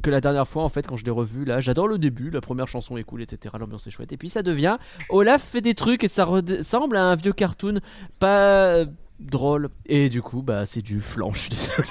que 0.01 0.09
la 0.09 0.21
dernière 0.21 0.47
fois, 0.47 0.63
en 0.63 0.69
fait, 0.69 0.87
quand 0.87 0.97
je 0.97 1.05
l'ai 1.05 1.11
revu. 1.11 1.45
Là, 1.45 1.59
j'adore 1.59 1.87
le 1.87 1.97
début, 1.97 2.29
la 2.29 2.41
première 2.41 2.67
chanson 2.67 2.97
est 2.97 3.03
cool, 3.03 3.21
etc. 3.21 3.55
L'ambiance 3.59 3.87
est 3.87 3.91
chouette. 3.91 4.11
Et 4.11 4.17
puis 4.17 4.29
ça 4.29 4.43
devient, 4.43 4.77
Olaf 5.09 5.43
fait 5.43 5.61
des 5.61 5.73
trucs 5.73 6.03
et 6.03 6.07
ça 6.07 6.25
ressemble 6.25 6.97
à 6.97 7.05
un 7.05 7.15
vieux 7.15 7.33
cartoon, 7.33 7.79
pas 8.19 8.85
drôle. 9.19 9.69
Et 9.85 10.09
du 10.09 10.21
coup, 10.21 10.41
bah, 10.41 10.65
c'est 10.65 10.81
du 10.81 11.01
flan, 11.01 11.31
je 11.33 11.39
suis 11.39 11.49
désolé. 11.49 11.87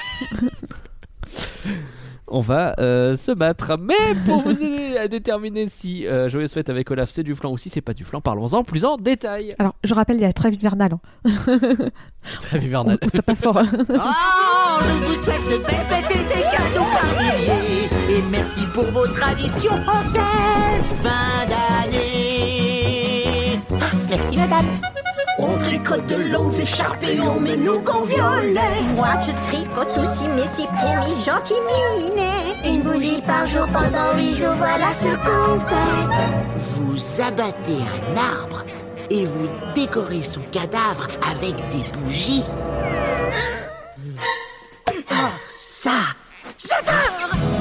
on 2.29 2.41
va 2.41 2.75
euh, 2.79 3.17
se 3.17 3.33
battre. 3.33 3.77
Mais 3.81 3.95
pour 4.25 4.41
vous 4.41 4.63
aider 4.63 4.97
à 4.99 5.09
déterminer 5.17 5.69
si 5.69 6.07
euh, 6.07 6.29
Joyeux 6.29 6.49
Fête 6.49 6.69
avec 6.71 6.91
Olaf 6.91 7.11
c'est 7.11 7.23
du 7.23 7.35
flan 7.35 7.51
ou 7.53 7.59
si 7.59 7.69
c'est 7.69 7.81
pas 7.81 7.95
du 7.95 8.05
flan, 8.05 8.21
parlons-en 8.21 8.63
plus 8.65 8.85
en 8.85 8.97
détail. 8.97 9.55
Alors, 9.59 9.75
je 9.85 9.95
rappelle, 9.95 10.17
il 10.17 10.23
y 10.23 10.25
a 10.25 10.33
Trêve 10.33 10.55
hivernale. 10.55 10.93
hein. 10.95 11.01
Très 12.43 12.59
On, 12.59 12.63
hivernal. 12.63 12.99
on 13.03 13.07
tape 13.09 13.27
pas 13.27 13.35
fort. 13.37 13.59
hein. 13.59 13.67
Oh, 13.89 14.79
je 14.83 14.93
vous 15.07 15.15
souhaite 15.15 15.45
de 15.45 15.57
belles 15.59 15.87
fêtes 15.89 16.11
et 16.11 16.25
des 16.35 16.43
cadeaux 16.43 16.91
milliers. 17.19 17.89
Et 18.19 18.23
merci 18.31 18.67
pour 18.75 18.85
vos 18.85 19.07
traditions 19.07 19.73
en 19.87 20.03
cette 20.03 20.87
fin 21.03 21.47
d'année. 21.49 23.59
Merci, 24.11 24.37
madame. 24.37 24.67
On 25.39 25.59
tricote 25.59 26.07
de 26.07 26.17
longues 26.17 26.59
écharpes 26.59 27.03
et 27.03 27.21
on 27.21 27.39
met 27.39 27.57
nos 27.57 27.79
gants 27.81 28.05
violets. 28.05 28.83
Moi 28.95 29.09
je 29.27 29.33
tripote 29.43 29.99
aussi, 29.99 30.29
mais 30.29 30.43
c'est 30.43 30.67
pour 30.67 30.95
mes 30.97 31.25
gentils 31.25 31.55
minets. 32.01 32.71
Une 32.71 32.83
bougie 32.83 33.21
par 33.21 33.47
jour 33.47 33.67
pendant 33.73 34.17
huit 34.17 34.35
jours, 34.35 34.55
voilà 34.55 34.95
ce 34.95 35.09
qu'on 35.09 35.61
fait. 35.61 36.57
Vous 36.57 37.23
abattez 37.23 37.77
un 37.77 38.17
arbre 38.17 38.65
et 39.11 39.27
vous 39.27 39.49
décorez 39.75 40.23
son 40.23 40.41
cadavre 40.53 41.09
avec 41.31 41.55
des 41.69 41.85
bougies. 41.99 42.45
Oh, 44.89 45.29
ça, 45.47 46.15
j'adore 46.59 47.56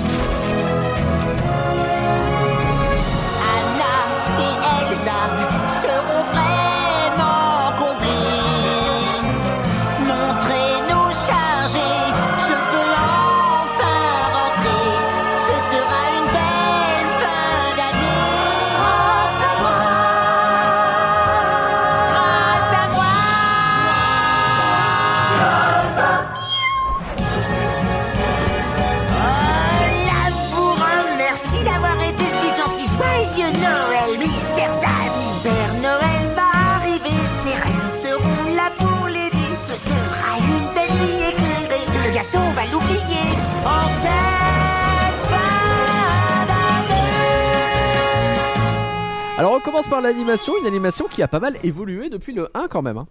Alors 49.37 49.53
on 49.53 49.59
commence 49.59 49.87
par 49.87 50.01
l'animation, 50.01 50.53
une 50.61 50.67
animation 50.67 51.05
qui 51.09 51.21
a 51.21 51.27
pas 51.27 51.39
mal 51.41 51.55
évolué 51.63 52.09
depuis 52.09 52.33
le 52.33 52.47
1 52.53 52.67
quand 52.69 52.81
même. 52.81 52.97
hein. 52.97 53.07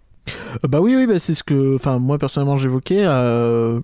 Euh, 0.63 0.67
Bah 0.67 0.79
oui, 0.81 0.95
oui, 0.95 1.05
bah 1.05 1.19
c'est 1.19 1.35
ce 1.35 1.43
que, 1.43 1.75
enfin, 1.75 1.99
moi 1.99 2.17
personnellement 2.17 2.57
j'évoquais. 2.57 3.03
euh, 3.05 3.79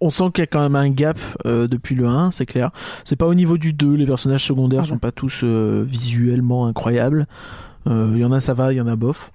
On 0.00 0.10
sent 0.10 0.26
qu'il 0.32 0.42
y 0.42 0.44
a 0.44 0.46
quand 0.46 0.60
même 0.60 0.76
un 0.76 0.88
gap 0.88 1.18
euh, 1.44 1.66
depuis 1.66 1.96
le 1.96 2.06
1, 2.06 2.30
c'est 2.30 2.46
clair. 2.46 2.70
C'est 3.04 3.16
pas 3.16 3.26
au 3.26 3.34
niveau 3.34 3.58
du 3.58 3.72
2, 3.72 3.94
les 3.94 4.06
personnages 4.06 4.44
secondaires 4.44 4.82
Ah 4.84 4.88
sont 4.88 4.98
pas 4.98 5.10
tous 5.12 5.40
euh, 5.42 5.82
visuellement 5.84 6.66
incroyables. 6.66 7.26
Euh, 7.88 8.10
Il 8.14 8.18
y 8.20 8.24
en 8.24 8.30
a 8.32 8.40
ça 8.40 8.54
va, 8.54 8.72
il 8.72 8.76
y 8.76 8.80
en 8.80 8.86
a 8.86 8.94
bof. 8.96 9.32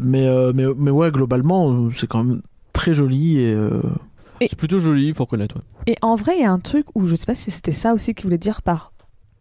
Mais, 0.00 0.26
euh, 0.26 0.52
mais, 0.54 0.64
mais 0.76 0.90
ouais, 0.90 1.10
globalement, 1.10 1.90
c'est 1.94 2.06
quand 2.06 2.24
même 2.24 2.40
très 2.72 2.94
joli 2.94 3.40
et. 3.40 3.52
euh, 3.54 3.82
Et- 4.40 4.48
C'est 4.48 4.58
plutôt 4.58 4.78
joli, 4.78 5.08
il 5.08 5.14
faut 5.14 5.24
reconnaître. 5.24 5.56
ouais. 5.56 5.62
Et 5.92 5.96
en 6.00 6.14
vrai, 6.16 6.36
il 6.38 6.42
y 6.42 6.46
a 6.46 6.50
un 6.52 6.60
truc 6.60 6.86
où 6.94 7.06
je 7.06 7.14
sais 7.14 7.26
pas 7.26 7.34
si 7.34 7.50
c'était 7.50 7.72
ça 7.72 7.92
aussi 7.92 8.14
qu'il 8.14 8.24
voulait 8.24 8.38
dire 8.38 8.62
par 8.62 8.92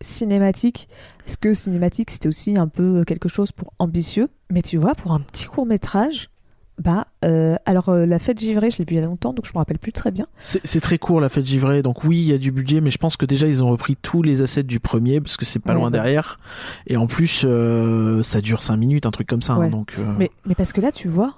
cinématique. 0.02 0.88
Est-ce 1.28 1.38
que 1.38 1.54
cinématique 1.54 2.12
c'était 2.12 2.28
aussi 2.28 2.58
un 2.58 2.68
peu 2.68 3.04
quelque 3.06 3.30
chose 3.30 3.52
pour 3.52 3.74
ambitieux? 3.80 4.30
Mais 4.52 4.62
tu 4.62 4.78
vois, 4.78 4.96
pour 4.96 5.12
un 5.12 5.20
petit 5.20 5.46
court 5.46 5.66
métrage, 5.66 6.30
bah, 6.78 7.08
euh, 7.24 7.56
alors 7.66 7.88
euh, 7.90 8.06
la 8.06 8.20
fête 8.20 8.38
givrée, 8.40 8.70
je 8.70 8.78
l'ai 8.78 8.86
vu 8.86 8.96
il 8.96 9.00
y 9.00 9.02
a 9.02 9.06
longtemps, 9.06 9.32
donc 9.34 9.46
je 9.46 9.52
me 9.54 9.58
rappelle 9.60 9.80
plus 9.80 9.94
très 9.94 10.12
bien. 10.12 10.28
C'est 10.44 10.82
très 10.82 10.98
court 10.98 11.22
la 11.22 11.30
fête 11.30 11.46
givrée, 11.46 11.82
donc 11.82 12.04
oui, 12.04 12.18
il 12.18 12.26
y 12.28 12.34
a 12.34 12.38
du 12.38 12.52
budget, 12.52 12.82
mais 12.82 12.92
je 12.92 12.98
pense 12.98 13.16
que 13.18 13.26
déjà 13.26 13.48
ils 13.48 13.64
ont 13.64 13.70
repris 13.70 13.96
tous 13.96 14.22
les 14.22 14.42
assets 14.42 14.64
du 14.64 14.80
premier 14.82 15.22
parce 15.22 15.38
que 15.38 15.46
c'est 15.46 15.60
pas 15.60 15.72
Ouais, 15.72 15.80
loin 15.80 15.86
ouais. 15.86 15.92
derrière. 15.92 16.40
Et 16.88 16.98
en 16.98 17.08
plus, 17.08 17.44
euh, 17.46 18.22
ça 18.24 18.42
dure 18.42 18.62
5 18.62 18.76
minutes, 18.78 19.06
un 19.06 19.12
truc 19.12 19.28
comme 19.28 19.42
ça. 19.42 19.54
hein, 19.54 19.70
donc, 19.70 19.96
euh, 19.98 20.04
Mais, 20.20 20.32
mais 20.46 20.54
parce 20.56 20.74
que 20.74 20.82
là, 20.82 20.92
tu 20.92 21.08
vois, 21.08 21.36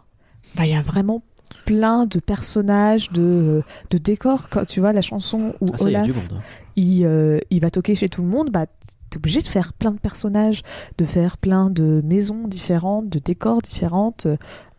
bah, 0.55 0.65
il 0.65 0.71
y 0.71 0.75
a 0.75 0.81
vraiment 0.81 1.21
plein 1.65 2.05
de 2.07 2.19
personnages, 2.19 3.11
de, 3.11 3.61
de 3.91 3.97
décors. 3.99 4.49
Quand 4.49 4.65
tu 4.65 4.79
vois 4.79 4.91
la 4.91 5.01
chanson 5.03 5.53
où 5.61 5.69
Ah 5.73 5.77
ça, 5.77 5.85
il 5.89 5.93
y 5.93 5.95
a 5.95 5.99
Olaf 6.01 6.07
du 6.07 6.13
monde. 6.19 6.33
hein. 6.39 6.41
Il, 6.77 7.03
euh, 7.05 7.39
il 7.49 7.59
va 7.59 7.69
toquer 7.69 7.95
chez 7.95 8.07
tout 8.07 8.21
le 8.21 8.27
monde, 8.29 8.49
bah, 8.51 8.65
t'es 9.09 9.17
obligé 9.17 9.41
de 9.41 9.47
faire 9.47 9.73
plein 9.73 9.91
de 9.91 9.99
personnages, 9.99 10.61
de 10.97 11.03
faire 11.05 11.37
plein 11.37 11.69
de 11.69 12.01
maisons 12.05 12.47
différentes, 12.47 13.09
de 13.09 13.19
décors 13.19 13.61
différentes, 13.61 14.27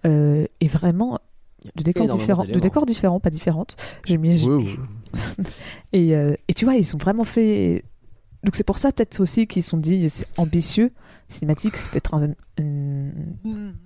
euh, 0.06 0.46
et 0.60 0.68
vraiment 0.68 1.18
de 1.76 1.82
décors 1.82 2.06
différents, 2.18 2.44
de 2.54 2.60
décors 2.60 2.86
différents, 2.86 3.20
pas 3.20 3.30
différentes. 3.30 3.76
J'ai 4.06 4.16
mis, 4.16 4.42
Oui, 4.46 4.64
oui. 4.64 4.78
Et, 5.92 6.14
euh, 6.14 6.34
et 6.48 6.54
tu 6.54 6.64
vois, 6.64 6.76
ils 6.76 6.84
sont 6.84 6.98
vraiment 6.98 7.24
faits. 7.24 7.84
Donc 8.44 8.54
c'est 8.54 8.62
pour 8.64 8.78
ça 8.78 8.92
peut-être 8.92 9.18
aussi 9.20 9.46
qu'ils 9.48 9.62
se 9.64 9.70
sont 9.70 9.76
dit 9.78 10.08
c'est 10.08 10.26
ambitieux. 10.36 10.92
Cinématique, 11.26 11.76
c'est 11.76 11.90
peut-être 11.90 12.14
un, 12.14 12.30
un- 12.58 13.10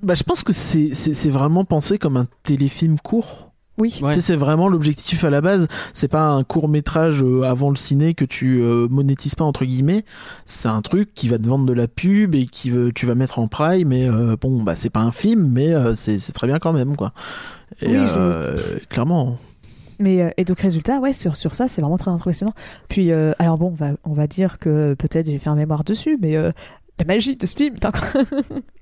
Bah, 0.03 0.15
je 0.15 0.23
pense 0.23 0.43
que 0.45 0.53
c'est 0.53 1.31
vraiment 1.31 1.65
pensé 1.65 1.99
comme 1.99 2.17
un 2.17 2.29
téléfilm 2.45 2.99
court. 3.01 3.52
Oui, 3.79 3.99
Ouais. 4.03 4.11
Tu 4.11 4.17
sais, 4.17 4.21
c'est 4.21 4.37
vraiment 4.37 4.69
l'objectif 4.69 5.25
à 5.25 5.31
la 5.31 5.41
base. 5.41 5.67
C'est 5.95 6.09
pas 6.09 6.29
un 6.29 6.45
court 6.45 6.69
métrage 6.69 7.23
euh, 7.23 7.43
avant 7.45 7.71
le 7.71 7.77
ciné 7.77 8.13
que 8.15 8.25
tu 8.27 8.61
euh, 8.61 8.87
monétises 8.89 9.35
pas 9.35 9.45
entre 9.45 9.65
guillemets. 9.65 10.05
C'est 10.45 10.69
un 10.69 10.83
truc 10.83 11.15
qui 11.15 11.29
va 11.29 11.39
te 11.39 11.49
vendre 11.49 11.65
de 11.65 11.73
la 11.73 11.89
pub 11.89 12.35
et 12.35 12.45
qui 12.47 12.69
veut, 12.71 12.93
tu 12.95 13.07
vas 13.07 13.15
mettre 13.15 13.39
en 13.39 13.49
prime. 13.49 13.89
Mais 13.89 14.09
euh, 14.09 14.37
bon, 14.41 14.63
bah 14.63 14.77
c'est 14.77 14.91
pas 14.91 15.01
un 15.01 15.11
film, 15.13 15.49
mais 15.51 15.73
euh, 15.73 15.95
c'est 15.95 16.19
très 16.33 16.47
bien 16.47 16.59
quand 16.59 16.73
même 16.75 16.97
quoi. 16.97 17.13
Et 17.81 17.89
Oui, 17.99 18.07
je- 18.07 18.85
clairement. 18.91 19.39
Mais 19.99 20.21
euh, 20.23 20.31
et 20.37 20.45
donc 20.45 20.61
résultat, 20.61 20.99
ouais, 20.99 21.13
sur, 21.15 21.35
sur 21.37 21.55
ça, 21.55 21.67
c'est 21.69 21.81
vraiment 21.81 21.97
très 21.99 22.11
impressionnant. 22.11 22.55
Puis 22.89 23.11
euh, 23.11 23.33
alors 23.39 23.57
bon, 23.57 23.69
on 23.69 23.75
va, 23.75 23.93
on 24.05 24.13
va 24.13 24.27
dire 24.27 24.59
que 24.59 24.95
peut-être 24.95 25.27
j'ai 25.27 25.39
fait 25.39 25.49
un 25.51 25.55
mémoire 25.55 25.83
dessus, 25.85 26.19
mais 26.21 26.37
euh, 26.37 26.51
la 26.99 27.05
magie 27.07 27.37
de 27.37 27.47
ce 27.47 27.57
film. 27.57 27.77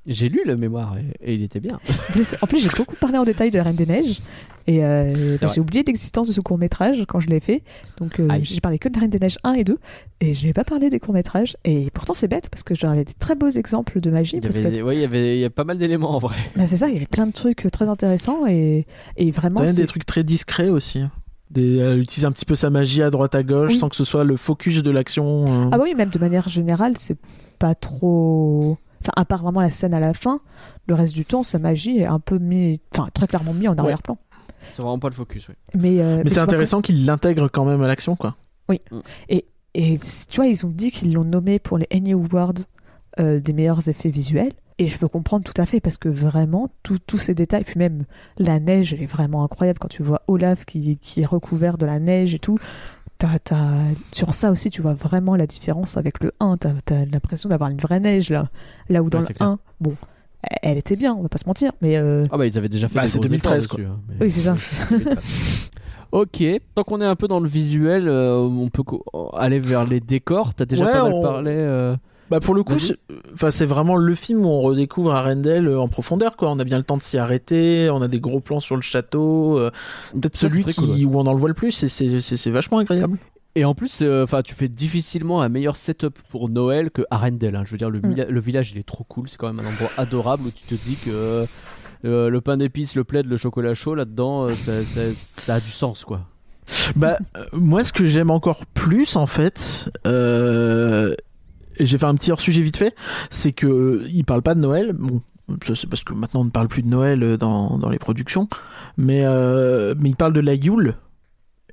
J'ai 0.07 0.29
lu 0.29 0.41
le 0.47 0.57
mémoire 0.57 0.97
et, 0.99 1.05
et 1.31 1.35
il 1.35 1.43
était 1.43 1.61
bien. 1.61 1.79
En 2.09 2.13
plus, 2.13 2.35
en 2.41 2.47
plus, 2.47 2.59
j'ai 2.61 2.69
beaucoup 2.77 2.97
parlé 2.97 3.19
en 3.19 3.25
détail 3.25 3.51
de 3.51 3.59
la 3.59 3.65
Reine 3.65 3.77
des 3.77 3.87
Neiges. 3.87 4.21
Et 4.67 4.85
euh, 4.85 5.37
bah, 5.41 5.49
j'ai 5.53 5.61
oublié 5.61 5.83
l'existence 5.85 6.29
de 6.29 6.33
ce 6.33 6.41
court-métrage 6.41 7.05
quand 7.09 7.19
je 7.21 7.29
l'ai 7.29 7.41
fait. 7.41 7.63
Donc 7.99 8.21
euh, 8.21 8.29
j'ai 8.43 8.61
parlé 8.61 8.79
que 8.79 8.89
de 8.89 8.95
la 8.95 9.01
Reine 9.01 9.11
des 9.11 9.19
Neiges 9.19 9.39
1 9.43 9.55
et 9.55 9.65
2. 9.65 9.79
Et 10.21 10.35
je 10.35 10.47
n'ai 10.47 10.53
pas 10.53 10.65
parlé 10.65 10.91
des 10.91 11.01
courts-métrages. 11.01 11.57
Et 11.65 11.91
pourtant, 11.93 12.13
c'est 12.13 12.29
bête 12.29 12.49
parce 12.51 12.63
que 12.63 12.75
j'avais 12.75 13.05
des 13.05 13.15
très 13.15 13.35
beaux 13.35 13.49
exemples 13.49 14.01
de 14.01 14.11
magie. 14.11 14.37
Il 14.37 14.39
y 14.39 14.47
parce 14.47 14.59
avait, 14.59 14.71
que 14.79 14.83
ouais, 14.83 14.97
il 14.97 15.01
y 15.01 15.05
avait 15.05 15.37
il 15.39 15.41
y 15.41 15.45
a 15.45 15.51
pas 15.51 15.65
mal 15.65 15.79
d'éléments 15.79 16.15
en 16.15 16.19
vrai. 16.19 16.37
bah, 16.57 16.67
c'est 16.67 16.77
ça, 16.77 16.89
il 16.89 16.95
y 16.95 16.97
avait 16.97 17.07
plein 17.07 17.27
de 17.27 17.33
trucs 17.33 17.67
très 17.73 17.89
intéressants. 17.89 18.47
Et, 18.47 18.87
et 19.17 19.31
vraiment, 19.31 19.65
des 19.65 19.87
trucs 19.87 20.07
très 20.07 20.25
discrets 20.25 20.69
aussi. 20.69 21.03
Des, 21.51 21.79
elle 21.79 21.99
utilise 21.99 22.25
un 22.27 22.33
petit 22.33 22.45
peu 22.45 22.55
sa 22.55 22.71
magie 22.71 23.03
à 23.03 23.11
droite 23.11 23.35
à 23.35 23.43
gauche 23.43 23.71
Oui. 23.73 23.79
sans 23.79 23.89
que 23.89 23.97
ce 23.97 24.05
soit 24.05 24.23
le 24.23 24.37
focus 24.37 24.85
de 24.85 24.91
l'action. 24.93 25.47
euh. 25.49 25.69
Ah 25.73 25.79
bah 25.79 25.83
oui, 25.85 25.95
même 25.97 26.11
de 26.11 26.19
manière 26.21 26.49
générale, 26.49 26.93
c'est 26.97 27.17
pas 27.59 27.75
trop. 27.75 28.79
Enfin, 29.03 29.13
à 29.17 29.25
part 29.25 29.43
vraiment 29.43 29.61
la 29.63 29.71
scène 29.71 29.95
à 29.95 29.99
la 30.01 30.13
fin, 30.15 30.41
le 30.87 30.95
reste 30.95 31.15
du 31.15 31.25
temps, 31.25 31.43
sa 31.43 31.59
magie 31.59 31.99
est 31.99 32.07
un 32.07 32.21
peu 32.21 32.39
mis. 32.39 32.81
Enfin, 32.95 33.09
très 33.15 33.27
clairement 33.27 33.53
mis 33.55 33.67
en 33.67 33.75
arrière-plan. 33.77 34.19
C'est 34.69 34.83
vraiment 34.83 34.99
pas 34.99 35.09
le 35.09 35.15
focus. 35.15 35.49
Ouais. 35.49 35.55
Mais, 35.75 36.01
euh, 36.01 36.21
Mais 36.23 36.31
c'est 36.31 36.41
intéressant 36.41 36.81
qu'il 36.83 37.05
l'intègre 37.07 37.49
quand 37.51 37.65
même 37.65 37.81
à 37.83 37.87
l'action 37.87 38.15
quoi. 38.17 38.37
Et 39.29 39.99
c- 39.99 40.27
tu 40.29 40.37
vois, 40.37 40.47
ils 40.47 40.67
ont 40.67 40.71
dit 40.71 40.91
qu'ils 40.91 41.13
l'ont 41.13 41.25
nommé 41.25 41.59
pour 41.59 41.79
les 41.79 41.87
Annie 41.93 42.13
Awards 42.13 42.55
euh, 43.19 43.41
des 43.41 43.53
meilleurs 43.53 43.89
effets 43.89 44.11
visuels. 44.11 44.53
Et 44.79 44.89
je 44.89 44.97
peux 44.99 45.09
comprendre 45.09 45.45
tout 45.45 45.61
à 45.61 45.67
fait 45.67 45.79
parce 45.81 45.99
que 45.99 46.09
vraiment, 46.09 46.71
tout- 46.83 46.99
tous 47.07 47.19
ces 47.19 47.35
détails, 47.35 47.65
puis 47.65 47.79
même 47.79 48.05
la 48.39 48.59
neige, 48.61 48.95
elle 48.95 49.03
est 49.03 49.07
vraiment 49.07 49.45
incroyable 49.45 49.79
quand 49.79 49.89
tu 49.89 50.03
vois 50.03 50.23
Olaf 50.27 50.65
qui, 50.65 50.97
qui 50.99 51.21
est 51.21 51.27
recouvert 51.27 51.77
de 51.79 51.85
la 51.87 51.99
neige 51.99 52.35
et 52.35 52.39
tout. 52.39 52.59
T'as- 53.19 53.39
t'as- 53.39 53.75
Sur 54.11 54.33
ça 54.33 54.51
aussi, 54.51 54.71
tu 54.71 54.81
vois 54.81 54.95
vraiment 54.95 55.37
la 55.37 55.47
différence 55.47 55.97
avec 55.99 56.23
le 56.25 56.33
1. 56.41 56.57
T'as 56.57 56.71
as, 56.91 57.05
l'impression 57.05 57.49
d'avoir 57.51 57.69
une 57.71 57.79
vraie 57.79 58.01
neige 58.01 58.31
là. 58.31 58.49
Là 58.89 59.03
où 59.03 59.11
dans 59.11 59.19
Ouais, 59.19 59.23
le 59.23 59.27
c'est 59.27 59.35
clair. 59.35 59.49
1, 59.51 59.59
bon, 59.81 59.95
elle 60.63 60.79
était 60.79 60.97
bien, 60.97 61.15
on 61.15 61.23
va 61.23 61.29
pas 61.29 61.39
se 61.39 61.47
mentir, 61.47 61.73
mais. 61.83 61.97
euh, 61.97 62.27
Ah 62.31 62.39
bah 62.39 62.47
ils 62.47 62.57
avaient 62.59 62.69
déjà 62.69 62.89
fait 62.89 62.95
Bah, 62.95 63.09
c'est 63.09 63.19
gros 63.19 63.29
2013, 63.29 63.65
efforts 63.65 63.79
dessus, 63.79 63.89
hein, 63.91 64.01
mais- 64.09 64.27
Oui, 64.27 64.33
c'est 64.33 64.41
ça. 64.41 64.55
Ok, 66.13 66.43
tant 66.75 66.83
qu'on 66.83 67.01
est 67.01 67.05
un 67.07 67.15
peu 67.15 67.29
dans 67.29 67.39
le 67.39 67.49
visuel, 67.49 68.09
euh, 68.09 68.35
on 68.39 68.69
peut 68.69 68.83
aller 69.37 69.61
vers 69.61 69.85
les 69.87 70.01
décors. 70.01 70.55
T'as 70.55 70.65
déjà 70.65 70.85
Ouais, 70.85 70.93
pas 70.93 71.03
mal 71.05 71.13
on- 71.13 71.23
parlé. 71.23 71.53
euh, 71.55 71.95
Bah 72.31 72.41
pour 72.41 72.55
le 72.55 72.65
coup, 72.65 72.75
enfin 73.33 73.51
c'est 73.53 73.67
vraiment 73.67 73.97
le 73.97 74.15
film 74.17 74.45
où 74.45 74.49
on 74.49 74.61
redécouvre 74.61 75.13
Arendelle 75.15 75.69
en 75.69 75.87
profondeur 75.89 76.37
quoi. 76.37 76.51
On 76.51 76.59
a 76.59 76.65
bien 76.65 76.79
le 76.79 76.85
temps 76.85 76.97
de 76.97 77.03
s'y 77.03 77.17
arrêter, 77.19 77.91
on 77.93 78.03
a 78.03 78.09
des 78.09 78.19
gros 78.21 78.41
plans 78.41 78.59
sur 78.61 78.75
le 78.77 78.83
château. 78.83 79.57
euh, 79.59 79.71
Peut-être 80.13 80.37
celui 80.37 80.63
très 80.63 80.73
qui 80.73 80.81
cool, 80.81 80.91
ouais. 80.91 81.05
où 81.05 81.17
on 81.19 81.27
en 81.27 81.33
le 81.33 81.39
voit 81.39 81.49
le 81.49 81.55
plus 81.55 81.81
et 81.85 81.89
c'est 81.89 82.21
c'est 82.21 82.37
c'est 82.37 82.51
vachement 82.51 82.79
agréable. 82.79 83.19
Et 83.57 83.65
en 83.65 83.75
plus, 83.75 84.01
euh, 84.03 84.23
enfin, 84.25 84.43
tu 84.43 84.55
fais 84.55 84.69
difficilement 84.69 85.43
un 85.43 85.49
meilleur 85.49 85.77
setup 85.77 86.19
pour 86.29 86.49
Noël 86.49 86.91
que 86.91 87.03
Arendelle. 87.11 87.57
hein. 87.57 87.63
Je 87.67 87.73
veux 87.73 87.79
dire, 87.79 87.91
le, 87.91 88.01
Mm. 88.01 88.27
le 88.29 88.41
village, 88.41 88.71
il 88.73 88.79
est 88.79 88.87
trop 88.87 89.05
cool. 89.05 89.29
C'est 89.29 89.37
quand 89.37 89.53
même 89.53 89.65
un 89.65 89.69
endroit 89.69 89.91
adorable 89.97 90.45
où 90.47 90.51
tu 90.51 90.63
te 90.65 90.75
dis 90.83 90.95
que 90.97 91.47
euh, 92.05 92.29
le 92.31 92.41
pain 92.41 92.57
d'épices, 92.57 92.95
le 92.95 93.05
plaid, 93.05 93.27
le 93.27 93.37
chocolat 93.37 93.75
chaud 93.75 93.95
là-dedans, 93.95 94.45
euh, 94.49 94.55
ça, 94.55 94.85
ça- 94.85 95.13
ça 95.15 95.55
a 95.57 95.61
du 95.61 95.71
sens, 95.71 96.05
quoi. 96.05 96.23
Bah, 96.95 97.19
euh, 97.37 97.45
moi, 97.53 97.83
ce 97.85 97.93
que 97.93 98.07
j'aime 98.07 98.31
encore 98.31 98.65
plus, 98.67 99.17
en 99.17 99.27
fait, 99.27 99.91
euh, 100.07 101.15
et 101.79 101.87
j'ai 101.87 101.99
fait 101.99 102.07
un 102.07 102.15
petit 102.15 102.31
hors-sujet 102.31 102.63
vite 102.63 102.77
fait, 102.77 102.95
c'est 103.31 103.53
que 103.53 103.67
euh, 103.67 104.05
il 104.11 104.25
parle 104.25 104.43
pas 104.43 104.55
de 104.55 104.61
Noël. 104.61 104.93
Bon, 104.93 105.21
ça, 105.67 105.75
c'est 105.75 105.89
parce 105.89 106.05
que 106.05 106.13
maintenant 106.15 106.43
on 106.43 106.45
ne 106.45 106.51
parle 106.51 106.69
plus 106.69 106.83
de 106.83 106.89
Noël 106.89 107.23
euh, 107.25 107.37
dans, 107.37 107.77
dans 107.79 107.89
les 107.91 107.99
productions, 107.99 108.49
mais, 108.97 109.23
euh, 109.25 109.95
mais 109.99 110.11
il 110.11 110.17
parle 110.17 110.33
de 110.33 110.41
la 110.41 110.55
Yule. 110.55 110.95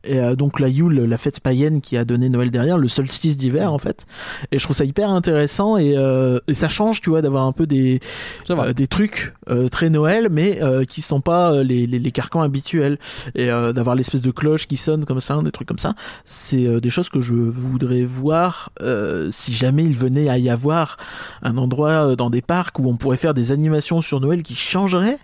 Et 0.04 0.20
euh, 0.20 0.36
donc 0.36 0.60
la 0.60 0.68
Yule, 0.68 1.06
la 1.06 1.18
fête 1.18 1.40
païenne 1.40 1.82
qui 1.82 1.98
a 1.98 2.06
donné 2.06 2.30
Noël 2.30 2.52
derrière, 2.52 2.78
le 2.78 2.88
solstice 2.88 3.38
d'hiver 3.38 3.72
en 3.74 3.80
fait. 3.80 4.06
Et 4.52 4.60
je 4.60 4.64
trouve 4.64 4.76
ça 4.76 4.86
hyper 4.86 5.10
intéressant 5.10 5.78
et, 5.78 5.96
euh, 5.98 6.40
et 6.48 6.54
ça 6.54 6.70
change, 6.70 7.02
tu 7.02 7.10
vois, 7.10 7.22
d'avoir 7.22 7.46
un 7.46 7.52
peu 7.52 7.68
des, 7.68 8.00
euh, 8.50 8.74
des 8.74 8.88
trucs 8.88 9.34
euh, 9.50 9.68
très 9.70 9.90
Noël, 9.90 10.28
mais 10.32 10.62
euh, 10.62 10.84
qui 10.84 11.02
sont 11.02 11.22
pas 11.22 11.64
les, 11.64 11.88
les, 11.88 12.00
les 12.00 12.12
carcans 12.12 12.42
habituels. 12.42 12.98
Et 13.36 13.50
euh, 13.50 13.74
d'avoir 13.74 13.96
l'espèce 13.96 14.22
de 14.22 14.32
cloche 14.32 14.68
qui 14.68 14.78
sonne 14.78 15.06
comme 15.06 15.22
ça, 15.22 15.40
des 15.44 15.52
trucs 15.52 15.68
comme 15.68 15.80
ça, 15.80 15.94
c'est 16.26 16.66
euh, 16.66 16.80
des 16.80 16.90
choses 16.90 17.10
que 17.10 17.22
je 17.22 17.34
voudrais 17.34 18.04
voir 18.04 18.72
euh, 18.82 19.30
si 19.32 19.54
jamais 19.54 19.84
il 19.84 19.96
venait 19.96 20.30
à 20.30 20.38
y 20.38 20.50
avoir 20.50 20.98
un 21.42 21.58
endroit 21.58 22.16
dans 22.16 22.30
des 22.30 22.42
parcs 22.42 22.80
où 22.80 22.88
on 22.88 22.98
pourrait 22.98 23.18
faire 23.18 23.34
des 23.34 23.52
animations 23.52 24.02
sur 24.02 24.20
Noël 24.20 24.44
qui 24.44 24.56
changeraient. 24.56 25.20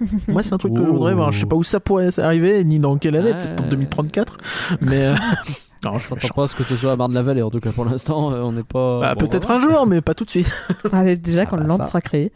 Moi, 0.28 0.42
c'est 0.42 0.52
un 0.52 0.58
truc 0.58 0.74
que 0.74 0.80
je 0.84 0.90
voudrais 0.90 1.14
voir. 1.14 1.32
Je 1.32 1.40
sais 1.40 1.46
pas 1.46 1.56
où 1.56 1.62
ça 1.64 1.80
pourrait 1.80 2.18
arriver, 2.18 2.62
ni 2.64 2.78
dans 2.78 2.96
quelle 2.98 3.16
année, 3.16 3.32
Ouais. 3.32 3.38
peut-être 3.38 3.64
en 3.64 3.68
2034. 3.68 4.38
Mais 4.80 5.04
euh, 5.06 5.14
non, 5.84 5.98
je 5.98 6.08
t'entends 6.08 6.28
pas 6.28 6.48
que 6.48 6.64
ce 6.64 6.76
soit 6.76 6.92
à 6.92 6.96
Marne-la-Vallée, 6.96 7.42
en 7.42 7.50
tout 7.50 7.60
cas 7.60 7.72
pour 7.72 7.84
l'instant, 7.84 8.32
euh, 8.32 8.40
on 8.42 8.52
n'est 8.52 8.62
pas. 8.62 9.00
bah, 9.00 9.14
bon, 9.14 9.26
peut-être 9.26 9.50
un 9.50 9.60
jour, 9.60 9.86
mais 9.86 10.00
pas 10.00 10.14
tout 10.14 10.24
de 10.24 10.30
suite. 10.30 10.50
Ah, 10.92 11.04
déjà, 11.14 11.46
quand 11.46 11.56
bah, 11.56 11.62
le 11.62 11.68
land 11.68 11.78
ça. 11.78 11.86
sera 11.86 12.00
créé. 12.00 12.32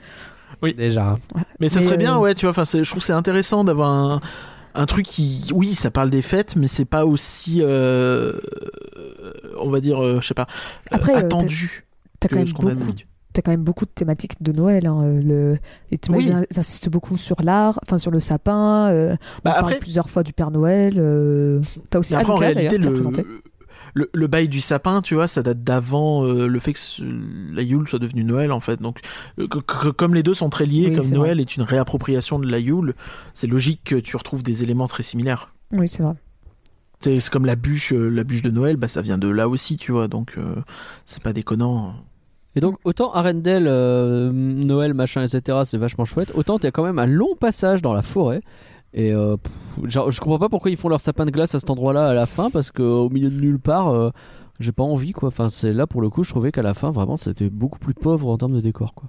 voir. 0.61 0.73
Déjà. 0.75 1.17
Mais 1.61 1.69
ça 1.69 1.81
Mais, 1.81 1.87
serait 1.87 1.97
bien, 1.97 2.17
euh, 2.17 2.21
ouais, 2.21 2.35
tu 2.35 2.47
vois. 2.47 2.51
Enfin, 2.51 2.65
je 2.65 2.89
trouve 2.89 3.01
que 3.01 3.07
c'est 3.07 3.13
intéressant 3.13 3.65
d'avoir 3.65 3.89
un, 3.91 4.21
un 4.75 4.87
truc 4.87 5.07
qui, 5.07 5.51
oui, 5.55 5.75
ça 5.75 5.91
parle 5.91 6.11
des 6.11 6.23
fêtes, 6.23 6.57
mais 6.57 6.69
c'est 6.69 6.85
pas 6.85 7.07
aussi, 7.07 7.61
euh, 7.63 8.33
on 9.61 9.71
va 9.71 9.81
dire, 9.81 10.03
euh, 10.03 10.21
je 10.21 10.27
sais 10.27 10.35
pas, 10.35 10.47
Après, 10.91 11.15
euh, 11.15 11.19
attendu 11.19 11.85
T'as 12.21 12.29
quand, 12.29 12.37
même 12.37 12.47
ce 12.47 12.55
qu'on 12.55 12.69
a 12.69 12.75
beaucoup, 12.75 12.93
d'habitude. 13.35 13.43
t'as 13.43 13.43
quand 13.43 13.51
même 13.51 13.65
beaucoup 13.65 13.85
de 13.85 13.91
thématiques 13.91 14.41
de 14.43 14.53
Noël. 14.53 14.87
Hein. 14.87 15.01
euh, 15.03 15.21
Le... 15.23 15.59
Et 15.91 15.99
tu- 15.99 16.11
Oui. 16.13 16.27
ils 16.51 16.59
insistent 16.59 16.89
beaucoup 16.89 17.17
sur 17.17 17.43
l'art, 17.43 17.79
enfin 17.85 17.99
sur 17.99 18.11
le 18.11 18.21
sapin. 18.21 18.89
euh, 18.91 19.13
on 19.13 19.15
Bah, 19.45 19.53
parle 19.53 19.59
après- 19.67 19.79
plusieurs 19.79 20.09
fois 20.09 20.23
du 20.23 20.33
Père 20.33 20.51
Noël. 20.51 20.95
euh, 20.99 21.61
T'as 21.91 21.99
aussi 21.99 22.15
après, 22.15 22.33
en 22.33 22.37
réalité, 22.37 22.79
le, 22.79 23.03
le, 23.97 24.11
le 24.13 24.27
bail 24.27 24.49
du 24.49 24.61
sapin, 24.61 25.03
tu 25.03 25.15
vois, 25.15 25.29
ça 25.29 25.43
date 25.43 25.63
d'avant 25.63 26.25
euh, 26.27 26.47
le 26.49 26.59
fait 26.59 26.73
que 26.73 26.79
la 27.55 27.63
Yule 27.63 27.87
soit 27.89 27.99
devenue 28.01 28.25
Noël, 28.25 28.51
en 28.51 28.59
fait. 28.61 28.81
Donc, 28.83 29.01
comme 29.97 30.15
les 30.15 30.23
deux 30.25 30.35
sont 30.35 30.51
très 30.51 30.67
liés, 30.67 30.89
Oui, 30.89 30.97
comme 30.97 31.11
Noël 31.11 31.39
est 31.41 31.57
une 31.57 31.63
réappropriation 31.63 32.39
de 32.41 32.51
la 32.51 32.59
Yule, 32.59 32.95
c'est 33.35 33.47
logique 33.47 33.83
que 33.85 33.97
tu 33.97 34.17
retrouves 34.17 34.43
des 34.43 34.63
éléments 34.65 34.89
très 34.89 35.03
similaires. 35.05 35.53
Oui, 35.73 35.89
c'est 35.89 36.03
vrai. 36.03 36.15
C'est 37.01 37.29
comme 37.29 37.45
la 37.47 37.55
bûche, 37.57 37.93
la 37.93 38.25
bûche 38.25 38.43
de 38.43 38.51
Noël, 38.51 38.77
bah 38.77 38.89
ça 38.89 39.03
vient 39.03 39.19
de 39.19 39.29
là 39.29 39.49
aussi, 39.49 39.77
tu 39.77 39.93
vois. 39.93 40.09
Donc, 40.09 40.35
euh, 40.39 40.57
c'est 41.05 41.23
pas 41.23 41.33
déconnant. 41.35 41.95
Et 42.57 42.61
donc, 42.61 42.79
autant 42.85 43.13
Arendelle, 43.13 43.67
euh, 43.67 44.31
Noël, 44.33 44.95
machin, 44.95 45.23
etc., 45.23 45.63
c'est 45.65 45.79
vachement 45.79 46.05
chouette, 46.05 46.33
autant 46.35 46.59
t'as 46.59 46.71
quand 46.71 46.85
même 46.85 46.99
un 46.99 47.07
long 47.07 47.35
passage 47.39 47.83
dans 47.83 47.93
la 47.93 48.03
forêt. 48.03 48.43
Et 48.93 49.13
euh, 49.13 49.37
pff, 49.37 49.53
je 49.89 50.21
comprends 50.21 50.39
pas 50.39 50.49
pourquoi 50.49 50.71
ils 50.71 50.77
font 50.77 50.89
leur 50.89 51.01
sapin 51.01 51.25
de 51.25 51.33
glace 51.33 51.55
à 51.55 51.59
cet 51.59 51.69
endroit-là 51.69 52.09
à 52.09 52.15
la 52.15 52.27
fin, 52.27 52.51
parce 52.51 52.71
qu'au 52.71 53.11
milieu 53.11 53.29
de 53.29 53.41
nulle 53.41 53.59
part, 53.59 53.89
euh, 53.89 54.11
j'ai 54.61 54.71
pas 54.71 54.85
envie 54.85 55.13
quoi. 55.13 55.29
Enfin, 55.29 55.49
c'est 55.49 55.73
là 55.73 55.89
pour 55.89 56.01
le 56.01 56.11
coup, 56.11 56.23
je 56.23 56.31
trouvais 56.31 56.53
qu'à 56.53 56.63
la 56.63 56.75
fin, 56.75 56.93
vraiment, 56.93 57.17
c'était 57.17 57.51
beaucoup 57.51 57.81
plus 57.81 57.95
pauvre 57.95 58.29
en 58.29 58.39
termes 58.39 58.55
de 58.55 58.61
décor 58.61 58.95
quoi. 58.95 59.09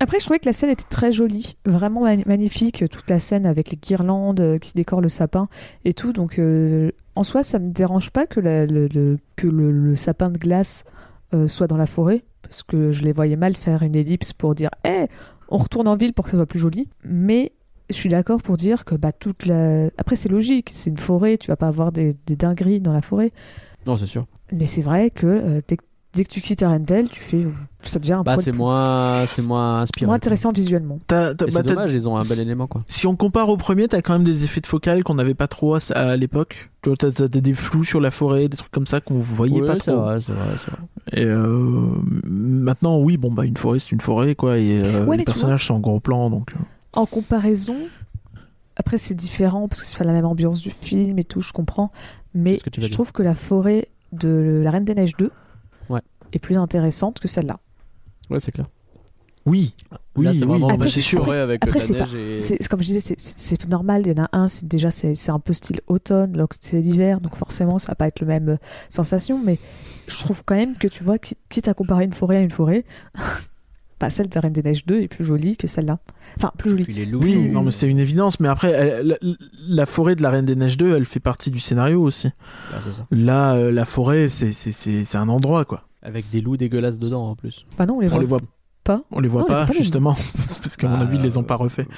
Après, 0.00 0.18
je 0.18 0.24
trouvais 0.24 0.40
que 0.40 0.46
la 0.46 0.52
scène 0.52 0.70
était 0.70 0.88
très 0.90 1.12
jolie, 1.12 1.56
vraiment 1.64 2.00
magnifique, 2.26 2.84
toute 2.90 3.08
la 3.08 3.20
scène 3.20 3.46
avec 3.46 3.70
les 3.70 3.76
guirlandes 3.76 4.40
euh, 4.40 4.58
qui 4.58 4.72
décorent 4.74 5.00
le 5.00 5.08
sapin 5.08 5.48
et 5.84 5.94
tout. 5.94 6.12
Donc, 6.12 6.40
euh, 6.40 6.90
en 7.14 7.22
soi, 7.22 7.44
ça 7.44 7.60
me 7.60 7.68
dérange 7.68 8.10
pas 8.10 8.26
que, 8.26 8.40
le, 8.40 9.18
que 9.36 9.46
le, 9.46 9.94
sapin 9.94 10.30
de 10.30 10.38
glace 10.38 10.84
soit 11.46 11.66
dans 11.66 11.78
la 11.78 11.86
forêt, 11.86 12.24
parce 12.42 12.62
que 12.62 12.90
je 12.92 13.02
les 13.02 13.12
voyais 13.12 13.36
mal 13.36 13.56
faire 13.56 13.82
une 13.82 13.94
ellipse 13.94 14.32
pour 14.32 14.54
dire, 14.54 14.70
hé, 14.84 15.06
on 15.48 15.58
retourne 15.58 15.88
en 15.88 15.96
ville 15.96 16.12
pour 16.12 16.24
que 16.24 16.30
ça 16.30 16.36
soit 16.36 16.46
plus 16.46 16.58
joli. 16.58 16.88
Mais 17.04 17.52
je 17.90 17.94
suis 17.94 18.08
d'accord 18.08 18.42
pour 18.42 18.56
dire 18.56 18.84
que 18.84 18.94
bah, 18.94 19.12
toute 19.12 19.46
la. 19.46 19.86
Après, 19.98 20.16
c'est 20.16 20.28
logique, 20.28 20.70
c'est 20.72 20.90
une 20.90 20.98
forêt, 20.98 21.36
tu 21.38 21.48
vas 21.48 21.56
pas 21.56 21.68
avoir 21.68 21.92
des, 21.92 22.16
des 22.26 22.36
dingueries 22.36 22.80
dans 22.80 22.92
la 22.92 23.02
forêt. 23.02 23.32
Non, 23.86 23.96
c'est 23.96 24.06
sûr. 24.06 24.26
Mais 24.52 24.66
c'est 24.66 24.82
vrai 24.82 25.10
que 25.10 25.26
euh, 25.26 25.60
dès, 26.14 26.24
que- 26.24 26.28
tu 26.30 26.40
quittes 26.40 26.62
Arendelle, 26.62 27.08
tu 27.08 27.20
fais. 27.20 27.46
Ça 27.82 27.98
devient 27.98 28.12
un 28.12 28.22
Bah, 28.22 28.36
c'est 28.40 28.52
moins, 28.52 29.24
c'est 29.26 29.42
moins 29.42 29.80
inspirant. 29.80 30.08
moins 30.10 30.16
intéressant 30.16 30.52
visuellement. 30.52 30.98
T'as- 31.08 31.34
t'as- 31.34 31.46
Et 31.46 31.50
bah, 31.50 31.60
c'est 31.64 31.68
dommage, 31.74 31.92
ils 31.92 32.08
ont 32.08 32.16
un 32.16 32.20
bel 32.22 32.40
élément 32.40 32.66
quoi. 32.68 32.84
Si 32.86 33.06
on 33.08 33.16
compare 33.16 33.48
au 33.48 33.56
premier, 33.56 33.88
t'as 33.88 34.02
quand 34.02 34.12
même 34.12 34.22
des 34.24 34.44
effets 34.44 34.60
de 34.60 34.66
focale 34.66 35.02
qu'on 35.02 35.14
n'avait 35.14 35.34
pas 35.34 35.48
trop 35.48 35.74
à, 35.74 35.78
à 35.94 36.16
l'époque. 36.16 36.70
Tu 36.82 36.90
vois, 36.90 36.96
t'as, 36.96 37.10
t'as 37.10 37.26
des 37.28 37.54
flous 37.54 37.84
sur 37.84 38.00
la 38.00 38.10
forêt, 38.10 38.48
des 38.48 38.56
trucs 38.56 38.70
comme 38.70 38.86
ça 38.86 39.00
qu'on 39.00 39.18
voyait 39.18 39.60
Oui, 39.60 39.66
pas 39.66 39.74
c'est 39.74 39.90
trop. 39.92 40.00
vrai, 40.02 40.20
c'est 40.20 40.32
vrai, 40.32 40.54
c'est 40.58 40.70
vrai. 40.70 40.80
Et 41.14 41.24
euh, 41.24 41.88
maintenant, 42.24 42.98
oui, 43.00 43.16
bon, 43.16 43.32
bah, 43.32 43.44
une 43.44 43.56
forêt, 43.56 43.78
c'est 43.80 43.90
une 43.92 44.00
forêt, 44.00 44.34
quoi. 44.34 44.58
Et 44.58 44.80
euh, 44.82 45.04
Ouais, 45.04 45.16
les 45.16 45.24
personnages 45.24 45.66
sont 45.66 45.74
en 45.74 45.80
gros 45.80 46.00
plan, 46.00 46.30
donc. 46.30 46.50
euh. 46.54 46.58
En 46.94 47.06
comparaison, 47.06 47.76
après 48.76 48.98
c'est 48.98 49.14
différent 49.14 49.66
parce 49.68 49.80
que 49.80 49.86
c'est 49.86 49.98
pas 49.98 50.04
la 50.04 50.12
même 50.12 50.24
ambiance 50.26 50.60
du 50.60 50.70
film 50.70 51.18
et 51.18 51.24
tout, 51.24 51.40
je 51.40 51.52
comprends. 51.52 51.90
Mais 52.34 52.58
je 52.78 52.88
trouve 52.88 53.12
que 53.12 53.22
la 53.22 53.34
forêt 53.34 53.88
de 54.12 54.60
La 54.62 54.70
Reine 54.70 54.84
des 54.84 54.94
Neiges 54.94 55.16
2 55.16 55.24
Ouais. 55.26 55.30
Est 56.38 56.40
plus 56.40 56.56
intéressante 56.56 57.18
que 57.20 57.28
celle-là. 57.28 57.58
Ouais, 58.30 58.40
c'est 58.40 58.52
clair. 58.52 58.66
Oui, 59.44 59.74
oui, 60.14 60.38
c'est 60.38 60.44
oui. 60.44 60.60
bah, 60.78 60.86
sûr, 60.86 61.22
après- 61.22 61.40
avec 61.40 61.64
après, 61.64 61.80
la 61.80 61.84
c'est 61.84 61.92
neige 61.94 62.14
et. 62.14 62.58
Comme 62.70 62.80
je 62.80 62.86
disais, 62.86 63.14
c'est- 63.18 63.68
normal. 63.68 64.02
Il 64.06 64.16
y 64.16 64.20
en 64.20 64.24
a 64.24 64.28
un, 64.32 64.46
c'est 64.46 64.68
déjà 64.68 64.92
c'est 64.92 65.30
un 65.30 65.40
peu 65.40 65.52
style 65.52 65.80
automne, 65.88 66.34
alors 66.36 66.48
que 66.48 66.54
c'est 66.60 66.80
l'hiver, 66.80 67.20
donc 67.20 67.34
forcément 67.34 67.80
ça 67.80 67.88
va 67.88 67.94
pas 67.96 68.06
être 68.06 68.20
le 68.20 68.26
même 68.28 68.50
euh, 68.50 68.56
sensation. 68.88 69.42
Mais 69.44 69.58
je 70.06 70.16
trouve 70.18 70.44
quand 70.44 70.54
même 70.54 70.76
que 70.76 70.86
tu 70.86 71.02
vois, 71.02 71.18
qui- 71.18 71.36
quitte 71.48 71.66
à 71.66 71.74
comparer 71.74 72.04
une 72.04 72.12
forêt 72.12 72.36
à 72.36 72.40
une 72.40 72.52
forêt, 72.52 72.84
bah, 74.00 74.10
celle 74.10 74.28
de 74.28 74.34
La 74.36 74.42
Reine 74.42 74.52
des 74.52 74.62
Neiges 74.62 74.86
2 74.86 75.00
est 75.00 75.08
plus 75.08 75.24
jolie 75.24 75.56
que 75.56 75.66
celle-là. 75.66 75.98
Enfin, 76.36 76.52
plus 76.56 76.70
jolie. 76.70 76.84
Puis 76.84 76.94
les 76.94 77.04
loups. 77.06 77.20
Oui, 77.22 77.48
non, 77.48 77.62
mais 77.62 77.72
c'est 77.72 77.88
une 77.88 77.98
évidence. 77.98 78.38
Mais 78.38 78.46
après, 78.48 78.70
elle- 78.70 79.06
la, 79.08 79.16
la 79.68 79.86
forêt 79.86 80.14
de 80.14 80.22
la 80.22 80.30
Reine 80.30 80.44
des 80.46 80.54
Neiges 80.54 80.76
2, 80.76 80.94
elle 80.96 81.04
fait 81.04 81.18
partie 81.20 81.50
du 81.50 81.58
scénario 81.58 82.00
aussi. 82.00 82.30
Bah, 82.70 82.80
ça. 82.80 83.06
Là, 83.10 83.54
euh, 83.54 83.72
la 83.72 83.84
forêt, 83.86 84.28
c'est, 84.28 84.52
c'est, 84.52 84.70
c'est, 84.72 85.04
c'est 85.04 85.18
un 85.18 85.28
endroit, 85.28 85.64
quoi. 85.64 85.82
Avec 86.02 86.28
des 86.30 86.40
loups 86.40 86.56
dégueulasses 86.56 86.98
dedans 86.98 87.26
en 87.28 87.36
plus. 87.36 87.64
Bah 87.78 87.86
non, 87.86 87.96
on 87.96 88.00
les 88.00 88.08
On 88.08 88.10
voit 88.10 88.20
les 88.20 88.26
voit 88.26 88.40
pas. 88.84 89.02
On 89.12 89.20
les 89.20 89.28
voit 89.28 89.42
Non, 89.42 89.46
on 89.46 89.48
les 89.48 89.54
pas, 89.54 89.58
voit 89.60 89.66
pas, 89.66 89.72
les 89.74 89.78
justement. 89.84 90.16
Parce 90.62 90.76
qu'à 90.76 90.88
mon 90.88 90.96
Bah, 90.98 91.02
avis, 91.04 91.16
ils 91.16 91.22
les 91.22 91.36
ont 91.36 91.44
pas 91.44 91.56
refaits. 91.56 91.86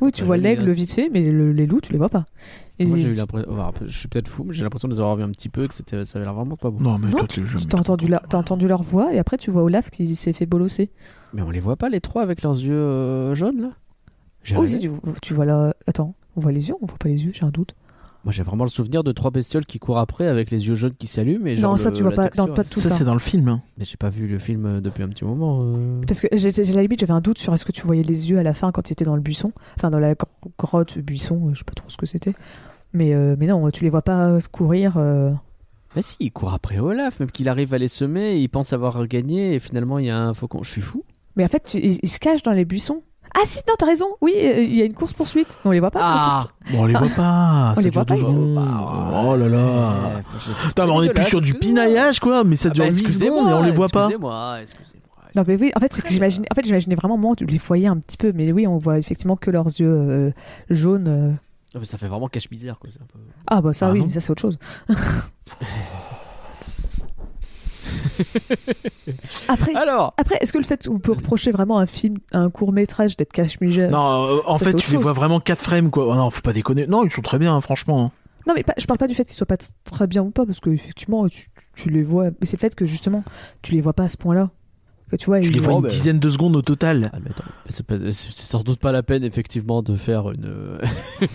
Oui, 0.00 0.12
tu 0.12 0.20
Pas 0.22 0.26
vois 0.26 0.36
l'aigle 0.36 0.68
hein. 0.68 0.72
vite 0.72 0.92
fait, 0.92 1.08
mais 1.10 1.30
le- 1.30 1.52
les 1.52 1.66
loups, 1.66 1.80
tu 1.80 1.92
les 1.92 1.98
vois 1.98 2.08
pas. 2.08 2.26
Et 2.78 2.84
Moi, 2.84 2.98
j'ai 2.98 3.12
eu 3.12 3.14
l'impression. 3.14 3.50
enfin, 3.50 3.72
je 3.86 3.98
suis 3.98 4.08
peut-être 4.08 4.28
fou, 4.28 4.44
mais 4.44 4.52
j'ai 4.52 4.62
l'impression 4.62 4.86
de 4.88 4.92
les 4.94 5.00
avoir 5.00 5.16
vus 5.16 5.22
un 5.22 5.30
petit 5.30 5.48
peu 5.48 5.64
et 5.64 5.68
que 5.68 5.74
c'était, 5.74 6.04
ça 6.04 6.18
avait 6.18 6.26
l'air 6.26 6.34
vraiment 6.34 6.56
pas 6.56 6.70
beau. 6.70 6.78
Non, 6.78 6.98
mais 6.98 7.08
Non, 7.08 7.18
toi, 7.18 7.26
tu 7.26 7.42
T'as 7.68 7.78
entendu, 7.78 8.08
la- 8.08 8.22
entendu 8.34 8.68
leur 8.68 8.82
voix 8.82 9.12
et 9.14 9.18
après 9.18 9.38
tu 9.38 9.50
vois 9.50 9.62
Olaf 9.62 9.90
qui 9.90 10.06
s'est 10.14 10.32
fait 10.34 10.46
bolosser. 10.46 10.90
Mais 11.32 11.42
on 11.42 11.50
les 11.50 11.60
voit 11.60 11.76
pas 11.76 11.88
les 11.88 12.00
trois 12.00 12.22
avec 12.22 12.42
leurs 12.42 12.54
yeux 12.60 12.74
euh, 12.76 13.34
jaunes 13.34 13.60
là? 13.62 13.70
J'ai 14.42 14.56
Oh, 14.56 14.66
si, 14.66 14.78
tu, 14.78 14.90
tu 15.22 15.34
vois 15.34 15.44
là. 15.46 15.74
Attends, 15.86 16.14
on 16.36 16.40
voit 16.40 16.52
les 16.52 16.68
yeux 16.68 16.74
On 16.82 16.86
voit 16.86 16.98
pas 16.98 17.08
les 17.08 17.24
yeux, 17.24 17.32
j'ai 17.34 17.44
un 17.44 17.50
doute. 17.50 17.74
Moi 18.26 18.32
j'ai 18.32 18.42
vraiment 18.42 18.64
le 18.64 18.70
souvenir 18.70 19.04
de 19.04 19.12
trois 19.12 19.30
bestioles 19.30 19.64
qui 19.66 19.78
courent 19.78 19.98
après 20.00 20.26
avec 20.26 20.50
les 20.50 20.66
yeux 20.66 20.74
jaunes 20.74 20.94
qui 20.98 21.06
s'allument. 21.06 21.46
Et 21.46 21.54
genre 21.54 21.70
Non, 21.70 21.76
ça, 21.76 21.90
le- 21.90 21.96
tu 21.96 22.02
vois 22.02 22.10
pas- 22.10 22.24
texture, 22.24 22.46
non, 22.48 22.54
pas 22.54 22.62
elle- 22.62 22.68
tout 22.68 22.80
ça, 22.80 22.88
ça. 22.90 22.96
c'est 22.96 23.04
dans 23.04 23.12
le 23.14 23.20
film. 23.20 23.46
hein. 23.48 23.62
Mais 23.78 23.84
j'ai 23.84 23.96
pas 23.96 24.08
vu 24.10 24.26
le 24.26 24.38
film 24.40 24.66
euh, 24.66 24.80
depuis 24.80 25.04
un 25.04 25.08
petit 25.08 25.24
moment. 25.24 25.60
euh. 25.62 26.00
Parce 26.06 26.20
que 26.20 26.26
j'ai 26.32 26.50
la 26.74 26.82
limite, 26.82 26.98
j'avais 26.98 27.12
un 27.12 27.20
doute 27.20 27.38
sur 27.38 27.54
est-ce 27.54 27.64
que 27.64 27.70
tu 27.72 27.82
voyais 27.86 28.02
les 28.02 28.28
yeux 28.30 28.38
à 28.38 28.42
la 28.42 28.52
fin 28.52 28.72
quand 28.72 28.82
tu 28.82 28.92
étais 28.92 29.04
dans 29.04 29.14
le 29.14 29.22
buisson. 29.22 29.52
Enfin, 29.76 29.90
dans 29.90 30.00
la 30.00 30.14
gro- 30.14 30.26
grotte, 30.58 30.98
buisson, 30.98 31.40
euh, 31.46 31.54
je 31.54 31.58
sais 31.60 31.64
pas 31.64 31.74
trop 31.74 31.88
ce 31.88 31.96
que 31.96 32.04
c'était. 32.06 32.34
Mais, 32.92 33.14
euh, 33.14 33.36
mais 33.38 33.46
non, 33.46 33.70
tu 33.70 33.84
les 33.84 33.90
vois 33.90 34.02
pas 34.02 34.38
courir. 34.50 34.94
euh. 34.96 35.30
Mais 35.94 36.02
si, 36.02 36.16
il 36.18 36.32
court 36.32 36.52
après 36.52 36.80
Olaf, 36.80 37.20
même 37.20 37.30
qu'il 37.30 37.48
arrive 37.48 37.72
à 37.74 37.78
les 37.78 37.86
semer, 37.88 38.38
il 38.40 38.48
pense 38.48 38.72
avoir 38.72 39.06
gagné 39.06 39.54
et 39.54 39.60
finalement 39.60 39.98
il 40.00 40.06
y 40.06 40.10
a 40.10 40.18
un 40.20 40.34
faucon. 40.34 40.64
Je 40.64 40.70
suis 40.72 40.82
fou. 40.82 41.04
Mais 41.36 41.44
en 41.44 41.48
fait, 41.48 41.62
tu- 41.64 41.78
ils, 41.78 42.00
ils 42.02 42.08
se 42.08 42.18
cachent 42.18 42.42
dans 42.42 42.50
les 42.52 42.64
buissons. 42.64 43.02
Ah 43.38 43.42
si, 43.44 43.60
non, 43.68 43.74
t'as 43.78 43.86
raison. 43.86 44.06
Oui, 44.22 44.32
euh, 44.36 44.62
il 44.62 44.74
y 44.74 44.80
a 44.80 44.84
une 44.86 44.94
course-poursuite. 44.94 45.58
On 45.66 45.70
les 45.70 45.80
voit 45.80 45.90
pas. 45.90 46.00
Ah 46.02 46.48
Bon, 46.70 46.82
on 46.82 46.86
les 46.86 46.94
voit 46.94 47.08
pas. 47.08 47.72
On 47.72 47.74
ça 47.76 47.82
les 47.82 47.90
dure 47.90 48.00
voit 48.00 48.04
pas, 48.06 48.14
deux 48.14 48.20
ils 48.22 48.26
sont- 48.26 48.32
secondes. 48.32 49.24
Oh 49.26 49.36
là 49.36 49.48
là. 49.48 49.92
Putain, 50.68 50.86
mais 50.86 50.92
on 50.92 51.02
est 51.02 51.12
plus 51.12 51.24
sur 51.24 51.40
du 51.42 51.52
pinaillage, 51.54 52.18
quoi. 52.20 52.44
Mais 52.44 52.56
ça 52.56 52.70
Ah 52.70 52.72
dure 52.72 52.84
bah, 52.84 52.90
8 52.90 52.98
excusez-moi, 53.00 53.38
secondes 53.40 53.50
et 53.50 53.54
on 53.54 53.62
les 53.62 53.70
voit 53.72 53.88
pas. 53.88 54.04
Excusez-moi, 54.06 54.58
excusez-moi. 54.62 55.02
Non 55.34 55.44
mais 55.46 55.56
oui, 55.56 55.70
en 55.76 55.80
fait 55.80 55.92
c'est 55.92 56.00
que 56.00 56.08
j'imaginais, 56.08 56.46
en 56.50 56.54
fait 56.54 56.64
j'imaginais 56.64 56.94
vraiment 56.94 57.18
moi 57.18 57.34
les 57.46 57.58
voyais 57.58 57.88
un 57.88 57.98
petit 57.98 58.16
peu, 58.16 58.32
mais 58.34 58.50
oui 58.52 58.66
on 58.66 58.78
voit 58.78 58.96
effectivement 58.96 59.36
que 59.36 59.50
leurs 59.50 59.66
yeux 59.66 59.86
euh, 59.86 60.30
jaunes. 60.70 61.08
euh. 61.08 61.32
Ah, 61.74 61.78
mais 61.78 61.84
ça 61.84 61.98
fait 61.98 62.08
vraiment 62.08 62.28
cache 62.28 62.48
bizarre 62.48 62.78
quoi. 62.78 62.88
c'est 62.90 63.02
un 63.02 63.04
peu- 63.04 63.18
Ah 63.46 63.60
bah 63.60 63.74
ça 63.74 63.88
Ah 63.88 63.92
oui, 63.92 63.98
non. 63.98 64.06
mais 64.06 64.12
ça 64.12 64.20
c'est 64.20 64.30
autre 64.30 64.40
chose. 64.40 64.58
après, 69.48 69.74
Alors, 69.74 70.14
après 70.16 70.36
est-ce 70.40 70.52
que 70.52 70.58
le 70.58 70.64
fait 70.64 70.86
qu'on 70.86 70.98
peut 70.98 71.12
reprocher 71.12 71.50
vraiment 71.52 71.78
un 71.78 71.86
film, 71.86 72.16
un 72.32 72.50
court 72.50 72.72
métrage 72.72 73.16
d'être 73.16 73.32
cache-misère? 73.32 73.90
Non, 73.90 74.36
euh, 74.36 74.40
en 74.46 74.56
Ça, 74.58 74.66
fait, 74.66 74.74
tu 74.74 74.90
les 74.90 74.96
chose. 74.96 75.02
vois 75.02 75.12
vraiment 75.12 75.40
4 75.40 75.60
frames, 75.62 75.90
quoi. 75.90 76.06
Oh 76.08 76.14
non, 76.14 76.30
faut 76.30 76.40
pas 76.42 76.52
déconner. 76.52 76.86
Non, 76.86 77.04
ils 77.04 77.12
sont 77.12 77.22
très 77.22 77.38
bien, 77.38 77.54
hein, 77.54 77.60
franchement. 77.60 78.10
Non 78.46 78.54
mais 78.54 78.62
pas- 78.62 78.74
je 78.78 78.86
parle 78.86 78.98
pas 78.98 79.08
du 79.08 79.14
fait 79.14 79.24
qu'ils 79.24 79.34
soient 79.36 79.44
pas 79.46 79.56
très 79.82 80.06
bien 80.06 80.22
ou 80.22 80.30
pas, 80.30 80.46
parce 80.46 80.60
que 80.60 80.70
effectivement 80.70 81.26
tu, 81.26 81.48
tu 81.74 81.90
les 81.90 82.04
vois, 82.04 82.26
mais 82.26 82.46
c'est 82.46 82.56
le 82.56 82.60
fait 82.60 82.76
que 82.76 82.86
justement 82.86 83.24
tu 83.60 83.72
les 83.72 83.80
vois 83.80 83.92
pas 83.92 84.04
à 84.04 84.08
ce 84.08 84.16
point-là. 84.16 84.50
Que 85.10 85.14
tu 85.16 85.26
vois, 85.26 85.40
Tu 85.40 85.50
les 85.50 85.60
vois 85.60 85.74
une 85.74 85.82
bah. 85.82 85.88
dizaine 85.88 86.18
de 86.18 86.28
secondes 86.28 86.56
au 86.56 86.62
total. 86.62 87.10
admettons. 87.12 87.44
C'est 87.68 87.84
sans 88.12 88.62
doute 88.64 88.80
pas 88.80 88.90
la 88.90 89.04
peine, 89.04 89.22
effectivement, 89.22 89.80
de 89.82 89.94
faire 89.94 90.32
une. 90.32 90.78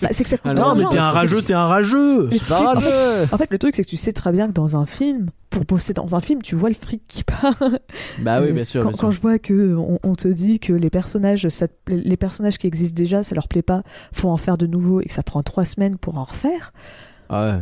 Bah, 0.02 0.08
c'est 0.10 0.24
que 0.24 0.28
ça 0.28 0.36
coûte 0.38 0.50
Ah 0.50 0.54
Non, 0.54 0.74
mais 0.74 0.84
t'es 0.90 0.98
un 0.98 1.10
rageux, 1.10 1.40
t'es 1.40 1.54
un 1.54 1.64
rageux. 1.64 2.28
Sais, 2.32 2.52
en, 2.54 2.78
fait, 2.80 3.32
en 3.32 3.38
fait, 3.38 3.50
le 3.50 3.58
truc, 3.58 3.74
c'est 3.74 3.82
que 3.84 3.88
tu 3.88 3.96
sais 3.96 4.12
très 4.12 4.30
bien 4.30 4.48
que 4.48 4.52
dans 4.52 4.76
un 4.76 4.84
film, 4.84 5.30
pour 5.48 5.64
bosser 5.64 5.94
dans 5.94 6.14
un 6.14 6.20
film, 6.20 6.42
tu 6.42 6.54
vois 6.54 6.68
le 6.68 6.74
fric 6.74 7.02
qui 7.08 7.24
part. 7.24 7.54
Bah 8.18 8.42
oui, 8.42 8.48
Euh, 8.48 8.52
bien 8.52 8.64
sûr. 8.64 8.82
Quand, 8.82 8.88
bien 8.90 8.96
quand 8.98 9.10
sûr. 9.10 9.12
je 9.12 9.20
vois 9.22 9.38
que 9.38 9.74
on, 9.74 9.98
on 10.02 10.12
te 10.14 10.28
dit 10.28 10.58
que 10.60 10.74
les 10.74 10.90
personnages, 10.90 11.48
ça 11.48 11.66
les 11.88 12.16
personnages 12.18 12.58
qui 12.58 12.66
existent 12.66 12.96
déjà, 12.96 13.22
ça 13.22 13.34
leur 13.34 13.48
plaît 13.48 13.62
pas, 13.62 13.82
faut 14.12 14.28
en 14.28 14.36
faire 14.36 14.58
de 14.58 14.66
nouveau 14.66 15.00
et 15.00 15.04
que 15.06 15.12
ça 15.12 15.22
prend 15.22 15.42
trois 15.42 15.64
semaines 15.64 15.96
pour 15.96 16.18
en 16.18 16.24
refaire. 16.24 16.72
Ah 17.30 17.52
ouais. 17.56 17.60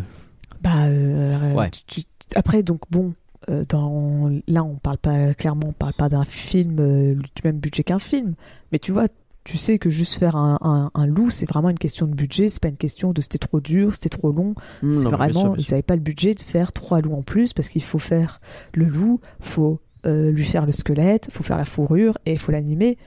Bah 0.60 0.70
euh, 0.86 1.54
Ouais. 1.54 1.70
tu- 1.70 2.02
tu- 2.02 2.04
après 2.34 2.62
donc 2.64 2.80
bon. 2.90 3.12
Euh, 3.48 3.64
dans, 3.68 4.30
là, 4.48 4.62
on 4.64 4.74
parle 4.76 4.98
pas 4.98 5.32
clairement, 5.34 5.68
on 5.68 5.72
parle 5.72 5.94
pas 5.94 6.08
d'un 6.08 6.24
film 6.24 6.76
euh, 6.80 7.14
du 7.14 7.42
même 7.44 7.58
budget 7.58 7.82
qu'un 7.84 7.98
film, 7.98 8.34
mais 8.72 8.78
tu 8.78 8.92
vois, 8.92 9.06
tu 9.44 9.56
sais 9.56 9.78
que 9.78 9.88
juste 9.88 10.18
faire 10.18 10.36
un, 10.36 10.58
un- 10.60 10.90
un 10.94 11.06
loup, 11.06 11.30
c'est 11.30 11.48
vraiment 11.48 11.70
une 11.70 11.78
question 11.78 12.06
de 12.06 12.14
budget, 12.14 12.48
c'est 12.50 12.60
pas 12.60 12.68
une 12.68 12.76
question 12.76 13.12
de 13.12 13.20
c'était 13.22 13.38
trop 13.38 13.60
dur, 13.60 13.94
c'était 13.94 14.10
trop 14.10 14.30
long. 14.32 14.54
Mmh, 14.82 14.94
C'est 14.94 15.08
vraiment, 15.08 15.40
sûr, 15.40 15.52
bien 15.52 15.64
ils 15.66 15.70
n'avaient 15.72 15.82
pas 15.82 15.94
le 15.96 16.02
budget 16.02 16.34
de 16.34 16.40
faire 16.40 16.72
trois 16.72 17.00
loups 17.00 17.14
en 17.16 17.22
plus 17.22 17.52
parce 17.54 17.68
qu'il 17.70 17.82
faut 17.82 17.98
faire 17.98 18.40
le 18.74 18.84
loup, 18.84 19.20
faut 19.40 19.80
euh, 20.06 20.30
lui 20.30 20.44
faire 20.44 20.66
le 20.66 20.72
squelette, 20.72 21.28
faut 21.32 21.42
faire 21.42 21.56
la 21.58 21.64
fourrure 21.64 22.18
et 22.26 22.32
il 22.32 22.38
faut 22.38 22.52
l'animer, 22.52 22.98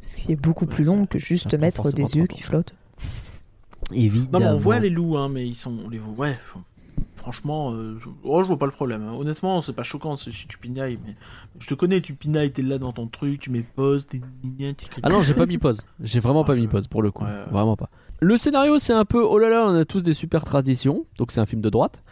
ce 0.00 0.16
qui 0.16 0.32
est 0.32 0.36
beaucoup 0.36 0.64
Ouais, 0.64 0.70
plus 0.74 0.84
long 0.84 1.06
que 1.06 1.18
juste 1.20 1.54
mettre 1.54 1.92
des 1.92 2.16
yeux 2.16 2.26
qui 2.26 2.42
flottent. 2.42 2.74
Évidemment. 3.92 4.28
Non, 4.32 4.38
mais 4.40 4.56
on 4.56 4.58
voit 4.58 4.78
les 4.80 4.90
loups, 4.90 5.16
hein, 5.16 5.28
mais 5.28 5.46
ils 5.46 5.54
sont. 5.54 5.72
On 5.84 5.88
les 5.88 5.98
voit. 5.98 6.26
Ouais. 6.26 6.36
faut- 6.46 6.60
Franchement, 7.26 7.72
euh, 7.72 7.98
je- 8.00 8.08
oh, 8.22 8.40
je 8.44 8.46
vois 8.46 8.56
pas 8.56 8.66
le 8.66 8.70
problème. 8.72 9.02
hein. 9.02 9.12
Honnêtement, 9.18 9.60
c'est 9.60 9.72
pas 9.72 9.82
choquant 9.82 10.14
c'est- 10.14 10.30
si 10.30 10.46
tu 10.46 10.58
pinailles, 10.58 10.96
mais 11.04 11.16
je 11.58 11.66
te 11.66 11.74
connais, 11.74 12.00
tu 12.00 12.14
pinailles, 12.14 12.52
t'es 12.52 12.62
là 12.62 12.78
dans 12.78 12.92
ton 12.92 13.08
truc, 13.08 13.40
tu 13.40 13.50
mets 13.50 13.62
pause, 13.74 14.06
t'es 14.06 14.20
Ah 15.02 15.08
non, 15.10 15.22
j'ai 15.22 15.34
pas 15.34 15.44
mis 15.46 15.58
pause. 15.58 15.84
J'ai 16.00 16.20
vraiment 16.20 16.42
Ah, 16.42 16.46
pas 16.46 16.54
je- 16.54 16.60
mis 16.60 16.68
pause 16.68 16.86
pour 16.86 17.02
le 17.02 17.10
coup. 17.10 17.24
Ouais, 17.24 17.30
ouais. 17.30 17.50
Vraiment 17.50 17.74
pas. 17.74 17.90
Le 18.20 18.36
scénario, 18.36 18.78
c'est 18.78 18.92
un 18.92 19.04
peu 19.04 19.24
oh 19.24 19.38
là 19.40 19.48
là, 19.48 19.64
on 19.66 19.74
a 19.74 19.84
tous 19.84 20.04
des 20.04 20.12
super 20.14 20.44
traditions. 20.44 21.04
Donc 21.18 21.32
c'est 21.32 21.40
un 21.40 21.46
film 21.46 21.62
de 21.62 21.68
droite. 21.68 22.04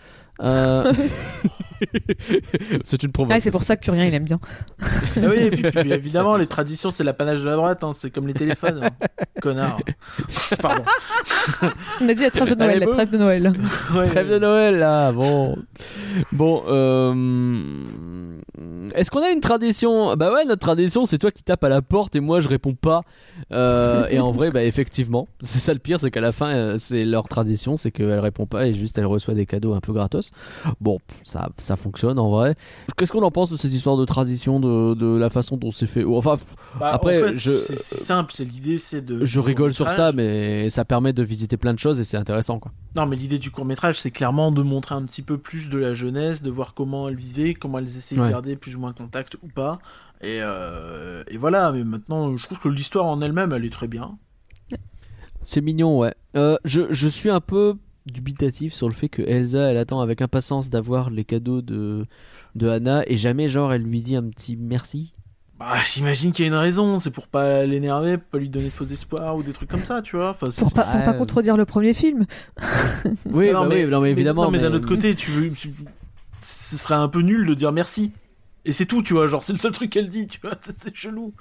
Euh, 0.43 0.93
c'est 2.85 3.03
une 3.03 3.09
Ah, 3.11 3.13
provocation. 3.13 3.41
c'est 3.45 3.51
pour 3.51 3.63
ça 3.63 3.77
que 3.77 3.85
Curien 3.85 4.07
il 4.07 4.15
aime 4.15 4.25
bien. 4.25 4.41
Ah 4.81 4.87
oui, 5.29 5.37
et 5.39 5.51
puis, 5.51 5.63
puis, 5.71 5.93
évidemment, 5.93 6.37
les 6.37 6.47
traditions, 6.47 6.91
c'est 6.91 7.05
l'apanage 7.05 7.43
de 7.43 7.47
la 7.49 7.57
droite, 7.57 7.83
hein, 7.85 7.93
c'est 7.95 8.11
comme 8.11 8.27
les 8.27 8.35
téléphones. 8.35 8.81
hein. 8.85 8.91
Connard. 9.43 9.81
Pardon. 10.61 10.85
On 12.01 12.09
a 12.09 12.15
dit 12.15 12.23
la 12.23 12.31
trêve 12.31 12.49
de 12.49 12.55
Noël, 12.55 12.71
Allez, 12.77 12.87
la 12.87 12.93
trêve 12.93 13.11
de 13.11 13.19
Noël. 13.19 13.53
Ouais, 13.95 14.07
Trêve 14.07 14.31
de 14.31 14.39
Noël 14.39 14.79
là, 14.79 15.13
bon. 15.13 15.57
Bon, 16.33 16.63
euh... 16.69 17.15
est-ce 18.95 19.11
qu'on 19.11 19.23
a 19.23 19.31
une 19.31 19.41
tradition? 19.41 20.15
Bah 20.17 20.33
ouais, 20.33 20.45
notre 20.45 20.61
tradition, 20.61 21.05
c'est 21.05 21.19
toi 21.19 21.31
qui 21.31 21.43
tapes 21.43 21.65
à 21.65 21.69
la 21.69 21.83
porte 21.83 22.15
et 22.17 22.21
moi 22.21 22.41
je 22.41 22.49
réponds 22.49 22.75
pas. 22.75 23.03
Euh, 23.53 24.07
et 24.11 24.21
en 24.21 24.31
vrai, 24.31 24.51
bah 24.51 24.63
effectivement, 24.65 25.29
c'est 25.41 25.59
ça 25.59 25.73
le 25.73 25.79
pire, 25.81 25.99
c'est 26.01 26.11
qu'à 26.11 26.21
la 26.21 26.33
fin, 26.33 26.55
euh, 26.55 26.77
c'est 26.79 27.05
leur 27.05 27.29
tradition, 27.29 27.77
c'est 27.77 27.91
qu'elle 27.91 28.19
répond 28.21 28.47
pas 28.47 28.67
et 28.67 28.75
juste 28.75 28.97
elle 28.99 29.07
reçoit 29.07 29.35
des 29.35 29.47
cadeaux 29.47 29.75
un 29.75 29.81
peu 29.81 29.93
gratos. 29.93 30.31
Bon, 30.81 30.99
ça, 31.23 31.49
ça 31.59 31.77
fonctionne 31.77 32.19
en 32.19 32.31
vrai. 32.31 32.55
Qu'est-ce 32.97 33.13
qu'on 33.13 33.23
en 33.23 33.31
pense 33.31 33.51
de 33.51 33.57
cette 33.57 33.73
histoire 33.73 33.97
de 33.97 34.05
tradition, 34.05 34.61
de, 34.61 34.95
de 34.95 35.17
la 35.17 35.31
façon 35.31 35.57
dont 35.57 35.71
c'est 35.71 35.87
fait? 35.87 36.05
Enfin, 36.05 36.37
Bah, 36.79 36.91
Après, 36.93 37.23
en 37.23 37.27
fait, 37.29 37.37
je- 37.37 37.57
c'est 37.57 37.79
simple, 37.79 38.33
c'est 38.35 38.45
l'idée, 38.45 38.79
c'est 38.79 39.01
de. 39.05 39.25
je 39.25 39.41
rigole 39.41 39.75
sur 39.75 39.91
ça, 39.91 40.13
mais 40.13 40.71
ça 40.71 40.85
permet 40.85 41.13
de 41.13 41.23
visiter 41.23 41.57
plein 41.57 41.75
de 41.75 41.79
choses 41.79 42.01
et 42.01 42.05
c'est 42.05 42.17
intéressant 42.17 42.59
quoi. 42.59 42.73
Non, 42.97 43.07
mais 43.07 43.17
l'idée 43.17 43.39
du 43.39 43.51
court 43.51 43.65
métrage, 43.65 43.99
c'est 44.01 44.13
clairement 44.13 44.53
de 44.53 44.63
montrer 44.63 44.95
un 44.95 45.03
petit 45.03 45.23
peu 45.23 45.39
plus 45.39 45.69
de 45.69 45.79
la 45.79 45.95
jeunesse, 45.95 46.43
de 46.43 46.51
voir 46.51 46.75
comment 46.75 47.09
elles 47.09 47.17
vivaient, 47.17 47.55
comment 47.55 47.79
elles 47.79 47.85
essayaient 47.97 48.21
Ouais. 48.21 48.29
de 48.29 48.35
garder 48.45 48.57
plus 48.57 48.77
ou 48.77 48.81
moins 48.81 48.93
contact 48.93 49.37
ou 49.43 49.49
pas. 49.49 49.79
Et, 50.21 50.39
euh, 50.41 51.23
et 51.29 51.37
voilà, 51.37 51.73
mais 51.73 51.85
maintenant, 51.85 52.37
je 52.37 52.45
trouve 52.47 52.59
que 52.59 52.69
l'histoire 52.69 53.07
en 53.07 53.21
elle-même, 53.21 53.53
elle 53.53 53.65
est 53.65 53.73
très 53.73 53.89
bien. 53.89 54.19
C'est 55.43 55.61
mignon, 55.61 55.99
ouais. 55.99 56.15
Euh, 56.37 56.57
je, 56.65 56.83
je 56.91 57.09
suis 57.09 57.29
un 57.31 57.41
peu 57.41 57.75
dubitatif 58.07 58.73
sur 58.73 58.89
le 58.89 58.95
fait 58.95 59.09
que 59.09 59.23
Elsa, 59.23 59.71
elle 59.71 59.77
attend 59.79 60.01
avec 60.01 60.23
impatience 60.23 60.71
d'avoir 60.71 61.11
les 61.11 61.25
cadeaux 61.25 61.61
de, 61.63 62.07
de 62.55 62.69
Anna 62.69 63.03
et 63.07 63.17
jamais, 63.17 63.49
genre, 63.49 63.73
elle 63.73 63.83
lui 63.83 64.01
dit 64.01 64.17
un 64.17 64.23
petit 64.25 64.57
merci. 64.57 65.13
Bah, 65.59 65.75
j'imagine 65.85 66.33
qu'il 66.33 66.45
y 66.45 66.49
a 66.49 66.51
une 66.51 66.57
raison, 66.59 66.99
c'est 66.99 67.11
pour 67.11 67.29
pas 67.29 67.65
l'énerver, 67.65 68.19
pas 68.19 68.39
lui 68.39 68.49
donner 68.49 68.67
de 68.67 68.71
faux 68.71 68.85
espoirs 68.87 69.37
ou 69.37 69.43
des 69.43 69.53
trucs 69.53 69.71
comme 69.71 69.85
ça, 69.85 70.01
tu 70.03 70.17
vois. 70.17 70.31
Enfin, 70.31 70.51
c'est- 70.51 70.63
Pour 70.63 70.73
pas, 70.73 70.85
pour 70.85 71.05
pas 71.05 71.13
contredire 71.15 71.57
le 71.57 71.65
premier 71.65 71.93
film. 71.93 72.27
Oui, 73.27 73.51
non, 73.53 73.63
bah 73.63 73.67
mais, 73.69 73.85
oui, 73.85 73.91
non, 73.91 74.01
mais 74.01 74.11
évidemment. 74.11 74.45
non, 74.45 74.51
mais, 74.51 74.59
d'un 74.59 74.73
autre 74.73 74.89
côté, 74.89 75.15
tu 75.15 75.31
veux, 75.31 75.51
tu- 75.51 75.73
ce 76.41 76.77
serait 76.77 76.95
un 76.97 77.09
peu 77.09 77.21
nul 77.21 77.47
de 77.47 77.55
dire 77.55 77.71
merci. 77.73 78.13
Et 78.65 78.73
c'est 78.73 78.87
tout, 78.87 79.03
tu 79.03 79.13
vois. 79.15 79.27
Genre, 79.27 79.43
c'est 79.43 79.53
le 79.53 79.59
seul 79.59 79.73
truc 79.73 79.91
qu'elle 79.91 80.09
dit, 80.09 80.27
tu 80.27 80.41
vois. 80.41 80.53
C'est 80.63 80.95
chelou. 80.95 81.35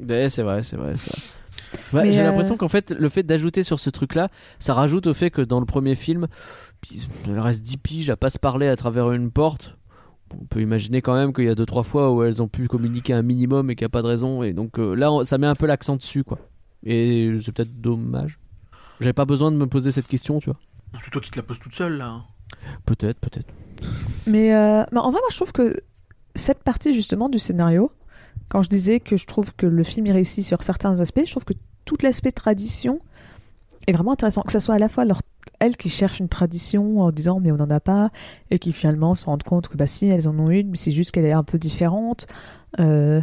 Ouais, 0.00 0.28
c'est 0.28 0.42
vrai, 0.42 0.62
c'est 0.62 0.76
vrai, 0.76 0.94
c'est 0.96 1.10
vrai. 1.10 1.22
Ouais, 2.04 2.12
J'ai 2.12 2.20
euh, 2.20 2.24
l'impression 2.24 2.56
qu'en 2.56 2.68
fait, 2.68 2.92
le 2.92 3.08
fait 3.08 3.24
d'ajouter 3.24 3.62
sur 3.64 3.80
ce 3.80 3.90
truc-là, 3.90 4.28
ça 4.60 4.74
rajoute 4.74 5.08
au 5.08 5.14
fait 5.14 5.30
que 5.30 5.42
dans 5.42 5.58
le 5.58 5.66
premier 5.66 5.96
film, 5.96 6.28
puis 6.80 7.04
il 7.26 7.38
reste 7.38 7.62
10 7.62 7.78
piges 7.78 8.10
à 8.10 8.16
pas 8.16 8.30
se 8.30 8.38
parler 8.38 8.68
à 8.68 8.76
travers 8.76 9.10
une 9.10 9.30
porte. 9.32 9.76
On 10.40 10.44
peut 10.44 10.60
imaginer 10.60 11.02
quand 11.02 11.14
même 11.14 11.32
qu'il 11.32 11.44
y 11.46 11.48
a 11.48 11.54
2-3 11.54 11.82
fois 11.82 12.12
où 12.12 12.22
elles 12.22 12.40
ont 12.40 12.46
pu 12.48 12.68
communiquer 12.68 13.12
un 13.14 13.22
minimum 13.22 13.70
et 13.70 13.74
qu'il 13.74 13.84
n'y 13.84 13.86
a 13.86 13.90
pas 13.90 14.02
de 14.02 14.06
raison. 14.06 14.42
Et 14.44 14.52
donc 14.52 14.78
euh, 14.78 14.94
là, 14.94 15.10
on- 15.10 15.24
ça 15.24 15.36
met 15.38 15.46
un 15.48 15.56
peu 15.56 15.66
l'accent 15.66 15.96
dessus, 15.96 16.22
quoi. 16.22 16.38
Et 16.84 17.32
c'est 17.42 17.50
peut-être 17.50 17.80
dommage. 17.80 18.38
J'avais 19.00 19.12
pas 19.14 19.24
besoin 19.24 19.50
de 19.50 19.56
me 19.56 19.66
poser 19.66 19.90
cette 19.90 20.06
question, 20.06 20.38
tu 20.38 20.50
vois. 20.50 20.58
C'est 21.02 21.10
toi 21.10 21.20
qui 21.20 21.30
te 21.30 21.36
la 21.38 21.42
poses 21.42 21.58
toute 21.58 21.74
seule, 21.74 21.96
là. 21.98 22.06
hein. 22.08 22.24
Peut-être, 22.86 23.18
peut-être. 23.18 23.48
Mais, 24.26 24.54
euh, 24.54 24.84
mais 24.92 24.98
en 25.00 25.10
vrai, 25.10 25.20
moi, 25.20 25.28
je 25.30 25.36
trouve 25.36 25.52
que 25.52 25.80
cette 26.34 26.62
partie 26.62 26.92
justement 26.92 27.28
du 27.28 27.38
scénario, 27.38 27.90
quand 28.48 28.62
je 28.62 28.68
disais 28.68 29.00
que 29.00 29.16
je 29.16 29.26
trouve 29.26 29.54
que 29.54 29.66
le 29.66 29.84
film 29.84 30.06
est 30.06 30.12
réussi 30.12 30.42
sur 30.42 30.62
certains 30.62 31.00
aspects, 31.00 31.22
je 31.24 31.30
trouve 31.30 31.44
que 31.44 31.54
tout 31.84 31.96
l'aspect 32.02 32.32
tradition 32.32 33.00
est 33.86 33.92
vraiment 33.92 34.12
intéressant. 34.12 34.42
Que 34.42 34.52
ce 34.52 34.58
soit 34.60 34.74
à 34.74 34.78
la 34.78 34.88
fois 34.88 35.04
leur, 35.04 35.22
elles 35.58 35.76
qui 35.76 35.88
cherchent 35.88 36.20
une 36.20 36.28
tradition 36.28 37.00
en 37.00 37.10
disant 37.10 37.40
mais 37.40 37.50
on 37.52 37.56
n'en 37.56 37.70
a 37.70 37.80
pas, 37.80 38.10
et 38.50 38.58
qui 38.58 38.72
finalement 38.72 39.14
se 39.14 39.26
rendent 39.26 39.42
compte 39.42 39.68
que 39.68 39.76
bah 39.76 39.86
si, 39.86 40.06
elles 40.08 40.28
en 40.28 40.38
ont 40.38 40.50
une, 40.50 40.70
mais 40.70 40.76
c'est 40.76 40.90
juste 40.90 41.10
qu'elle 41.10 41.26
est 41.26 41.32
un 41.32 41.44
peu 41.44 41.58
différente. 41.58 42.26
Euh, 42.80 43.20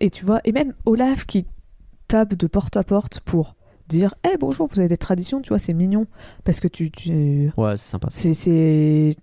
et 0.00 0.10
tu 0.10 0.24
vois, 0.24 0.40
et 0.44 0.52
même 0.52 0.74
Olaf 0.84 1.26
qui 1.26 1.46
tape 2.08 2.34
de 2.34 2.46
porte 2.46 2.76
à 2.76 2.84
porte 2.84 3.20
pour 3.20 3.54
dire 3.88 4.14
Eh 4.30 4.36
bonjour, 4.36 4.68
vous 4.70 4.80
avez 4.80 4.88
des 4.88 4.96
traditions, 4.96 5.40
tu 5.40 5.50
vois, 5.50 5.58
c'est 5.58 5.74
mignon. 5.74 6.06
Parce 6.44 6.60
que 6.60 6.68
tu, 6.68 6.90
tu, 6.90 7.50
Ouais, 7.56 7.76
c'est 7.76 7.90
sympa. 7.90 8.08
c'est 8.10 9.14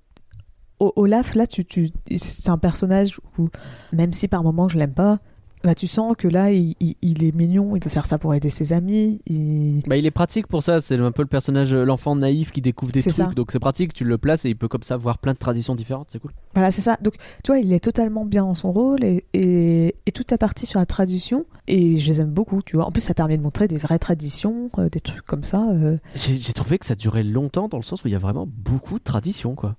Olaf 0.80 1.36
là 1.36 1.46
tu, 1.46 1.66
tu 1.66 1.90
c'est 2.18 2.50
un 2.50 2.58
personnage 2.58 3.20
où 3.38 3.48
même 3.94 4.14
si 4.14 4.28
par 4.28 4.44
moments 4.44 4.68
je 4.70 4.78
l'aime 4.78 4.94
pas 4.94 5.20
bah 5.62 5.76
tu 5.76 5.88
sens 5.88 6.14
que 6.18 6.30
là 6.30 6.54
il, 6.54 6.74
il- 6.80 6.96
il 7.02 7.22
est 7.26 7.36
mignon 7.36 7.76
il 7.76 7.82
peut 7.82 7.90
faire 7.90 8.06
ça 8.06 8.18
pour 8.18 8.34
aider 8.34 8.50
ses 8.50 8.72
amis 8.72 9.20
il... 9.28 9.82
Bah, 9.88 9.98
il 9.98 10.06
est 10.06 10.12
pratique 10.12 10.48
pour 10.48 10.64
ça, 10.64 10.80
c'est 10.80 10.96
un 10.98 11.12
peu 11.12 11.22
le 11.22 11.28
personnage, 11.28 11.74
euh, 11.74 11.84
l'enfant 11.84 12.16
naïf 12.16 12.52
qui 12.52 12.62
découvre 12.62 12.94
des 12.94 13.02
trucs, 13.02 13.14
ça. 13.14 13.26
donc 13.36 13.52
c'est 13.52 13.60
pratique, 13.60 13.94
tu 13.94 14.06
le 14.06 14.18
places 14.18 14.46
et 14.46 14.50
il 14.52 14.56
peut 14.56 14.70
comme 14.70 14.84
ça 14.84 14.96
voir 14.96 15.18
plein 15.18 15.34
de 15.34 15.38
traditions 15.38 15.76
différentes, 15.76 16.08
c'est 16.14 16.20
cool. 16.20 16.32
voilà 16.54 16.72
c'est 16.72 16.80
ça 16.80 16.98
donc 17.02 17.16
tu 17.44 17.52
vois 17.52 17.60
il 17.60 17.74
est 17.74 17.82
totalement 17.84 18.24
bien 18.24 18.44
dans 18.46 18.54
son 18.54 18.72
rôle 18.72 19.04
et, 19.04 19.26
et, 19.34 19.94
et 20.06 20.12
toute 20.14 20.32
la 20.32 20.38
partie 20.38 20.66
sur 20.66 20.80
la 20.80 20.86
tradition 20.86 21.44
et 21.68 21.98
je 21.98 22.08
les 22.08 22.22
aime 22.22 22.32
beaucoup 22.32 22.62
tu 22.62 22.78
vois 22.78 22.86
en 22.86 22.92
plus 22.92 23.02
ça 23.02 23.14
permet 23.14 23.36
de 23.36 23.44
montrer 23.44 23.68
des 23.68 23.78
vraies 23.78 24.00
traditions 24.00 24.70
euh, 24.78 24.88
des 24.88 25.02
trucs 25.02 25.26
comme 25.26 25.44
ça 25.44 25.68
euh. 25.74 25.98
J'ai 26.16 26.54
trouvé 26.54 26.78
que 26.80 26.86
ça 26.86 26.96
durait 26.96 27.24
longtemps 27.24 27.68
dans 27.68 27.78
le 27.78 27.84
sens 27.84 28.06
où 28.06 28.08
il 28.08 28.12
y 28.12 28.16
a 28.16 28.20
vraiment 28.20 28.48
beaucoup 28.48 28.98
de 28.98 29.04
traditions, 29.04 29.56
quoi. 29.56 29.76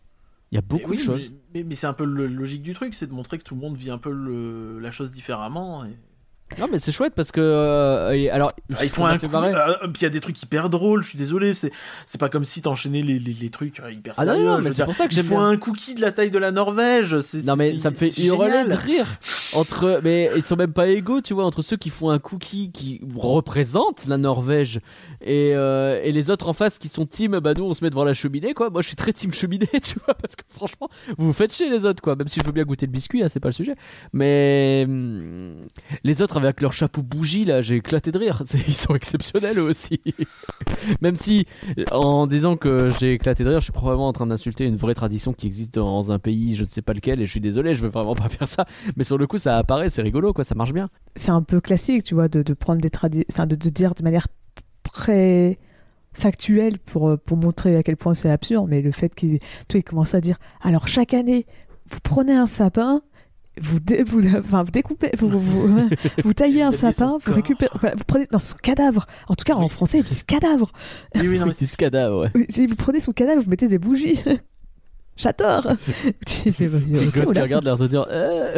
Il 0.53 0.57
y 0.57 0.59
a 0.59 0.63
beaucoup 0.63 0.91
oui, 0.91 0.97
de 0.97 1.03
choses. 1.03 1.31
Mais, 1.31 1.61
mais- 1.61 1.65
mais 1.69 1.75
c'est 1.77 1.87
un 1.87 1.93
peu 1.93 2.05
le 2.05 2.27
logique 2.27 2.63
du 2.63 2.75
truc, 2.75 2.95
c'est 2.95 3.07
de 3.07 3.13
montrer 3.13 3.39
que 3.39 3.45
tout 3.45 3.55
le 3.55 3.61
monde 3.61 3.77
vit 3.77 3.91
un 3.91 3.99
peu 3.99 4.11
le- 4.11 4.79
la 4.81 4.91
chose 4.91 5.11
différemment. 5.13 5.85
et- 5.85 5.97
Non, 6.59 6.67
mais 6.71 6.79
c'est 6.79 6.93
chouette 6.93 7.15
parce 7.15 7.33
que. 7.33 7.41
euh, 7.41 8.29
alors, 8.33 8.53
Ah, 8.77 8.85
ils 8.85 8.91
font 8.91 9.05
un 9.07 9.19
coup. 9.19 9.27
euh, 9.35 9.75
puis 9.85 10.01
il 10.01 10.03
y 10.03 10.07
a 10.07 10.11
des 10.11 10.21
trucs 10.21 10.43
hyper 10.43 10.69
drôles, 10.71 11.03
je 11.03 11.11
suis 11.11 11.19
désolé. 11.19 11.55
C'est 11.55 11.71
c'est 12.07 12.19
pas 12.21 12.29
comme 12.29 12.45
si 12.45 12.61
t'enchaînais 12.63 13.03
les, 13.03 13.19
les, 13.19 13.33
les 13.33 13.51
trucs 13.51 13.81
euh, 13.81 13.93
hyper 13.93 14.15
Ah 14.17 14.25
non, 14.27 14.33
sérieux. 14.33 14.47
non, 14.47 14.59
je 14.61 14.65
mais 14.65 14.73
c'est 14.73 14.85
pour 14.85 14.95
ça 14.95 15.07
que 15.07 15.13
Ils 15.13 15.17
j'aime 15.17 15.27
font 15.27 15.39
bien. 15.39 15.49
un 15.49 15.57
cookie 15.57 15.95
de 15.95 16.01
la 16.01 16.13
taille 16.13 16.31
de 16.31 16.39
la 16.39 16.51
Norvège. 16.51 17.21
c'est- 17.23 17.45
Non 17.45 17.57
mais 17.57 17.79
ça 17.79 17.91
me 17.91 17.97
fait 17.97 18.11
hurler 18.23 18.65
de 18.69 18.75
rire 18.75 19.07
entre 19.53 20.01
mais 20.05 20.31
ils 20.37 20.43
sont 20.43 20.57
même 20.57 20.73
pas 20.73 20.89
égaux 20.89 21.21
tu 21.21 21.35
vois 21.35 21.45
entre 21.45 21.63
ceux 21.63 21.77
qui 21.77 21.91
font 21.91 22.11
un 22.11 22.19
cookie 22.19 22.71
qui 22.73 23.01
représente 23.17 24.07
la 24.07 24.17
Norvège 24.19 24.81
et, 25.23 25.53
euh, 25.55 26.01
et 26.03 26.13
les 26.13 26.31
autres 26.31 26.49
en 26.49 26.53
face 26.53 26.79
qui 26.79 26.89
sont 26.89 27.07
team 27.07 27.39
bah 27.41 27.53
nous 27.57 27.65
on 27.65 27.75
se 27.75 27.83
met 27.85 27.91
devant 27.91 28.05
la 28.05 28.15
cheminée 28.15 28.55
quoi 28.55 28.71
moi 28.71 28.83
je 28.83 28.87
suis 28.89 28.97
très 28.97 29.13
team 29.13 29.33
cheminée 29.33 29.67
tu 29.83 29.99
vois 30.05 30.15
parce 30.15 30.37
que 30.37 30.43
franchement 30.49 30.89
vous 31.19 31.27
vous 31.27 31.33
faites 31.33 31.53
chier 31.53 31.69
les 31.71 31.85
autres 31.87 32.03
quoi 32.03 32.17
même 32.17 32.29
si 32.29 32.41
je 32.41 32.45
veux 32.47 32.53
bien 32.53 32.65
goûter 32.65 32.87
le 32.87 32.93
biscuit 32.93 33.23
hein, 33.23 33.29
c'est 33.29 33.41
pas 33.41 33.49
le 33.49 33.53
sujet 33.55 33.75
mais 34.13 34.85
hum, 34.89 35.55
les 36.05 36.23
autres 36.23 36.40
avec 36.45 36.61
leur 36.61 36.73
chapeau 36.73 37.03
bougie 37.03 37.45
là 37.45 37.61
j'ai 37.61 37.77
éclaté 37.77 38.13
de 38.13 38.19
rire. 38.19 38.43
Ils 38.69 38.75
sont 38.75 38.95
exceptionnels 38.95 39.59
eux 39.59 39.63
aussi. 39.63 40.01
Même 41.01 41.17
si 41.17 41.47
en 41.91 42.27
disant 42.27 42.57
que 42.57 42.91
j'ai 42.99 43.15
éclaté 43.15 43.45
de 43.45 43.51
rire 43.51 43.61
je 43.61 43.65
suis 43.65 43.73
probablement 43.73 44.09
en 44.09 44.13
train 44.13 44.27
d'insulter 44.27 44.65
une 44.65 44.77
vraie 44.77 44.95
tradition 44.95 45.33
qui 45.33 45.47
existe 45.47 45.75
dans 45.75 46.13
un 46.13 46.19
pays 46.19 46.55
je 46.57 46.63
ne 46.63 46.67
sais 46.69 46.83
pas 46.83 46.93
lequel 46.93 47.21
et 47.21 47.27
je 47.27 47.31
suis 47.31 47.41
désolé 47.41 47.75
je 47.75 47.83
veux 47.83 47.89
vraiment 47.89 48.15
pas 48.15 48.29
faire 48.31 48.49
ça. 48.49 48.67
Mais 48.97 49.05
sur 49.05 49.19
le 49.19 49.27
coup 49.27 49.39
ça 49.39 49.57
apparaît 49.57 49.89
c'est 49.89 50.03
rigolo 50.03 50.33
quoi 50.33 50.45
ça 50.45 50.55
marche 50.55 50.73
bien. 50.73 50.89
C'est 51.17 51.31
un 51.31 51.43
peu 51.43 51.61
classique 51.61 52.05
tu 52.05 52.15
vois 52.15 52.29
de, 52.29 52.43
de 52.43 52.55
prendre 52.55 52.81
des 52.81 52.91
traditions 52.91 53.27
enfin 53.33 53.47
de, 53.47 53.57
dire 53.57 53.95
de 53.95 54.03
manière 54.03 54.27
très 54.83 55.57
factuelle 56.13 56.79
pour, 56.79 57.09
euh, 57.09 57.17
pour 57.17 57.37
montrer 57.37 57.77
à 57.77 57.83
quel 57.83 57.97
point 57.97 58.15
c'est 58.15 58.31
absurde 58.31 58.67
mais 58.69 58.83
le 58.83 58.91
fait 58.91 59.15
qu'il 59.15 59.39
il 59.73 59.85
commence 59.85 60.15
à 60.15 60.21
dire 60.21 60.39
alors 60.63 60.89
chaque 60.89 61.15
année 61.15 61.47
vous 61.91 62.01
prenez 62.03 62.35
un 62.35 62.47
sapin 62.47 63.03
vous, 63.61 63.81
dé- 63.81 64.03
vous, 64.03 64.21
enfin, 64.37 64.63
vous 64.63 64.71
découpez, 64.71 65.11
vous, 65.19 65.29
vous, 65.29 65.41
vous, 65.41 65.89
vous 66.25 66.35
taillez 66.35 66.63
un 66.63 66.73
sapin, 66.73 67.19
vous 67.25 67.33
récupérez, 67.33 67.71
enfin, 67.75 67.91
vous 67.97 68.05
prenez 68.07 68.27
dans 68.31 68.39
son 68.39 68.57
cadavre. 68.57 69.07
En 69.29 69.35
tout 69.35 69.45
cas, 69.45 69.55
en 69.55 69.63
Oui. 69.65 69.69
français, 69.69 69.99
ils 69.99 70.05
disent 70.05 70.23
cadavre. 70.23 70.71
Oui, 71.17 71.29
oui, 71.29 71.39
non, 71.39 71.47
mais 71.47 71.53
C'est 71.53 71.67
ce 71.67 71.77
cadavre, 71.77 72.23
ouais. 72.23 72.31
Oui, 72.35 72.47
Si 72.49 72.67
vous 72.67 72.77
prenez 72.77 73.01
son 73.01 73.13
cadavre, 73.13 73.43
vous 73.43 73.51
mettez 73.51 73.69
des 73.69 73.79
bougies. 73.79 74.21
J'adore. 75.17 75.67
Tu 76.27 76.51
fais, 76.53 76.69
bah, 76.69 76.79
Les 76.87 77.07
gosses 77.09 77.33
qui 77.33 77.41
regardent 77.41 77.65
l'air 77.65 77.77
de 77.77 77.87
dire 77.87 78.07
euh. 78.11 78.57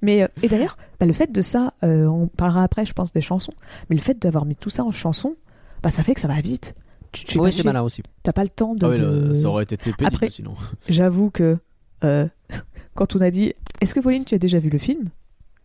Mais 0.00 0.22
euh, 0.22 0.28
et 0.42 0.48
d'ailleurs, 0.48 0.76
bah, 0.98 1.04
le 1.06 1.12
fait 1.12 1.30
de 1.30 1.42
ça, 1.42 1.74
euh, 1.84 2.06
on 2.06 2.26
parlera 2.28 2.62
après, 2.62 2.86
je 2.86 2.92
pense, 2.94 3.12
des 3.12 3.20
chansons. 3.20 3.52
Mais 3.90 3.96
le 3.96 4.02
fait 4.02 4.20
d'avoir 4.20 4.46
mis 4.46 4.56
tout 4.56 4.70
ça 4.70 4.82
en 4.84 4.90
chanson, 4.92 5.36
bah 5.82 5.90
ça 5.90 6.02
fait 6.02 6.14
que 6.14 6.20
ça 6.20 6.28
va 6.28 6.40
vite. 6.40 6.74
Tu, 7.10 7.26
tu 7.26 7.38
pas 7.38 7.50
c'est 7.52 7.64
malin 7.64 7.82
aussi. 7.82 8.02
T'as 8.22 8.32
pas 8.32 8.44
le 8.44 8.48
temps 8.48 8.74
de. 8.74 8.86
Ah 8.86 8.96
de- 8.96 9.34
ça 9.34 9.48
aurait 9.48 9.64
été 9.64 9.76
pénible 9.76 10.06
Après- 10.06 10.30
sinon. 10.30 10.54
J'avoue 10.88 11.30
que 11.30 11.58
euh, 12.04 12.26
quand 12.94 13.16
on 13.16 13.20
a 13.20 13.30
dit 13.30 13.52
Est-ce 13.80 13.94
que 13.94 14.00
Pauline, 14.00 14.24
tu 14.24 14.34
as 14.34 14.38
déjà 14.38 14.58
vu 14.58 14.70
le 14.70 14.78
film? 14.78 15.08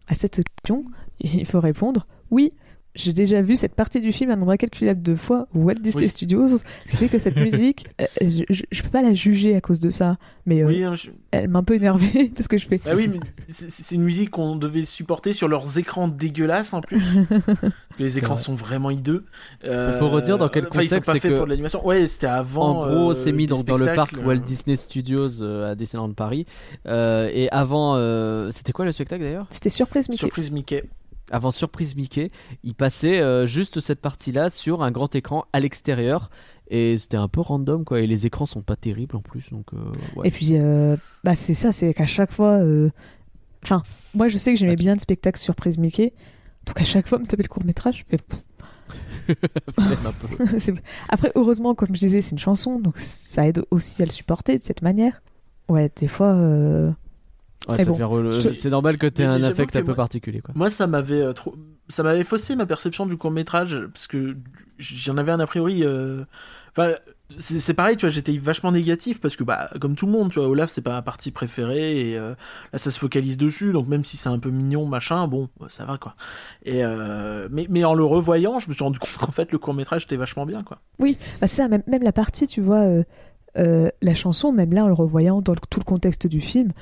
À 0.08 0.14
cette 0.16 0.42
question, 0.44 0.86
il 1.20 1.46
faut 1.46 1.60
répondre 1.60 2.08
Oui. 2.32 2.54
J'ai 2.98 3.14
déjà 3.14 3.42
vu 3.42 3.56
cette 3.56 3.76
partie 3.76 4.00
du 4.02 4.12
film 4.12 4.32
un 4.32 4.36
nombre 4.36 4.52
incalculable 4.52 5.02
de 5.02 5.16
fois 5.16 5.48
au 5.56 5.60
Walt 5.60 5.76
Disney 5.76 6.06
Oui. 6.06 6.10
Studios, 6.10 6.48
ce 6.48 6.64
qui 6.90 6.98
fait 6.98 7.08
que 7.08 7.20
cette 7.20 7.36
musique, 7.38 7.86
euh, 8.02 8.06
je, 8.22 8.42
je, 8.50 8.64
je 8.72 8.82
peux 8.82 8.90
pas 8.90 9.04
la 9.04 9.14
juger 9.14 9.56
à 9.56 9.62
cause 9.62 9.80
de 9.80 9.90
ça, 9.92 10.18
mais 10.48 10.64
euh, 10.64 10.68
Oui, 10.68 10.84
hein, 10.84 10.96
je- 10.96 11.12
elle 11.32 11.48
m'a 11.48 11.60
un 11.60 11.64
peu 11.64 11.76
énervée 11.76 12.30
parce 12.36 12.48
que 12.48 12.58
je 12.58 12.66
fais 12.68 12.82
Bah 12.84 12.92
oui, 12.96 13.08
mais 13.08 13.20
c'est 13.48 13.94
une 13.96 14.02
musique 14.04 14.32
qu'on 14.32 14.56
devait 14.56 14.84
supporter 14.84 15.32
sur 15.32 15.48
leurs 15.48 15.78
écrans 15.78 16.08
dégueulasses 16.08 16.74
en 16.74 16.82
plus. 16.82 17.00
les 18.00 18.18
écrans 18.18 18.34
vrai. 18.36 18.44
sont 18.44 18.56
vraiment 18.56 18.90
hideux. 18.90 19.26
Euh, 19.66 19.96
On 19.96 20.00
peut 20.00 20.06
redire 20.06 20.38
dans 20.38 20.50
quel 20.50 20.68
enfin, 20.70 20.82
ils 20.82 20.90
sont 20.90 20.96
contexte, 20.96 21.06
pas 21.06 21.14
c'est 21.14 21.20
faits 21.20 21.32
que- 21.32 21.38
pour 21.38 21.46
de 21.46 21.52
l'animation. 21.52 21.86
Ouais, 21.86 22.08
c'était 22.08 22.28
avant. 22.28 22.80
En 22.82 22.88
gros, 22.88 23.12
euh, 23.12 23.14
c'est 23.14 23.32
mis 23.32 23.48
dans 23.48 23.62
le 23.78 23.94
parc 23.94 24.14
Walt 24.26 24.38
euh, 24.38 24.40
Disney 24.40 24.76
Studios 24.76 25.42
euh, 25.42 25.72
à 25.72 25.76
Disneyland 25.76 26.12
Paris. 26.14 26.46
Euh, 26.88 27.30
et 27.32 27.50
avant, 27.52 27.96
euh, 27.96 28.50
c'était 28.52 28.72
quoi 28.72 28.86
le 28.86 28.92
spectacle 28.92 29.22
d'ailleurs? 29.24 29.48
C'était 29.50 29.70
surprise 29.70 30.10
Mickey. 30.10 30.22
Surprise 30.26 30.52
Mickey. 30.52 30.84
Avant 31.32 31.52
Surprise 31.52 31.96
Mickey, 31.96 32.32
il 32.64 32.74
passait 32.74 33.20
euh, 33.20 33.46
juste 33.46 33.82
cette 33.82 34.00
partie-là 34.00 34.50
sur 34.50 34.82
un 34.82 34.92
grand 34.92 35.14
écran 35.16 35.46
à 35.52 35.60
l'extérieur. 35.60 36.30
Et 36.70 36.98
c'était 36.98 37.18
un 37.18 37.28
peu 37.28 37.42
random 37.42 37.84
quoi. 37.86 38.00
Et 38.00 38.08
les 38.08 38.26
écrans 38.26 38.46
sont 38.46 38.62
pas 38.62 38.76
terribles 38.76 39.16
en 39.16 39.22
plus. 39.22 39.50
Donc, 39.52 39.66
euh, 39.74 39.78
ouais. 40.16 40.28
Et 40.28 40.32
puis, 40.32 40.52
euh, 40.54 40.96
bah, 41.24 41.36
c'est 41.36 41.54
ça, 41.54 41.72
c'est 41.72 41.94
qu'à 41.94 42.06
chaque 42.06 42.32
fois. 42.32 42.62
Enfin, 43.64 43.84
moi, 44.14 44.28
je 44.28 44.38
sais 44.38 44.54
que 44.54 44.60
j'aimais 44.60 44.76
bien 44.76 44.94
le 44.94 45.00
spectacle 45.00 45.40
surprise 45.40 45.78
Mickey. 45.78 46.14
Donc, 46.66 46.80
à 46.80 46.84
chaque 46.84 47.08
fois, 47.08 47.20
me 47.20 47.26
taper 47.26 47.44
le 47.44 47.50
court 47.50 47.66
métrage, 47.66 48.06
je 48.10 48.18
fais. 48.18 48.24
Après, 51.10 51.32
heureusement, 51.36 51.76
comme 51.76 51.94
je 51.94 52.00
disais, 52.00 52.22
c'est 52.22 52.32
une 52.32 52.40
chanson, 52.40 52.80
donc 52.80 52.98
ça 52.98 53.46
aide 53.46 53.64
aussi 53.72 54.02
à 54.02 54.06
le 54.06 54.12
supporter 54.12 54.58
de 54.58 54.64
cette 54.64 54.82
manière. 54.82 55.22
Ouais, 55.68 55.92
des 55.98 56.08
fois. 56.08 56.34
Ouais, 57.70 57.86
bon, 57.86 57.94
rele- 57.96 58.54
C'est 58.54 58.70
normal 58.70 58.98
que 58.98 59.08
tu 59.08 59.22
aies 59.22 59.26
Mais- 59.28 59.32
un 59.32 59.44
affect 59.44 59.76
un 59.76 59.80
peu 59.82 59.88
moi- 59.88 59.96
particulier 59.96 60.40
quoi. 60.42 60.54
Moi, 60.56 60.70
ça 60.70 60.88
m'avait 60.88 61.22
euh, 61.22 61.34
trop... 61.34 61.56
ça 61.90 62.04
m'avait 62.04 62.24
faussé 62.24 62.56
ma 62.56 62.66
perception 62.66 63.06
du 63.06 63.18
court 63.18 63.32
métrage 63.32 63.78
parce 63.94 64.08
que 64.08 64.36
j'en 64.78 65.18
avais 65.18 65.32
un 65.32 65.40
a 65.40 65.48
priori. 65.48 65.84
euh, 65.84 66.24
Enfin, 66.80 66.92
c'est 67.40 67.58
c'est 67.58 67.74
pareil, 67.74 67.98
tu 67.98 68.06
vois, 68.06 68.12
j'étais 68.14 68.38
vachement 68.38 68.72
négatif 68.72 69.20
parce 69.20 69.36
que 69.36 69.44
bah 69.44 69.68
comme 69.82 69.96
tout 69.96 70.06
le 70.06 70.12
monde, 70.12 70.32
tu 70.32 70.38
vois, 70.38 70.48
Olaf 70.48 70.70
c'est 70.70 70.84
pas 70.84 70.92
ma 70.92 71.02
partie 71.02 71.32
préférée 71.32 72.12
et 72.12 72.18
euh, 72.20 72.36
là 72.72 72.78
ça 72.78 72.92
se 72.92 73.00
focalise 73.00 73.36
dessus, 73.36 73.72
donc 73.74 73.88
même 73.88 74.06
si 74.06 74.16
c'est 74.16 74.30
un 74.30 74.38
peu 74.38 74.52
mignon 74.52 74.86
machin, 74.86 75.28
bon, 75.28 75.50
ça 75.70 75.86
va 75.86 75.98
quoi. 75.98 76.14
Et 76.66 76.86
euh, 76.86 77.48
mais 77.50 77.66
mais 77.72 77.84
en 77.84 77.96
le 77.96 78.04
revoyant, 78.04 78.60
je 78.60 78.70
me 78.70 78.76
suis 78.76 78.84
rendu 78.84 79.00
compte 79.00 79.18
qu'en 79.18 79.32
fait 79.32 79.52
le 79.52 79.58
court 79.58 79.74
métrage 79.74 80.04
était 80.04 80.18
vachement 80.18 80.46
bien 80.46 80.62
quoi. 80.62 80.78
Bah, 81.00 81.08
c'est 81.42 81.48
ça, 81.48 81.68
même, 81.68 81.82
même 81.88 82.04
la 82.04 82.12
partie, 82.14 82.46
tu 82.46 82.62
vois, 82.62 82.82
euh, 82.82 83.04
euh, 83.58 83.90
la 84.04 84.14
chanson, 84.14 84.52
même 84.52 84.72
là, 84.72 84.86
en 84.86 84.88
le 84.88 84.94
revoyant 84.94 85.42
dans 85.42 85.54
le- 85.54 85.60
tout 85.72 85.80
le 85.80 85.86
contexte 85.86 86.28
du 86.28 86.42
film, 86.42 86.74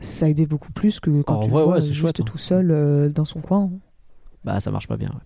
ça 0.00 0.28
aidait 0.28 0.46
beaucoup 0.46 0.72
plus 0.72 1.00
que 1.00 1.22
quand 1.22 1.36
En 1.36 1.40
tu 1.40 1.46
le 1.46 1.50
vois 1.52 1.66
ouais, 1.68 1.80
juste 1.80 1.94
chouette, 1.94 2.20
hein. 2.20 2.24
tout 2.26 2.38
seul 2.38 2.70
euh, 2.70 3.08
dans 3.08 3.24
son 3.24 3.40
coin. 3.40 3.70
Bah 4.44 4.60
ça 4.60 4.70
marche 4.70 4.88
pas 4.88 4.96
bien. 4.96 5.08
ouais. 5.08 5.20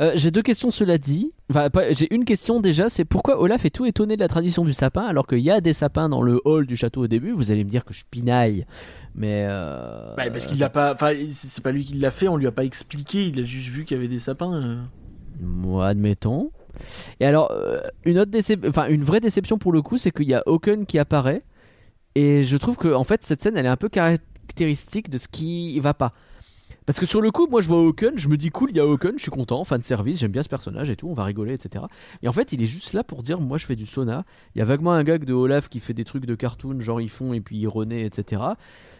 Euh, 0.00 0.12
j'ai 0.16 0.32
deux 0.32 0.42
questions 0.42 0.72
cela 0.72 0.98
dit. 0.98 1.32
Enfin, 1.50 1.68
j'ai 1.90 2.12
une 2.12 2.24
question 2.24 2.58
déjà, 2.60 2.88
c'est 2.88 3.04
pourquoi 3.04 3.40
Olaf 3.40 3.64
est 3.64 3.70
tout 3.70 3.86
étonné 3.86 4.16
de 4.16 4.20
la 4.20 4.26
tradition 4.26 4.64
du 4.64 4.72
sapin 4.72 5.02
alors 5.04 5.24
qu'il 5.26 5.38
y 5.38 5.52
a 5.52 5.60
des 5.60 5.72
sapins 5.72 6.08
dans 6.08 6.20
le 6.20 6.40
hall 6.44 6.66
du 6.66 6.74
château 6.76 7.02
au 7.02 7.06
début? 7.06 7.30
Vous 7.30 7.52
allez 7.52 7.62
me 7.62 7.70
dire 7.70 7.84
que 7.84 7.94
je 7.94 8.02
pinaille, 8.10 8.66
mais 9.14 9.46
euh, 9.48 10.14
Bah, 10.16 10.28
parce 10.30 10.46
qu'il 10.46 10.58
l'a 10.58 10.68
pas, 10.70 10.92
enfin 10.94 11.12
c'est 11.32 11.62
pas 11.62 11.70
lui 11.70 11.84
qui 11.84 11.94
l'a 11.94 12.10
fait, 12.10 12.26
on 12.26 12.36
lui 12.36 12.48
a 12.48 12.52
pas 12.52 12.64
expliqué, 12.64 13.26
il 13.28 13.38
a 13.38 13.44
juste 13.44 13.68
vu 13.68 13.84
qu'il 13.84 13.96
y 13.96 14.00
avait 14.00 14.08
des 14.08 14.18
sapins. 14.18 14.54
euh. 14.54 14.82
Moi, 15.40 15.86
admettons. 15.86 16.50
Et 17.20 17.24
alors, 17.24 17.52
euh, 17.52 17.78
une 18.04 18.18
autre 18.18 18.32
décep- 18.32 18.68
enfin 18.68 18.88
une 18.88 19.04
vraie 19.04 19.20
déception 19.20 19.58
pour 19.58 19.70
le 19.72 19.80
coup, 19.80 19.96
c'est 19.96 20.10
qu'il 20.10 20.26
y 20.26 20.34
a 20.34 20.42
Hawken 20.46 20.86
qui 20.86 20.98
apparaît. 20.98 21.44
Et 22.14 22.44
je 22.44 22.56
trouve 22.56 22.76
que 22.76 22.92
en 22.92 23.04
fait 23.04 23.24
cette 23.24 23.42
scène, 23.42 23.56
elle 23.56 23.66
est 23.66 23.70
un 23.70 23.76
peu 23.76 23.88
caractéristique 23.88 25.10
de 25.10 25.18
ce 25.18 25.28
qui 25.28 25.78
va 25.80 25.94
pas. 25.94 26.12
Parce 26.86 27.00
que 27.00 27.06
sur 27.06 27.22
le 27.22 27.30
coup, 27.30 27.46
moi 27.46 27.62
je 27.62 27.68
vois 27.68 27.78
Hawken, 27.78 28.18
je 28.18 28.28
me 28.28 28.36
dis 28.36 28.50
cool, 28.50 28.70
il 28.70 28.76
y 28.76 28.80
a 28.80 28.82
Hawken, 28.82 29.14
je 29.16 29.22
suis 29.22 29.30
content, 29.30 29.64
fan 29.64 29.80
de 29.80 29.86
service, 29.86 30.18
j'aime 30.18 30.32
bien 30.32 30.42
ce 30.42 30.50
personnage 30.50 30.90
et 30.90 30.96
tout, 30.96 31.08
on 31.08 31.14
va 31.14 31.24
rigoler, 31.24 31.54
etc. 31.54 31.86
Et 32.22 32.28
en 32.28 32.32
fait, 32.32 32.52
il 32.52 32.62
est 32.62 32.66
juste 32.66 32.92
là 32.92 33.02
pour 33.02 33.22
dire 33.22 33.40
moi 33.40 33.56
je 33.56 33.64
fais 33.64 33.76
du 33.76 33.86
sauna. 33.86 34.24
Il 34.54 34.58
y 34.58 34.62
a 34.62 34.66
vaguement 34.66 34.92
un 34.92 35.02
gag 35.02 35.24
de 35.24 35.32
Olaf 35.32 35.68
qui 35.68 35.80
fait 35.80 35.94
des 35.94 36.04
trucs 36.04 36.26
de 36.26 36.34
cartoon, 36.34 36.80
genre 36.80 37.00
ils 37.00 37.08
font 37.08 37.32
et 37.32 37.40
puis 37.40 37.56
ils 37.56 37.68
renaît, 37.68 38.04
etc. 38.04 38.42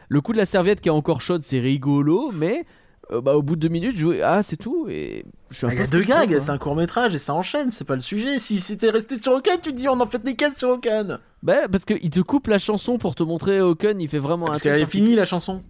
Le 0.09 0.21
coup 0.21 0.33
de 0.33 0.39
la 0.39 0.47
serviette 0.47 0.81
qui 0.81 0.89
est 0.89 0.93
encore 0.93 1.21
chaude, 1.21 1.43
c'est 1.43 1.61
rigolo, 1.61 2.31
mais 2.33 2.65
euh, 3.11 3.21
bah, 3.21 3.37
au 3.37 3.43
bout 3.43 3.57
de 3.57 3.61
deux 3.61 3.69
minutes, 3.69 3.97
je... 3.97 4.21
ah 4.23 4.43
c'est 4.43 4.57
tout. 4.57 4.87
Et 4.89 5.25
je 5.51 5.57
suis 5.57 5.67
un 5.67 5.71
Ah, 5.71 5.73
Il 5.73 5.77
y 5.77 5.79
peu 5.81 5.85
a 5.85 5.87
deux 5.89 6.03
gags, 6.03 6.39
c'est 6.41 6.51
un 6.51 6.59
court 6.59 6.77
métrage 6.77 7.15
et 7.15 7.19
ça 7.19 7.35
enchaîne, 7.35 7.71
c'est 7.71 7.85
pas 7.85 7.95
le 7.97 8.01
sujet. 8.01 8.39
Si 8.39 8.59
c'était 8.59 8.91
resté 8.91 9.21
sur 9.21 9.33
Hawken, 9.35 9.59
tu 9.63 9.73
te 9.73 9.77
dis 9.77 9.89
on 9.89 10.01
en 10.01 10.07
fait 10.07 10.23
des 10.25 10.35
cases 10.37 10.57
sur 10.57 10.71
Hawken. 10.71 11.19
Bah, 11.43 11.69
parce 11.71 11.85
qu'il 11.85 12.11
te 12.11 12.21
coupe 12.21 12.47
la 12.47 12.59
chanson 12.59 12.99
pour 12.99 13.15
te 13.15 13.23
montrer 13.23 13.59
Hawken, 13.59 14.01
il 14.01 14.09
fait 14.09 14.19
vraiment 14.19 14.47
Parce 14.47 14.59
un 14.59 14.61
truc 14.61 14.73
qu'elle 14.73 14.83
est 14.83 14.87
finie 14.87 15.15
la 15.15 15.25
chanson. 15.25 15.63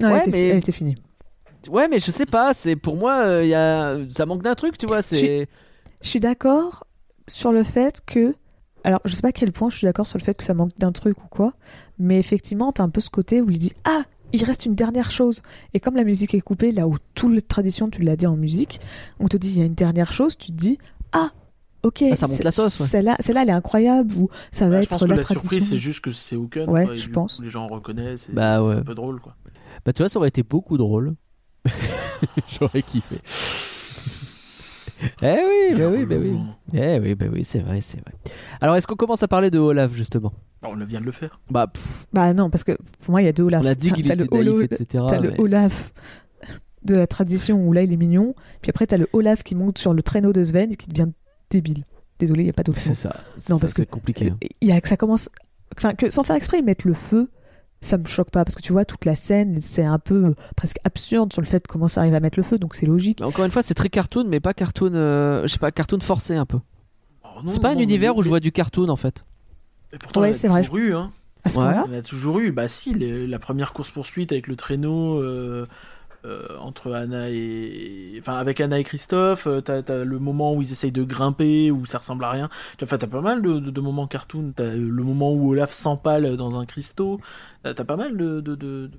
Non, 0.00 0.08
Ouais, 0.08 0.14
elle, 0.14 0.20
était, 0.20 0.30
mais- 0.30 0.48
elle 0.48 0.58
était 0.58 0.72
finie. 0.72 0.96
Ouais, 1.68 1.88
mais 1.88 1.98
je 1.98 2.10
sais 2.10 2.26
pas, 2.26 2.54
c'est 2.54 2.76
pour 2.76 2.96
moi, 2.96 3.18
euh, 3.24 3.44
il 3.44 3.48
y 3.48 3.54
a... 3.54 3.98
ça 4.12 4.26
manque 4.26 4.42
d'un 4.42 4.54
truc, 4.54 4.78
tu 4.78 4.86
vois. 4.86 5.02
C'est 5.02 5.48
Je 6.02 6.08
suis 6.08 6.20
d'accord 6.20 6.86
sur 7.26 7.52
le 7.52 7.62
fait 7.64 8.00
que. 8.06 8.34
Alors, 8.84 9.00
je 9.04 9.12
sais 9.14 9.22
pas 9.22 9.28
à 9.28 9.32
quel 9.32 9.50
point 9.52 9.68
je 9.70 9.76
suis 9.76 9.84
d'accord 9.86 10.06
sur 10.06 10.18
le 10.18 10.24
fait 10.24 10.34
que 10.36 10.44
ça 10.44 10.54
manque 10.54 10.70
d'un 10.78 10.92
truc 10.92 11.18
ou 11.22 11.26
quoi, 11.28 11.52
mais 11.98 12.18
effectivement, 12.18 12.70
t'as 12.72 12.84
un 12.84 12.88
peu 12.88 13.00
ce 13.00 13.10
côté 13.10 13.40
où 13.42 13.50
il 13.50 13.58
dit 13.58 13.72
Ah, 13.84 14.02
il 14.32 14.44
reste 14.44 14.66
une 14.66 14.74
dernière 14.74 15.10
chose. 15.10 15.42
Et 15.74 15.80
comme 15.80 15.96
la 15.96 16.04
musique 16.04 16.34
est 16.34 16.40
coupée, 16.40 16.72
là 16.72 16.86
où 16.86 16.96
toute 17.14 17.34
la 17.34 17.40
tradition, 17.40 17.88
tu 17.90 18.02
l'as 18.02 18.16
dit 18.16 18.26
en 18.26 18.36
musique, 18.36 18.80
on 19.20 19.28
te 19.28 19.36
dit 19.36 19.50
il 19.50 19.58
y 19.58 19.62
a 19.62 19.66
une 19.66 19.74
dernière 19.74 20.12
chose, 20.12 20.36
tu 20.36 20.48
te 20.52 20.56
dis 20.56 20.78
Ah, 21.12 21.30
ok. 21.82 22.04
Ah, 22.10 22.16
ça 22.16 22.26
monte 22.26 22.36
c'est- 22.36 22.44
la 22.44 22.50
sauce, 22.50 22.80
ouais. 22.80 22.86
Celle-là, 22.86 23.16
celle-là, 23.20 23.42
elle 23.42 23.48
est 23.48 23.52
incroyable, 23.52 24.14
ou 24.16 24.28
ça 24.50 24.68
va 24.68 24.78
je 24.78 24.82
être 24.84 24.90
pense 24.90 25.00
que 25.00 25.06
la, 25.06 25.22
surprise, 25.22 25.68
c'est 25.68 25.78
juste 25.78 26.00
que 26.00 26.12
c'est 26.12 26.36
Hawken. 26.36 26.68
Ouais, 26.68 26.84
quoi, 26.84 26.94
je 26.94 27.08
pense. 27.08 27.36
coup, 27.36 27.42
Les 27.42 27.50
gens 27.50 27.66
reconnaissent. 27.68 28.28
Bah, 28.32 28.62
c'est 28.66 28.76
un 28.78 28.82
peu 28.82 28.94
drôle 28.94 29.20
quoi. 29.20 29.36
Bah, 29.84 29.92
tu 29.92 30.02
vois, 30.02 30.08
ça 30.08 30.18
aurait 30.18 30.28
été 30.28 30.42
beaucoup 30.42 30.76
drôle. 30.76 31.14
J'aurais 32.60 32.82
kiffé. 32.82 33.20
Eh 35.22 35.36
oui, 35.46 35.78
bah 35.78 35.88
oui, 35.90 36.04
bah 36.04 36.16
oui. 36.18 36.36
Eh 36.74 36.98
oui, 37.00 37.14
bah 37.14 37.26
oui, 37.32 37.44
c'est 37.44 37.60
vrai, 37.60 37.80
c'est 37.80 38.00
vrai. 38.00 38.12
Alors, 38.60 38.76
est-ce 38.76 38.86
qu'on 38.86 38.96
commence 38.96 39.22
à 39.22 39.28
parler 39.28 39.50
de 39.50 39.58
Olaf, 39.58 39.92
justement? 39.94 40.32
Bah, 40.62 40.68
on 40.72 40.76
vient 40.84 41.00
de 41.00 41.04
le 41.06 41.12
faire. 41.12 41.40
Bah, 41.50 41.66
pff, 41.68 42.06
Bah 42.12 42.32
non, 42.34 42.50
parce 42.50 42.64
que 42.64 42.72
pour 42.72 43.10
moi, 43.12 43.22
il 43.22 43.26
y 43.26 43.28
a 43.28 43.32
deux 43.32 43.44
Olaf. 43.44 43.62
on 43.62 43.66
a 43.66 43.74
dit 43.74 43.88
T'as- 43.90 43.94
qu'il 43.94 44.06
t'as 44.06 44.14
était 44.14 44.24
le 44.42 44.52
naïf, 44.52 44.62
etc. 44.72 45.04
T'as 45.08 45.20
le 45.20 45.30
mais- 45.30 45.40
Olaf 45.40 45.92
de 46.84 46.94
la 46.94 47.06
tradition 47.06 47.66
où 47.66 47.72
là 47.72 47.82
il 47.82 47.92
est 47.92 47.96
mignon, 47.96 48.34
puis 48.62 48.70
après 48.70 48.86
t'as 48.86 48.96
le 48.96 49.08
Olaf 49.12 49.42
qui 49.42 49.54
monte 49.56 49.78
sur 49.78 49.92
le 49.92 50.02
traîneau 50.02 50.32
de 50.32 50.42
Sven 50.42 50.72
et 50.72 50.76
qui 50.76 50.88
devient 50.88 51.08
débile. 51.50 51.84
Désolé, 52.18 52.42
il 52.42 52.46
n'y 52.46 52.50
a 52.50 52.54
pas 52.54 52.62
d'autre 52.62 52.78
C'est 52.78 52.94
ça. 52.94 53.10
Non, 53.50 53.56
Ça, 53.56 53.60
parce 53.60 53.74
que- 53.74 53.82
c'est 53.82 53.86
compliqué. 53.90 54.30
hein. 54.30 54.38
Il 54.60 54.68
y 54.68 54.72
a 54.72 54.80
que 54.80 54.88
ça 54.88 54.96
commence. 54.96 55.28
Enfin, 55.76 55.94
que 55.94 56.08
sans 56.10 56.22
faire 56.22 56.36
exprès, 56.36 56.58
ils 56.60 56.64
mettent 56.64 56.84
le 56.84 56.94
feu, 56.94 57.28
ça 57.80 57.96
me 57.98 58.06
choque 58.06 58.30
pas 58.30 58.44
parce 58.44 58.54
que 58.54 58.62
tu 58.62 58.72
vois, 58.72 58.84
toute 58.84 59.04
la 59.04 59.14
scène, 59.14 59.60
c'est 59.60 59.84
un 59.84 59.98
peu 59.98 60.24
euh, 60.26 60.34
presque 60.56 60.78
absurde 60.84 61.32
sur 61.32 61.42
le 61.42 61.46
fait 61.46 61.66
comment 61.66 61.88
ça 61.88 62.00
arrive 62.00 62.14
à 62.14 62.20
mettre 62.20 62.38
le 62.38 62.42
feu, 62.42 62.58
donc 62.58 62.74
c'est 62.74 62.86
logique. 62.86 63.20
Mais 63.20 63.26
encore 63.26 63.44
une 63.44 63.50
fois, 63.50 63.62
c'est 63.62 63.74
très 63.74 63.88
cartoon, 63.88 64.24
mais 64.28 64.40
pas 64.40 64.54
cartoon. 64.54 64.92
euh, 64.94 65.42
je 65.42 65.48
sais 65.48 65.58
pas, 65.58 65.70
cartoon 65.70 66.00
forcé 66.00 66.34
un 66.34 66.46
peu. 66.46 66.58
Oh, 67.24 67.28
C'est 67.46 67.62
pas 67.62 67.70
un 67.70 67.78
univers 67.78 68.16
où 68.16 68.22
je 68.22 68.28
vois 68.28 68.40
du 68.40 68.50
cartoon 68.52 68.88
en 68.88 68.96
fait. 68.96 69.24
Et 69.92 69.98
pourtant, 69.98 70.20
Ouais, 70.22 70.32
c'est 70.32 70.48
vrai, 70.48 70.62
toujours 70.62 70.78
eu, 70.78 70.94
hein. 70.94 71.10
À 71.44 71.50
ce 71.50 71.58
Ouais. 71.58 71.64
moment-là, 71.64 71.84
Il 71.86 71.92
y 71.92 71.96
en 71.96 71.98
a 71.98 72.02
toujours 72.02 72.38
eu. 72.40 72.50
Bah 72.50 72.66
si, 72.68 72.92
les- 72.94 73.26
la 73.26 73.38
première 73.38 73.72
course 73.72 73.90
poursuite 73.90 74.32
avec 74.32 74.48
le 74.48 74.56
traîneau 74.56 75.22
euh, 75.22 75.66
entre 76.60 76.92
Anna 76.92 77.30
et, 77.30 78.16
enfin 78.20 78.34
avec 78.34 78.60
Anna 78.60 78.78
et 78.78 78.84
Christophe. 78.84 79.46
euh, 79.46 79.60
T'as 79.60 79.82
as 79.88 80.04
le 80.04 80.18
moment 80.18 80.54
où 80.54 80.62
ils 80.62 80.72
essayent 80.72 80.92
de 80.92 81.04
grimper 81.04 81.70
où 81.70 81.86
ça 81.86 81.98
ressemble 81.98 82.24
à 82.24 82.30
rien. 82.30 82.48
Enfin, 82.82 82.98
t'as 82.98 83.06
pas 83.06 83.20
mal 83.20 83.42
de, 83.42 83.58
de- 83.58 83.70
de 83.70 83.80
moments 83.80 84.06
cartoon. 84.06 84.52
T'as 84.54 84.64
euh, 84.64 84.76
le 84.90 85.02
moment 85.02 85.32
où 85.32 85.50
Olaf 85.50 85.72
s'empale 85.72 86.36
dans 86.36 86.58
un 86.58 86.66
cristaux. 86.66 87.20
T'as 87.62 87.74
pas 87.84 87.96
mal 87.96 88.16
de, 88.16 88.40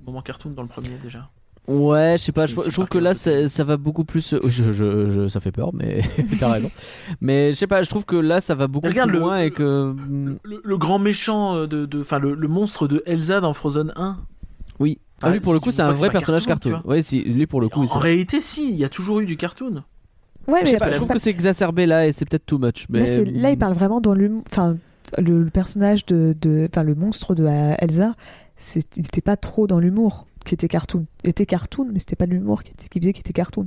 moments 0.06 0.22
cartoon 0.22 0.50
dans 0.50 0.62
le 0.62 0.68
premier 0.68 0.90
déjà. 1.02 1.28
Ouais, 1.68 2.16
je 2.18 2.24
sais 2.24 2.32
pas, 2.32 2.46
je, 2.46 2.54
trouve 2.70 2.88
que 2.88 2.98
là 2.98 3.14
ça, 3.14 3.46
ça 3.46 3.62
va 3.62 3.76
beaucoup 3.76 4.04
plus. 4.04 4.32
euh, 4.32 4.40
je, 4.44 4.72
je- 4.72 5.08
je- 5.10 5.28
ça 5.28 5.38
fait 5.40 5.52
peur, 5.52 5.70
mais 5.72 6.00
t'as 6.40 6.50
raison. 6.50 6.70
Mais 7.20 7.50
je 7.52 7.56
sais 7.56 7.66
pas, 7.68 7.82
je 7.84 7.88
trouve 7.90 8.04
que 8.04 8.16
là 8.16 8.40
ça 8.40 8.54
va 8.56 8.66
beaucoup 8.66 8.88
Regarde 8.88 9.10
plus 9.10 9.18
le- 9.18 9.24
loin 9.24 9.40
et 9.40 9.50
que. 9.52 9.94
Le, 10.42 10.60
le 10.64 10.76
grand 10.78 10.98
méchant 10.98 11.54
euh, 11.56 11.66
de, 11.68 12.00
enfin 12.00 12.18
le, 12.18 12.34
le 12.34 12.48
monstre 12.48 12.88
de 12.88 13.02
Elsa 13.06 13.40
dans 13.40 13.52
Frozen 13.52 13.92
1. 13.94 14.18
Ah, 15.22 15.26
Ah, 15.28 15.30
lui 15.30 15.40
pour 15.40 15.52
le 15.52 15.60
coup 15.60 15.70
c'est 15.70 15.82
un 15.82 15.92
vrai 15.92 16.10
personnage 16.10 16.46
cartoon, 16.46 16.70
cartoon. 16.72 16.88
Ouais, 16.90 17.02
si, 17.02 17.22
lui 17.22 17.46
pour 17.46 17.60
le 17.60 17.68
coup. 17.68 17.84
en, 17.84 17.98
réalité, 17.98 18.40
si, 18.40 18.70
il 18.70 18.76
y 18.76 18.84
a 18.84 18.88
toujours 18.88 19.20
eu 19.20 19.26
du 19.26 19.36
cartoon. 19.36 19.82
ouais, 20.48 20.64
Je 20.66 20.72
mais 20.72 20.78
pas, 20.78 20.90
je 20.90 20.96
trouve 20.96 21.08
pas- 21.08 21.14
que 21.14 21.20
c'est 21.20 21.30
exacerbé 21.30 21.86
là 21.86 22.06
et 22.06 22.12
c'est 22.12 22.24
peut-être 22.28 22.46
too 22.46 22.58
much. 22.58 22.86
Mais... 22.88 23.24
là, 23.24 23.50
il 23.50 23.58
parle 23.58 23.74
vraiment 23.74 24.00
dans 24.00 24.14
l'humour. 24.14 24.42
Enfin, 24.50 24.76
le, 25.18 25.42
le 25.44 25.50
personnage 25.50 26.06
de, 26.06 26.34
de- 26.40 26.68
enfin, 26.70 26.82
le 26.84 26.94
monstre 26.94 27.34
de 27.34 27.44
euh, 27.44 27.74
Elsa, 27.78 28.14
il 28.76 28.82
n'était 29.02 29.20
pas 29.20 29.36
trop 29.36 29.66
dans 29.66 29.78
l'humour. 29.80 30.26
qui 30.46 30.54
était 30.54 30.68
cartoon. 30.68 31.04
Il 31.24 31.30
était 31.30 31.44
cartoon, 31.46 31.88
mais 31.92 31.98
c'était 31.98 32.16
pas 32.16 32.26
de 32.26 32.30
l'humour 32.32 32.62
qui, 32.62 32.72
était- 32.72 32.88
qui 32.88 32.98
faisait 33.00 33.12
qu'il 33.12 33.20
était 33.20 33.32
cartoon. 33.34 33.66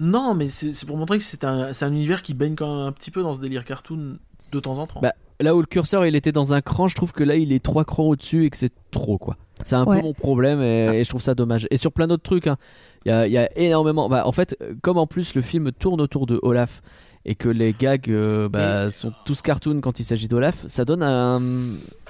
Non, 0.00 0.34
mais 0.34 0.48
c'est 0.50 0.84
pour 0.86 0.96
montrer 0.96 1.18
que 1.18 1.24
c'est 1.24 1.44
un, 1.44 1.72
c'est 1.72 1.84
un 1.84 1.92
univers 1.92 2.20
qui 2.22 2.34
baigne 2.34 2.56
quand 2.56 2.66
même 2.76 2.86
un 2.88 2.92
petit 2.92 3.10
peu 3.10 3.22
dans 3.22 3.32
ce 3.32 3.40
délire 3.40 3.64
cartoon 3.64 4.18
de 4.52 4.60
temps 4.60 4.78
en 4.78 4.86
temps. 4.86 5.00
Bah, 5.00 5.14
Là 5.40 5.56
où 5.56 5.60
le 5.60 5.66
curseur 5.66 6.04
il 6.06 6.14
était 6.14 6.30
dans 6.32 6.52
un 6.52 6.60
cran, 6.60 6.86
je 6.88 6.94
trouve 6.94 7.12
que 7.12 7.24
là 7.24 7.34
il 7.36 7.52
est 7.52 7.62
trois 7.62 7.84
crans 7.84 8.04
au-dessus 8.04 8.44
et 8.44 8.50
que 8.50 8.56
c'est 8.56 8.72
trop 8.92 9.18
quoi. 9.18 9.36
C'est 9.62 9.76
un 9.76 9.84
Ouais. 9.84 9.98
peu 9.98 10.02
mon 10.02 10.12
problème 10.14 10.60
et, 10.62 10.98
et 11.00 11.04
je 11.04 11.08
trouve 11.08 11.22
ça 11.22 11.34
dommage. 11.34 11.66
Et 11.70 11.76
sur 11.76 11.92
plein 11.92 12.06
d'autres 12.06 12.22
trucs, 12.24 12.46
hein, 12.48 12.56
il 13.04 13.10
y, 13.10 13.12
a, 13.12 13.26
il 13.26 13.32
y 13.32 13.38
a 13.38 13.48
énormément. 13.58 14.08
Bah, 14.08 14.26
en 14.26 14.32
fait, 14.32 14.56
euh, 14.60 14.74
comme 14.82 14.98
en 14.98 15.06
plus 15.06 15.34
le 15.34 15.42
film 15.42 15.70
tourne 15.72 16.00
autour 16.00 16.26
de 16.26 16.38
Olaf 16.42 16.82
et 17.24 17.34
que 17.36 17.48
les 17.48 17.72
gags 17.72 18.10
euh, 18.10 18.48
bah, 18.48 18.90
sont 18.90 19.12
tous 19.24 19.40
cartoon 19.42 19.80
quand 19.80 20.00
il 20.00 20.04
s'agit 20.04 20.28
d'Olaf, 20.28 20.66
ça 20.66 20.84
donne 20.84 21.02
un- 21.02 21.40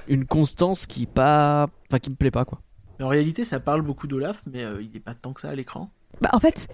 une 0.09 0.25
constance 0.27 0.87
qui 0.87 1.07
pas, 1.07 1.69
enfin 1.89 1.99
qui 1.99 2.11
me 2.11 2.17
plaît 2.17 2.31
pas 2.31 2.45
quoi. 2.45 2.61
Mais 2.99 3.05
en 3.05 3.09
réalité, 3.09 3.45
ça 3.45 3.61
parle 3.61 3.83
beaucoup 3.83 4.07
d'Olaf, 4.07 4.43
mais 4.51 4.65
euh, 4.65 4.81
il 4.83 4.97
est 4.97 5.01
pas 5.01 5.15
tant 5.15 5.33
que 5.33 5.41
ça 5.41 5.51
à 5.51 5.55
l'écran. 5.55 5.91
Bah, 6.21 6.31
en 6.33 6.39
fait, 6.41 6.69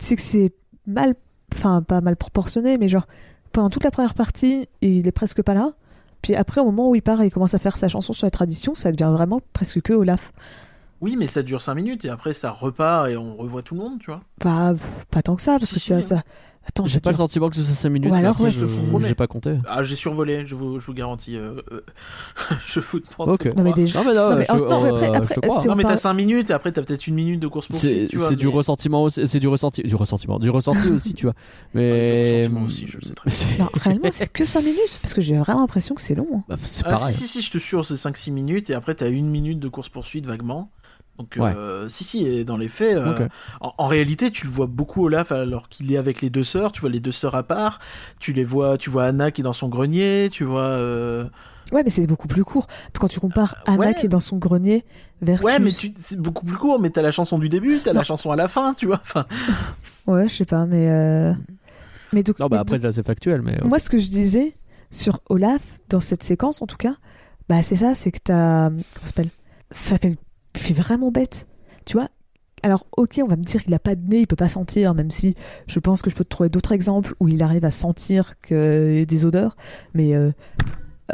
c'est 0.00 0.16
que 0.16 0.22
c'est 0.22 0.52
mal, 0.86 1.14
enfin 1.54 1.80
pas 1.82 2.00
mal 2.00 2.16
proportionné, 2.16 2.76
mais 2.78 2.88
genre 2.88 3.06
pendant 3.52 3.70
toute 3.70 3.84
la 3.84 3.90
première 3.90 4.14
partie, 4.14 4.68
il 4.82 5.06
est 5.06 5.12
presque 5.12 5.42
pas 5.42 5.54
là. 5.54 5.72
Puis 6.22 6.34
après, 6.34 6.60
au 6.60 6.64
moment 6.66 6.90
où 6.90 6.94
il 6.94 7.02
part 7.02 7.20
et 7.22 7.26
il 7.26 7.30
commence 7.32 7.54
à 7.54 7.58
faire 7.58 7.76
sa 7.76 7.88
chanson 7.88 8.12
sur 8.12 8.26
la 8.26 8.30
tradition, 8.30 8.74
ça 8.74 8.90
devient 8.92 9.10
vraiment 9.12 9.40
presque 9.52 9.80
que 9.82 9.92
Olaf. 9.92 10.32
Oui, 11.00 11.14
mais 11.16 11.28
ça 11.28 11.42
dure 11.44 11.62
5 11.62 11.74
minutes 11.74 12.04
et 12.04 12.08
après 12.10 12.32
ça 12.32 12.50
repart 12.50 13.08
et 13.08 13.16
on 13.16 13.36
revoit 13.36 13.62
tout 13.62 13.74
le 13.76 13.80
monde, 13.82 13.98
tu 14.00 14.06
vois. 14.06 14.20
Pas, 14.40 14.72
pff, 14.72 15.06
pas 15.10 15.22
tant 15.22 15.36
que 15.36 15.42
ça, 15.42 15.52
parce 15.58 15.66
Si, 15.66 15.74
que 15.74 15.80
si, 15.80 15.86
ça, 15.88 15.94
hein. 15.96 16.00
ça- 16.00 16.22
Attends, 16.68 16.84
J'ai 16.86 17.00
pas 17.00 17.10
le 17.10 17.16
sentiment 17.16 17.48
que 17.48 17.56
ce 17.56 17.62
soit 17.62 17.74
5 17.74 17.88
minutes. 17.88 18.10
Ou 18.10 18.14
alors, 18.14 18.38
ouais, 18.40 18.50
j'ai 18.50 19.14
pas 19.14 19.26
compté. 19.26 19.56
Ah, 19.66 19.82
j'ai 19.82 19.96
survolé, 19.96 20.44
je 20.44 20.54
vous, 20.54 20.78
je 20.78 20.86
vous 20.86 20.92
garantis. 20.92 21.36
euh, 21.36 21.62
euh, 21.72 21.80
je 22.66 22.80
vous 22.80 23.00
demande 23.00 23.34
Ok. 23.34 23.44
de 23.44 23.52
Non, 23.52 23.62
mais 23.62 23.72
déjà- 23.72 23.98
Non 24.02 24.04
mais 24.08 24.14
non, 24.14 24.30
Non, 24.30 24.36
mais- 24.36 24.44
je, 24.44 24.52
te- 24.52 24.58
non, 24.58 24.82
mais 24.82 24.88
après- 24.90 25.08
euh, 25.08 25.12
après, 25.14 25.34
je 25.62 25.68
Non, 25.68 25.74
mais 25.74 25.82
t'as 25.82 25.88
parle- 25.88 25.98
5 25.98 26.12
minutes 26.14 26.50
et 26.50 26.52
après 26.52 26.70
t'as 26.72 26.82
peut-être 26.82 27.06
une 27.06 27.14
minute 27.14 27.40
de 27.40 27.48
course 27.48 27.66
C'est 27.70 28.14
vois, 28.14 28.28
c'est 28.28 28.36
du 28.36 28.48
ressentiment 28.48 29.02
aussi, 29.04 29.26
c'est 29.26 29.40
du 29.40 29.48
ressenti, 29.48 29.82
du 29.82 29.94
ressentiment, 29.94 30.38
du 30.38 30.50
ressenti 30.50 30.88
aussi, 30.94 31.14
tu 31.14 31.26
vois. 31.26 31.34
Ouais, 31.74 31.80
du 31.82 31.88
Mais 31.88 32.36
ressentiment 32.36 32.66
aussi, 32.66 32.86
je 32.86 32.98
le 32.98 33.02
sais 33.04 33.14
très 33.14 33.30
bien. 33.30 33.38
Non, 33.64 33.70
réellement, 33.74 34.08
c'est 34.10 34.32
que 34.32 34.44
5 34.44 34.60
minutes, 34.62 34.98
parce 35.02 35.14
que 35.14 35.20
j'ai 35.22 35.36
vraiment 35.36 35.60
l'impression 35.60 35.94
que 35.94 36.00
c'est 36.02 36.14
long. 36.14 36.28
hein. 36.34 36.42
bah, 36.48 36.56
c'est 36.62 36.84
Ah, 36.86 36.90
pareil. 36.90 37.14
si, 37.14 37.22
si, 37.26 37.28
si, 37.28 37.42
je 37.42 37.50
te 37.50 37.58
jure, 37.58 37.84
c'est 37.86 37.94
5-6 37.94 38.30
minutes 38.30 38.68
et 38.70 38.74
après 38.74 38.94
t'as 38.94 39.08
une 39.08 39.28
minute 39.30 39.58
de 39.58 39.68
course 39.68 39.88
poursuite 39.88 40.26
vaguement. 40.26 40.70
Donc, 41.18 41.36
euh, 41.36 41.88
si, 41.88 42.04
si, 42.04 42.24
et 42.26 42.44
dans 42.44 42.56
les 42.56 42.68
faits, 42.68 42.96
euh, 42.96 43.28
en, 43.60 43.72
en 43.76 43.86
réalité, 43.88 44.30
tu 44.30 44.44
le 44.46 44.52
vois 44.52 44.66
beaucoup 44.66 45.04
Olaf 45.06 45.32
alors 45.32 45.68
qu'il 45.68 45.92
est 45.92 45.96
avec 45.96 46.22
les 46.22 46.30
deux 46.30 46.44
sœurs. 46.44 46.70
Tu 46.72 46.80
vois 46.80 46.90
les 46.90 47.00
deux 47.00 47.10
sœurs 47.12 47.34
à 47.34 47.42
part. 47.42 47.80
Tu 48.20 48.32
les 48.32 48.44
vois, 48.44 48.78
tu 48.78 48.88
vois 48.88 49.04
Anna 49.04 49.30
qui 49.32 49.40
est 49.40 49.44
dans 49.44 49.52
son 49.52 49.68
grenier. 49.68 50.28
Tu 50.32 50.44
vois. 50.44 50.60
euh, 50.62 51.24
Ouais, 51.72 51.82
mais 51.84 51.90
c'est 51.90 52.06
beaucoup 52.06 52.28
plus 52.28 52.44
court. 52.44 52.66
Quand 52.98 53.08
tu 53.08 53.20
compares 53.20 53.56
Anna 53.66 53.78
ouais. 53.78 53.94
qui 53.94 54.06
est 54.06 54.08
dans 54.08 54.20
son 54.20 54.38
grenier 54.38 54.84
versus. 55.20 55.44
Ouais, 55.44 55.58
mais 55.58 55.70
tu- 55.70 55.92
c'est 56.00 56.18
beaucoup 56.18 56.46
plus 56.46 56.56
court. 56.56 56.78
Mais 56.80 56.88
t'as 56.90 57.02
la 57.02 57.10
chanson 57.10 57.38
du 57.38 57.48
début, 57.48 57.80
t'as 57.82 57.92
la 57.92 58.04
chanson 58.04 58.30
à 58.30 58.36
la 58.36 58.46
fin, 58.48 58.72
tu 58.74 58.86
vois. 58.86 59.00
Enfin, 59.02 59.26
Ouais, 60.06 60.28
je 60.28 60.34
sais 60.34 60.44
pas, 60.46 60.64
mais. 60.66 60.86
euh, 60.88 61.34
Mais 62.12 62.22
donc, 62.22 62.38
Non, 62.38 62.46
bah 62.46 62.60
après, 62.60 62.76
donc- 62.76 62.84
là, 62.84 62.92
c'est 62.92 63.04
factuel, 63.06 63.42
mais. 63.42 63.60
euh, 63.60 63.66
Moi, 63.68 63.78
ce 63.78 63.90
que 63.90 63.98
je 63.98 64.08
disais 64.08 64.54
sur 64.90 65.20
Olaf, 65.28 65.60
dans 65.90 66.00
cette 66.00 66.22
séquence 66.22 66.62
en 66.62 66.66
tout 66.66 66.78
cas, 66.78 66.94
bah 67.48 67.62
c'est 67.62 67.76
ça, 67.76 67.94
c'est 67.94 68.12
que 68.12 68.20
t'as. 68.22 68.70
Comment 68.70 68.80
ça 69.02 69.06
s'appelle? 69.06 69.28
Ça 69.70 69.98
fait, 69.98 70.16
fait 70.56 70.74
vraiment 70.74 71.10
bête. 71.10 71.46
Tu 71.84 71.94
vois 71.96 72.08
Alors, 72.62 72.86
ok, 72.96 73.20
on 73.22 73.26
va 73.28 73.36
me 73.36 73.44
dire 73.44 73.62
qu'il 73.62 73.72
a 73.74 73.78
pas 73.78 73.94
de 73.94 74.06
nez, 74.08 74.20
il 74.20 74.26
peut 74.26 74.36
pas 74.36 74.48
sentir, 74.48 74.94
même 74.94 75.10
si 75.10 75.34
je 75.66 75.78
pense 75.78 76.02
que 76.02 76.10
je 76.10 76.16
peux 76.16 76.24
te 76.24 76.28
trouver 76.28 76.48
d'autres 76.48 76.72
exemples 76.72 77.14
où 77.20 77.28
il 77.28 77.42
arrive 77.42 77.64
à 77.64 77.70
sentir 77.70 78.34
que 78.40 79.04
des 79.04 79.24
odeurs, 79.26 79.56
mais. 79.94 80.14
euh, 80.14 80.32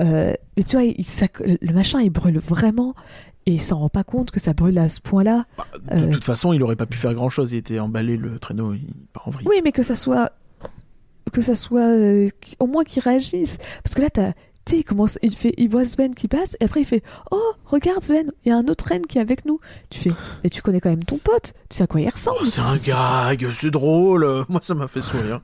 euh, 0.01 0.33
mais 0.57 0.63
tu 0.65 0.77
vois, 0.77 0.85
il- 0.85 1.05
ça- 1.05 1.27
le 1.41 1.73
machin, 1.73 2.01
il 2.01 2.11
brûle 2.11 2.39
vraiment. 2.39 2.95
Et 3.47 3.53
il 3.53 3.61
s'en 3.61 3.79
rend 3.79 3.91
pas 3.91 4.05
compte 4.05 4.31
que 4.31 4.41
ça 4.41 4.55
brûle 4.55 4.79
à 4.79 4.89
ce 4.89 5.01
point-là. 5.03 5.45
bah, 5.59 5.67
de 5.95 6.07
Euh. 6.07 6.11
toute 6.11 6.25
façon, 6.25 6.55
il 6.55 6.63
aurait 6.63 6.77
pas 6.77 6.87
pu 6.87 6.97
faire 6.97 7.13
grand 7.13 7.29
chose. 7.29 7.53
Il 7.53 7.57
était 7.59 7.79
emballé, 7.79 8.17
le 8.17 8.39
traîneau, 8.39 8.73
il 8.73 8.87
part 9.13 9.29
en 9.29 9.31
vrille. 9.33 9.47
Oui, 9.47 9.61
mais 9.63 9.71
que 9.71 9.83
ça 9.83 9.95
soit. 9.95 10.33
Que 11.31 11.43
ça 11.43 11.55
soit. 11.55 11.89
euh, 11.91 12.29
au 12.59 12.67
moins 12.67 12.85
qu'il 12.85 13.03
réagisse. 13.03 13.59
Parce 13.83 13.95
que 13.95 14.01
là, 14.01 14.09
t'as. 14.09 14.33
Tu 14.67 14.73
sais, 14.73 14.79
il 14.81 14.85
commence. 14.85 15.19
Il, 15.23 15.37
fait, 15.37 15.53
il 15.59 15.69
voit 15.69 15.85
Sven 15.85 16.15
qui 16.15 16.27
passe, 16.29 16.57
et 16.61 16.65
après 16.65 16.81
il 16.81 16.87
fait 16.87 17.03
Oh, 17.31 17.53
regarde 17.67 18.03
Sven, 18.03 18.33
il 18.45 18.49
y 18.49 18.53
a 18.53 18.57
un 18.57 18.67
autre 18.69 18.87
reine 18.89 19.05
qui 19.07 19.19
est 19.19 19.21
avec 19.21 19.45
nous. 19.45 19.61
Tu 19.91 20.01
fais 20.01 20.11
Mais 20.43 20.51
tu 20.51 20.63
connais 20.63 20.81
quand 20.81 20.89
même 20.91 21.05
ton 21.05 21.19
pote, 21.19 21.53
tu 21.69 21.77
sais 21.77 21.83
à 21.83 21.87
quoi 21.87 22.01
il 22.01 22.09
ressemble. 22.09 22.39
Oh, 22.41 22.47
c'est 22.47 22.61
un 22.61 22.77
gag, 22.79 23.47
c'est 23.53 23.71
drôle. 23.71 24.45
Moi, 24.49 24.61
ça 24.63 24.75
m'a 24.75 24.89
fait 24.89 25.03
sourire. 25.03 25.41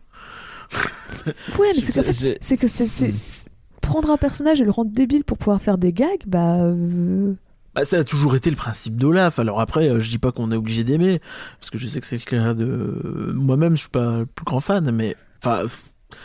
ouais, 1.59 1.73
mais 1.75 1.81
c'est 1.81 1.93
qu'en 1.93 2.03
fait, 2.13 2.39
c'est 2.41 2.57
que 2.57 2.69
c'est. 2.69 2.87
c'est- 2.87 3.09
Hmm. 3.13 3.17
c'est- 3.17 3.51
Prendre 3.83 4.11
un 4.11 4.17
personnage 4.19 4.61
et 4.61 4.65
le 4.65 4.71
rendre 4.71 4.93
débile 4.93 5.25
pour 5.25 5.37
pouvoir 5.37 5.61
faire 5.61 5.77
des 5.77 5.93
gags, 5.93 6.23
bah. 6.27 6.59
euh, 6.61 7.35
Bah, 7.75 7.85
ça 7.85 7.99
a 7.99 8.05
toujours 8.05 8.37
été 8.37 8.49
le 8.51 8.55
principe 8.57 8.95
d'Olaf. 8.97 9.39
Alors 9.41 9.61
après, 9.61 9.89
euh, 9.89 10.01
je 10.01 10.11
dis 10.11 10.19
pas 10.19 10.31
qu'on 10.33 10.53
est 10.53 10.57
obligé 10.57 10.85
d'aimer, 10.85 11.21
parce 11.59 11.71
que 11.71 11.79
je 11.79 11.87
sais 11.89 12.01
que 12.01 12.07
c'est 12.07 12.17
le 12.25 12.31
cas 12.31 12.55
de 12.55 13.33
moi-même. 13.35 13.75
Je 13.77 13.81
suis 13.81 13.89
pas 13.89 14.19
le 14.21 14.27
plus 14.27 14.45
grand 14.45 14.61
fan, 14.61 14.89
mais 14.93 15.17
enfin, 15.43 15.65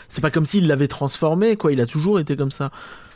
c'est 0.07 0.21
pas 0.21 0.31
comme 0.31 0.45
s'il 0.45 0.67
l'avait 0.67 0.87
transformé, 0.87 1.55
quoi. 1.55 1.71
Il 1.73 1.81
a 1.81 1.85
toujours 1.85 2.19
été 2.19 2.35
comme 2.35 2.51
ça. 2.51 2.71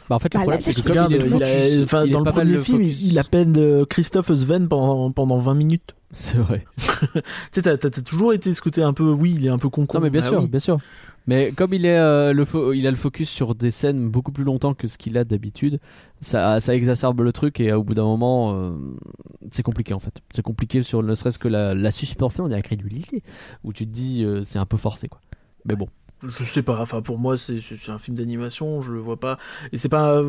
Bah, 0.10 0.16
en 0.16 0.20
fait, 0.20 0.34
le 0.34 0.40
Bah, 0.40 0.44
problème, 0.44 0.62
c'est 0.62 0.74
que 0.74 0.82
comme 0.82 1.12
il 1.12 1.16
est 1.18 1.28
il 1.28 1.44
a- 1.80 1.84
enfin, 1.84 2.04
il 2.06 2.12
dans 2.12 2.20
le 2.22 2.32
premier 2.32 2.52
le 2.54 2.64
film, 2.64 2.80
focus. 2.80 3.02
il, 3.04 3.20
appelle 3.20 3.54
euh, 3.58 3.86
Christophe 3.86 4.34
Sven 4.34 4.68
pendant, 4.68 5.12
pendant 5.12 5.38
20 5.38 5.54
minutes. 5.54 5.94
C'est 6.12 6.38
vrai. 6.38 6.66
Tu 7.14 7.22
sais, 7.52 7.62
t'as, 7.62 7.78
t'as- 7.78 7.90
t'as 7.92 8.02
toujours 8.02 8.34
été 8.34 8.54
ce 8.56 8.62
côté 8.62 8.82
un 8.82 8.94
peu, 8.94 9.12
oui, 9.12 9.36
il 9.38 9.46
est 9.46 9.50
un 9.50 9.60
peu 9.60 9.70
con. 9.70 9.86
Non, 9.94 10.00
mais 10.00 10.10
bien 10.10 10.22
Bah 10.22 10.28
sûr, 10.30 10.42
oui. 10.42 10.48
bien 10.50 10.60
sûr. 10.60 10.80
Mais 11.28 11.52
comme 11.52 11.76
il 11.76 11.86
est 11.86 12.00
euh, 12.00 12.34
le 12.34 12.44
fo- 12.44 12.76
il 12.76 12.88
a 12.88 12.90
le 12.90 12.96
focus 12.98 13.30
sur 13.30 13.54
des 13.54 13.70
scènes 13.70 14.10
beaucoup 14.10 14.32
plus 14.32 14.44
longtemps 14.44 14.74
que 14.74 14.88
ce 14.88 14.98
qu'il 14.98 15.16
a 15.16 15.24
d'habitude, 15.24 15.80
ça, 16.22 16.60
ça 16.60 16.74
exacerbe 16.74 17.22
le 17.22 17.32
truc 17.32 17.60
et 17.60 17.72
au 17.72 17.84
bout 17.84 17.94
d'un 17.94 18.06
moment, 18.06 18.56
euh, 18.56 18.72
c'est 19.52 19.62
compliqué 19.62 19.94
en 19.94 20.00
fait. 20.00 20.22
C'est 20.32 20.42
compliqué 20.42 20.82
sur 20.82 21.04
ne 21.04 21.14
serait-ce 21.14 21.38
que 21.38 21.48
la, 21.48 21.76
la 21.76 21.92
suspension 21.92 22.48
de 22.48 22.52
la 22.52 22.64
crédulité, 22.64 23.22
où 23.64 23.74
tu 23.74 23.86
te 23.86 23.92
dis 23.92 24.24
euh, 24.24 24.42
c'est 24.44 24.58
un 24.58 24.66
peu 24.66 24.78
forcé 24.78 25.08
quoi. 25.08 25.22
Mais 25.66 25.76
bon. 25.76 25.88
Je 26.24 26.44
sais 26.44 26.64
pas, 26.64 26.80
enfin 26.82 27.02
pour 27.02 27.18
moi 27.18 27.38
c'est, 27.38 27.60
un 27.88 27.98
film 28.00 28.18
d'animation, 28.18 28.82
je 28.82 28.92
le 28.92 29.00
vois 29.00 29.20
pas. 29.20 29.38
Et 29.72 29.78
c'est 29.78 29.90
pas. 29.90 30.22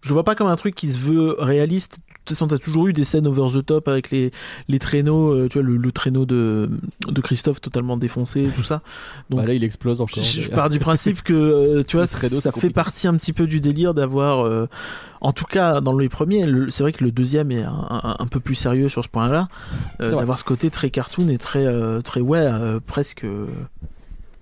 Je 0.00 0.10
le 0.10 0.12
vois 0.12 0.24
pas 0.24 0.34
comme 0.34 0.48
un 0.48 0.56
truc 0.56 0.74
qui 0.74 0.88
se 0.92 0.98
veut 0.98 1.34
réaliste. 1.38 1.96
De 1.96 2.12
toute 2.26 2.36
façon, 2.36 2.46
t'as 2.48 2.58
toujours 2.58 2.88
eu 2.88 2.92
des 2.92 3.04
scènes 3.04 3.26
over 3.26 3.46
the 3.58 3.64
top 3.64 3.88
avec 3.88 4.10
les, 4.10 4.32
les 4.68 4.78
traîneaux, 4.78 5.32
euh, 5.32 5.48
tu 5.48 5.58
vois, 5.58 5.66
le, 5.66 5.76
le 5.78 5.92
traîneau 5.92 6.26
de, 6.26 6.70
de 7.06 7.20
Christophe 7.22 7.60
totalement 7.62 7.96
défoncé, 7.96 8.48
tout 8.54 8.62
ça. 8.62 8.82
Donc, 9.30 9.40
Bah 9.42 9.46
là, 9.46 9.54
il 9.54 9.64
explose 9.64 10.00
encore. 10.02 10.22
je, 10.22 10.42
je 10.42 10.48
pars 10.50 10.68
du 10.68 10.78
principe 10.78 11.22
que, 11.22 11.32
euh, 11.32 11.82
tu 11.84 11.96
vois, 11.98 12.06
traîneau, 12.06 12.40
ça 12.40 12.50
fait 12.52 12.68
partie 12.70 13.06
un 13.08 13.14
petit 13.16 13.32
peu 13.32 13.46
du 13.46 13.60
délire 13.60 13.94
d'avoir. 13.94 14.44
euh, 14.44 14.68
en 15.22 15.32
tout 15.32 15.44
cas, 15.46 15.80
dans 15.80 15.96
les 15.96 16.10
premiers, 16.10 16.44
le- 16.44 16.70
c'est 16.70 16.82
vrai 16.82 16.92
que 16.92 17.02
le 17.04 17.10
deuxième 17.10 17.50
est 17.50 17.62
un, 17.62 17.72
un- 17.90 18.16
un 18.18 18.26
peu 18.26 18.40
plus 18.40 18.56
sérieux 18.56 18.90
sur 18.90 19.02
ce 19.04 19.08
point-là. 19.08 19.48
euh, 20.02 20.10
d'avoir 20.18 20.38
ce 20.38 20.44
côté 20.44 20.68
très 20.70 20.90
cartoon 20.90 21.28
et 21.28 21.38
très, 21.38 21.64
euh, 21.64 22.02
très 22.02 22.20
ouais, 22.20 22.40
euh, 22.46 22.78
presque. 22.86 23.24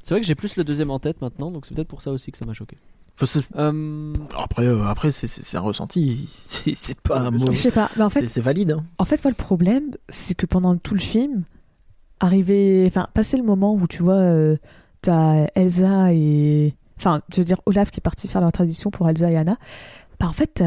C'est 0.02 0.14
vrai 0.14 0.20
que 0.20 0.26
j'ai 0.26 0.34
plus 0.34 0.56
le 0.56 0.64
deuxième 0.64 0.90
en 0.90 0.98
tête 0.98 1.20
maintenant, 1.22 1.50
donc 1.50 1.66
c'est 1.66 1.74
peut-être 1.74 1.88
pour 1.88 2.02
ça 2.02 2.10
aussi 2.10 2.32
que 2.32 2.38
ça 2.38 2.44
m'a 2.44 2.54
choqué. 2.54 2.76
enfin, 3.20 3.40
Euh, 3.56 4.12
Après, 4.36 4.66
euh, 4.66 4.84
après 4.86 5.12
c'est, 5.12 5.56
un 5.56 5.60
ressenti. 5.60 6.28
C'est, 6.76 7.00
pas 7.00 7.20
un 7.20 7.30
mot. 7.30 7.46
Je 7.50 7.56
sais 7.56 7.70
pas, 7.70 7.90
mais 7.96 8.02
en 8.02 8.10
fait, 8.10 8.26
C'est, 8.26 8.40
valide. 8.40 8.72
hein. 8.72 8.84
En 8.98 9.04
fait, 9.04 9.22
moi, 9.22 9.30
le 9.30 9.36
problème, 9.36 9.90
c'est 10.08 10.36
que 10.36 10.46
pendant 10.46 10.76
tout 10.76 10.94
le 10.94 11.00
film, 11.00 11.44
arriver, 12.20 12.84
enfin, 12.86 13.08
passer 13.14 13.36
le 13.36 13.42
moment 13.42 13.74
où 13.74 13.86
tu 13.86 14.02
vois, 14.02 14.14
euh, 14.14 14.56
t'as 15.02 15.46
Elsa 15.54 16.12
et, 16.12 16.74
enfin, 16.98 17.22
je 17.32 17.38
veux 17.40 17.44
dire 17.44 17.60
Olaf 17.66 17.90
qui 17.90 18.00
est 18.00 18.02
parti 18.02 18.28
faire 18.28 18.40
leur 18.40 18.52
tradition 18.52 18.90
pour 18.90 19.08
Elsa 19.08 19.30
et 19.30 19.36
Anna. 19.36 19.56
Bah, 20.20 20.26
en 20.28 20.32
fait, 20.32 20.62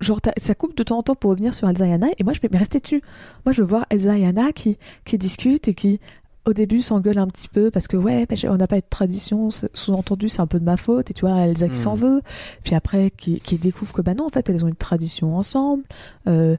genre, 0.00 0.20
ça 0.36 0.54
coupe 0.54 0.76
de 0.76 0.82
temps 0.82 0.98
en 0.98 1.02
temps 1.02 1.14
pour 1.14 1.30
revenir 1.30 1.54
sur 1.54 1.68
Elsa 1.68 1.86
et 1.86 1.92
Anna, 1.92 2.08
et 2.18 2.24
moi, 2.24 2.32
je 2.32 2.40
vais 2.40 2.48
mais 2.50 2.58
rester 2.58 2.80
dessus. 2.80 3.02
Moi, 3.44 3.52
je 3.52 3.62
veux 3.62 3.68
voir 3.68 3.86
Elsa 3.90 4.16
et 4.18 4.26
Anna 4.26 4.52
qui, 4.52 4.76
qui 5.04 5.18
discutent 5.18 5.68
et 5.68 5.74
qui, 5.74 6.00
au 6.46 6.52
début, 6.52 6.80
s'engueulent 6.80 7.18
un 7.18 7.26
petit 7.26 7.48
peu 7.48 7.70
parce 7.70 7.88
que, 7.88 7.96
ouais, 7.96 8.24
bah, 8.26 8.36
on 8.48 8.56
n'a 8.56 8.66
pas 8.66 8.76
de 8.80 8.86
tradition, 8.88 9.50
sous-entendu, 9.74 10.28
c'est 10.28 10.40
un 10.40 10.46
peu 10.46 10.58
de 10.60 10.64
ma 10.64 10.76
faute, 10.76 11.10
et 11.10 11.14
tu 11.14 11.22
vois, 11.26 11.36
Elsa 11.40 11.68
qui 11.68 11.78
Hmm. 11.78 11.82
s'en 11.82 11.94
veut. 11.96 12.22
Puis 12.64 12.74
après, 12.74 13.10
qui, 13.10 13.40
qui 13.40 13.58
découvre 13.58 13.92
que, 13.92 14.00
bah 14.02 14.14
non, 14.14 14.26
en 14.26 14.30
fait, 14.30 14.48
elles 14.48 14.64
ont 14.64 14.68
une 14.68 14.74
tradition 14.76 15.36
ensemble. 15.36 15.82
Euh, 16.28 16.56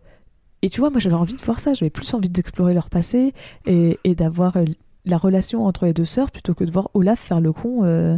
et 0.61 0.69
tu 0.69 0.79
vois, 0.81 0.89
moi 0.89 0.99
j'avais 0.99 1.15
envie 1.15 1.35
de 1.35 1.41
voir 1.41 1.59
ça, 1.59 1.73
j'avais 1.73 1.89
plus 1.91 2.13
envie 2.13 2.29
d'explorer 2.29 2.73
leur 2.73 2.89
passé 2.89 3.33
et, 3.67 3.99
et 4.03 4.15
d'avoir 4.15 4.57
euh, 4.57 4.65
la 5.05 5.17
relation 5.17 5.65
entre 5.65 5.85
les 5.85 5.93
deux 5.93 6.03
sœurs 6.03 6.31
plutôt 6.31 6.53
que 6.55 6.63
de 6.65 6.71
voir 6.71 6.89
Olaf 6.95 7.19
faire 7.19 7.39
le 7.39 7.53
con 7.53 7.83
euh, 7.85 8.17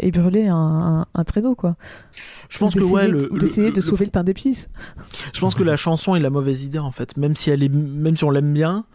et 0.00 0.10
brûler 0.10 0.48
un, 0.48 0.56
un- 0.56 1.06
un 1.14 1.24
traîneau, 1.24 1.54
quoi. 1.54 1.76
Je 2.48 2.58
pense 2.58 2.74
que 2.74 2.80
ouais, 2.80 3.06
d'essayer 3.06 3.12
le, 3.12 3.18
de- 3.20 3.28
ou 3.30 3.34
le- 3.34 3.38
d'essayer 3.40 3.70
de 3.70 3.76
le- 3.76 3.82
sauver 3.82 4.06
le 4.06 4.10
pain 4.10 4.24
d'épices. 4.24 4.68
Je 5.32 5.38
pense 5.40 5.54
que 5.54 5.62
la 5.62 5.76
chanson 5.76 6.14
est 6.16 6.20
la 6.20 6.30
mauvaise 6.30 6.64
idée 6.64 6.78
en 6.80 6.90
fait. 6.90 7.16
Même 7.16 7.36
si 7.36 7.50
elle 7.50 7.62
est, 7.62 7.68
même 7.68 8.16
si 8.16 8.24
on 8.24 8.30
l'aime 8.30 8.52
bien, 8.52 8.86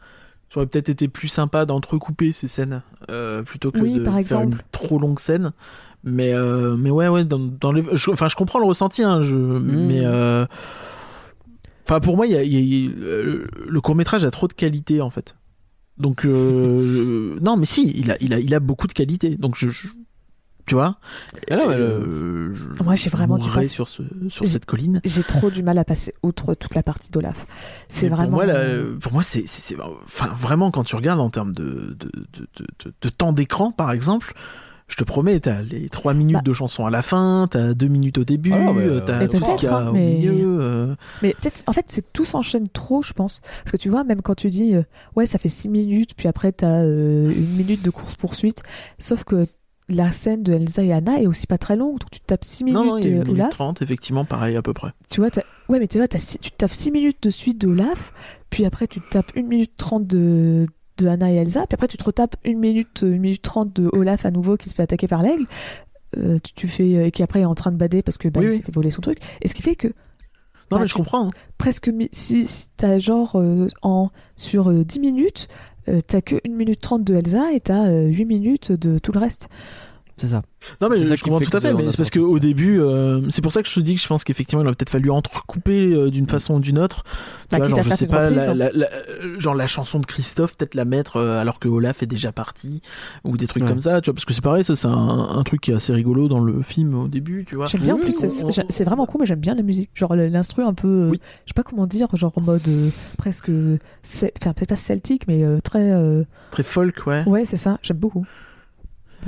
ça 0.51 0.59
aurait 0.59 0.67
peut-être 0.67 0.89
été 0.89 1.07
plus 1.07 1.27
sympa 1.27 1.65
d'entrecouper 1.65 2.31
ces 2.33 2.47
scènes 2.47 2.81
euh, 3.11 3.43
plutôt 3.43 3.71
que 3.71 3.79
Oui, 3.79 3.93
de 3.99 4.03
par 4.03 4.15
faire 4.21 4.41
une 4.41 4.57
trop 4.71 4.97
longue 4.99 5.19
scène. 5.19 5.51
Mais 6.03 6.33
euh, 6.33 6.75
mais 6.77 6.89
ouais 6.91 7.07
ouais 7.09 7.25
dans, 7.25 7.39
dans 7.39 7.71
les, 7.73 7.83
je, 7.93 8.09
enfin 8.11 8.27
je 8.29 8.35
comprends 8.37 8.59
le 8.59 8.65
ressenti 8.65 9.03
hein, 9.03 9.21
je, 9.21 9.35
mais 9.35 10.01
euh, 10.05 10.45
enfin 11.85 11.99
pour 11.99 12.15
moi 12.15 12.25
y 12.27 12.35
a, 12.35 12.43
il 12.43 12.53
y 12.53 12.57
a- 12.57 12.59
il 12.59 12.85
y 12.85 12.87
a- 12.87 12.91
le 13.67 13.81
court 13.81 13.95
métrage 13.95 14.23
a 14.23 14.31
trop 14.31 14.47
de 14.47 14.53
qualité 14.53 15.01
en 15.01 15.09
fait. 15.09 15.35
Donc 15.97 16.25
euh, 16.25 17.37
non 17.41 17.57
mais 17.57 17.65
si 17.65 17.91
il 17.97 18.11
a 18.11 18.17
il 18.21 18.33
a 18.33 18.39
il 18.39 18.53
a 18.55 18.59
beaucoup 18.61 18.87
de 18.87 18.93
qualité 18.93 19.35
donc 19.35 19.55
je, 19.57 19.69
je- 19.69 19.89
tu 20.69 20.75
vois. 20.75 20.97
Ah 21.49 21.55
non, 21.57 21.67
mais 21.67 21.73
Et, 21.73 21.77
le- 21.79 21.83
euh, 21.83 22.53
je- 22.77 22.83
Moi, 22.83 22.95
j'ai 22.95 23.09
vraiment 23.09 23.37
du 23.39 23.49
sur 23.67 23.89
ce 23.89 24.03
sur 24.29 24.47
cette 24.47 24.65
colline. 24.65 25.01
J'ai 25.03 25.23
trop 25.23 25.49
du 25.49 25.63
mal 25.63 25.77
à 25.79 25.83
passer 25.83 26.13
outre 26.21 26.53
toute 26.53 26.75
la 26.75 26.83
partie 26.83 27.09
d'Olaf. 27.09 27.47
C'est 27.87 28.07
vraiment. 28.07 28.29
Pour 28.29 28.35
moi, 28.37 28.45
là, 28.45 28.63
pour 29.01 29.11
moi, 29.13 29.23
c'est, 29.23 29.45
c'est- 29.47 29.73
c'est- 29.75 29.81
enfin, 30.05 30.27
vraiment, 30.37 30.69
quand 30.69 30.83
tu 30.83 30.95
regardes 30.95 31.19
en 31.19 31.31
termes 31.31 31.53
de, 31.53 31.63
de, 31.99 32.11
de, 32.33 32.47
de- 32.57 32.67
de- 32.85 32.93
de 33.01 33.09
temps 33.09 33.33
d'écran, 33.33 33.71
par 33.71 33.91
exemple, 33.91 34.33
je 34.87 34.95
te 34.95 35.03
promets, 35.03 35.39
t'as 35.39 35.61
les 35.61 35.87
3 35.89 36.13
minutes 36.13 36.35
Bah. 36.37 36.41
de 36.43 36.53
chanson 36.53 36.85
à 36.85 36.89
la 36.91 37.01
fin, 37.01 37.47
t'as 37.49 37.73
2 37.73 37.87
minutes 37.87 38.17
au 38.19 38.23
début, 38.23 38.51
Ah 38.53 38.69
euh, 38.75 38.99
t'as 39.05 39.21
euh, 39.23 39.27
tout 39.27 39.43
ce 39.43 39.55
qu'il 39.55 39.69
y 39.69 39.71
a 39.71 39.77
hein, 39.77 39.89
au 39.89 39.93
mais- 39.93 40.15
milieu. 40.15 40.57
euh. 40.61 40.95
Mais 41.23 41.33
peut-être, 41.39 41.63
en 41.67 41.73
fait, 41.73 41.85
c'est 41.87 42.11
tout 42.13 42.25
s'enchaîne 42.25 42.67
trop, 42.67 43.01
je 43.01 43.13
pense. 43.13 43.41
Parce 43.63 43.71
que 43.71 43.77
tu 43.77 43.89
vois, 43.89 44.03
même 44.03 44.21
quand 44.21 44.35
tu 44.35 44.49
dis, 44.49 44.75
euh, 44.75 44.81
ouais, 45.15 45.25
ça 45.25 45.37
fait 45.39 45.49
6 45.49 45.69
minutes, 45.69 46.11
puis 46.15 46.27
après, 46.27 46.51
t'as 46.51 46.81
euh, 46.83 47.31
une 47.31 47.55
minute 47.55 47.83
de 47.83 47.89
course-poursuite. 47.91 48.61
Sauf 48.99 49.23
que 49.23 49.45
la 49.89 50.11
scène 50.11 50.43
de 50.43 50.53
Elsa 50.53 50.83
et 50.83 50.93
Anna 50.93 51.21
est 51.21 51.27
aussi 51.27 51.47
pas 51.47 51.57
très 51.57 51.75
longue. 51.75 51.99
Donc 51.99 52.09
tu 52.11 52.19
tapes 52.21 52.45
6 52.45 52.63
minutes 52.63 52.79
Non, 52.79 52.85
non, 52.85 52.97
il 52.97 53.03
y 53.03 53.07
a 53.07 53.09
une 53.09 53.15
minute 53.23 53.29
Olaf. 53.33 53.49
30, 53.51 53.81
effectivement, 53.81 54.23
pareil 54.25 54.55
à 54.55 54.61
peu 54.61 54.73
près. 54.73 54.91
Tu 55.09 55.19
vois, 55.19 55.29
ouais, 55.69 55.79
mais 55.79 55.87
tu 55.87 55.97
vois, 55.97 56.07
six- 56.15 56.37
tu 56.39 56.51
tapes 56.51 56.73
6 56.73 56.91
minutes 56.91 57.21
de 57.23 57.29
suite 57.29 57.57
de 57.59 57.67
Olaf. 57.67 58.13
Puis 58.49 58.65
après, 58.65 58.87
tu 58.87 59.01
tapes 59.01 59.31
1 59.35 59.41
minute 59.43 59.71
30 59.77 60.05
de, 60.07 60.65
de 60.97 61.07
Anna 61.07 61.31
et 61.31 61.35
Elsa. 61.35 61.65
Puis 61.67 61.73
après, 61.75 61.87
tu 61.87 61.97
te 61.97 62.03
retapes 62.03 62.35
1 62.45 62.53
minute, 62.55 63.01
1 63.03 63.17
minute 63.19 63.41
30 63.41 63.73
de 63.75 63.89
Olaf 63.93 64.25
à 64.25 64.31
nouveau 64.31 64.57
qui 64.57 64.69
se 64.69 64.75
fait 64.75 64.83
attaquer 64.83 65.07
par 65.07 65.23
l'aigle. 65.23 65.45
Euh, 66.17 66.39
tu, 66.43 66.53
tu 66.53 66.67
fais, 66.67 66.95
euh, 66.95 67.05
et 67.07 67.11
qui 67.11 67.21
après 67.21 67.41
est 67.41 67.45
en 67.45 67.53
train 67.55 67.71
de 67.71 67.77
bader 67.77 68.01
parce 68.01 68.17
que 68.17 68.27
bah, 68.29 68.39
Oui, 68.39 68.45
il 68.47 68.49
oui. 68.51 68.57
s'est 68.57 68.63
fait 68.63 68.73
voler 68.73 68.89
son 68.91 69.01
truc. 69.01 69.19
Et 69.41 69.47
ce 69.47 69.53
qui 69.53 69.61
fait 69.61 69.75
que 69.75 69.87
Non, 69.87 69.93
Bah, 70.71 70.77
mais 70.81 70.87
je 70.87 70.93
comprends. 70.95 71.27
hein. 71.27 71.31
presque 71.59 71.91
si, 72.11 72.47
si 72.47 72.67
t'as 72.77 72.97
genre 72.97 73.35
euh, 73.39 73.67
en 73.83 74.09
sur 74.35 74.69
euh, 74.71 74.83
10 74.83 74.99
minutes 74.99 75.47
t'as 76.05 76.21
que 76.21 76.35
1 76.45 76.49
minute 76.49 76.81
30 76.81 77.03
de 77.03 77.15
Elsa 77.15 77.51
et 77.53 77.59
t'as 77.59 77.87
euh, 77.87 78.07
8 78.07 78.25
minutes 78.25 78.71
de 78.71 78.97
tout 78.99 79.11
le 79.11 79.19
reste 79.19 79.49
C'est 80.19 80.27
ça. 80.27 80.41
Non, 80.81 80.89
mais 80.89 80.97
je 80.97 81.23
comprends 81.23 81.39
tout 81.39 81.55
à 81.55 81.61
fait, 81.61 81.73
mais 81.73 81.89
c'est 81.89 81.95
parce 81.95 82.09
qu'au 82.09 82.25
compris. 82.25 82.39
début, 82.41 82.81
euh, 82.81 83.21
c'est 83.29 83.41
pour 83.41 83.53
ça 83.53 83.63
que 83.63 83.69
je 83.69 83.73
te 83.75 83.79
dis 83.79 83.95
que 83.95 84.01
je 84.01 84.07
pense 84.07 84.25
qu'effectivement, 84.25 84.61
il 84.61 84.67
aurait 84.67 84.75
peut-être 84.75 84.89
fallu 84.89 85.09
entrecouper 85.11 85.93
euh, 85.93 86.09
d'une 86.11 86.27
façon 86.27 86.55
ou 86.55 86.59
d'une 86.59 86.77
autre. 86.77 87.03
Tu 87.03 87.09
Bah, 87.51 87.57
vois, 87.59 87.69
genre, 87.69 87.81
je 87.81 87.93
sais 87.93 88.05
pas, 88.05 88.29
la, 88.29 88.49
hein. 88.49 88.53
la- 88.53 88.69
la- 88.73 88.89
genre 89.39 89.55
la 89.55 89.65
chanson 89.65 89.97
de 89.99 90.05
Christophe, 90.05 90.57
peut-être 90.57 90.75
la 90.75 90.83
mettre 90.83 91.15
euh, 91.15 91.39
alors 91.39 91.59
que 91.59 91.69
Olaf 91.69 92.03
est 92.03 92.07
déjà 92.07 92.33
parti, 92.33 92.81
ou 93.23 93.37
des 93.37 93.47
trucs 93.47 93.63
Ouais. 93.63 93.69
comme 93.69 93.79
ça, 93.79 94.01
tu 94.01 94.09
vois, 94.09 94.15
parce 94.15 94.25
que 94.25 94.33
c'est 94.33 94.41
pareil, 94.43 94.65
ça 94.65 94.75
c'est 94.75 94.87
un, 94.87 94.91
un 94.91 95.43
truc 95.43 95.61
qui 95.61 95.71
est 95.71 95.75
assez 95.75 95.93
rigolo 95.93 96.27
dans 96.27 96.41
le 96.41 96.61
film 96.61 96.95
au 96.95 97.07
début, 97.07 97.45
tu 97.45 97.55
vois. 97.55 97.67
j'aime 97.67 97.81
bien 97.81 97.95
en 97.95 97.99
plus 97.99 98.13
on- 98.17 98.27
c'est- 98.27 98.43
on- 98.43 98.51
c'est 98.51 98.65
c'est 98.69 98.83
vraiment 98.83 99.05
cool 99.05 99.21
mais 99.21 99.25
j'aime 99.25 99.39
bien 99.39 99.55
la 99.55 99.61
musique 99.63 99.89
genre 99.93 100.13
l'instru 100.15 100.63
un 100.63 100.73
peu 100.73 100.87
euh, 100.87 101.09
Oui. 101.11 101.21
je 101.45 101.51
sais 101.51 101.53
pas 101.55 101.63
comment 101.63 101.87
dire 101.87 102.07
genre 102.13 102.33
en 102.35 102.41
mode 102.41 102.67
euh, 102.67 102.89
presque 103.17 103.49
enfin 104.03 104.53
peut-être 104.53 104.67
pas 104.69 104.75
celtique 104.75 105.23
mais 105.27 105.43
euh, 105.43 105.59
très 105.61 105.91
euh, 105.91 106.23
Très 106.51 106.63
folk, 106.63 107.07
ouais. 107.07 107.23
ouais 107.25 107.45
c'est 107.45 107.57
ça 107.57 107.79
j'aime 107.81 107.97
beaucoup 107.97 108.25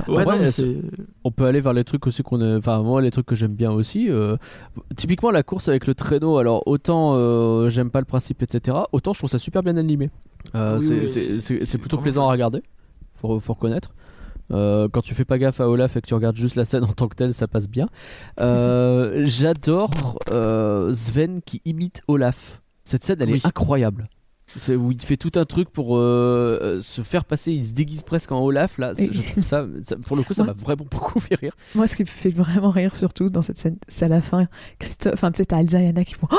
Ouais, 0.08 0.22
Après, 0.22 0.34
non, 0.34 0.40
mais 0.40 0.46
est-ce- 0.48 0.62
c'est- 0.62 0.76
On 1.24 1.30
peut 1.30 1.44
aller 1.44 1.60
vers 1.60 1.72
les 1.74 1.84
trucs 1.84 2.06
aussi 2.06 2.22
qu'on 2.22 2.40
a. 2.40 2.56
Enfin, 2.58 2.82
moi, 2.82 3.02
les 3.02 3.10
trucs 3.10 3.26
que 3.26 3.34
j'aime 3.34 3.54
bien 3.54 3.70
aussi. 3.70 4.10
euh, 4.10 4.36
Typiquement, 4.96 5.30
la 5.30 5.42
course 5.42 5.68
avec 5.68 5.86
le 5.86 5.94
traîneau. 5.94 6.38
Alors, 6.38 6.62
autant 6.66 7.14
euh, 7.16 7.68
j'aime 7.68 7.90
pas 7.90 7.98
le 8.00 8.06
principe, 8.06 8.42
etc. 8.42 8.76
Autant 8.92 9.12
je 9.12 9.18
trouve 9.20 9.30
ça 9.30 9.38
super 9.38 9.62
bien 9.62 9.76
animé. 9.76 10.10
Euh, 10.54 10.78
Oui, 10.80 11.06
c'est- 11.06 11.50
oui. 11.52 11.78
plutôt 11.78 11.98
plaisant 11.98 12.26
à 12.28 12.32
regarder. 12.32 12.62
Faut, 13.12 13.38
faut 13.38 13.52
reconnaître. 13.52 13.94
Euh, 14.50 14.88
quand 14.90 15.00
tu 15.02 15.14
fais 15.14 15.24
pas 15.24 15.38
gaffe 15.38 15.60
à 15.60 15.68
Olaf 15.68 15.96
et 15.96 16.00
que 16.00 16.06
tu 16.06 16.14
regardes 16.14 16.36
juste 16.36 16.56
la 16.56 16.64
scène 16.64 16.84
en 16.84 16.88
tant 16.92 17.08
que 17.08 17.14
telle, 17.14 17.32
ça 17.32 17.46
passe 17.46 17.68
bien. 17.68 17.88
Euh, 18.40 19.22
J'adore 19.26 20.18
euh, 20.30 20.92
Sven 20.92 21.40
qui 21.44 21.60
imite 21.64 22.02
Olaf. 22.08 22.60
Cette 22.84 23.04
scène, 23.04 23.18
elle 23.20 23.30
Oui. 23.30 23.36
est 23.36 23.46
incroyable. 23.46 24.08
C'est 24.56 24.76
où 24.76 24.92
il 24.92 25.00
fait 25.00 25.16
tout 25.16 25.32
un 25.36 25.44
truc 25.44 25.70
pour 25.70 25.96
euh, 25.96 26.80
se 26.82 27.02
faire 27.02 27.24
passer, 27.24 27.52
il 27.52 27.64
se 27.66 27.72
déguise 27.72 28.02
presque 28.02 28.32
en 28.32 28.40
Olaf 28.40 28.78
là. 28.78 28.92
Et- 28.98 29.12
Je 29.12 29.22
trouve 29.22 29.42
ça, 29.44 29.66
ça- 29.82 29.96
pour 29.96 30.16
le 30.16 30.22
coup, 30.22 30.34
ça 30.34 30.44
m'a 30.44 30.52
vraiment 30.52 30.86
beaucoup 30.90 31.20
fait 31.20 31.34
rire. 31.36 31.54
moi 31.74 31.86
ce 31.86 31.96
qui 31.96 32.02
me 32.02 32.08
fait 32.08 32.30
vraiment 32.30 32.70
rire 32.70 32.94
surtout 32.96 33.30
dans 33.30 33.42
cette 33.42 33.58
scène 33.58 33.76
c'est 33.88 34.04
à 34.04 34.08
la 34.08 34.20
fin 34.22 34.46
Christophe 34.78 35.14
enfin 35.14 35.30
tu 35.32 35.38
sais 35.38 35.44
t'as 35.44 35.60
Elsa 35.60 35.80
et 35.80 35.88
Anna 35.88 36.04
qui 36.04 36.14
font 36.14 36.28
oh 36.30 36.36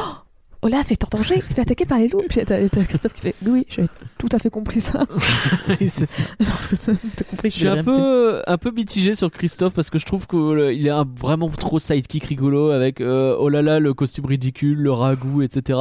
Olaf 0.63 0.91
est 0.91 1.03
en 1.03 1.17
danger 1.17 1.35
il 1.43 1.47
se 1.47 1.53
fait 1.53 1.61
attaquer 1.61 1.85
par 1.85 1.99
les 1.99 2.07
loups 2.07 2.23
puis 2.27 2.41
t'as 2.45 2.67
Christophe 2.85 3.13
qui 3.13 3.21
fait 3.21 3.35
oui 3.45 3.65
j'avais 3.69 3.87
tout 4.17 4.29
à 4.31 4.39
fait 4.39 4.49
compris 4.49 4.79
ça 4.81 5.05
Oui, 5.67 5.89
c'est 5.89 6.05
ça. 6.05 6.23
t'as 7.15 7.23
compris 7.25 7.49
Je 7.49 7.55
suis 7.55 7.67
un 7.67 7.83
peu, 7.83 8.41
un 8.47 8.57
peu 8.57 8.71
mitigé 8.71 9.15
sur 9.15 9.29
Christophe 9.29 9.73
parce 9.73 9.89
que 9.89 9.99
je 9.99 10.05
trouve 10.05 10.25
qu'il 10.27 10.87
est 10.87 10.89
un- 10.89 11.05
vraiment 11.19 11.49
trop 11.49 11.77
sidekick 11.79 12.23
rigolo 12.25 12.69
avec 12.71 13.01
euh, 13.01 13.35
oh 13.39 13.49
là 13.49 13.61
là 13.61 13.79
le 13.79 13.93
costume 13.93 14.25
ridicule, 14.25 14.77
le 14.79 14.91
ragoût, 14.91 15.41
etc. 15.41 15.79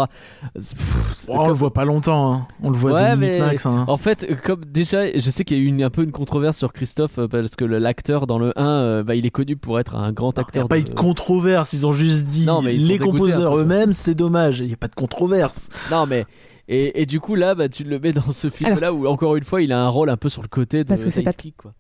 Pff, 0.55 1.09
Oh, 1.29 1.35
on 1.39 1.47
le 1.49 1.55
voit 1.55 1.73
pas 1.73 1.85
longtemps, 1.85 2.33
hein. 2.35 2.49
on 2.63 2.71
le 2.71 2.77
voit 2.77 2.93
Ouais, 2.95 3.11
deux 3.11 3.17
minutes 3.17 3.35
mais- 3.41 3.47
max. 3.47 3.65
hein. 3.67 3.85
En 3.87 3.97
fait, 3.97 4.27
comme 4.43 4.65
déjà, 4.65 5.13
je 5.17 5.31
sais 5.31 5.45
qu'il 5.45 5.57
y 5.57 5.61
a 5.61 5.63
eu 5.63 5.67
une, 5.67 5.83
un 5.85 5.91
peu 5.91 6.03
une 6.03 6.11
controverse 6.11 6.57
sur 6.57 6.73
Christophe 6.73 7.19
euh, 7.19 7.29
parce 7.29 7.55
que 7.55 7.65
l'acteur 7.65 8.27
dans 8.27 8.39
le 8.41 8.53
1, 8.59 8.67
euh, 8.69 9.03
bah, 9.05 9.15
il 9.15 9.25
est 9.25 9.31
connu 9.31 9.57
pour 9.57 9.79
être 9.79 9.95
un 9.95 10.11
grand 10.13 10.33
Il 10.33 10.41
n'y 10.41 10.41
acteur. 10.41 10.65
a 10.65 10.69
pas 10.69 10.79
eu 10.79 10.83
de- 10.85 10.91
controverse, 10.91 11.73
ils 11.75 11.87
ont 11.87 11.93
juste 11.93 12.25
dit 12.27 12.45
Non, 12.45 12.61
mais 12.61 12.73
les 12.73 12.99
peu. 12.99 13.61
eux-mêmes, 13.61 13.93
c'est 13.93 14.15
dommage, 14.15 14.65
n'y 14.73 14.77
a 14.77 14.79
pas 14.79 14.89
de 14.89 14.95
controverse. 14.95 15.69
Non, 15.91 16.07
mais. 16.07 16.25
Et, 16.69 17.03
et 17.03 17.07
du 17.07 17.19
coup, 17.19 17.35
là, 17.35 17.55
bah, 17.57 17.69
tu 17.69 17.83
le 17.83 17.99
mets 17.99 18.13
dans 18.13 18.31
ce 18.31 18.49
film-là 18.49 18.95
où, 18.95 19.07
encore 19.09 19.35
une 19.37 19.43
fois, 19.43 19.63
il 19.63 19.73
a 19.73 19.85
un 19.85 19.89
rôle 19.89 20.09
un 20.09 20.17
peu 20.17 20.29
sur 20.29 20.43
le 20.43 20.49
côté 20.49 20.85
de 20.85 20.89
Parce 20.89 21.03
que 21.03 21.11
c'est 21.11 21.23
pas- 21.23 21.33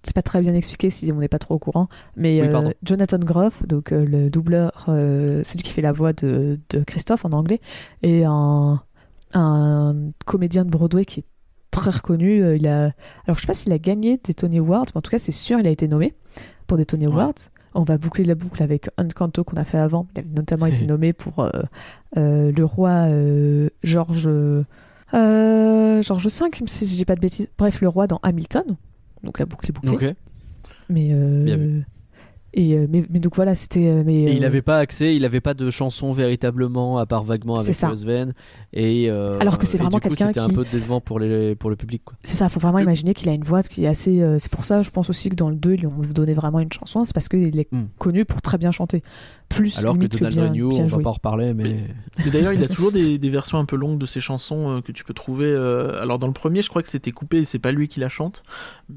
c'est 0.03 0.12
pas 0.14 0.22
très 0.22 0.40
bien 0.40 0.55
expliqué 0.55 0.90
si 0.90 1.11
on 1.12 1.20
n'est 1.20 1.28
pas 1.28 1.38
trop 1.38 1.55
au 1.55 1.59
courant, 1.61 1.88
mais 2.16 2.40
Oui, 2.43 2.49
euh. 2.49 2.72
Jonathan 2.82 3.18
Groff, 3.20 3.64
donc 3.66 3.93
euh, 3.93 4.05
le 4.05 4.28
doubleur, 4.28 4.86
euh, 4.88 5.43
celui 5.45 5.62
qui 5.62 5.72
fait 5.72 5.82
la 5.82 5.93
voix 5.93 6.12
de, 6.12 6.59
de 6.70 6.80
Christophe 6.84 7.24
en 7.24 7.30
anglais, 7.32 7.61
est 8.03 8.24
un, 8.24 8.82
un 9.34 9.95
comédien 10.26 10.64
de 10.64 10.70
Broadway 10.70 11.05
qui 11.05 11.20
est 11.20 11.24
très 11.70 11.90
reconnu. 11.93 12.43
Euh, 12.43 12.57
il 12.57 12.66
a, 12.66 12.90
alors 13.26 13.36
je 13.36 13.40
sais 13.43 13.47
pas 13.47 13.55
s'il 13.55 13.72
a 13.72 13.78
gagné 13.78 14.18
des 14.22 14.34
Tony 14.34 14.59
Awards, 14.59 14.86
mais 14.95 14.99
en 14.99 15.03
tout 15.03 15.11
cas 15.12 15.18
c'est 15.20 15.32
sûr 15.32 15.59
il 15.61 15.66
a 15.66 15.70
été 15.70 15.88
nommé 15.88 16.14
pour 16.66 16.76
des 16.76 16.84
Tony 16.84 17.07
Ouais. 17.07 17.14
On 17.74 17.84
va 17.84 17.98
boucler 17.98 18.24
la 18.24 18.34
boucle 18.34 18.62
avec 18.62 18.88
Encanto 18.98 19.44
qu'on 19.44 19.56
a 19.56 19.64
fait 19.64 19.78
avant. 19.78 20.06
Il 20.14 20.20
avait 20.20 20.28
notamment 20.28 20.66
été 20.66 20.84
nommé 20.84 21.12
pour 21.12 21.40
euh, 21.40 21.50
euh, 22.16 22.52
le 22.52 22.64
roi 22.64 22.90
euh, 23.08 23.70
George 23.82 24.28
euh, 24.28 24.64
George 26.02 26.26
V, 26.26 26.50
si 26.66 26.86
j'ai 26.86 27.04
pas 27.04 27.14
de 27.14 27.20
bêtises. 27.20 27.48
Bref, 27.58 27.80
le 27.80 27.88
roi 27.88 28.06
dans 28.06 28.20
Hamilton. 28.22 28.76
Donc 29.22 29.38
la 29.38 29.46
boucle 29.46 29.70
est 29.70 29.72
bouclée. 29.72 30.08
Ok. 30.08 30.14
Mais. 30.88 31.14
Et 32.55 32.74
euh, 32.76 32.86
mais, 32.90 33.05
mais 33.11 33.18
donc 33.18 33.34
voilà, 33.36 33.55
c'était. 33.55 33.86
euh, 33.86 34.03
mais, 34.05 34.14
Et 34.22 34.30
il 34.32 34.36
euh, 34.38 34.40
n'avait 34.40 34.62
pas 34.62 34.78
accès, 34.78 35.14
il 35.16 35.22
n'avait 35.22 35.40
pas 35.40 35.55
de 35.55 35.70
chanson 35.70 36.12
véritablement, 36.12 36.98
à 36.98 37.07
part 37.07 37.24
vaguement 37.24 37.57
avec 37.57 37.70
euh, 37.82 37.94
Sven. 37.96 38.34
Et, 38.72 39.11
euh, 39.11 39.38
Alors 39.40 39.59
que 39.59 39.66
c'est 39.66 39.78
vraiment 39.78 39.98
quelqu'un 39.98 40.26
C'était 40.28 40.40
un 40.40 40.48
qui- 40.48 40.55
peu 40.55 40.64
décevant 40.70 41.00
pour, 41.00 41.18
les, 41.18 41.55
pour 41.55 41.70
le 41.70 41.76
public. 41.76 42.03
C'est 42.24 42.36
ça, 42.36 42.48
faut 42.48 42.61
vraiment 42.61 42.78
Euh, 42.78 42.82
imaginer 42.82 43.14
qu'il 43.14 43.28
a 43.28 43.32
une 43.32 43.44
voix 43.44 43.62
qui 43.62 43.84
est 43.84 43.88
assez. 43.88 44.20
euh, 44.22 44.36
c'est 44.38 44.50
pour 44.50 44.64
ça, 44.64 44.82
je 44.82 44.90
pense 44.90 45.09
aussi 45.11 45.28
que 45.30 45.34
dans 45.34 45.48
le 45.50 45.57
2, 45.57 45.74
ils 45.74 45.80
lui 45.80 45.86
ont 45.86 46.00
donné 46.12 46.34
vraiment 46.34 46.61
une 46.61 46.72
chanson. 46.72 47.05
C'est 47.05 47.14
parce 47.14 47.28
qu'il 47.28 47.59
est 47.59 47.72
Hmm. 47.72 47.84
connu 47.98 48.24
pour 48.24 48.42
très 48.42 48.59
bien 48.59 48.70
chanter. 48.70 49.03
Plus 49.55 49.78
Alors 49.78 49.98
que 49.98 50.07
Donald 50.07 50.34
bien, 50.34 50.44
Renew, 50.48 50.68
bien 50.70 50.84
on 50.84 50.86
va 50.88 50.98
pas 51.03 51.11
en 51.11 51.12
reparler, 51.12 51.55
mais. 51.55 51.88
Mais 52.24 52.30
d'ailleurs, 52.30 52.53
il 52.53 52.62
a 52.64 52.68
toujours 52.68 52.92
des, 52.92 53.18
des 53.18 53.30
versions 53.30 53.59
un 53.59 53.64
peu 53.64 53.76
longues 53.76 53.98
de 53.98 54.07
ses 54.07 54.20
chansons 54.20 54.70
euh, 54.76 54.80
que 54.80 54.92
tu 54.92 55.05
peux 55.05 55.14
trouver. 55.14 55.46
euh, 55.46 56.00
alors 56.00 56.18
dans 56.18 56.26
le 56.26 56.32
premier, 56.32 56.62
je 56.62 56.68
crois 56.68 56.82
que 56.82 56.88
c'était 56.88 57.12
coupé 57.12 57.38
et 57.38 57.44
c'est 57.44 57.59
pas 57.59 57.72
lui 57.72 57.88
qui 57.88 58.00
la 58.00 58.09
chante. 58.09 58.42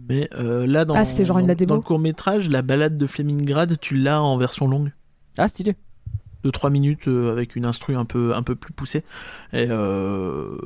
Mais 0.10 0.30
euh, 0.36 0.66
là, 0.66 0.86
dans, 0.86 0.96
Ah, 0.96 1.04
genre 1.04 1.42
dans- 1.42 1.76
le 1.76 1.82
court 1.82 2.00
métrage, 2.00 2.50
la 2.50 2.62
balade 2.62 2.98
de 2.98 3.08
Flemingrad, 3.08 3.80
tu 3.80 3.96
l'as 3.98 4.22
en 4.22 4.38
version 4.38 4.68
longue. 4.68 4.92
Ah, 5.38 5.48
stylé. 5.48 5.76
de 6.44 6.50
3 6.52 6.70
minutes 6.70 7.08
euh, 7.08 7.32
avec 7.32 7.56
une 7.56 7.66
instru 7.66 7.96
un 7.96 8.06
peu 8.06 8.34
un 8.36 8.44
peu 8.44 8.56
plus 8.56 8.72
poussée 8.72 9.04
et 9.52 9.66
euh... 9.70 10.58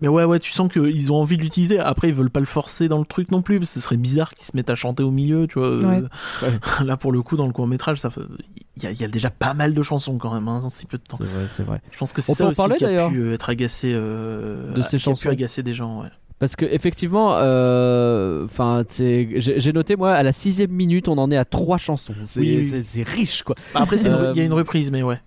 mais 0.00 0.08
ouais 0.08 0.24
ouais 0.24 0.38
tu 0.38 0.50
sens 0.52 0.72
qu'ils 0.72 1.12
ont 1.12 1.16
envie 1.16 1.36
de 1.36 1.42
l'utiliser 1.42 1.78
après 1.78 2.08
ils 2.08 2.14
veulent 2.14 2.30
pas 2.30 2.40
le 2.40 2.46
forcer 2.46 2.88
dans 2.88 2.98
le 2.98 3.04
truc 3.04 3.30
non 3.30 3.42
plus 3.42 3.58
parce 3.58 3.70
que 3.72 3.80
ce 3.80 3.84
serait 3.84 3.96
bizarre 3.96 4.32
qu'ils 4.34 4.46
se 4.46 4.52
mettent 4.56 4.70
à 4.70 4.74
chanter 4.74 5.02
au 5.02 5.10
milieu 5.10 5.46
tu 5.46 5.58
vois 5.58 5.70
Ouais. 5.76 6.02
Euh, 6.42 6.50
là 6.84 6.96
pour 6.96 7.12
le 7.12 7.22
coup 7.22 7.36
dans 7.36 7.46
le 7.46 7.52
court 7.52 7.66
métrage 7.66 7.98
ça 7.98 8.10
fait- 8.10 8.20
il 8.76 8.82
y, 8.84 8.86
a- 8.86 8.90
il 8.92 9.00
y 9.00 9.04
a 9.04 9.08
déjà 9.08 9.30
pas 9.30 9.52
mal 9.54 9.74
de 9.74 9.82
chansons 9.82 10.16
quand 10.18 10.32
même 10.32 10.48
hein, 10.48 10.60
dans 10.62 10.68
si 10.70 10.86
peu 10.86 10.96
de 10.98 11.02
temps 11.02 11.18
C'est 11.18 11.24
vrai, 11.24 11.44
c'est 11.48 11.62
vrai. 11.62 11.80
je 11.90 11.98
pense 11.98 12.12
que 12.12 12.20
c'est 12.22 12.32
ça 12.34 12.44
peut 12.44 12.50
aussi 12.50 12.74
qui 12.78 12.84
a 12.86 13.08
pu 13.08 13.18
euh, 13.20 13.34
être 13.34 13.50
agacé 13.50 13.92
euh, 13.94 14.72
de 14.72 14.82
ces 14.82 14.96
qui 14.98 15.10
a 15.10 15.14
pu 15.14 15.28
agacer 15.28 15.62
des 15.62 15.74
gens 15.74 16.02
ouais. 16.02 16.08
Parce 16.38 16.56
que 16.56 16.64
effectivement, 16.64 17.32
enfin, 18.44 18.82
j'ai 18.88 19.72
noté 19.74 19.96
moi 19.96 20.12
à 20.12 20.22
la 20.22 20.32
sixième 20.32 20.70
minute, 20.70 21.08
on 21.08 21.18
en 21.18 21.30
est 21.30 21.36
à 21.36 21.44
trois 21.44 21.76
chansons. 21.76 22.14
C'est 22.24 22.40
Oui, 22.40 22.70
oui. 22.72 23.02
riche 23.02 23.42
quoi. 23.42 23.54
Bah, 23.74 23.80
après 23.82 23.98
c'est 23.98 24.08
une- 24.08 24.14
il 24.14 24.18
Euh, 24.18 24.34
y 24.34 24.40
a 24.40 24.44
une 24.44 24.54
reprise 24.54 24.90
mais 24.90 25.02
ouais 25.02 25.20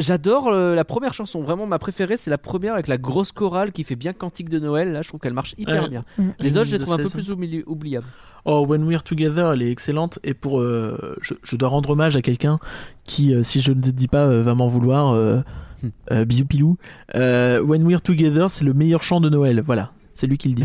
J'adore 0.00 0.48
euh, 0.48 0.74
la 0.74 0.84
première 0.84 1.14
chanson. 1.14 1.42
Vraiment, 1.42 1.66
ma 1.66 1.78
préférée, 1.78 2.16
c'est 2.16 2.30
la 2.30 2.38
première 2.38 2.74
avec 2.74 2.88
la 2.88 2.98
grosse 2.98 3.30
chorale 3.32 3.70
qui 3.72 3.84
fait 3.84 3.96
bien 3.96 4.12
cantique 4.12 4.48
de 4.48 4.58
Noël. 4.58 4.92
Là, 4.92 5.02
je 5.02 5.08
trouve 5.08 5.20
qu'elle 5.20 5.34
marche 5.34 5.54
hyper 5.58 5.88
bien. 5.88 6.04
Mm. 6.18 6.28
Les 6.40 6.56
autres, 6.56 6.66
je 6.66 6.72
les 6.76 6.78
trouve 6.82 6.94
un 6.94 6.96
peu 6.96 7.02
16. 7.04 7.12
plus 7.12 7.30
oubli- 7.30 7.62
oubliables. 7.66 8.06
Oh, 8.46 8.64
When 8.66 8.82
We're 8.84 9.02
Together, 9.02 9.52
elle 9.52 9.62
est 9.62 9.70
excellente. 9.70 10.18
Et 10.24 10.34
pour, 10.34 10.60
euh, 10.60 11.16
je, 11.20 11.34
je 11.42 11.56
dois 11.56 11.68
rendre 11.68 11.90
hommage 11.90 12.16
à 12.16 12.22
quelqu'un 12.22 12.58
qui, 13.04 13.34
euh, 13.34 13.42
si 13.42 13.60
je 13.60 13.72
ne 13.72 13.80
te 13.82 13.90
dis 13.90 14.08
pas, 14.08 14.24
euh, 14.24 14.42
va 14.42 14.54
m'en 14.54 14.68
vouloir. 14.68 15.14
Euh, 15.14 15.40
Hmm. 15.82 15.88
euh, 16.12 16.24
bisous 16.26 16.44
pilou. 16.44 16.76
Euh, 17.14 17.62
When 17.62 17.82
We're 17.86 18.02
Together, 18.02 18.50
c'est 18.50 18.66
le 18.66 18.74
meilleur 18.74 19.02
chant 19.02 19.18
de 19.18 19.30
Noël. 19.30 19.62
Voilà, 19.64 19.92
c'est 20.12 20.26
lui 20.26 20.36
qui 20.36 20.48
le 20.50 20.54
dit. 20.56 20.64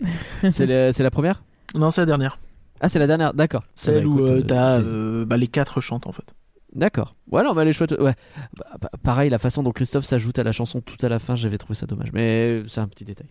C'est 0.50 0.66
la, 0.66 1.10
première? 1.12 1.44
Non, 1.76 1.90
c'est 1.90 2.00
la 2.00 2.06
dernière. 2.06 2.40
Ah, 2.80 2.88
c'est 2.88 2.98
la 2.98 3.06
dernière. 3.06 3.32
D'accord. 3.32 3.62
Celle 3.76 3.98
Ah 3.98 4.00
bah, 4.00 4.06
où 4.08 4.26
écoute, 4.26 4.46
t'as 4.48 4.80
euh, 4.80 5.24
bah, 5.24 5.36
les 5.36 5.46
quatre 5.46 5.80
chantent 5.80 6.08
en 6.08 6.12
fait. 6.12 6.34
D'accord. 6.76 7.16
Ouais, 7.30 7.42
non, 7.42 7.54
mais 7.54 7.62
elle 7.62 7.68
est 7.68 7.72
chouette. 7.72 7.94
Ouais. 7.98 8.14
Bah, 8.56 8.88
pareil, 9.02 9.30
la 9.30 9.38
façon 9.38 9.62
dont 9.62 9.72
Christophe 9.72 10.04
s'ajoute 10.04 10.38
à 10.38 10.44
la 10.44 10.52
chanson 10.52 10.80
tout 10.80 10.98
à 11.04 11.08
la 11.08 11.18
fin, 11.18 11.34
j'avais 11.34 11.56
trouvé 11.58 11.74
ça 11.74 11.86
dommage. 11.86 12.12
Mais 12.12 12.62
c'est 12.68 12.80
un 12.80 12.86
petit 12.88 13.04
détail. 13.04 13.26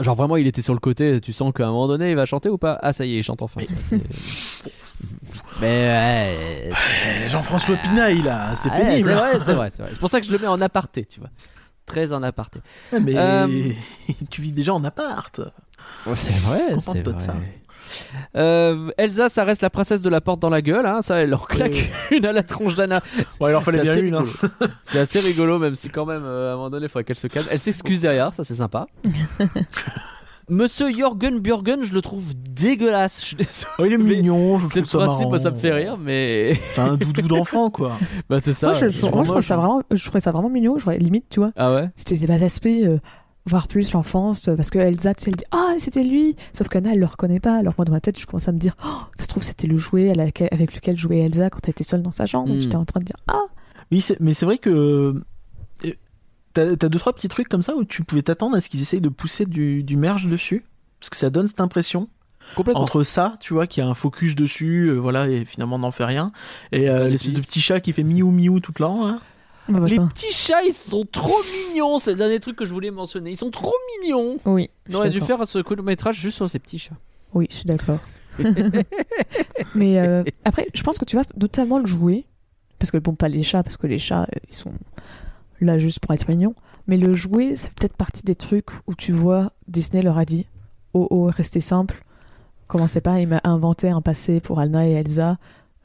Genre 0.00 0.16
vraiment, 0.16 0.36
il 0.36 0.46
était 0.46 0.62
sur 0.62 0.74
le 0.74 0.80
côté. 0.80 1.20
Tu 1.20 1.32
sens 1.32 1.52
qu'à 1.54 1.64
un 1.66 1.70
moment 1.70 1.86
donné, 1.88 2.10
il 2.10 2.16
va 2.16 2.26
chanter 2.26 2.48
ou 2.48 2.58
pas? 2.58 2.78
Ah, 2.82 2.92
ça 2.92 3.04
y 3.06 3.14
est, 3.14 3.18
il 3.18 3.22
chante 3.22 3.42
enfin. 3.42 3.60
Mais- 3.60 3.98
Mais 5.60 5.66
ouais, 5.88 6.70
Eh, 7.24 7.28
Jean-François 7.28 7.76
Pinaille, 7.76 8.22
là, 8.22 8.54
c'est 8.56 8.70
ouais, 8.70 8.86
pénible. 8.86 9.08
C'est 9.10 9.14
vrai, 9.16 9.40
c'est 9.44 9.54
vrai, 9.54 9.70
c'est 9.70 9.82
vrai. 9.82 9.90
C'est 9.92 10.00
pour 10.00 10.08
ça 10.10 10.20
que 10.20 10.26
je 10.26 10.32
le 10.32 10.38
mets 10.38 10.46
en 10.46 10.60
aparté, 10.60 11.04
tu 11.04 11.20
vois. 11.20 11.30
Très 11.86 12.12
en 12.12 12.22
aparté. 12.22 12.60
Ouais, 12.92 13.00
mais 13.00 13.14
Euh, 13.16 13.72
tu 14.30 14.42
vis 14.42 14.52
déjà 14.52 14.74
en 14.74 14.82
appart. 14.84 15.40
c'est 16.14 16.32
vrai, 16.38 16.78
c'est 16.80 17.02
de 17.02 17.10
vrai. 17.10 17.20
ça. 17.20 17.34
Euh, 18.36 18.90
Elsa, 18.98 19.28
ça 19.28 19.44
reste 19.44 19.62
la 19.62 19.70
princesse 19.70 20.02
de 20.02 20.08
la 20.10 20.20
porte 20.20 20.40
dans 20.40 20.50
la 20.50 20.62
gueule, 20.62 20.86
hein, 20.86 21.02
ça, 21.02 21.16
elle 21.16 21.30
leur 21.30 21.46
claque 21.48 21.90
une 22.10 22.26
à 22.26 22.32
la 22.32 22.42
tronche 22.42 22.74
d'Anna. 22.74 23.00
Bon, 23.38 23.48
il 23.48 23.54
en 23.54 23.60
fallait 23.60 23.80
bien 23.80 23.96
une. 23.96 24.14
hein. 24.14 24.24
rigolo. 24.24 24.72
C'est 24.82 24.98
assez 24.98 25.20
rigolo, 25.20 25.58
même 25.58 25.74
si 25.74 25.88
quand 25.88 26.06
même, 26.06 26.22
euh, 26.24 26.50
à 26.50 26.52
un 26.52 26.56
moment 26.56 26.70
donné, 26.70 26.86
il 26.86 26.88
faudrait 26.88 27.04
qu'elle 27.04 27.16
se 27.16 27.26
calme. 27.26 27.46
Elle 27.50 27.58
s'excuse 27.58 28.00
derrière, 28.00 28.32
ça 28.34 28.44
c'est 28.44 28.54
sympa. 28.54 28.86
Monsieur 30.48 30.90
Jorgen 30.92 31.38
Björgen, 31.38 31.84
je 31.84 31.94
le 31.94 32.02
trouve 32.02 32.24
dégueulasse. 32.36 33.20
Je 33.20 33.24
suis 33.26 33.36
désolé. 33.36 33.66
Oh, 33.78 33.84
il 33.84 33.92
est 33.92 33.98
mignon, 33.98 34.58
je 34.58 34.66
C'est 34.66 34.80
le 34.80 34.86
trouve 34.86 35.02
ça 35.02 35.06
principe, 35.06 35.28
moi, 35.28 35.38
ça 35.38 35.50
me 35.50 35.54
marrant. 35.54 35.60
fait 35.62 35.72
rire, 35.72 35.96
mais 35.96 36.54
C'est 36.72 36.80
un 36.80 36.96
doudou 36.96 37.28
d'enfant, 37.28 37.70
quoi. 37.70 37.92
bah 38.28 38.38
c'est 38.42 38.52
ça. 38.52 38.68
moi, 38.68 38.74
je, 38.74 38.88
je- 38.88 38.98
souvent 38.98 39.12
moi, 39.18 39.22
je 39.22 39.28
trouve 39.28 39.36
moche, 39.36 39.46
ça 39.46 39.56
vraiment, 39.56 39.80
je 39.92 40.04
trouvais 40.04 40.18
ça 40.18 40.32
vraiment 40.32 40.48
mignon. 40.50 40.76
Je, 40.76 40.90
limite, 40.90 41.26
tu 41.30 41.38
vois, 41.38 41.52
Ah 41.54 41.72
ouais? 41.72 41.88
c'était 41.94 42.26
bah, 42.26 42.36
l'aspect 42.36 42.84
euh, 42.84 42.98
voir 43.50 43.68
plus 43.68 43.92
l'enfance 43.92 44.48
euh, 44.48 44.56
parce 44.56 44.70
que 44.70 44.78
Elsa, 44.78 45.14
tu 45.14 45.24
sais, 45.24 45.30
elle 45.30 45.36
dit 45.36 45.44
ah 45.50 45.74
c'était 45.78 46.02
lui. 46.04 46.36
Sauf 46.52 46.68
qu'Anna, 46.68 46.92
elle 46.92 47.00
le 47.00 47.06
reconnaît 47.06 47.40
pas. 47.40 47.56
Alors 47.56 47.74
moi, 47.76 47.84
dans 47.84 47.92
ma 47.92 48.00
tête, 48.00 48.18
je 48.18 48.26
commence 48.26 48.48
à 48.48 48.52
me 48.52 48.58
dire 48.58 48.74
oh, 48.84 49.00
ça 49.16 49.24
se 49.24 49.28
trouve 49.28 49.42
c'était 49.42 49.66
le 49.66 49.76
jouet 49.76 50.10
avec 50.10 50.40
lequel 50.74 50.96
jouait 50.96 51.18
Elsa 51.18 51.50
quand 51.50 51.60
elle 51.64 51.70
était 51.72 51.84
seule 51.84 52.02
dans 52.02 52.12
sa 52.12 52.26
chambre. 52.26 52.54
Hmm. 52.54 52.60
J'étais 52.60 52.76
en 52.76 52.84
train 52.86 53.00
de 53.00 53.04
dire 53.04 53.16
ah 53.28 53.42
Oui, 53.90 54.06
mais 54.20 54.32
c'est 54.34 54.46
vrai 54.46 54.58
que. 54.58 54.70
euh, 54.70 55.24
T'as 56.52 56.74
deux, 56.74 56.98
trois 56.98 57.12
petits 57.12 57.28
trucs 57.28 57.48
comme 57.48 57.62
ça 57.62 57.76
où 57.76 57.84
tu 57.84 58.02
pouvais 58.02 58.22
t'attendre 58.22 58.56
à 58.56 58.60
ce 58.60 58.68
qu'ils 58.68 58.82
essayent 58.82 59.00
de 59.00 59.08
pousser 59.08 59.46
du, 59.46 59.84
du 59.84 59.96
merge 59.96 60.26
dessus? 60.26 60.64
Parce 60.98 61.08
que 61.08 61.16
ça 61.16 61.30
donne 61.30 61.46
cette 61.46 61.60
impression. 61.60 62.08
Complètement. 62.56 62.82
Entre 62.82 63.04
ça, 63.04 63.36
tu 63.38 63.54
vois, 63.54 63.68
qui 63.68 63.80
a 63.80 63.86
un 63.86 63.94
focus 63.94 64.34
dessus, 64.34 64.86
euh, 64.88 64.94
voilà, 64.94 65.28
et 65.28 65.44
finalement 65.44 65.78
n'en 65.78 65.92
fait 65.92 66.04
rien. 66.04 66.32
Et 66.72 66.90
euh, 66.90 67.08
l'espèce 67.08 67.34
de 67.34 67.40
petit 67.40 67.60
chat 67.60 67.78
qui 67.80 67.92
fait 67.92 68.02
miou 68.02 68.32
miou 68.32 68.58
tout 68.58 68.72
le 68.76 68.82
temps. 68.82 69.06
hein. 69.06 69.20
Bah, 69.70 69.80
bah, 69.80 69.86
Les 69.86 69.96
ça. 69.96 70.06
petits 70.12 70.32
chats, 70.32 70.62
ils 70.62 70.72
sont 70.72 71.04
trop 71.10 71.38
mignons. 71.68 71.98
C'est 71.98 72.12
le 72.12 72.16
dernier 72.16 72.40
truc 72.40 72.56
que 72.56 72.64
je 72.64 72.72
voulais 72.72 72.90
mentionner. 72.90 73.30
Ils 73.30 73.36
sont 73.36 73.50
trop 73.50 73.74
mignons. 74.02 74.38
oui. 74.44 74.70
On 74.90 74.94
aurait 74.94 75.10
dû 75.10 75.20
faire 75.20 75.46
ce 75.46 75.60
court 75.60 75.82
métrage 75.82 76.18
juste 76.18 76.36
sur 76.36 76.50
ces 76.50 76.58
petits 76.58 76.78
chats. 76.78 76.96
Oui, 77.32 77.46
je 77.48 77.56
suis 77.56 77.64
d'accord. 77.64 78.00
Mais 79.74 79.98
euh, 79.98 80.24
après, 80.44 80.66
je 80.74 80.82
pense 80.82 80.98
que 80.98 81.04
tu 81.04 81.16
vas 81.16 81.22
notamment 81.36 81.78
le 81.78 81.86
jouer. 81.86 82.26
Parce 82.78 82.90
que, 82.90 82.96
bon, 82.98 83.14
pas 83.14 83.28
les 83.28 83.42
chats, 83.42 83.62
parce 83.62 83.76
que 83.76 83.86
les 83.86 83.98
chats, 83.98 84.22
euh, 84.22 84.38
ils 84.48 84.54
sont 84.54 84.72
là 85.60 85.78
juste 85.78 86.00
pour 86.00 86.12
être 86.14 86.28
mignons. 86.28 86.54
Mais 86.86 86.96
le 86.96 87.14
jouet, 87.14 87.54
c'est 87.56 87.72
peut-être 87.74 87.96
partie 87.96 88.22
des 88.22 88.34
trucs 88.34 88.70
où 88.86 88.94
tu 88.94 89.12
vois, 89.12 89.52
Disney 89.68 90.02
leur 90.02 90.18
a 90.18 90.24
dit 90.24 90.46
Oh, 90.94 91.06
oh, 91.10 91.30
restez 91.32 91.60
simple. 91.60 92.02
Commencez 92.66 93.00
pas 93.00 93.14
à 93.14 93.48
inventer 93.48 93.90
un 93.90 94.00
passé 94.00 94.40
pour 94.40 94.60
Anna 94.60 94.88
et 94.88 94.92
Elsa. 94.92 95.38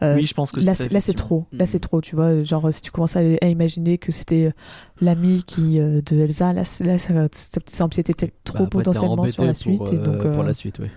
Euh, 0.03 0.15
oui, 0.15 0.25
je 0.25 0.33
pense 0.33 0.51
que 0.51 0.59
Là, 0.59 0.73
c'est 0.73 0.83
ça, 0.83 0.83
c'est- 0.89 0.93
là, 0.93 0.99
c'est 0.99 1.13
trop. 1.13 1.45
Là, 1.53 1.65
c'est 1.65 1.79
trop, 1.79 2.01
tu 2.01 2.15
vois. 2.17 2.43
Genre, 2.43 2.67
si 2.73 2.81
tu 2.81 2.91
commences 2.91 3.15
à, 3.15 3.21
à 3.41 3.45
imaginer 3.47 3.97
que 3.97 4.11
c'était 4.11 4.47
euh, 4.47 4.51
l'ami 4.99 5.43
qui 5.47 5.79
euh, 5.79 6.01
de 6.05 6.17
Elsa, 6.19 6.51
là, 6.51 6.63
là 6.81 6.97
ça, 6.97 7.13
ça, 7.31 7.59
ça 7.65 7.83
empiétait 7.85 8.13
peut-être 8.13 8.35
trop 8.43 8.63
Bah, 8.65 8.69
potentiellement 8.69 9.25
sur 9.27 9.43
la 9.43 9.49
pour, 9.53 9.55
suite. 9.57 9.81
et 9.93 9.95
euh, 9.95 10.03
donc, 10.03 10.17
Pour 10.21 10.41
euh, 10.41 10.43
la 10.43 10.53
suite, 10.53 10.79
oui. 10.79 10.87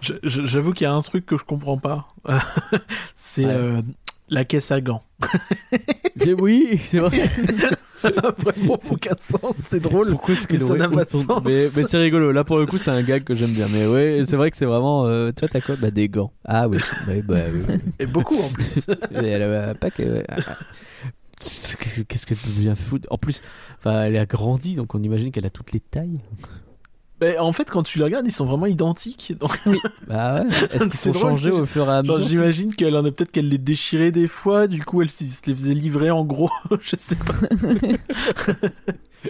Je- 0.00 0.14
je- 0.22 0.46
J'avoue 0.46 0.72
qu'il 0.72 0.84
y 0.84 0.88
a 0.88 0.94
un 0.94 1.02
truc 1.02 1.26
que 1.26 1.36
je 1.36 1.44
comprends 1.44 1.76
pas. 1.76 2.08
c'est 3.14 3.44
Ouais. 3.44 3.82
La 4.30 4.44
caisse 4.44 4.70
à 4.70 4.80
gants. 4.80 5.02
Oui, 6.38 6.78
c'est 6.84 6.98
vrai. 6.98 7.16
Ça 7.18 8.10
n'a 8.10 8.30
vraiment 8.36 8.78
aucun 8.90 9.14
sens, 9.18 9.54
c'est 9.56 9.80
drôle. 9.80 10.10
Pourquoi 10.10 10.34
est-ce 10.34 10.42
Mais 10.42 10.46
qu'il 10.48 10.58
ça 10.58 10.64
aurait 10.66 10.78
n'a 10.78 10.88
pas 10.88 11.04
de 11.04 11.10
sens. 11.10 11.42
Mais, 11.46 11.68
mais 11.74 11.84
c'est 11.84 11.96
rigolo. 11.96 12.30
Là, 12.30 12.44
pour 12.44 12.58
le 12.58 12.66
coup, 12.66 12.76
c'est 12.76 12.90
un 12.90 13.02
gag 13.02 13.24
que 13.24 13.34
j'aime 13.34 13.52
bien. 13.52 13.68
Mais 13.72 13.86
ouais, 13.86 14.20
c'est 14.26 14.36
vrai 14.36 14.50
que 14.50 14.56
c'est 14.58 14.66
vraiment. 14.66 15.06
euh, 15.06 15.32
toi, 15.32 15.48
t'as 15.48 15.60
quoi? 15.62 15.76
Bah, 15.76 15.90
des 15.90 16.08
gants. 16.10 16.32
Ah 16.44 16.68
oui. 16.68 16.78
Ouais, 17.08 17.22
bah, 17.22 17.38
oui. 17.52 17.76
Et 17.98 18.06
beaucoup 18.06 18.38
en 18.38 18.48
plus. 18.48 18.86
Et 19.22 19.26
elle 19.28 19.42
a 19.42 19.70
un 19.70 19.74
paquet, 19.74 20.10
ouais. 20.10 20.24
Ah, 20.28 20.36
ah. 20.46 20.56
Qu'est-ce 21.38 22.26
qu'elle 22.26 22.36
peut 22.36 22.50
bien 22.50 22.74
foutre 22.74 23.06
En 23.10 23.16
plus, 23.16 23.40
enfin, 23.78 24.02
elle 24.04 24.16
a 24.18 24.26
grandi, 24.26 24.74
donc 24.74 24.94
on 24.94 25.02
imagine 25.02 25.32
qu'elle 25.32 25.46
a 25.46 25.50
toutes 25.50 25.72
les 25.72 25.80
tailles. 25.80 26.20
Mais 27.20 27.38
en 27.38 27.52
fait, 27.52 27.70
quand 27.70 27.82
tu 27.82 27.98
les 27.98 28.04
regardes, 28.04 28.26
ils 28.26 28.32
sont 28.32 28.46
vraiment 28.46 28.66
identiques. 28.66 29.34
Donc, 29.38 29.60
Bah 30.06 30.42
ouais. 30.42 30.48
Est-ce 30.72 30.84
qu'ils 30.84 30.94
sont 30.94 31.10
drôle, 31.10 31.22
changés 31.22 31.50
au 31.50 31.66
fur 31.66 31.88
et 31.88 31.92
à 31.92 32.02
mesure 32.02 32.22
j'imagine 32.22 32.74
qu'elle 32.74 32.96
en 32.96 33.04
a 33.04 33.10
peut-être 33.10 33.30
qu'elle 33.30 33.48
les 33.48 33.58
déchirait 33.58 34.12
des 34.12 34.26
fois. 34.26 34.66
Du 34.66 34.82
coup, 34.82 35.02
elle 35.02 35.10
se 35.10 35.24
les 35.46 35.54
faisait 35.54 35.74
livrer 35.74 36.10
en 36.10 36.24
gros. 36.24 36.50
je 36.80 36.96
sais 36.96 37.16
pas. 37.16 37.34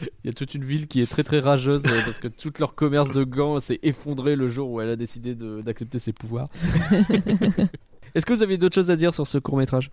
Il 0.00 0.26
y 0.26 0.28
a 0.30 0.32
toute 0.32 0.54
une 0.54 0.64
ville 0.64 0.88
qui 0.88 1.00
est 1.00 1.06
très 1.06 1.22
très 1.22 1.38
rageuse 1.38 1.84
euh, 1.86 2.00
parce 2.04 2.18
que 2.18 2.28
tout 2.28 2.52
leur 2.58 2.74
commerce 2.74 3.12
de 3.12 3.22
gants 3.24 3.60
s'est 3.60 3.78
effondré 3.82 4.34
le 4.34 4.48
jour 4.48 4.70
où 4.70 4.80
elle 4.80 4.90
a 4.90 4.96
décidé 4.96 5.34
d'accepter 5.34 5.98
ses 5.98 6.12
pouvoirs. 6.12 6.48
Est-ce 8.14 8.26
que 8.26 8.32
vous 8.32 8.42
avez 8.42 8.58
d'autres 8.58 8.74
choses 8.74 8.90
à 8.90 8.96
dire 8.96 9.14
sur 9.14 9.26
ce 9.26 9.38
court 9.38 9.56
métrage 9.58 9.90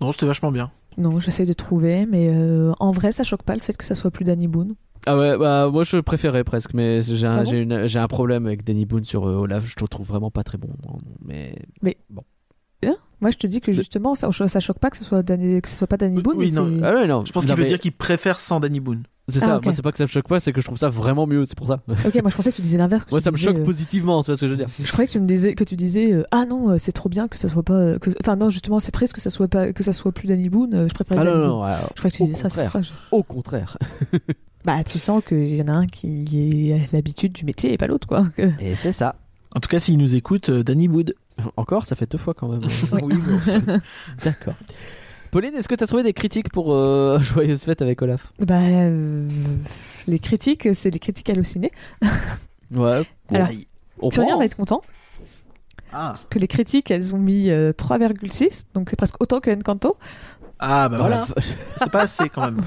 Non, 0.00 0.12
c'était 0.12 0.26
vachement 0.26 0.52
bien. 0.52 0.70
Non, 0.98 1.20
j'essaie 1.20 1.46
de 1.46 1.52
trouver, 1.52 2.04
mais 2.04 2.28
euh, 2.28 2.72
en 2.80 2.90
vrai, 2.90 3.12
ça 3.12 3.22
choque 3.22 3.44
pas 3.44 3.54
le 3.54 3.60
fait 3.62 3.76
que 3.76 3.84
ça 3.84 3.94
soit 3.94 4.10
plus 4.10 4.24
Danny 4.24 4.48
Boone. 4.48 4.74
Ah 5.06 5.16
ouais, 5.18 5.36
bah 5.38 5.68
moi 5.72 5.82
je 5.84 5.96
préférais 5.98 6.44
presque, 6.44 6.74
mais 6.74 7.00
j'ai 7.02 7.26
un, 7.26 7.38
Ah 7.38 7.44
bon 7.44 7.50
j'ai 7.50 7.60
une- 7.62 7.86
j'ai 7.86 7.98
un 7.98 8.08
problème 8.08 8.46
avec 8.46 8.64
Danny 8.64 8.84
Boone 8.86 9.04
sur 9.04 9.26
euh, 9.26 9.34
Olaf, 9.36 9.64
je 9.66 9.74
le 9.80 9.88
trouve 9.88 10.06
vraiment 10.06 10.30
pas 10.30 10.42
très 10.42 10.58
bon. 10.58 10.68
non, 10.86 10.98
Mais 11.24 11.54
Moi, 13.22 13.30
je 13.30 13.36
te 13.36 13.46
dis 13.46 13.60
que 13.60 13.70
justement, 13.70 14.14
ça, 14.14 14.30
ça 14.32 14.60
choque 14.60 14.78
pas 14.78 14.88
que 14.88 14.96
ce 14.96 15.04
soit, 15.04 15.22
Danny, 15.22 15.60
que 15.60 15.68
ce 15.68 15.76
soit 15.76 15.86
pas 15.86 15.98
Danny 15.98 16.22
Boone. 16.22 16.36
Oui, 16.38 16.50
mais 16.54 16.58
non, 16.58 16.66
c'est- 16.78 16.82
ah 16.84 16.94
ouais, 16.94 17.06
non, 17.06 17.22
Je 17.26 17.32
pense 17.32 17.42
non, 17.44 17.48
qu'il 17.48 17.56
veut 17.58 17.62
mais 17.64 17.68
dire 17.68 17.78
qu'il 17.78 17.92
préfère 17.92 18.40
sans 18.40 18.60
Danny 18.60 18.80
Boone. 18.80 19.02
c'est 19.28 19.42
Ah, 19.42 19.46
ça. 19.46 19.56
ok. 19.58 19.64
Moi 19.64 19.74
c'est 19.74 19.82
pas 19.82 19.92
que 19.92 19.98
ça 19.98 20.04
me 20.04 20.08
choque 20.08 20.26
pas, 20.26 20.40
c'est 20.40 20.52
que 20.54 20.60
je 20.62 20.64
trouve 20.66 20.78
ça 20.78 20.88
vraiment 20.88 21.26
mieux, 21.26 21.44
c'est 21.44 21.54
pour 21.56 21.68
ça. 21.68 21.82
Ok, 22.06 22.14
moi 22.22 22.30
je 22.30 22.36
pensais 22.36 22.50
que 22.50 22.56
tu 22.56 22.62
disais 22.62 22.78
l'inverse. 22.78 23.04
que 23.04 23.10
moi 23.10 23.20
ça 23.20 23.30
me 23.30 23.36
disais, 23.36 23.48
choque 23.50 23.58
euh, 23.58 23.64
positivement, 23.64 24.22
vois 24.22 24.36
ce 24.36 24.40
que 24.40 24.46
je 24.46 24.52
veux 24.52 24.56
dire. 24.56 24.68
Je 24.82 24.90
croyais 24.90 25.06
que 25.06 25.12
tu 25.12 25.20
me 25.20 25.26
disais 25.26 25.54
que 25.54 25.64
tu 25.64 25.76
disais 25.76 26.12
euh, 26.14 26.24
ah 26.30 26.46
non 26.46 26.78
c'est 26.78 26.92
trop 26.92 27.08
bien 27.10 27.28
que 27.28 27.36
ça 27.38 27.48
soit 27.50 27.62
pas 27.62 27.98
que... 27.98 28.08
enfin 28.22 28.36
non 28.36 28.48
justement 28.50 28.80
c'est 28.80 28.90
triste 28.90 29.12
que 29.12 29.20
ça 29.20 29.28
soit 29.30 29.48
pas 29.48 29.72
que 29.74 29.82
ça 29.82 29.92
soit 29.92 30.12
plus 30.12 30.26
Danny 30.26 30.48
Boone 30.48 30.88
je 30.88 30.94
préfère 30.94 31.18
Ah 31.18 31.24
non, 31.24 31.30
Danny 31.32 31.36
non, 31.44 31.46
Boone. 31.48 31.56
non, 31.58 31.62
alors, 31.62 31.90
je 31.94 32.00
croyais 32.00 32.10
que 32.12 32.16
tu 32.16 32.22
disais 32.24 32.34
ça 32.40 32.48
c'est 32.48 32.60
pour 32.62 32.70
ça 32.70 32.80
que 32.80 32.86
je- 32.86 32.92
au 33.12 33.22
contraire. 33.22 33.76
bah 34.64 34.84
tu 34.84 34.98
sens 34.98 35.22
qu'il 35.26 35.56
y 35.56 35.62
en 35.62 35.68
a 35.68 35.72
un 35.72 35.86
qui 35.86 36.72
a 36.72 36.92
l'habitude 36.92 37.32
du 37.32 37.44
métier 37.44 37.72
et 37.72 37.78
pas 37.78 37.86
l'autre 37.86 38.06
quoi 38.06 38.26
Et 38.60 38.74
c'est 38.74 38.92
ça. 38.92 39.16
En 39.54 39.60
tout 39.60 39.68
cas, 39.68 39.80
s'il 39.80 39.98
nous 39.98 40.14
écoute, 40.14 40.48
euh, 40.50 40.62
Danny 40.62 40.86
Wood. 40.88 41.14
Encore, 41.56 41.86
ça 41.86 41.96
fait 41.96 42.08
deux 42.10 42.18
fois 42.18 42.34
quand 42.34 42.48
même. 42.48 42.62
Oui. 42.92 43.00
Oui, 43.04 43.14
bon, 43.16 43.78
D'accord. 44.22 44.54
Pauline, 45.30 45.54
est-ce 45.54 45.68
que 45.68 45.74
tu 45.74 45.82
as 45.84 45.86
trouvé 45.86 46.02
des 46.02 46.12
critiques 46.12 46.50
pour 46.52 46.72
euh, 46.74 47.18
Joyeuse 47.20 47.62
Fête 47.64 47.82
avec 47.82 48.02
Olaf? 48.02 48.32
Bah 48.40 48.58
euh, 48.60 49.28
les 50.06 50.18
critiques 50.18 50.68
c'est 50.74 50.90
les 50.90 50.98
critiques 50.98 51.30
hallucinées 51.30 51.72
Ouais. 52.72 53.02
bon, 53.30 53.34
Alors, 53.36 53.48
prend. 54.10 54.38
va 54.38 54.44
être 54.44 54.56
content 54.56 54.82
Ah. 55.92 56.08
parce 56.08 56.26
que 56.26 56.38
les 56.38 56.48
critiques 56.48 56.90
elles 56.90 57.14
ont 57.14 57.18
mis 57.18 57.48
euh, 57.50 57.72
3,6 57.72 58.64
donc 58.74 58.90
c'est 58.90 58.96
presque 58.96 59.16
autant 59.20 59.40
que 59.40 59.50
Encanto 59.50 59.96
ah, 60.62 60.90
bah 60.90 60.98
voilà. 60.98 61.26
C'est 61.76 61.90
pas 61.90 62.02
assez 62.02 62.28
quand 62.28 62.42
même. 62.42 62.60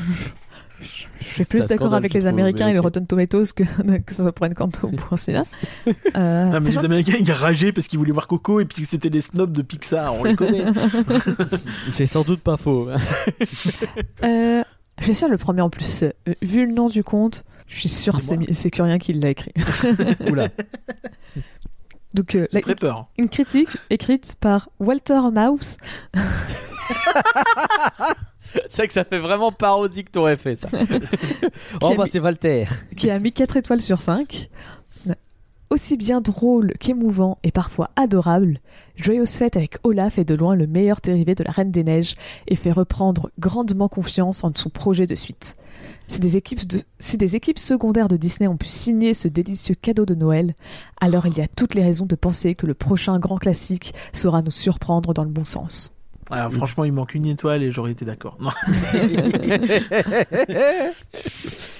Je 1.19 1.25
suis 1.25 1.45
plus 1.45 1.65
d'accord 1.65 1.93
avec 1.93 2.13
les 2.13 2.27
Américains 2.27 2.67
et 2.67 2.73
les. 2.73 2.79
Rotten 2.79 3.07
Tomatoes 3.07 3.53
que, 3.55 3.63
que 4.05 4.13
ce 4.13 4.23
soit 4.23 4.31
pour 4.31 4.45
Encanto 4.45 4.87
ou 4.87 4.91
pour 4.95 5.17
celui-là 5.17 5.45
euh, 6.15 6.45
Non, 6.49 6.59
mais 6.61 6.69
les 6.71 6.77
Américains, 6.77 7.17
ils 7.19 7.31
rageaient 7.31 7.71
parce 7.71 7.87
qu'ils 7.87 7.99
voulaient 7.99 8.11
voir 8.11 8.27
Coco 8.27 8.59
et 8.59 8.65
puis 8.65 8.83
que 8.83 8.87
c'était 8.87 9.09
des 9.09 9.21
snobs 9.21 9.51
de 9.51 9.61
Pixar. 9.61 10.13
On 10.15 10.23
les 10.23 10.35
connaît. 10.35 10.65
C'est 11.87 12.05
sans 12.05 12.23
doute 12.23 12.41
pas 12.41 12.57
faux. 12.57 12.89
Euh, 14.23 14.63
je 14.99 15.03
suis 15.03 15.15
sûr 15.15 15.27
le 15.29 15.37
premier 15.37 15.61
en 15.61 15.69
plus. 15.69 16.03
euh, 16.03 16.11
vu 16.41 16.65
le 16.65 16.73
nom 16.73 16.87
du 16.89 17.03
conte, 17.03 17.43
je 17.67 17.79
suis 17.79 17.89
sûr 17.89 18.19
C'est 18.19 18.69
Curien 18.69 18.97
qui 18.99 19.13
l'a 19.13 19.29
écrit. 19.29 19.53
Oula. 20.29 20.49
Donc 22.13 22.35
euh, 22.35 22.47
J'ai 22.51 22.57
la- 22.59 22.61
très 22.61 22.75
peur. 22.75 23.07
une 23.17 23.27
critique 23.29 23.69
écrite 23.89 24.35
par 24.39 24.69
Walter 24.79 25.19
Mouse 25.33 25.77
C'est 28.69 28.87
que 28.87 28.93
ça 28.93 29.03
fait 29.03 29.19
vraiment 29.19 29.51
parodie 29.51 30.03
que 30.03 30.11
t'aurais 30.11 30.37
fait 30.37 30.55
ça. 30.55 30.69
oh 31.81 31.93
bah 31.97 32.03
mis- 32.03 32.09
c'est 32.09 32.19
Walter. 32.19 32.65
qui 32.97 33.09
a 33.09 33.19
mis 33.19 33.31
4 33.31 33.57
étoiles 33.57 33.81
sur 33.81 34.01
5. 34.01 34.49
Aussi 35.69 35.97
bien 35.97 36.21
drôle 36.21 36.73
qu'émouvant 36.79 37.39
et 37.41 37.51
parfois 37.51 37.89
adorable, 37.95 38.59
Joyeuse 38.95 39.31
Fête 39.31 39.57
avec 39.57 39.77
Olaf 39.83 40.19
est 40.19 40.23
de 40.23 40.35
loin 40.35 40.55
le 40.55 40.67
meilleur 40.67 40.99
dérivé 41.01 41.33
de 41.33 41.43
la 41.43 41.49
Reine 41.49 41.71
des 41.71 41.83
Neiges 41.83 42.13
et 42.47 42.55
fait 42.55 42.71
reprendre 42.71 43.31
grandement 43.39 43.87
confiance 43.89 44.43
en 44.43 44.51
son 44.55 44.69
projet 44.69 45.07
de 45.07 45.15
suite. 45.15 45.55
Si 46.07 46.19
des, 46.19 46.37
équipes 46.37 46.67
de- 46.67 46.81
si 46.99 47.17
des 47.17 47.35
équipes 47.35 47.57
secondaires 47.57 48.07
de 48.07 48.17
Disney 48.17 48.47
ont 48.47 48.57
pu 48.57 48.67
signer 48.67 49.15
ce 49.15 49.27
délicieux 49.27 49.73
cadeau 49.73 50.05
de 50.05 50.13
Noël, 50.13 50.53
alors 51.01 51.25
il 51.25 51.35
y 51.35 51.41
a 51.41 51.47
toutes 51.47 51.73
les 51.73 51.83
raisons 51.83 52.05
de 52.05 52.15
penser 52.15 52.53
que 52.53 52.67
le 52.67 52.75
prochain 52.75 53.17
grand 53.17 53.37
classique 53.37 53.95
saura 54.11 54.43
nous 54.43 54.51
surprendre 54.51 55.15
dans 55.15 55.23
le 55.23 55.31
bon 55.31 55.45
sens. 55.45 55.95
Alors, 56.33 56.51
franchement, 56.51 56.83
il 56.83 56.91
manque 56.93 57.13
une 57.15 57.25
étoile 57.25 57.63
et 57.63 57.71
j'aurais 57.71 57.91
été 57.91 58.05
d'accord. 58.05 58.37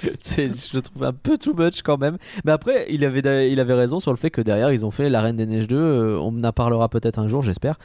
Je 0.03 0.75
le 0.75 0.81
trouve 0.81 1.03
un 1.03 1.13
peu 1.13 1.37
too 1.37 1.53
much 1.53 1.81
quand 1.81 1.97
même. 1.97 2.17
Mais 2.45 2.51
après, 2.51 2.85
il 2.89 3.03
avait, 3.05 3.21
da- 3.21 3.45
il 3.45 3.59
avait 3.59 3.73
raison 3.73 3.99
sur 3.99 4.11
le 4.11 4.17
fait 4.17 4.29
que 4.29 4.41
derrière, 4.41 4.71
ils 4.71 4.85
ont 4.85 4.91
fait 4.91 5.09
La 5.09 5.21
Reine 5.21 5.37
des 5.37 5.45
Neiges 5.45 5.67
2. 5.67 5.75
euh, 5.75 6.19
on 6.19 6.43
en 6.43 6.51
parlera 6.51 6.89
peut-être 6.89 7.19
un 7.19 7.27
jour, 7.27 7.41
j'espère. 7.41 7.77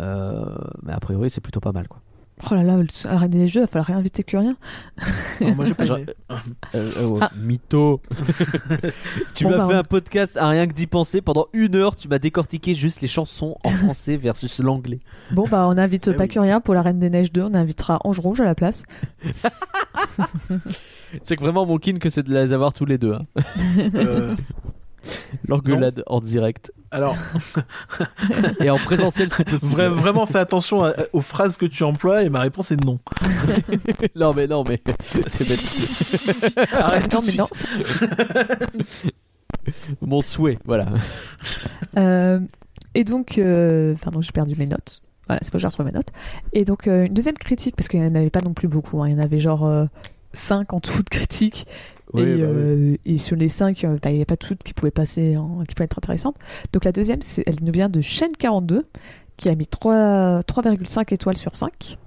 Euh, 0.00 0.44
mais 0.82 0.92
a 0.92 1.00
priori, 1.00 1.30
c'est 1.30 1.40
plutôt 1.40 1.60
pas 1.60 1.72
mal 1.72 1.88
quoi. 1.88 2.00
Oh 2.50 2.54
là 2.54 2.62
là, 2.64 2.76
la 3.04 3.18
Reine 3.18 3.30
des 3.30 3.38
Neiges 3.38 3.52
2, 3.54 3.60
il 3.60 3.62
va 3.62 3.66
falloir 3.68 3.86
réinviter 3.86 4.22
Curien. 4.24 4.56
Non, 5.40 5.54
moi 5.54 5.64
j'ai 5.66 5.74
pas. 5.74 5.84
Euh, 6.74 6.90
euh, 6.98 7.06
ouais, 7.06 7.20
Ah. 7.22 7.30
Mytho. 7.36 8.00
tu 9.34 9.44
Bon, 9.44 9.50
m'as 9.50 9.56
bah, 9.58 9.66
fait 9.68 9.74
on- 9.74 9.78
un 9.78 9.82
podcast 9.84 10.36
à 10.36 10.48
rien 10.48 10.66
que 10.66 10.72
d'y 10.72 10.86
penser. 10.88 11.20
Pendant 11.22 11.46
une 11.52 11.76
heure, 11.76 11.94
tu 11.94 12.08
m'as 12.08 12.18
décortiqué 12.18 12.74
juste 12.74 13.00
les 13.00 13.06
chansons 13.08 13.56
en 13.62 13.70
français 13.70 14.16
versus 14.16 14.58
l'anglais. 14.60 14.98
Bon, 15.30 15.46
bah, 15.48 15.66
on 15.68 15.78
invite 15.78 16.08
Eh 16.08 16.14
pas 16.16 16.24
oui. 16.24 16.28
Curien 16.28 16.60
pour 16.60 16.74
la 16.74 16.82
Reine 16.82 16.98
des 16.98 17.10
Neiges 17.10 17.30
2, 17.32 17.42
on 17.42 17.54
invitera 17.54 18.00
Ange 18.04 18.18
Rouge 18.18 18.40
à 18.40 18.44
la 18.44 18.54
place. 18.56 18.82
C'est 21.22 21.36
que 21.36 21.40
vraiment 21.42 21.64
mon 21.66 21.78
kin 21.78 21.98
que 21.98 22.08
c'est 22.10 22.24
de 22.24 22.34
les 22.34 22.52
avoir 22.52 22.72
tous 22.72 22.84
les 22.84 22.98
deux. 22.98 23.12
hein. 23.14 23.26
Euh, 23.94 24.34
L'engueulade 25.48 26.02
en 26.06 26.20
direct. 26.20 26.72
alors, 26.90 27.16
Et 28.60 28.70
en 28.70 28.78
présentiel, 28.78 29.28
c'est 29.30 29.44
possible. 29.48 29.72
vra- 29.80 29.88
vraiment 29.88 30.26
fais 30.26 30.38
attention 30.38 30.84
à- 30.84 30.92
aux 31.12 31.20
phrases 31.20 31.56
que 31.56 31.66
tu 31.66 31.82
emploies 31.82 32.22
et 32.22 32.28
ma 32.30 32.40
réponse 32.40 32.70
est 32.72 32.84
non. 32.84 32.98
Non, 34.16 34.32
mais 34.34 34.46
non, 34.46 34.64
mais. 34.68 34.80
Si, 35.04 35.18
bête. 35.18 35.28
si, 35.30 35.80
si, 35.80 35.94
si, 35.94 36.16
si, 36.16 36.32
si. 36.34 36.54
Arrête 36.72 37.12
non, 37.12 37.22
mais 37.26 37.32
non. 37.34 37.46
Mon 40.02 40.20
souhait, 40.20 40.58
voilà. 40.64 40.86
Euh, 41.96 42.40
et 42.94 43.04
donc, 43.04 43.38
euh, 43.38 43.94
pardon, 44.02 44.20
j'ai 44.20 44.32
perdu 44.32 44.54
mes 44.56 44.66
notes. 44.66 45.00
Voilà, 45.26 45.40
c'est 45.42 45.50
pas 45.50 45.56
que 45.56 45.62
j'ai 45.62 45.66
retrouvé 45.68 45.90
mes 45.90 45.96
notes. 45.96 46.08
Et 46.52 46.64
donc, 46.64 46.86
euh, 46.86 47.06
une 47.06 47.14
deuxième 47.14 47.36
critique, 47.36 47.76
parce 47.76 47.88
qu'il 47.88 48.00
n'y 48.00 48.06
en 48.06 48.14
avait 48.14 48.30
pas 48.30 48.42
non 48.42 48.52
plus 48.52 48.68
beaucoup, 48.68 49.02
hein, 49.02 49.08
il 49.08 49.12
y 49.12 49.14
en 49.16 49.20
avait 49.24 49.38
genre 49.38 49.88
5 50.34 50.72
en 50.74 50.80
tout 50.80 51.02
de 51.02 51.08
critiques. 51.08 51.66
Oui, 52.14 52.22
et, 52.22 52.24
bah 52.24 52.30
oui. 52.36 52.42
euh, 52.42 52.96
et 53.04 53.16
sur 53.18 53.36
les 53.36 53.48
5, 53.48 53.82
il 53.82 53.88
n'y 53.90 53.98
avait 54.16 54.24
pas 54.24 54.36
toutes 54.36 54.62
qui 54.62 54.72
pouvaient 54.72 54.90
passer, 54.90 55.36
en- 55.36 55.64
qui 55.64 55.74
pouvaient 55.74 55.84
être 55.86 55.98
intéressantes. 55.98 56.36
Donc, 56.72 56.84
la 56.84 56.92
deuxième, 56.92 57.20
elle 57.46 57.56
nous 57.62 57.72
vient 57.72 57.88
de 57.88 58.00
Chaîne 58.00 58.32
42, 58.38 58.86
qui 59.36 59.48
a 59.48 59.54
mis 59.54 59.66
3 59.66 60.40
3,5 60.42 61.12
étoiles 61.12 61.36
sur 61.36 61.56
5. 61.56 61.98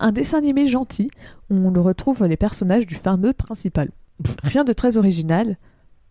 Un 0.00 0.12
dessin 0.12 0.38
animé 0.38 0.66
gentil, 0.66 1.10
où 1.50 1.56
on 1.56 1.70
le 1.70 1.80
retrouve 1.80 2.24
les 2.26 2.36
personnages 2.36 2.86
du 2.86 2.94
fameux 2.94 3.32
principal. 3.32 3.90
Rien 4.42 4.64
de 4.64 4.72
très 4.72 4.96
original, 4.96 5.56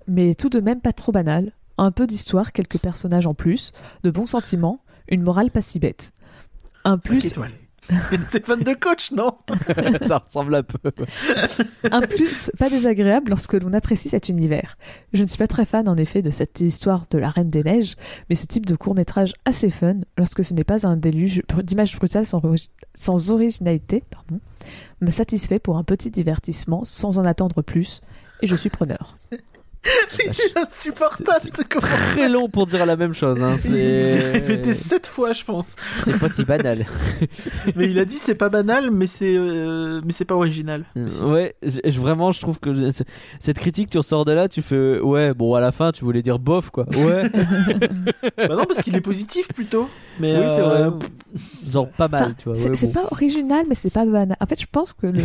mais 0.08 0.34
tout 0.36 0.50
de 0.50 0.60
même 0.60 0.82
pas 0.82 0.94
trop 0.94 1.12
banal. 1.12 1.52
Un 1.78 1.92
peu 1.92 2.06
d'histoire, 2.08 2.52
quelques 2.52 2.78
personnages 2.80 3.28
en 3.28 3.34
plus, 3.34 3.72
de 4.04 4.12
bons 4.12 4.28
sentiments, 4.28 4.82
une 5.08 5.24
morale 5.24 5.50
pas 5.52 5.62
si 5.62 5.80
bête. 5.80 6.12
Un 6.84 6.92
Cinq 6.94 7.02
plus, 7.04 7.34
fan 8.44 8.60
de 8.64 8.74
coach, 8.74 9.12
non 9.12 9.36
Ça 10.08 10.24
ressemble 10.26 10.56
un 10.56 10.64
peu. 10.64 10.92
un 11.92 12.02
plus 12.02 12.52
pas 12.58 12.70
désagréable 12.70 13.30
lorsque 13.30 13.54
l'on 13.54 13.74
apprécie 13.74 14.10
cet 14.10 14.30
univers. 14.30 14.78
Je 15.14 15.24
ne 15.24 15.28
suis 15.28 15.38
pas 15.38 15.48
très 15.48 15.66
fan 15.66 15.88
en 15.90 15.98
effet 15.98 16.22
de 16.22 16.32
cette 16.32 16.60
histoire 16.62 17.06
de 17.10 17.18
la 17.18 17.30
Reine 17.30 17.50
des 17.50 17.64
Neiges, 17.64 17.96
mais 18.30 18.36
ce 18.36 18.46
type 18.46 18.66
de 18.66 18.76
court 18.76 18.96
métrage 18.96 19.34
assez 19.46 19.70
fun, 19.70 19.98
lorsque 20.18 20.44
ce 20.44 20.54
n'est 20.54 20.64
pas 20.64 20.86
un 20.88 20.96
déluge 20.96 21.42
d'images 21.64 21.96
brutales 21.98 22.26
sans, 22.26 22.40
ori- 22.46 22.70
sans 22.96 23.32
originalité, 23.32 24.04
pardon, 24.10 24.40
me 25.02 25.10
satisfait 25.12 25.60
pour 25.60 25.78
un 25.78 25.84
petit 25.84 26.12
divertissement 26.12 26.86
sans 26.86 27.18
en 27.20 27.26
attendre 27.26 27.62
plus, 27.62 28.02
et 28.42 28.48
je 28.48 28.56
suis 28.56 28.70
preneur. 28.70 29.18
Il 30.24 30.30
est 30.30 30.58
insupportable 30.60 31.42
ce 31.58 31.64
commentaire. 31.64 32.16
Très 32.16 32.30
long 32.30 32.48
pour 32.50 32.68
dire 32.68 32.86
la 32.86 32.96
même 32.96 33.14
chose. 33.14 33.42
Hein. 33.42 33.54
Il 33.56 33.60
s'est 33.62 34.12
C'est 34.14 34.32
répété 34.32 34.74
sept 34.74 35.08
fois, 35.08 35.34
je 35.34 35.44
pense. 35.44 35.76
C'est 36.06 36.20
pas 36.20 36.30
si 36.30 36.44
banal. 36.44 36.86
Mais 37.76 37.90
il 37.90 37.98
a 37.98 38.06
dit 38.06 38.18
c'est 38.18 38.36
pas 38.36 38.50
banal, 38.50 38.92
mais 38.92 39.08
c'est 39.08 39.36
euh, 39.36 40.00
mais 40.06 40.14
c'est 40.14 40.26
pas 40.26 40.36
original. 40.36 40.86
aussi. 41.04 41.24
Ouais, 41.24 41.56
je- 41.64 42.00
vraiment, 42.00 42.32
je 42.32 42.42
trouve 42.42 42.60
que 42.60 42.90
cette 43.40 43.58
critique, 43.60 43.90
tu 43.90 43.98
ressors 43.98 44.24
de 44.26 44.32
là, 44.34 44.48
tu 44.48 44.62
fais 44.62 45.00
ouais, 45.00 45.34
bon, 45.34 45.56
à 45.56 45.62
la 45.62 45.72
fin, 45.72 45.92
tu 45.92 46.04
voulais 46.04 46.22
dire 46.22 46.38
bof, 46.38 46.70
quoi. 46.70 46.86
Ouais, 46.96 47.30
bah 48.38 48.56
non, 48.56 48.66
parce 48.66 48.82
qu'il 48.84 48.96
est 48.96 49.02
positif 49.02 49.48
plutôt. 49.48 49.90
Mais 50.20 50.36
oui, 50.38 50.44
c'est 50.48 50.62
euh, 50.62 50.90
vrai. 50.90 51.08
Genre 51.68 51.90
pas 51.90 52.08
mal, 52.08 52.24
Enfin, 52.24 52.34
tu 52.38 52.46
vois. 52.46 52.56
c'est 52.56 52.70
ouais, 52.70 52.76
c'est 52.76 52.88
bon. 52.88 52.94
pas 53.02 53.08
original, 53.12 53.66
mais 53.68 53.76
c'est 53.76 53.90
pas 53.90 54.06
banal. 54.06 54.38
En 54.40 54.46
fait, 54.46 54.60
je 54.62 54.68
pense 54.72 54.94
que 54.94 55.08
le. 55.08 55.24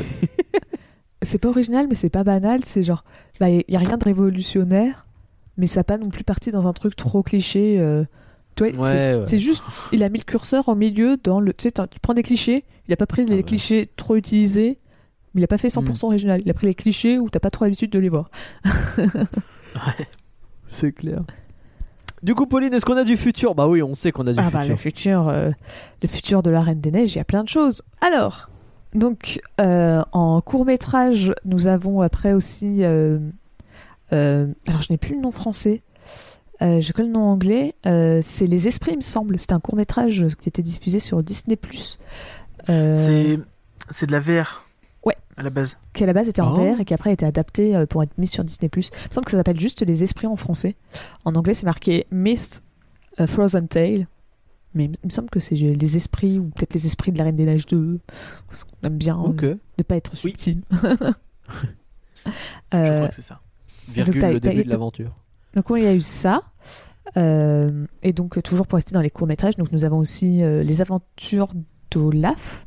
c'est 1.23 1.39
pas 1.39 1.49
original, 1.49 1.87
mais 1.89 1.95
c'est 1.95 2.09
pas 2.11 2.25
banal. 2.25 2.61
C'est 2.65 2.83
genre, 2.83 3.05
bah, 3.41 3.49
il 3.51 3.65
y 3.69 3.77
a 3.77 3.79
rien 3.79 3.97
de 3.97 4.05
révolutionnaire, 4.05 5.07
mais 5.57 5.67
ça 5.67 5.85
pas 5.85 5.99
non 5.99 6.09
plus 6.09 6.25
parti 6.25 6.51
dans 6.51 6.67
un 6.67 6.73
truc 6.73 6.97
trop 6.97 7.23
cliché. 7.23 7.77
euh, 7.81 8.05
Tu 8.57 8.65
vois, 8.71 8.73
Ouais, 8.83 8.91
c'est 8.91 9.15
ouais. 9.19 9.27
c'est 9.27 9.39
juste, 9.39 9.63
il 9.93 10.03
a 10.03 10.09
mis 10.09 10.19
le 10.19 10.25
curseur 10.25 10.69
au 10.69 10.75
milieu 10.75 11.17
dans 11.23 11.41
le. 11.41 11.53
Tu 11.53 11.65
sais, 11.65 11.73
tu 11.73 12.01
prends 12.01 12.15
des 12.15 12.23
clichés, 12.23 12.65
il 12.89 12.93
a 12.95 12.97
pas 12.97 13.07
pris 13.07 13.25
les 13.25 13.33
Ah 13.33 13.37
ouais. 13.37 13.43
clichés 13.43 13.89
trop 13.97 14.17
utilisés, 14.17 14.79
mais 15.35 15.41
il 15.41 15.45
a 15.45 15.49
pas 15.49 15.59
fait 15.59 15.69
100% 15.69 16.07
original. 16.07 16.41
Il 16.45 16.51
a 16.51 16.55
pris 16.55 16.67
les 16.67 16.75
clichés 16.75 17.19
où 17.19 17.29
t'as 17.31 17.41
pas 17.41 17.51
trop 17.51 17.65
l'habitude 17.65 17.91
de 17.91 17.99
les 17.99 18.09
voir. 18.09 18.31
C'est 20.69 20.93
clair. 20.93 21.21
Du 22.23 22.35
coup, 22.35 22.47
Pauline, 22.47 22.73
est-ce 22.75 22.85
qu'on 22.85 22.97
a 22.97 23.05
du 23.05 23.17
futur? 23.17 23.55
Bah 23.55 23.69
oui, 23.69 23.83
on 23.83 23.95
sait 23.95 24.11
qu'on 24.11 24.27
a 24.27 24.33
du 24.33 24.39
Ah 24.41 24.51
bah, 24.51 24.61
futur. 24.63 24.71
le 24.71 24.77
futur, 24.77 25.29
euh, 25.29 25.51
le 26.03 26.09
futur 26.09 26.43
de 26.43 26.51
la 26.51 26.63
Reine 26.63 26.81
des 26.81 26.91
Neiges, 26.91 27.15
il 27.15 27.19
y 27.19 27.21
a 27.21 27.25
plein 27.25 27.45
de 27.45 27.49
choses. 27.49 27.83
Alors, 28.01 28.51
donc 28.95 29.41
euh, 29.61 30.03
en 30.13 30.41
court 30.41 30.65
métrage, 30.65 31.33
nous 31.45 31.67
avons 31.67 32.01
après 32.01 32.33
aussi, 32.33 32.83
euh, 32.85 33.19
euh, 34.13 34.47
alors 34.69 34.83
je 34.83 34.93
n'ai 34.93 34.97
plus 34.97 35.15
le 35.15 35.21
nom 35.21 35.31
français, 35.31 35.83
euh, 36.63 36.81
j'ai 36.81 36.93
que 36.93 37.03
le 37.03 37.09
nom 37.09 37.25
anglais. 37.25 37.75
euh, 37.87 38.21
c'est 38.23 38.47
Les 38.47 38.67
Esprits, 38.69 38.93
il 38.93 38.97
me 38.97 39.01
semble. 39.03 39.39
C'était 39.39 39.53
un 39.53 39.61
court 39.61 39.77
métrage 39.77 40.27
qui 40.41 40.49
était 40.49 40.63
diffusé 40.63 40.99
sur 40.99 41.23
Disney 41.23 41.59
euh, 42.69 42.95
c'est 42.95 43.39
c'est 43.91 44.07
de 44.07 44.13
la 44.13 44.21
VR. 44.21 44.65
Ouais. 45.05 45.17
À 45.37 45.43
la 45.43 45.51
base. 45.51 45.77
qui 45.93 46.03
à 46.03 46.07
la 46.07 46.13
base 46.13 46.29
était 46.29 46.41
en 46.43 46.53
Oh. 46.53 46.57
VR 46.75 46.81
et 46.81 46.85
qui 46.85 46.95
après 46.95 47.11
a 47.11 47.13
été 47.13 47.25
adapté 47.27 47.85
pour 47.89 48.03
être 48.03 48.17
mis 48.19 48.27
sur 48.27 48.43
Disney+. 48.43 48.69
Il 48.75 48.79
me 48.79 49.13
semble 49.13 49.25
que 49.27 49.31
ça 49.31 49.37
s'appelle 49.37 49.61
juste 49.61 49.83
Les 49.87 50.03
Esprits 50.03 50.27
en 50.27 50.35
français. 50.37 50.75
En 51.25 51.35
anglais, 51.35 51.55
c'est 51.55 51.67
marqué 51.67 52.07
Mist 52.11 52.63
Frozen 53.25 53.69
Tale. 53.69 54.07
Mais 54.77 54.85
il 54.85 54.91
me 55.05 55.11
semble 55.11 55.31
que 55.31 55.41
c'est 55.41 55.55
Les 55.57 55.97
Esprits 55.97 56.39
ou 56.39 56.45
peut-être 56.51 56.75
Les 56.75 56.87
Esprits 56.87 57.11
de 57.11 57.19
la 57.19 57.25
Reine 57.25 57.37
des 57.37 57.45
Neiges 57.47 57.67
2. 57.67 57.99
Parce 58.49 58.63
qu'on 58.65 58.77
aime 58.87 58.97
bien 58.99 59.17
Ok. 59.19 59.43
euh, 59.43 59.57
ne 59.79 59.83
pas 59.83 59.97
être 59.97 60.13
Oui. 60.25 60.31
subtil. 60.31 60.61
Je 62.73 62.77
Euh, 62.77 62.97
crois 62.97 63.09
que 63.09 63.15
c'est 63.15 63.23
ça. 63.23 63.41
Virgule 63.89 64.21
le 64.23 64.41
début 64.41 64.65
de 64.65 64.71
l'aventure. 64.71 65.15
donc 65.55 65.71
oui, 65.71 65.81
il 65.83 65.85
y 65.85 65.89
a 65.89 65.95
eu 65.95 66.01
ça. 66.01 66.43
Euh, 67.17 67.87
et 68.03 68.13
donc, 68.13 68.43
toujours 68.43 68.67
pour 68.67 68.77
rester 68.77 68.93
dans 68.95 69.01
les 69.01 69.11
courts-métrages, 69.11 69.55
donc 69.57 69.71
nous 69.71 69.85
avons 69.85 69.99
aussi 69.99 70.43
euh, 70.43 70.63
Les 70.65 70.83
Aventures 70.83 71.53
d'Olaf. 71.93 72.67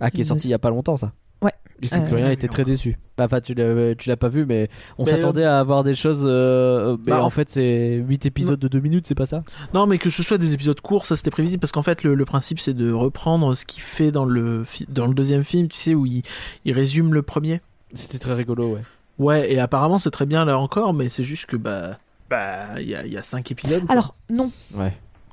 Ah, 0.00 0.10
qui 0.10 0.20
est 0.20 0.24
sorti 0.24 0.46
il 0.48 0.50
y 0.52 0.54
a 0.54 0.58
pas 0.60 0.70
longtemps, 0.70 0.96
ça. 0.96 1.12
Ouais. 1.44 1.52
Que 1.82 1.94
Euh, 1.94 2.00
Curien 2.08 2.30
était 2.30 2.48
très 2.48 2.64
déçu. 2.64 2.98
Bah, 3.18 3.24
Enfin, 3.26 3.40
tu 3.40 3.54
l'as 3.54 3.94
tu 3.94 4.08
l'as 4.08 4.16
pas 4.16 4.28
vu, 4.28 4.46
mais 4.46 4.68
on 4.98 5.04
s'attendait 5.04 5.44
à 5.44 5.58
avoir 5.60 5.84
des 5.84 5.94
choses. 5.94 6.24
euh, 6.26 6.96
mais 7.06 7.12
Bah, 7.12 7.22
en 7.24 7.30
fait, 7.30 7.50
c'est 7.50 7.96
8 8.08 8.26
épisodes 8.26 8.58
de 8.58 8.68
2 8.68 8.80
minutes, 8.80 9.06
c'est 9.06 9.14
pas 9.14 9.26
ça? 9.26 9.42
Non, 9.74 9.86
mais 9.86 9.98
que 9.98 10.08
ce 10.10 10.22
soit 10.22 10.38
des 10.38 10.54
épisodes 10.54 10.80
courts, 10.80 11.04
ça 11.06 11.16
c'était 11.16 11.30
prévisible 11.30 11.60
parce 11.60 11.72
qu'en 11.72 11.82
fait 11.82 12.02
le, 12.02 12.14
le 12.14 12.24
principe 12.24 12.58
c'est 12.58 12.74
de 12.74 12.90
reprendre 12.90 13.54
ce 13.54 13.64
qu'il 13.66 13.82
fait 13.82 14.10
dans 14.10 14.24
le 14.24 14.64
dans 14.88 15.06
le 15.06 15.14
deuxième 15.14 15.44
film, 15.44 15.68
tu 15.68 15.76
sais 15.78 15.94
où 15.94 16.06
il, 16.06 16.22
il 16.64 16.72
résume 16.72 17.12
le 17.14 17.22
premier. 17.22 17.60
C'était 17.92 18.18
très 18.18 18.34
rigolo, 18.34 18.74
ouais. 18.74 18.80
Ouais, 19.18 19.52
et 19.52 19.58
apparemment 19.60 19.98
c'est 20.00 20.10
très 20.10 20.26
bien 20.26 20.44
là 20.44 20.58
encore, 20.58 20.94
mais 20.94 21.08
c'est 21.08 21.22
juste 21.24 21.46
que 21.46 21.56
bah 21.56 21.98
bah 22.30 22.80
il 22.80 22.88
y 22.88 22.94
a, 22.96 23.04
il 23.06 23.12
y 23.12 23.16
a 23.18 23.22
cinq 23.22 23.50
épisodes. 23.52 23.82
quoi. 23.84 23.92
Alors, 23.92 24.16
non. 24.30 24.50
Ouais. 24.74 24.92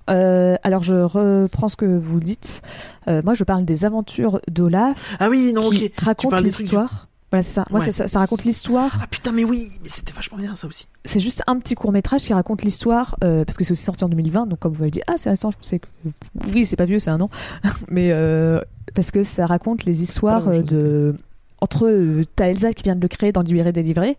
Euh, 0.10 0.56
alors, 0.64 0.84
je 0.84 0.95
reprends 0.95 1.68
ce 1.70 1.76
que 1.76 1.86
vous 1.97 2.20
dites. 2.20 2.62
Euh, 3.08 3.22
moi, 3.24 3.34
je 3.34 3.43
parle 3.43 3.66
des 3.66 3.86
aventures 3.86 4.39
d'Olaf. 4.49 4.97
ah 5.20 5.30
oui 5.30 5.54
non 5.54 5.70
qui 5.70 5.86
ok. 5.86 5.91
raconte 6.04 6.36
du- 6.36 6.43
l'histoire. 6.43 7.08
Voilà, 7.32 7.43
c'est 7.43 7.54
ça. 7.54 7.66
Moi, 7.70 7.80
Ouais. 7.80 7.91
ça, 7.93 8.10
ça 8.10 8.20
raconte 8.20 8.43
l'histoire. 8.43 8.99
Ah 9.02 9.08
putain 9.10 9.32
mais 9.32 9.45
oui, 9.45 9.70
mais 9.82 9.88
c'était 9.89 10.12
vachement 10.12 10.38
bien 10.38 10.54
ça 10.58 10.68
aussi. 10.68 10.88
C'est 11.06 11.22
juste 11.22 11.43
un 11.47 11.58
petit 11.60 11.76
court 11.76 11.93
métrage 11.93 12.24
qui 12.24 12.34
raconte 12.34 12.62
l'histoire, 12.64 13.16
euh, 13.24 13.45
parce 13.45 13.58
que 13.58 13.64
c'est 13.64 13.72
aussi 13.72 13.84
sorti 13.84 14.04
en 14.04 14.10
2020. 14.10 14.47
Donc, 14.47 14.60
comme 14.60 14.74
vous 14.74 14.80
m'avez 14.80 14.91
dit, 14.91 15.02
ah, 15.08 15.14
c'est 15.18 15.30
récent, 15.30 15.49
je 15.49 15.58
pensais 15.58 15.80
que. 15.80 15.88
Oui, 16.54 16.66
c'est 16.66 16.76
pas 16.76 16.84
vieux, 16.86 16.99
c'est 16.99 17.10
un 17.10 17.22
an. 17.22 17.30
Mais 17.89 18.10
euh, 18.12 18.60
parce 18.95 19.12
que 19.12 19.24
ça 19.24 19.45
raconte 19.45 19.86
les 19.86 20.02
histoires 20.02 20.49
de. 20.49 21.16
Entre. 21.62 21.86
euh, 21.88 22.24
T'as 22.36 22.47
Elsa 22.49 22.74
qui 22.74 22.84
vient 22.84 22.95
de 22.97 23.02
le 23.02 23.08
créer 23.08 23.32
dans 23.32 23.41
Libéré 23.43 23.72
Délivré. 23.72 24.18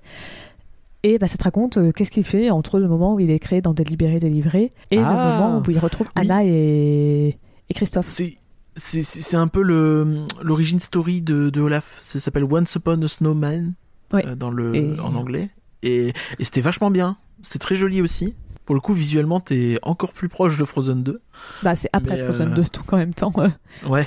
Et 1.04 1.18
bah, 1.18 1.26
ça 1.26 1.36
te 1.36 1.44
raconte 1.44 1.78
euh, 1.78 1.90
qu'est-ce 1.92 2.10
qu'il 2.10 2.24
fait 2.24 2.50
entre 2.50 2.78
le 2.78 2.86
moment 2.88 3.14
où 3.14 3.20
il 3.20 3.30
est 3.30 3.38
créé 3.40 3.60
dans 3.60 3.74
Délibéré 3.74 4.18
Délivré 4.18 4.72
et 4.90 4.96
le 4.96 5.02
Ah. 5.04 5.38
moment 5.40 5.62
où 5.66 5.70
il 5.70 5.78
retrouve 5.78 6.06
Oui. 6.16 6.22
Anna 6.22 6.44
et, 6.44 7.38
et 7.68 7.74
Christophe. 7.74 8.06
C'est 8.08 8.36
c'est 8.74 9.36
un 9.36 9.48
peu 9.48 9.62
le 9.62 10.24
l'origine 10.42 10.80
story 10.80 11.20
de, 11.20 11.50
de 11.50 11.60
Olaf. 11.60 11.98
Ça 12.00 12.18
s'appelle 12.20 12.44
Once 12.44 12.74
Upon 12.74 13.02
a 13.02 13.08
Snowman 13.08 13.74
Ouais. 14.14 14.26
euh, 14.26 14.34
dans 14.34 14.50
le 14.50 14.74
Et- 14.74 15.00
en 15.00 15.14
anglais 15.14 15.50
et, 15.82 16.12
et 16.38 16.44
c'était 16.44 16.60
vachement 16.62 16.90
bien. 16.90 17.16
C'était 17.42 17.58
très 17.58 17.74
joli 17.76 18.00
aussi. 18.00 18.34
Pour 18.64 18.74
le 18.76 18.80
coup, 18.80 18.92
visuellement, 18.94 19.40
t'es 19.40 19.78
encore 19.82 20.12
plus 20.12 20.28
proche 20.28 20.56
de 20.56 20.64
Frozen 20.64 21.02
2. 21.02 21.20
Bah, 21.64 21.74
c'est 21.74 21.90
après 21.92 22.14
Mais, 22.16 22.22
Frozen 22.24 22.52
euh, 22.52 22.54
2, 22.54 22.62
donc 22.62 22.92
en 22.92 22.96
même 22.96 23.12
temps. 23.12 23.32
euh, 23.38 23.48
Ouais. 23.88 24.06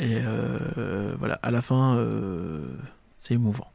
Et 0.00 0.16
euh, 0.16 1.14
voilà, 1.18 1.38
à 1.42 1.50
la 1.52 1.62
fin, 1.62 1.94
euh, 1.96 2.66
c'est 3.20 3.34
émouvant. 3.34 3.68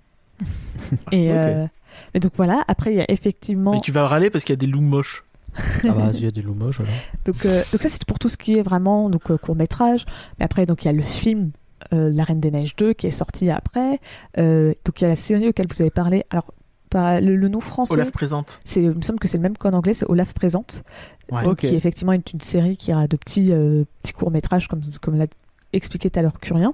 Et, 1.13 1.31
euh, 1.31 1.65
mais 2.13 2.19
donc 2.19 2.33
voilà, 2.35 2.63
après 2.67 2.93
il 2.93 2.97
y 2.97 3.01
a 3.01 3.11
effectivement. 3.11 3.71
Mais 3.71 3.81
tu 3.81 3.91
vas 3.91 4.05
râler 4.07 4.29
parce 4.29 4.43
qu'il 4.43 4.53
y 4.53 4.57
a 4.57 4.59
des 4.59 4.67
loups 4.67 4.81
moches. 4.81 5.23
Ah 5.57 5.91
bah, 5.91 6.09
il 6.13 6.23
y 6.23 6.27
a 6.27 6.31
des 6.31 6.41
loups 6.41 6.53
moches. 6.53 6.81
Donc, 7.25 7.45
euh, 7.45 7.63
donc 7.71 7.81
ça 7.81 7.89
c'est 7.89 8.05
pour 8.05 8.19
tout 8.19 8.29
ce 8.29 8.37
qui 8.37 8.57
est 8.57 8.61
vraiment 8.61 9.09
donc 9.09 9.35
court 9.37 9.55
métrage. 9.55 10.05
Mais 10.39 10.45
après 10.45 10.65
donc 10.65 10.83
il 10.83 10.87
y 10.87 10.89
a 10.89 10.93
le 10.93 11.01
film 11.01 11.51
euh, 11.93 12.11
La 12.13 12.23
Reine 12.23 12.39
des 12.39 12.51
Neiges 12.51 12.75
2 12.75 12.93
qui 12.93 13.07
est 13.07 13.11
sorti 13.11 13.49
après. 13.49 13.99
Euh, 14.37 14.73
donc 14.85 15.01
il 15.01 15.03
y 15.03 15.05
a 15.05 15.09
la 15.09 15.15
série 15.15 15.47
auquel 15.49 15.67
vous 15.67 15.81
avez 15.81 15.89
parlé. 15.89 16.25
Alors 16.29 16.53
par, 16.89 17.19
le, 17.19 17.35
le 17.35 17.47
nom 17.49 17.59
français, 17.59 17.93
Olaf 17.93 18.11
présente. 18.11 18.59
c'est 18.63 18.81
il 18.81 18.91
me 18.91 19.01
semble 19.01 19.19
que 19.19 19.27
c'est 19.27 19.37
le 19.37 19.43
même 19.43 19.57
qu'en 19.57 19.71
anglais, 19.71 19.93
c'est 19.93 20.09
Olaf 20.09 20.33
présente. 20.33 20.83
Ouais. 21.31 21.43
Donc, 21.43 21.57
qui 21.57 21.75
effectivement 21.75 22.13
est 22.13 22.31
une 22.31 22.39
série 22.39 22.77
qui 22.77 22.91
a 22.93 23.07
de 23.07 23.17
petits 23.17 23.51
euh, 23.51 23.83
petits 24.01 24.13
courts 24.13 24.31
métrages 24.31 24.67
comme 24.67 24.81
comme 25.01 25.17
l'a 25.17 25.27
expliqué 25.73 26.09
tout 26.09 26.19
à 26.19 26.21
l'heure 26.21 26.39
Curien. 26.39 26.73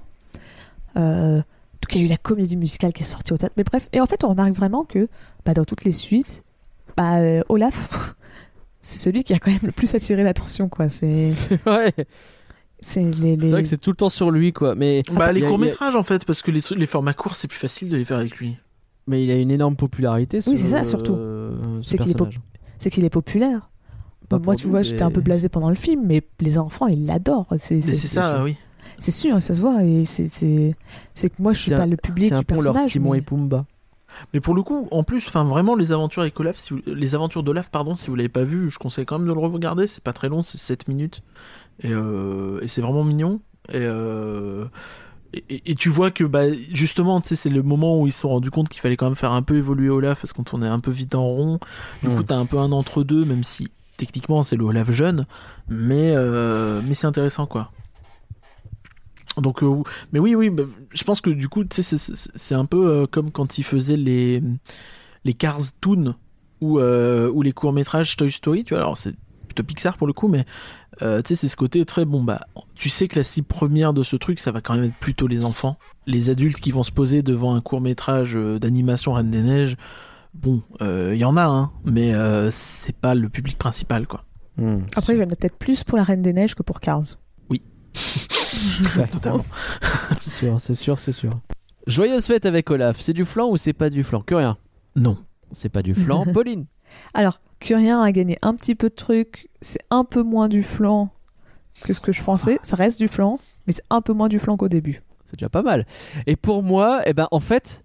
Euh, 0.96 1.42
donc 1.84 1.94
il 1.94 2.00
y 2.00 2.02
a 2.02 2.06
eu 2.06 2.08
la 2.08 2.16
comédie 2.16 2.56
musicale 2.56 2.92
qui 2.94 3.02
est 3.02 3.06
sortie 3.06 3.32
au 3.32 3.36
théâtre. 3.36 3.54
Mais 3.58 3.64
bref, 3.64 3.88
et 3.92 4.00
en 4.00 4.06
fait, 4.06 4.24
on 4.24 4.28
remarque 4.28 4.54
vraiment 4.54 4.84
que 4.84 5.08
bah, 5.44 5.52
dans 5.54 5.64
toutes 5.64 5.84
les 5.84 5.92
suites, 5.92 6.42
bah, 6.96 7.16
euh, 7.18 7.42
Olaf, 7.50 8.14
c'est 8.80 8.98
celui 8.98 9.22
qui 9.24 9.34
a 9.34 9.38
quand 9.38 9.50
même 9.50 9.60
le 9.64 9.72
plus 9.72 9.94
attiré 9.94 10.22
l'attention, 10.22 10.68
quoi. 10.70 10.88
C'est 10.88 11.30
C'est 11.32 11.62
vrai. 11.62 11.92
c'est 12.80 13.02
les, 13.02 13.36
les- 13.36 13.40
C'est 13.48 13.52
vrai 13.52 13.62
que 13.62 13.68
c'est 13.68 13.76
tout 13.78 13.90
le 13.90 13.96
temps 13.96 14.08
sur 14.08 14.30
lui, 14.30 14.52
quoi. 14.54 14.74
Mais 14.74 15.02
Bah, 15.12 15.30
les 15.32 15.40
y 15.40 15.44
a- 15.44 15.48
courts-métrages, 15.48 15.96
en 15.96 16.02
fait, 16.02 16.24
parce 16.24 16.40
que 16.42 16.50
les, 16.50 16.86
formats 16.86 17.12
courts, 17.14 17.36
c'est 17.36 17.48
plus 17.48 17.58
facile 17.58 17.90
de 17.90 17.96
les 17.96 18.04
faire 18.06 18.18
avec 18.18 18.36
lui. 18.38 18.56
Mais 19.06 19.22
il 19.22 19.30
a 19.30 19.34
une 19.34 19.50
énorme 19.50 19.76
popularité. 19.76 20.38
Oui, 20.46 20.56
ce- 20.56 20.64
c'est 20.64 20.70
ça, 20.72 20.84
surtout. 20.84 21.14
euh, 21.14 21.82
ce 21.82 21.90
C'est 22.78 22.90
qu'il 22.90 23.04
est 23.04 23.10
populaire. 23.10 23.68
Pas 24.30 24.38
Moi, 24.38 24.56
tu 24.56 24.68
vois, 24.68 24.80
j'étais 24.80 25.02
un 25.02 25.10
peu 25.10 25.20
blasé 25.20 25.50
pendant 25.50 25.68
le 25.68 25.74
film, 25.76 26.02
mais 26.06 26.22
les 26.40 26.56
enfants, 26.56 26.86
ils 26.86 27.04
l'adorent. 27.04 27.52
C'est 27.58 27.80
ça, 27.82 28.42
oui. 28.42 28.56
C'est 28.98 29.10
sûr, 29.10 29.40
ça 29.42 29.54
se 29.54 29.60
voit. 29.60 29.82
Et 29.84 30.04
c'est 30.04 30.26
c'est 30.26 30.74
c'est 31.14 31.30
que 31.30 31.40
moi, 31.40 31.52
je 31.52 31.60
suis 31.60 31.68
C'est 31.70 31.76
pas 31.76 31.86
le 31.86 31.96
public 31.96 32.28
C'est 32.28 32.34
un 32.34 32.40
du 32.40 32.46
leur 32.50 32.58
personnage. 32.64 32.90
Timon 32.90 33.12
mais- 33.12 33.18
et 33.18 33.22
Pumba. 33.22 33.64
Mais 34.32 34.40
pour 34.40 34.54
le 34.54 34.62
coup, 34.62 34.86
en 34.92 35.02
plus, 35.02 35.26
enfin 35.26 35.42
vraiment 35.44 35.74
les 35.74 35.90
aventures 35.90 36.22
avec 36.22 36.38
Olaf, 36.38 36.56
si 36.58 36.72
vous- 36.72 36.80
les 36.86 37.14
aventures 37.16 37.42
d'Olaf, 37.42 37.68
pardon, 37.70 37.96
si 37.96 38.08
vous 38.10 38.14
l'avez 38.16 38.28
pas 38.28 38.44
vu, 38.44 38.70
je 38.70 38.78
conseille 38.78 39.04
quand 39.04 39.18
même 39.18 39.26
de 39.28 39.32
le 39.32 39.40
regarder. 39.40 39.88
C'est 39.88 40.02
pas 40.02 40.12
très 40.12 40.28
long, 40.28 40.42
c'est 40.44 40.56
7 40.58 40.86
minutes 40.86 41.22
et, 41.82 41.88
euh, 41.92 42.60
et 42.62 42.68
c'est 42.68 42.80
vraiment 42.80 43.02
mignon. 43.02 43.40
Et, 43.70 43.78
euh, 43.78 44.66
et, 45.32 45.44
et- 45.50 45.70
et 45.72 45.74
tu 45.74 45.88
vois 45.88 46.12
que 46.12 46.22
bah 46.22 46.42
justement, 46.72 47.20
c'est 47.24 47.48
le 47.50 47.62
moment 47.64 48.00
où 48.00 48.06
ils 48.06 48.12
se 48.12 48.20
sont 48.20 48.28
rendus 48.28 48.52
compte 48.52 48.68
qu'il 48.68 48.80
fallait 48.80 48.96
quand 48.96 49.06
même 49.06 49.16
faire 49.16 49.32
un 49.32 49.42
peu 49.42 49.56
évoluer 49.56 49.88
Olaf 49.90 50.20
parce 50.20 50.32
qu'on 50.32 50.44
tournait 50.44 50.68
un 50.68 50.78
peu 50.78 50.92
vite 50.92 51.16
en 51.16 51.24
rond. 51.24 51.58
Du 52.04 52.10
Mm. 52.10 52.16
coup, 52.16 52.22
t'as 52.22 52.36
un 52.36 52.46
peu 52.46 52.58
un 52.58 52.70
entre 52.70 53.02
deux, 53.02 53.24
même 53.24 53.42
si 53.42 53.68
techniquement 53.96 54.44
c'est 54.44 54.54
le 54.56 54.64
Olaf 54.64 54.92
jeune, 54.92 55.26
mais 55.68 56.12
euh, 56.14 56.80
mais 56.86 56.94
c'est 56.94 57.08
intéressant 57.08 57.46
quoi. 57.46 57.72
Donc, 59.40 59.62
euh, 59.62 59.82
mais 60.12 60.18
oui, 60.20 60.34
oui, 60.34 60.50
bah, 60.50 60.62
je 60.92 61.04
pense 61.04 61.20
que 61.20 61.30
du 61.30 61.48
coup, 61.48 61.64
tu 61.64 61.82
sais, 61.82 61.98
c'est- 61.98 62.54
un 62.54 62.66
peu 62.66 62.86
euh, 62.88 63.06
comme 63.06 63.30
quand 63.30 63.58
ils 63.58 63.64
faisaient 63.64 63.96
les 63.96 64.42
les 65.24 65.32
Cars 65.34 65.60
Toon 65.80 66.14
ou 66.60 66.78
euh, 66.78 67.30
ou 67.30 67.42
les 67.42 67.52
courts 67.52 67.72
métrages 67.72 68.16
Toy 68.16 68.30
Story. 68.30 68.64
Tu 68.64 68.74
vois, 68.74 68.82
alors 68.82 68.96
c'est 68.98 69.14
plutôt 69.46 69.62
Pixar 69.64 69.96
pour 69.96 70.06
le 70.06 70.12
coup, 70.12 70.28
mais 70.28 70.44
euh, 71.02 71.20
tu 71.22 71.28
sais, 71.28 71.34
c'est 71.34 71.48
ce 71.48 71.56
côté 71.56 71.84
très 71.84 72.04
bon. 72.04 72.22
Bah, 72.22 72.46
tu 72.74 72.88
sais 72.90 73.08
que 73.08 73.18
la 73.18 73.24
cible 73.24 73.46
première 73.46 73.92
de 73.92 74.02
ce 74.02 74.16
truc, 74.16 74.38
ça 74.38 74.52
va 74.52 74.60
quand 74.60 74.74
même 74.74 74.84
être 74.84 74.94
plutôt 75.00 75.26
les 75.26 75.44
enfants, 75.44 75.78
les 76.06 76.30
adultes 76.30 76.60
qui 76.60 76.70
vont 76.70 76.84
se 76.84 76.92
poser 76.92 77.22
devant 77.22 77.54
un 77.54 77.60
court 77.60 77.80
métrage 77.80 78.34
d'animation 78.60 79.12
Reine 79.14 79.30
des 79.30 79.42
Neiges. 79.42 79.76
Bon, 80.34 80.62
euh, 80.82 81.10
il 81.14 81.18
y 81.20 81.24
en 81.24 81.36
a, 81.36 81.44
hein, 81.44 81.70
mais 81.84 82.12
euh, 82.14 82.50
c'est 82.50 82.96
pas 82.96 83.14
le 83.14 83.28
public 83.28 83.56
principal, 83.56 84.06
quoi. 84.08 84.24
Hmm, 84.56 84.78
Après, 84.96 85.14
il 85.14 85.18
y 85.20 85.22
en 85.22 85.30
a 85.30 85.36
peut-être 85.36 85.56
plus 85.58 85.82
pour 85.84 85.96
la 85.96 86.04
Reine 86.04 86.22
des 86.22 86.32
Neiges 86.32 86.54
que 86.54 86.62
pour 86.62 86.80
Cars. 86.80 87.02
Ouais, 88.96 89.06
Totalement. 89.12 89.44
c'est 90.20 90.30
sûr, 90.30 90.60
c'est 90.60 90.74
sûr, 90.74 90.98
c'est 90.98 91.12
sûr. 91.12 91.32
Joyeuse 91.86 92.26
fête 92.26 92.46
avec 92.46 92.70
Olaf, 92.70 93.00
c'est 93.00 93.12
du 93.12 93.24
flan 93.24 93.48
ou 93.50 93.56
c'est 93.56 93.72
pas 93.72 93.90
du 93.90 94.02
flan? 94.02 94.20
Que 94.20 94.34
rien. 94.34 94.56
Non. 94.96 95.18
C'est 95.52 95.68
pas 95.68 95.82
du 95.82 95.94
flan. 95.94 96.24
Pauline. 96.32 96.66
Alors, 97.12 97.40
Curien 97.60 98.02
a 98.02 98.12
gagné 98.12 98.38
un 98.42 98.54
petit 98.54 98.74
peu 98.74 98.88
de 98.88 98.94
trucs. 98.94 99.48
C'est 99.60 99.80
un 99.90 100.04
peu 100.04 100.22
moins 100.22 100.48
du 100.48 100.62
flan 100.62 101.10
que 101.82 101.92
ce 101.92 102.00
que 102.00 102.12
je 102.12 102.22
pensais. 102.22 102.58
Ça 102.62 102.76
reste 102.76 102.98
du 102.98 103.08
flan, 103.08 103.38
mais 103.66 103.72
c'est 103.72 103.84
un 103.90 104.00
peu 104.00 104.12
moins 104.12 104.28
du 104.28 104.38
flan 104.38 104.56
qu'au 104.56 104.68
début. 104.68 105.02
C'est 105.24 105.38
déjà 105.38 105.48
pas 105.48 105.62
mal. 105.62 105.86
Et 106.26 106.36
pour 106.36 106.62
moi, 106.62 107.02
eh 107.06 107.12
ben, 107.12 107.28
en 107.30 107.40
fait, 107.40 107.84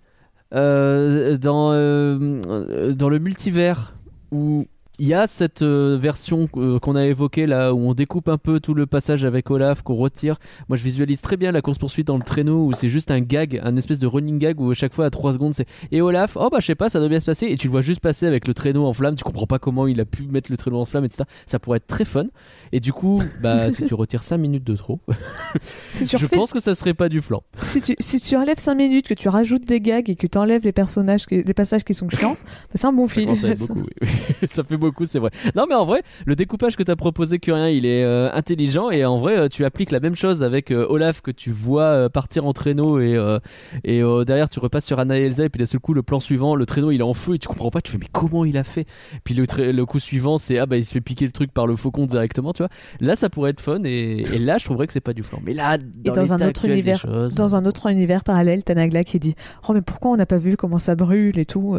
euh, 0.54 1.38
dans, 1.38 1.72
euh, 1.72 2.40
euh, 2.48 2.94
dans 2.94 3.10
le 3.10 3.20
multivers 3.20 3.96
où 4.32 4.66
il 5.00 5.08
y 5.08 5.14
a 5.14 5.28
cette 5.28 5.62
euh, 5.62 5.98
version 6.00 6.48
euh, 6.58 6.78
qu'on 6.80 6.96
a 6.96 7.06
évoquée 7.06 7.46
là, 7.48 7.74
où 7.74 7.80
on 7.80 7.94
découpe 7.94 8.28
un 8.28 8.38
peu 8.38 8.60
tout 8.60 8.74
le 8.74 8.86
passage 8.86 9.24
avec 9.26 9.50
Olaf, 9.50 9.82
qu'on 9.82 9.96
retire. 9.96 10.38
Moi, 10.68 10.78
je 10.78 10.84
visualise 10.84 11.22
très 11.22 11.38
bien 11.38 11.52
la 11.52 11.62
course-poursuite 11.62 12.08
dans 12.08 12.18
le 12.18 12.24
traîneau 12.24 12.66
où 12.68 12.74
c'est 12.74 12.90
juste 12.90 13.10
un 13.12 13.22
gag, 13.22 13.60
un 13.64 13.76
espèce 13.78 14.00
de 14.00 14.08
running 14.08 14.38
gag 14.40 14.60
où 14.60 14.72
à 14.72 14.74
chaque 14.74 14.94
fois 14.94 15.06
à 15.06 15.10
3 15.10 15.34
secondes 15.34 15.54
c'est 15.54 15.66
Et 15.92 16.02
Olaf, 16.02 16.38
oh 16.40 16.50
bah 16.52 16.58
je 16.60 16.66
sais 16.68 16.76
pas, 16.76 16.90
ça 16.90 17.00
doit 17.00 17.08
bien 17.10 17.20
se 17.20 17.26
passer. 17.26 17.48
Et 17.48 17.56
tu 17.58 17.68
le 17.68 17.72
vois 17.72 17.82
juste 17.82 18.02
passer 18.02 18.26
avec 18.26 18.48
le 18.48 18.54
traîneau 18.54 18.86
en 18.86 18.94
flamme, 18.94 19.16
tu 19.16 19.24
comprends 19.24 19.48
pas 19.48 19.58
comment 19.60 19.88
il 19.88 20.00
a 20.02 20.06
pu 20.06 20.24
mettre 20.28 20.52
le 20.52 20.58
traîneau 20.58 20.80
en 20.80 20.86
flamme, 20.86 21.06
etc. 21.06 21.24
Ça 21.48 21.60
pourrait 21.60 21.78
être 21.78 21.88
très 21.88 22.06
fun. 22.06 22.26
Et 22.72 22.80
du 22.80 22.92
coup, 22.94 23.24
bah 23.42 23.72
si 23.76 23.86
tu 23.86 23.94
retires 23.94 24.24
5 24.24 24.38
minutes 24.38 24.64
de 24.66 24.76
trop, 24.76 25.00
Si 25.94 26.06
je 26.06 26.18
refais- 26.18 26.36
pense 26.36 26.52
que 26.52 26.60
ça 26.60 26.76
serait 26.76 26.94
pas 26.94 27.10
du 27.10 27.22
flan. 27.22 27.42
si, 27.62 27.80
tu, 27.82 27.96
si 28.00 28.20
tu 28.20 28.36
enlèves 28.36 28.60
5 28.60 28.76
minutes, 28.76 29.08
que 29.08 29.14
tu 29.14 29.30
rajoutes 29.30 29.66
des 29.66 29.80
gags 29.82 30.10
et 30.10 30.16
que 30.16 30.28
tu 30.28 30.38
enlèves 30.38 30.64
les 30.64 30.72
personnages, 30.72 31.24
les 31.32 31.44
passages 31.54 31.84
qui 31.84 31.94
sont 31.94 32.10
chiants, 32.10 32.34
bah, 32.44 32.72
c'est 32.76 32.86
un 32.88 32.94
bon 32.94 33.08
Ça 33.08 33.14
film. 33.14 33.34
beaucoup, 33.58 33.80
oui. 34.02 34.08
ça 34.48 34.64
fait 34.64 34.76
beaucoup, 34.78 34.89
c'est 35.06 35.20
vrai. 35.20 35.32
Non, 35.56 35.66
mais 35.68 35.76
en 35.76 35.86
vrai, 35.86 36.04
le 36.26 36.36
découpage 36.36 36.76
que 36.76 36.84
tu 36.84 36.92
as 36.92 36.96
proposé, 36.96 37.40
Curien, 37.40 37.70
il 37.70 37.86
est 37.86 38.04
euh, 38.04 38.30
intelligent 38.34 38.90
et 38.90 39.06
en 39.06 39.18
vrai, 39.18 39.38
euh, 39.38 39.48
tu 39.48 39.66
appliques 39.66 39.92
la 39.92 40.00
même 40.00 40.16
chose 40.16 40.44
avec 40.44 40.72
euh, 40.72 40.86
Olaf 40.90 41.22
que 41.22 41.32
tu 41.32 41.52
vois 41.52 41.84
euh, 41.84 42.10
partir 42.10 42.46
en 42.46 42.54
traîneau 42.54 43.00
et, 43.00 43.16
euh, 43.16 43.40
et 43.84 44.02
euh, 44.02 44.24
derrière, 44.26 44.50
tu 44.50 44.60
repasses 44.60 44.86
sur 44.86 45.00
Anna 45.00 45.18
et 45.20 45.24
Elsa 45.24 45.46
et 45.46 45.50
puis 45.50 45.60
d'un 45.60 45.66
seul 45.66 45.80
coup, 45.80 45.94
le 45.94 46.04
plan 46.04 46.20
suivant, 46.20 46.56
le 46.56 46.66
traîneau 46.66 46.92
il 46.92 47.00
est 47.00 47.04
en 47.04 47.14
feu 47.14 47.36
et 47.36 47.40
tu 47.40 47.48
comprends 47.48 47.72
pas, 47.72 47.82
tu 47.82 47.92
fais 47.92 47.98
mais 47.98 48.08
comment 48.12 48.46
il 48.46 48.58
a 48.58 48.64
fait? 48.64 48.86
Puis 49.24 49.34
le, 49.34 49.86
coup 49.86 50.00
suivant, 50.00 50.38
c'est 50.38 50.58
ah 50.60 50.66
bah 50.66 50.78
il 50.78 50.86
se 50.86 50.92
fait 50.92 51.02
piquer 51.02 51.26
le 51.26 51.32
truc 51.32 51.52
par 51.52 51.68
le 51.68 51.76
faucon 51.76 52.06
directement, 52.06 52.54
tu 52.54 52.64
vois. 52.64 52.70
Là, 53.00 53.16
ça 53.16 53.30
pourrait 53.30 53.52
être 53.52 53.62
fun 53.62 53.82
et, 53.84 54.22
et 54.36 54.40
là, 54.40 54.58
je 54.58 54.66
trouverais 54.66 54.88
que 54.88 54.94
c'est 54.94 55.00
pas 55.00 55.14
du 55.14 55.24
flan. 55.24 55.40
Mais 55.44 55.54
là, 55.54 55.78
dans, 55.78 56.14
dans 56.14 56.34
un 56.34 56.48
autre 56.48 56.66
univers, 56.66 57.00
choses- 57.02 57.36
Dans 57.36 57.56
un 57.56 57.66
autre 57.66 57.88
univers 57.90 58.24
parallèle, 58.24 58.64
t'as 58.64 58.76
Nagla 58.76 59.04
qui 59.04 59.20
dit 59.20 59.36
Oh, 59.68 59.74
mais 59.74 59.82
pourquoi 59.82 60.12
on 60.12 60.16
n'a 60.16 60.26
pas 60.26 60.38
vu 60.38 60.58
comment 60.58 60.80
ça 60.80 60.96
brûle 60.96 61.38
et 61.40 61.46
tout. 61.46 61.78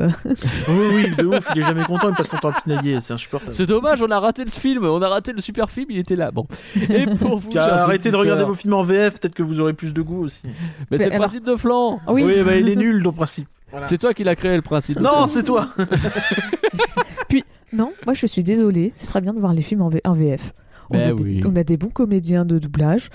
Oui, 0.68 0.74
oui, 0.94 1.16
de 1.16 1.24
ouf, 1.26 1.48
il 1.54 1.60
est 1.62 1.64
jamais 1.64 1.84
content, 1.84 2.10
il 2.10 2.14
passe 2.16 2.28
son 2.30 2.36
temps 2.38 2.50
à 2.50 2.60
pinailler, 2.60 2.99
c'est 3.00 3.12
insupportable. 3.14 3.52
C'est 3.54 3.66
dommage, 3.66 4.00
on 4.02 4.10
a 4.10 4.18
raté 4.20 4.44
le 4.44 4.50
film, 4.50 4.84
on 4.84 5.00
a 5.02 5.08
raté 5.08 5.32
le 5.32 5.40
super 5.40 5.70
film, 5.70 5.86
il 5.90 5.98
était 5.98 6.16
là. 6.16 6.30
Bon. 6.30 6.46
Et 6.90 7.06
pour 7.06 7.38
vous, 7.38 7.48
Puis, 7.50 7.58
arrêtez 7.58 8.10
de 8.10 8.16
regarder 8.16 8.44
vos 8.44 8.54
films 8.54 8.74
en 8.74 8.82
VF, 8.82 9.18
peut-être 9.20 9.34
que 9.34 9.42
vous 9.42 9.60
aurez 9.60 9.72
plus 9.72 9.92
de 9.94 10.02
goût 10.02 10.24
aussi. 10.24 10.42
Mais 10.90 10.98
c'est 10.98 11.10
le 11.10 11.16
principe 11.16 11.44
de 11.44 11.56
flan. 11.56 12.00
Oui, 12.08 12.24
Oui, 12.24 12.42
bah 12.44 12.56
il 12.56 12.68
est 12.68 12.76
nul 12.76 13.02
ton 13.02 13.12
principe. 13.12 13.48
C'est 13.82 13.98
toi 13.98 14.12
qui 14.14 14.24
l'as 14.24 14.34
créé 14.36 14.56
le 14.56 14.62
principe. 14.62 14.98
Non, 14.98 15.26
c'est 15.28 15.44
toi. 15.44 15.68
non, 17.72 17.92
moi 18.04 18.14
je 18.14 18.26
suis 18.26 18.42
désolée, 18.42 18.92
c'est 18.96 19.06
très 19.06 19.20
bien 19.20 19.32
de 19.32 19.38
voir 19.38 19.54
les 19.54 19.62
films 19.62 19.82
en, 19.82 19.88
V- 19.88 20.00
en 20.04 20.14
VF. 20.14 20.52
On, 20.90 20.94
Ben 20.94 21.10
a 21.10 21.12
des, 21.14 21.22
oui. 21.22 21.40
on 21.46 21.54
a 21.54 21.62
des 21.62 21.76
bons 21.76 21.88
comédiens 21.90 22.44
de 22.44 22.58
doublage. 22.58 23.10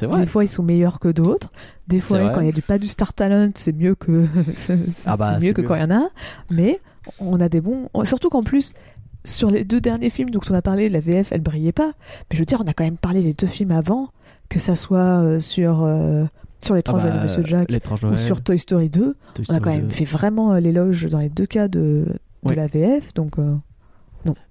Vrai. 0.00 0.20
Des 0.20 0.26
fois, 0.26 0.44
ils 0.44 0.48
sont 0.48 0.62
meilleurs 0.62 1.00
que 1.00 1.08
d'autres. 1.08 1.50
Des 1.88 2.00
fois, 2.00 2.20
quand 2.32 2.40
il 2.40 2.46
y 2.46 2.48
a 2.48 2.52
du, 2.52 2.62
pas 2.62 2.78
du 2.78 2.86
Star 2.86 3.12
Talent, 3.12 3.50
c'est 3.56 3.72
mieux 3.76 3.94
que 3.96 4.24
c'est 4.54 4.78
Ah 5.04 5.16
bah, 5.16 5.36
c'est 5.38 5.46
mieux 5.48 5.52
que 5.52 5.60
mieux. 5.62 5.66
quand 5.68 5.74
il 5.74 5.80
y 5.80 5.84
en 5.84 5.90
a. 5.90 6.08
Mais 6.48 6.80
on 7.18 7.40
a 7.40 7.48
des 7.48 7.60
bons. 7.60 7.88
Surtout 8.04 8.30
qu'en 8.30 8.44
plus, 8.44 8.72
sur 9.24 9.50
les 9.50 9.64
deux 9.64 9.80
derniers 9.80 10.10
films 10.10 10.30
dont 10.30 10.40
on 10.50 10.54
a 10.54 10.62
parlé, 10.62 10.88
la 10.88 11.00
VF, 11.00 11.32
elle 11.32 11.40
brillait 11.42 11.72
pas. 11.72 11.92
Mais 12.30 12.34
je 12.34 12.38
veux 12.38 12.44
dire, 12.46 12.60
on 12.64 12.68
a 12.68 12.72
quand 12.72 12.84
même 12.84 12.96
parlé 12.98 13.22
des 13.22 13.34
deux 13.34 13.46
films 13.46 13.72
avant, 13.72 14.08
que 14.48 14.58
ça 14.58 14.74
soit 14.76 14.98
euh, 15.22 15.40
sur 15.40 15.82
euh, 15.84 16.24
sur 16.62 16.74
Ah 16.74 16.76
l'étrange 16.76 17.02
bah, 17.04 17.10
de 17.16 17.22
Monsieur 17.22 17.42
Jack 17.44 17.68
ou 18.04 18.16
sur 18.16 18.42
Toy 18.42 18.58
Story 18.58 18.90
2. 18.90 19.16
Toy 19.34 19.44
On 19.48 19.54
a 19.54 19.60
quand 19.60 19.70
même 19.70 19.86
2. 19.86 19.90
fait 19.90 20.04
vraiment 20.04 20.52
euh, 20.52 20.60
l'éloge 20.60 21.06
dans 21.06 21.18
les 21.18 21.28
deux 21.30 21.46
cas 21.46 21.68
de, 21.68 21.78
de 22.06 22.48
Ouais. 22.48 22.54
la 22.54 22.66
VF. 22.66 23.12
Donc, 23.14 23.38
euh, 23.38 23.54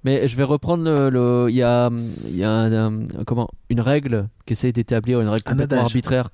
Mais 0.04 0.28
je 0.28 0.36
vais 0.36 0.44
reprendre 0.44 0.84
le. 0.84 1.10
le- 1.10 1.48
Il 1.50 1.56
y 1.56 1.64
a, 1.64 1.90
il 2.28 2.36
y 2.36 2.44
a 2.44 2.50
un, 2.52 2.74
un- 2.74 3.04
comment, 3.26 3.50
une 3.70 3.82
règle 3.82 4.28
qui 4.46 4.54
essaye 4.54 4.74
d'établir, 4.74 5.22
une 5.22 5.28
règle 5.28 5.44
complètement 5.44 5.80
arbitraire. 5.82 6.30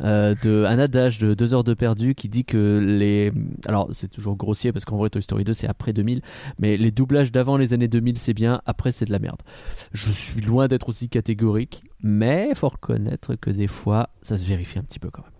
Euh, 0.00 0.34
de, 0.42 0.64
un 0.66 0.78
adage 0.78 1.18
de 1.18 1.34
deux 1.34 1.54
heures 1.54 1.64
de 1.64 1.74
perdu 1.74 2.14
qui 2.14 2.28
dit 2.28 2.44
que 2.44 2.78
les. 2.78 3.32
Alors, 3.66 3.88
c'est 3.92 4.08
toujours 4.10 4.36
grossier 4.36 4.72
parce 4.72 4.84
qu'en 4.84 4.96
vrai, 4.96 5.10
Toy 5.10 5.22
Story 5.22 5.44
2, 5.44 5.52
c'est 5.52 5.68
après 5.68 5.92
2000. 5.92 6.20
Mais 6.58 6.76
les 6.76 6.90
doublages 6.90 7.32
d'avant 7.32 7.56
les 7.56 7.72
années 7.72 7.88
2000, 7.88 8.18
c'est 8.18 8.34
bien. 8.34 8.60
Après, 8.66 8.92
c'est 8.92 9.04
de 9.04 9.12
la 9.12 9.18
merde. 9.18 9.40
Je 9.92 10.10
suis 10.10 10.40
loin 10.40 10.68
d'être 10.68 10.88
aussi 10.88 11.08
catégorique. 11.08 11.82
Mais 12.02 12.50
faut 12.54 12.68
reconnaître 12.68 13.34
que 13.34 13.50
des 13.50 13.66
fois, 13.66 14.10
ça 14.22 14.38
se 14.38 14.46
vérifie 14.46 14.78
un 14.78 14.82
petit 14.82 14.98
peu 15.00 15.10
quand 15.10 15.22
même. 15.22 15.32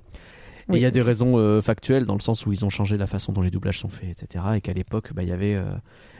Et 0.71 0.73
il 0.73 0.75
Oui, 0.75 0.81
y 0.81 0.87
a 0.87 0.91
des 0.91 1.01
raisons 1.01 1.39
euh, 1.39 1.63
factuelles 1.63 2.05
dans 2.05 2.15
le 2.15 2.21
sens 2.21 2.45
où 2.45 2.53
ils 2.53 2.65
ont 2.65 2.71
changé 2.71 2.97
la 2.99 3.07
façon 3.07 3.33
dont 3.33 3.41
les 3.41 3.51
doublages 3.51 3.79
sont 3.79 3.89
faits, 3.89 4.23
etc. 4.23 4.45
Et 4.57 4.61
qu'à 4.61 4.75
l'époque, 4.75 5.15
bah, 5.15 5.23
il 5.23 5.29
y 5.29 5.33
avait 5.33 5.55
euh, 5.55 5.65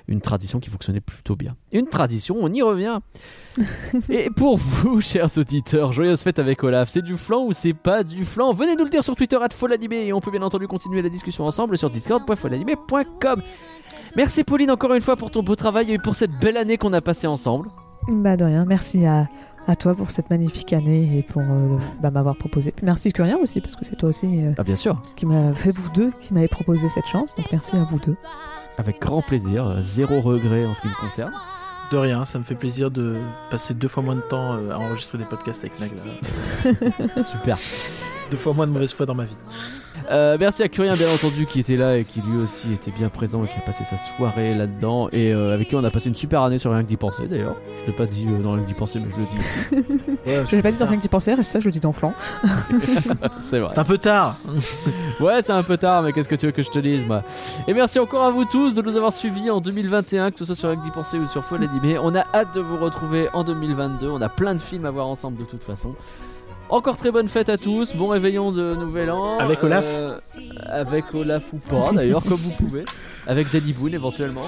une 0.09 0.21
tradition 0.21 0.59
qui 0.59 0.71
fonctionnait 0.71 1.01
plutôt 1.01 1.37
bien. 1.37 1.55
Une 1.73 1.87
tradition, 1.87 2.37
on 2.41 2.53
y 2.53 2.63
revient. 2.63 2.99
et 4.09 4.31
pour 4.31 4.57
vous, 4.57 5.01
chers 5.01 5.37
auditeurs, 5.39 5.93
joyeuse 5.93 6.23
fête 6.23 6.39
avec 6.39 6.63
Olaf, 6.65 6.89
c'est 6.89 7.03
du 7.03 7.17
flan 7.17 7.45
ou 7.45 7.53
c'est 7.53 7.75
pas 7.75 8.03
du 8.03 8.25
flan? 8.25 8.53
Venez 8.53 8.75
nous 8.75 8.85
le 8.85 8.91
dire 8.91 9.05
sur 9.05 9.15
Twitter, 9.15 9.39
@folanimé 9.53 10.07
et 10.07 10.13
on 10.13 10.21
peut 10.21 10.31
bien 10.31 10.43
entendu 10.43 10.67
continuer 10.67 11.03
la 11.03 11.09
discussion 11.11 11.45
ensemble 11.45 11.77
sur 11.79 11.91
discord.folanimé.com. 11.91 13.43
Merci 14.17 14.43
Pauline 14.45 14.71
encore 14.71 14.95
une 14.95 15.03
fois 15.03 15.17
pour 15.17 15.31
ton 15.31 15.43
beau 15.43 15.55
travail 15.55 15.93
et 15.93 15.99
pour 15.99 16.15
cette 16.15 16.33
belle 16.41 16.57
année 16.57 16.79
qu'on 16.79 16.93
a 16.93 17.01
passée 17.01 17.27
ensemble. 17.27 17.69
bah 18.09 18.37
de 18.37 18.45
rien. 18.45 18.65
Merci 18.65 19.05
à, 19.05 19.29
à 19.67 19.77
toi 19.77 19.95
pour 19.95 20.11
cette 20.11 20.31
magnifique 20.31 20.73
année 20.73 21.19
et 21.19 21.23
pour 21.23 21.43
euh, 21.43 21.77
bah, 22.01 22.11
m'avoir 22.11 22.37
proposé. 22.37 22.73
Merci 22.83 23.13
Curien 23.13 23.37
aussi, 23.37 23.61
parce 23.61 23.77
que 23.77 23.85
c'est 23.85 23.97
toi 23.97 24.09
aussi 24.09 24.45
euh, 24.45 24.53
Ah 24.57 24.65
bien 24.65 24.77
sûr, 24.77 25.01
qui 25.17 25.27
m'a. 25.27 25.55
C'est 25.57 25.71
vous 25.71 25.91
deux 25.91 26.11
qui 26.21 26.33
m'avez 26.33 26.49
proposé 26.49 26.89
cette 26.89 27.07
chance. 27.07 27.35
Donc 27.37 27.47
merci 27.53 27.77
à 27.77 27.85
vous 27.85 28.01
deux. 28.01 28.17
Avec 28.79 29.01
grand 29.01 29.23
plaisir, 29.23 29.67
euh, 29.67 29.83
zéro 29.83 30.21
regret 30.21 30.65
en 30.65 30.73
ce 30.73 30.81
qui 30.81 30.89
me 30.89 30.95
concerne. 30.95 31.33
De 31.91 31.97
rien, 31.97 32.25
ça 32.25 32.39
me 32.39 32.45
fait 32.45 32.55
plaisir 32.55 32.91
de 32.91 33.17
passer 33.51 33.75
deux 33.75 33.89
fois 33.89 34.03
moins 34.03 34.15
de 34.15 34.21
temps 34.21 34.55
euh, 34.55 34.71
à 34.71 34.79
enregistrer 34.79 35.19
des 35.19 35.25
podcasts 35.25 35.65
avec 35.65 35.79
Nagla. 35.81 36.03
Super. 37.33 37.59
Deux 38.31 38.37
fois 38.37 38.53
moins 38.53 38.67
de 38.67 38.73
mauvaise 38.73 38.93
foi 38.93 39.07
dans 39.07 39.15
ma 39.15 39.25
vie. 39.25 39.37
Euh, 40.11 40.37
merci 40.39 40.63
à 40.63 40.69
Curien 40.69 40.95
bien 40.95 41.13
entendu 41.13 41.47
qui 41.47 41.61
était 41.61 41.77
là 41.77 41.97
et 41.97 42.05
qui 42.05 42.21
lui 42.21 42.39
aussi 42.39 42.73
était 42.73 42.91
bien 42.91 43.09
présent 43.09 43.45
et 43.45 43.49
qui 43.49 43.57
a 43.59 43.61
passé 43.61 43.85
sa 43.85 43.99
soirée 43.99 44.55
là-dedans 44.55 45.09
et 45.13 45.33
euh, 45.33 45.53
avec 45.53 45.69
qui 45.69 45.77
on 45.77 45.85
a 45.85 45.91
passé 45.91 46.09
une 46.09 46.15
super 46.15 46.43
année 46.43 46.59
sur 46.59 46.71
rien 46.71 46.83
que 46.83 46.89
d'y 46.89 46.97
penser 46.97 47.27
d'ailleurs. 47.27 47.57
Je 47.83 47.91
l'ai 47.91 47.97
pas 47.97 48.07
dit 48.07 48.27
euh, 48.29 48.39
dans 48.39 48.53
rien 48.53 48.63
que 48.63 48.69
d'y 48.69 48.75
penser 48.75 49.01
mais 49.01 49.07
je 49.15 49.21
le 49.21 49.27
dis 49.27 49.85
ici. 49.85 50.09
Je 50.51 50.57
l'ai 50.57 50.63
pas 50.63 50.71
dit 50.71 50.77
dans 50.77 50.87
rien 50.87 50.97
que 50.97 51.03
d'y 51.03 51.09
penser, 51.09 51.33
reste 51.33 51.53
ça, 51.53 51.61
je 51.61 51.65
le 51.65 51.71
dis 51.71 51.81
dans 51.81 51.93
flanc. 51.93 52.13
C'est 53.41 53.59
vrai. 53.59 53.71
C'est 53.73 53.81
un 53.81 53.85
peu 53.85 53.99
tard. 53.99 54.37
Ouais, 55.21 55.43
c'est 55.43 55.53
un 55.53 55.65
peu 55.65 55.77
tard, 55.77 56.03
mais 56.03 56.13
qu'est-ce 56.13 56.29
que 56.29 56.37
tu 56.37 56.47
veux 56.47 56.53
que 56.53 56.63
je 56.63 56.71
te 56.71 56.79
dise, 56.79 57.05
moi? 57.05 57.23
Et 57.67 57.75
merci 57.75 57.99
encore 57.99 58.23
à 58.25 58.31
vous 58.31 58.45
tous 58.45 58.77
de 58.77 58.83
nous 58.83 58.97
avoir 58.97 59.13
suivis 59.13 59.51
en 59.51 59.61
2021, 59.61 60.31
que 60.31 60.39
ce 60.39 60.45
soit 60.45 60.55
sur 60.55 60.69
Avec 60.69 60.81
d'y 60.81 60.91
penser 60.91 61.19
ou 61.19 61.27
sur 61.27 61.45
Folle 61.45 61.65
Animé. 61.65 61.99
On 61.99 62.15
a 62.15 62.25
hâte 62.33 62.55
de 62.55 62.61
vous 62.61 62.77
retrouver 62.77 63.29
en 63.33 63.43
2022. 63.43 64.09
On 64.09 64.21
a 64.21 64.29
plein 64.29 64.55
de 64.55 64.61
films 64.61 64.85
à 64.85 64.93
voir 64.93 65.09
ensemble 65.09 65.39
de 65.39 65.45
toute 65.45 65.65
façon. 65.65 65.97
Encore 66.71 66.99
très 66.99 67.11
bonne 67.11 67.29
fête 67.29 67.49
à 67.49 67.57
tous, 67.57 67.95
bon 67.95 68.09
réveillon 68.09 68.53
de 68.53 68.75
Nouvel 68.75 69.11
An. 69.11 69.39
Avec 69.39 69.63
Olaf 69.63 69.85
Euh, 69.87 70.19
Avec 70.67 71.15
Olaf 71.15 71.45
ou 71.55 71.59
pas, 71.59 71.93
d'ailleurs, 71.95 72.23
comme 72.23 72.35
vous 72.39 72.51
pouvez. 72.51 72.85
Avec 73.27 73.51
Danny 73.51 73.73
Boone 73.73 73.95
éventuellement. 73.95 74.45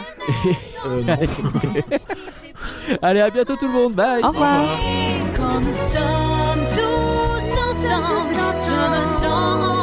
Et- 0.47 0.55
Euh. 0.86 1.02
Allez, 3.02 3.20
à 3.20 3.30
bientôt 3.30 3.56
tout 3.56 3.66
le 3.66 3.72
monde, 3.72 3.94
bye 3.94 4.22
Au 4.22 4.28
revoir. 4.28 4.78
Quand 5.34 5.60
nous 5.60 5.72
sommes 5.72 6.66
tous 6.74 7.59
ensemble, 7.59 8.55
je 8.64 8.74
me 8.90 9.05
sens 9.22 9.80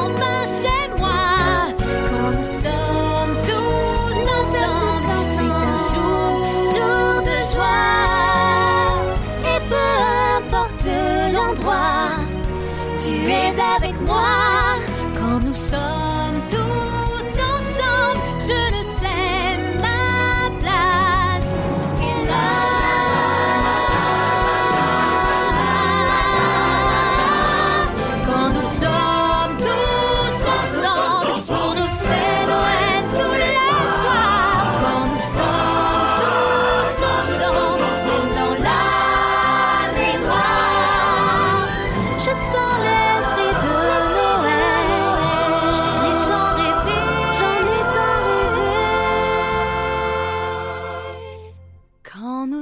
es 13.30 13.60
avec 13.60 14.00
moi. 14.02 14.24
Quand 15.16 15.40
nous 15.44 15.54
sommes 15.54 16.07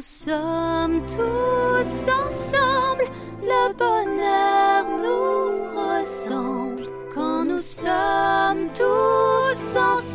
sommes 0.05 1.01
tous 1.07 2.05
ensemble, 2.27 3.05
le 3.41 3.73
bonheur 3.73 4.85
nous 5.01 5.65
ressemble. 5.73 6.83
Quand 7.11 7.43
nous 7.45 7.59
sommes 7.59 8.69
tous 8.75 9.75
ensemble, 9.75 10.14